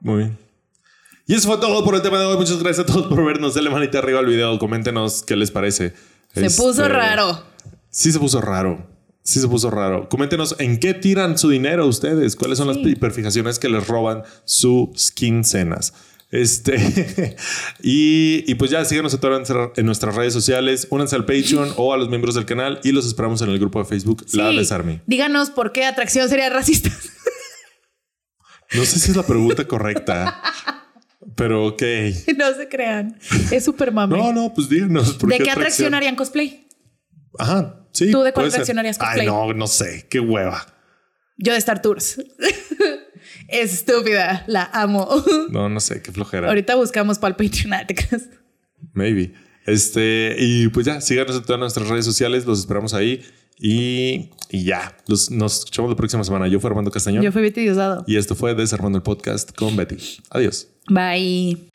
Muy 0.00 0.18
bien. 0.18 0.38
Y 1.26 1.34
eso 1.34 1.48
fue 1.48 1.56
todo 1.56 1.82
por 1.84 1.94
el 1.94 2.02
tema 2.02 2.18
de 2.20 2.26
hoy. 2.26 2.36
Muchas 2.36 2.62
gracias 2.62 2.80
a 2.86 2.92
todos 2.92 3.06
por 3.06 3.24
vernos. 3.24 3.54
Denle 3.54 3.70
manita 3.70 4.00
arriba 4.00 4.18
al 4.18 4.26
video. 4.26 4.58
Coméntenos 4.58 5.22
qué 5.22 5.34
les 5.34 5.50
parece. 5.50 5.94
Se 6.34 6.44
Este, 6.44 6.62
puso 6.62 6.86
raro. 6.88 7.42
Sí 7.88 8.12
se 8.12 8.18
puso 8.18 8.42
raro. 8.42 8.86
Sí 9.24 9.38
se 9.40 9.46
puso 9.48 9.70
raro. 9.70 10.08
Coméntenos 10.08 10.56
en 10.58 10.78
qué 10.80 10.94
tiran 10.94 11.38
su 11.38 11.48
dinero 11.48 11.86
ustedes. 11.86 12.34
¿Cuáles 12.36 12.58
son 12.58 12.68
las 12.68 12.76
hiperfijaciones 12.78 13.58
que 13.58 13.68
les 13.68 13.86
roban 13.86 14.22
sus 14.44 15.10
quincenas? 15.12 15.92
Este 16.32 17.36
y, 17.82 18.42
y 18.50 18.54
pues 18.54 18.70
ya 18.70 18.84
síganos 18.86 19.12
a 19.14 19.20
todas 19.20 19.38
nuestra- 19.38 19.70
en 19.76 19.84
nuestras 19.86 20.14
redes 20.16 20.32
sociales, 20.32 20.86
únanse 20.90 21.14
al 21.14 21.26
Patreon 21.26 21.72
o 21.76 21.92
a 21.92 21.98
los 21.98 22.08
miembros 22.08 22.34
del 22.34 22.46
canal 22.46 22.80
y 22.82 22.90
los 22.92 23.06
esperamos 23.06 23.42
en 23.42 23.50
el 23.50 23.58
grupo 23.58 23.78
de 23.78 23.84
Facebook 23.84 24.24
La. 24.32 24.50
Desarme. 24.50 25.02
Díganos 25.06 25.50
por 25.50 25.72
qué 25.72 25.84
atracción 25.84 26.28
sería 26.28 26.48
racista. 26.50 26.90
No 28.74 28.84
sé 28.86 28.98
si 28.98 29.10
es 29.10 29.16
la 29.18 29.22
pregunta 29.22 29.66
correcta, 29.68 30.40
pero 31.36 31.66
ok. 31.66 31.82
no 32.38 32.54
se 32.56 32.68
crean. 32.70 33.18
Es 33.50 33.64
súper 33.66 33.92
mame. 33.92 34.16
No, 34.16 34.32
no, 34.32 34.54
pues 34.54 34.68
díganos. 34.70 35.12
¿por 35.12 35.28
¿De 35.28 35.38
qué 35.38 35.50
atracción 35.50 35.92
harían 35.92 36.16
cosplay? 36.16 36.66
Ajá, 37.38 37.86
sí. 37.92 38.10
¿Tú 38.10 38.22
de 38.22 38.32
cuál 38.32 38.48
puede 38.48 38.64
ser. 38.64 38.76
cosplay? 38.76 39.20
Ay, 39.20 39.26
no, 39.26 39.52
no 39.52 39.66
sé. 39.66 40.06
Qué 40.08 40.20
hueva. 40.20 40.66
Yo 41.38 41.52
de 41.52 41.58
Star 41.58 41.82
Tours. 41.82 42.20
es 43.48 43.74
estúpida. 43.74 44.44
La 44.46 44.70
amo. 44.72 45.08
No, 45.50 45.68
no 45.68 45.80
sé. 45.80 46.02
Qué 46.02 46.12
flojera. 46.12 46.48
Ahorita 46.48 46.74
buscamos 46.74 47.18
para 47.18 47.34
el 47.34 47.36
Patreon. 47.36 47.72
Maybe. 48.92 49.34
Este, 49.66 50.36
y 50.38 50.68
pues 50.68 50.86
ya, 50.86 51.00
síganos 51.00 51.36
en 51.36 51.42
todas 51.42 51.60
nuestras 51.60 51.88
redes 51.88 52.04
sociales. 52.04 52.46
Los 52.46 52.60
esperamos 52.60 52.94
ahí. 52.94 53.22
Y, 53.58 54.30
y 54.50 54.64
ya, 54.64 54.96
los, 55.06 55.30
nos 55.30 55.60
escuchamos 55.60 55.90
la 55.90 55.96
próxima 55.96 56.24
semana. 56.24 56.48
Yo 56.48 56.58
fui 56.58 56.68
Armando 56.68 56.90
Castañón. 56.90 57.22
Yo 57.22 57.30
fui 57.30 57.42
Betty 57.42 57.60
Diosdado. 57.62 58.04
Y 58.06 58.16
esto 58.16 58.34
fue 58.34 58.54
Desarmando 58.54 58.98
el 58.98 59.02
Podcast 59.02 59.52
con 59.54 59.76
Betty. 59.76 59.96
Adiós. 60.30 60.68
Bye. 60.88 61.68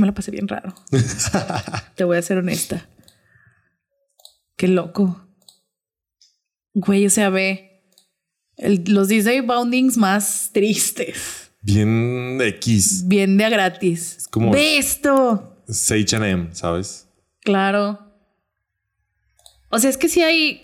Sí 0.00 0.02
me 0.02 0.06
la 0.06 0.14
pasé 0.14 0.30
bien 0.30 0.48
raro. 0.48 0.74
Te 1.94 2.04
voy 2.04 2.16
a 2.16 2.22
ser 2.22 2.38
honesta. 2.38 2.88
Qué 4.56 4.68
loco. 4.68 5.26
Güey, 6.72 7.06
o 7.06 7.10
sea, 7.10 7.28
ve 7.30 7.82
el- 8.56 8.84
los 8.88 9.08
Disney 9.08 9.40
Boundings 9.40 9.96
más 9.96 10.50
tristes. 10.52 11.50
Bien 11.62 12.38
X. 12.40 13.06
Bien 13.06 13.36
de 13.36 13.44
a 13.44 13.50
gratis. 13.50 14.26
como- 14.30 14.50
Ve 14.52 14.78
esto. 14.78 15.62
Es 15.68 15.90
H&M, 15.90 16.54
¿sabes? 16.54 17.06
Claro. 17.42 17.98
O 19.68 19.78
sea, 19.78 19.90
es 19.90 19.96
que 19.96 20.08
sí 20.08 20.22
hay. 20.22 20.62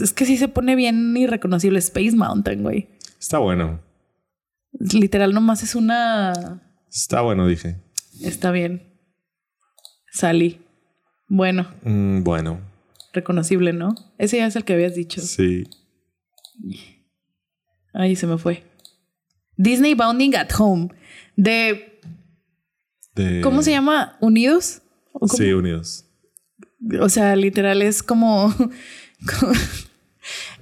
Es 0.00 0.12
que 0.14 0.24
sí 0.24 0.36
se 0.38 0.48
pone 0.48 0.74
bien 0.76 1.14
irreconocible 1.16 1.78
Space 1.78 2.12
Mountain, 2.16 2.62
güey. 2.62 2.88
Está 3.20 3.38
bueno. 3.38 3.80
Literal, 4.72 5.32
nomás 5.34 5.62
es 5.62 5.74
una. 5.74 6.62
Está 6.90 7.20
bueno, 7.20 7.46
dije. 7.46 7.76
Está 8.22 8.50
bien. 8.50 8.92
Salí. 10.12 10.60
Bueno, 11.28 11.68
Mm, 11.82 12.22
bueno, 12.22 12.60
reconocible, 13.12 13.72
¿no? 13.72 13.94
Ese 14.18 14.36
ya 14.36 14.46
es 14.46 14.56
el 14.56 14.64
que 14.64 14.74
habías 14.74 14.94
dicho. 14.94 15.20
sí. 15.20 15.64
Ahí 17.92 18.16
se 18.16 18.26
me 18.26 18.38
fue. 18.38 18.64
Disney 19.56 19.94
Bounding 19.94 20.34
at 20.36 20.50
Home. 20.58 20.88
De. 21.36 22.00
De- 23.14 23.40
¿Cómo 23.40 23.62
se 23.62 23.70
llama? 23.70 24.16
¿Unidos? 24.20 24.82
¿O? 25.12 25.28
Sí, 25.28 25.52
unidos. 25.52 26.06
O 27.00 27.08
sea, 27.08 27.36
literal 27.36 27.80
es 27.82 28.02
como, 28.02 28.52
como- 29.40 29.52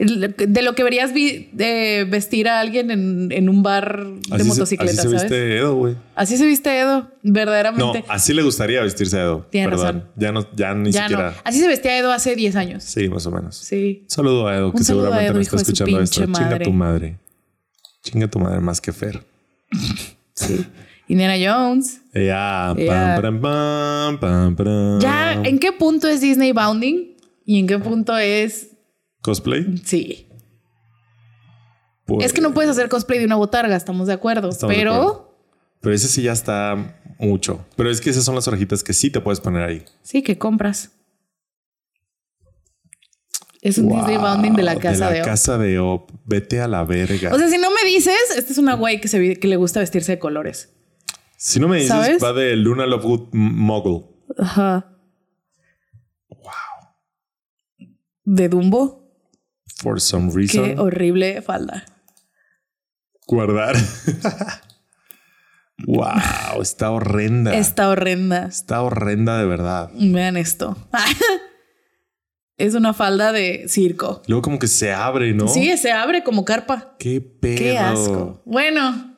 de 0.05 0.63
lo 0.63 0.75
que 0.75 0.83
verías 0.85 1.13
vi- 1.13 1.49
de 1.53 2.07
vestir 2.09 2.49
a 2.49 2.61
alguien 2.61 2.91
en, 2.91 3.31
en 3.33 3.49
un 3.49 3.63
bar 3.63 4.05
de 4.07 4.35
Así 4.35 4.43
se- 4.45 4.49
motocicletas, 4.49 4.99
así 4.99 5.09
se 5.09 5.15
viste 5.15 5.57
Edo, 5.59 5.75
güey. 5.77 5.97
Así 6.15 6.37
se 6.37 6.45
viste 6.47 6.79
Edo, 6.79 7.11
No, 7.23 7.33
verdaderamente. 7.33 8.05
así 8.09 8.33
le 8.35 8.43
gustaría 8.43 8.83
vestirse 8.83 9.19
a 9.19 9.23
Edo. 9.23 9.47
Tienes 9.51 9.71
Perdón. 9.71 9.87
razón. 9.97 10.11
Ya 10.17 10.33
no, 10.33 10.47
ya 10.57 10.75
ni 10.75 10.91
ya 10.93 11.03
siquiera. 11.03 11.31
no. 11.31 11.37
Así 11.45 11.61
se 11.61 11.69
vestía 11.69 11.99
Edo 11.99 12.13
hace 12.13 12.35
10 12.37 12.57
años. 12.57 12.83
Sí, 12.85 13.09
más 13.09 13.25
o 13.27 13.31
menos. 13.31 13.57
Sí. 13.57 14.05
Saludo 14.09 14.49
a 14.49 14.57
Edo, 14.57 14.73
que 14.73 14.79
Un 14.79 14.85
seguramente 14.85 15.25
Edo, 15.27 15.35
no 15.35 15.41
está 15.41 15.57
escuchando 15.57 16.01
esto. 16.01 16.25
Chinga 16.25 16.59
tu 16.59 16.73
madre. 16.73 17.19
Chinga 18.03 18.29
tu 18.29 18.39
madre 18.41 18.61
más 18.61 18.81
que 18.81 18.93
Fer. 18.93 19.23
Sí. 20.35 20.65
Indiana 21.09 21.35
Jones. 21.37 22.01
Ya, 22.15 22.75
Ya. 22.77 23.19
pam, 23.21 23.41
pam, 23.41 23.41
pam, 23.41 24.19
pam, 24.21 24.57
pam. 24.57 25.01
Ya, 25.01 25.35
¿en 25.45 25.59
qué 25.59 25.73
punto 25.73 26.09
es 26.09 26.21
Disney 26.23 26.53
Bounding? 26.53 27.13
¿Y 27.45 27.59
en 27.59 27.67
qué 27.67 27.79
punto 27.79 28.17
es... 28.17 28.69
¿Cosplay? 29.23 29.79
Sí. 29.85 30.29
Pues- 32.05 32.27
Es 32.27 32.33
que 32.33 32.41
no 32.41 32.53
puedes 32.53 32.71
hacer 32.71 32.89
cosplay 32.89 33.19
de 33.21 33.25
una 33.27 33.37
botarga, 33.37 33.77
estamos 33.77 34.07
de 34.09 34.13
acuerdo. 34.13 34.49
Estamos 34.51 34.75
de 34.75 34.81
pero... 34.81 34.93
acuerdo. 34.95 35.33
Pero 35.81 35.95
ese 35.95 36.09
sí 36.09 36.23
ya 36.23 36.33
está 36.33 36.97
mucho. 37.19 37.65
Pero 37.77 37.91
es 37.91 38.01
que 38.01 38.11
esas 38.11 38.25
son 38.25 38.35
las 38.37 38.47
orejitas 38.47 38.85
que 38.85 38.93
sí 38.93 39.11
te 39.11 39.21
puedes 39.21 39.41
poner 39.41 39.63
ahí. 39.63 39.85
Sí, 40.03 40.23
que 40.23 40.39
compras. 40.39 40.93
Es 43.63 43.79
un 43.79 43.89
Disney 43.89 44.17
Bounding 44.17 44.55
de 44.55 44.63
la 44.65 44.77
casa 44.77 45.07
de 45.07 45.13
de, 45.15 45.19
la 45.21 45.25
Op. 45.25 45.31
casa 45.31 45.59
de 45.59 45.79
Op. 45.79 46.11
Vete 46.25 46.61
a 46.61 46.69
la 46.69 46.85
verga. 46.85 47.33
O 47.33 47.39
sea, 47.39 47.49
si 47.49 47.59
no 47.59 47.69
me 47.71 47.85
dices, 47.89 48.17
esta 48.37 48.53
es 48.53 48.59
una 48.59 48.75
güey 48.75 49.01
que, 49.01 49.09
se 49.09 49.39
que 49.39 49.49
le 49.49 49.57
gusta 49.57 49.81
vestirse 49.81 50.13
de 50.13 50.19
colores. 50.19 50.73
si 51.37 51.59
no 51.61 51.69
me 51.69 51.77
dices, 51.77 51.91
¿sabes? 51.91 52.23
va 52.23 52.33
de 52.33 52.55
Luna 52.57 52.87
Lovegood 52.87 53.29
Mogul. 53.33 54.05
Ajá. 54.39 54.97
Wow. 56.29 56.41
De 58.25 58.49
Dumbo. 58.49 59.02
For 59.83 60.01
some 60.01 60.31
Qué 60.31 60.37
reason. 60.37 60.79
horrible 60.79 61.43
falda. 61.43 61.85
Guardar. 63.27 63.75
wow, 65.87 66.63
está 66.63 66.93
horrenda. 66.93 67.57
Está 67.57 67.89
horrenda. 67.89 68.47
Está 68.47 68.83
horrenda 68.83 69.39
de 69.39 69.47
verdad. 69.47 69.91
Vean 69.95 70.37
esto. 70.37 70.77
es 72.59 72.75
una 72.77 72.95
falda 72.95 73.33
de 73.33 73.65
circo. 73.67 74.23
Luego 74.29 74.43
como 74.43 74.61
que 74.61 74.69
se 74.69 74.93
abre, 74.93 75.35
¿no? 75.35 75.49
Sí, 75.49 75.77
se 75.77 75.91
abre 75.91 76.23
como 76.23 76.45
carpa. 76.45 76.95
Qué 77.01 77.21
pedo. 77.21 77.59
Qué 77.59 77.77
asco. 77.77 78.41
Bueno, 78.45 79.17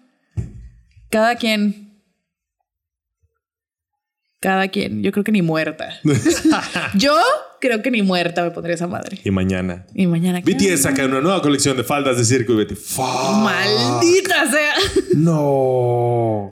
cada 1.10 1.36
quien. 1.36 2.00
Cada 4.40 4.68
quien. 4.68 5.02
Yo 5.02 5.12
creo 5.12 5.24
que 5.24 5.32
ni 5.32 5.42
muerta. 5.42 6.00
Yo 6.94 7.14
creo 7.64 7.80
que 7.80 7.90
ni 7.90 8.02
muerta 8.02 8.44
me 8.44 8.50
pondría 8.50 8.74
esa 8.74 8.86
madre. 8.86 9.18
Y 9.24 9.30
mañana. 9.30 9.86
Y 9.94 10.06
mañana. 10.06 10.42
¿qué? 10.42 10.52
BTS 10.52 10.82
saca 10.82 11.06
una 11.06 11.22
nueva 11.22 11.40
colección 11.40 11.76
de 11.78 11.84
faldas 11.84 12.18
de 12.18 12.24
circo 12.24 12.52
y 12.52 12.56
Betty. 12.56 12.74
¡Fuck! 12.74 13.42
Maldita 13.42 14.50
sea. 14.50 14.74
No. 15.16 16.42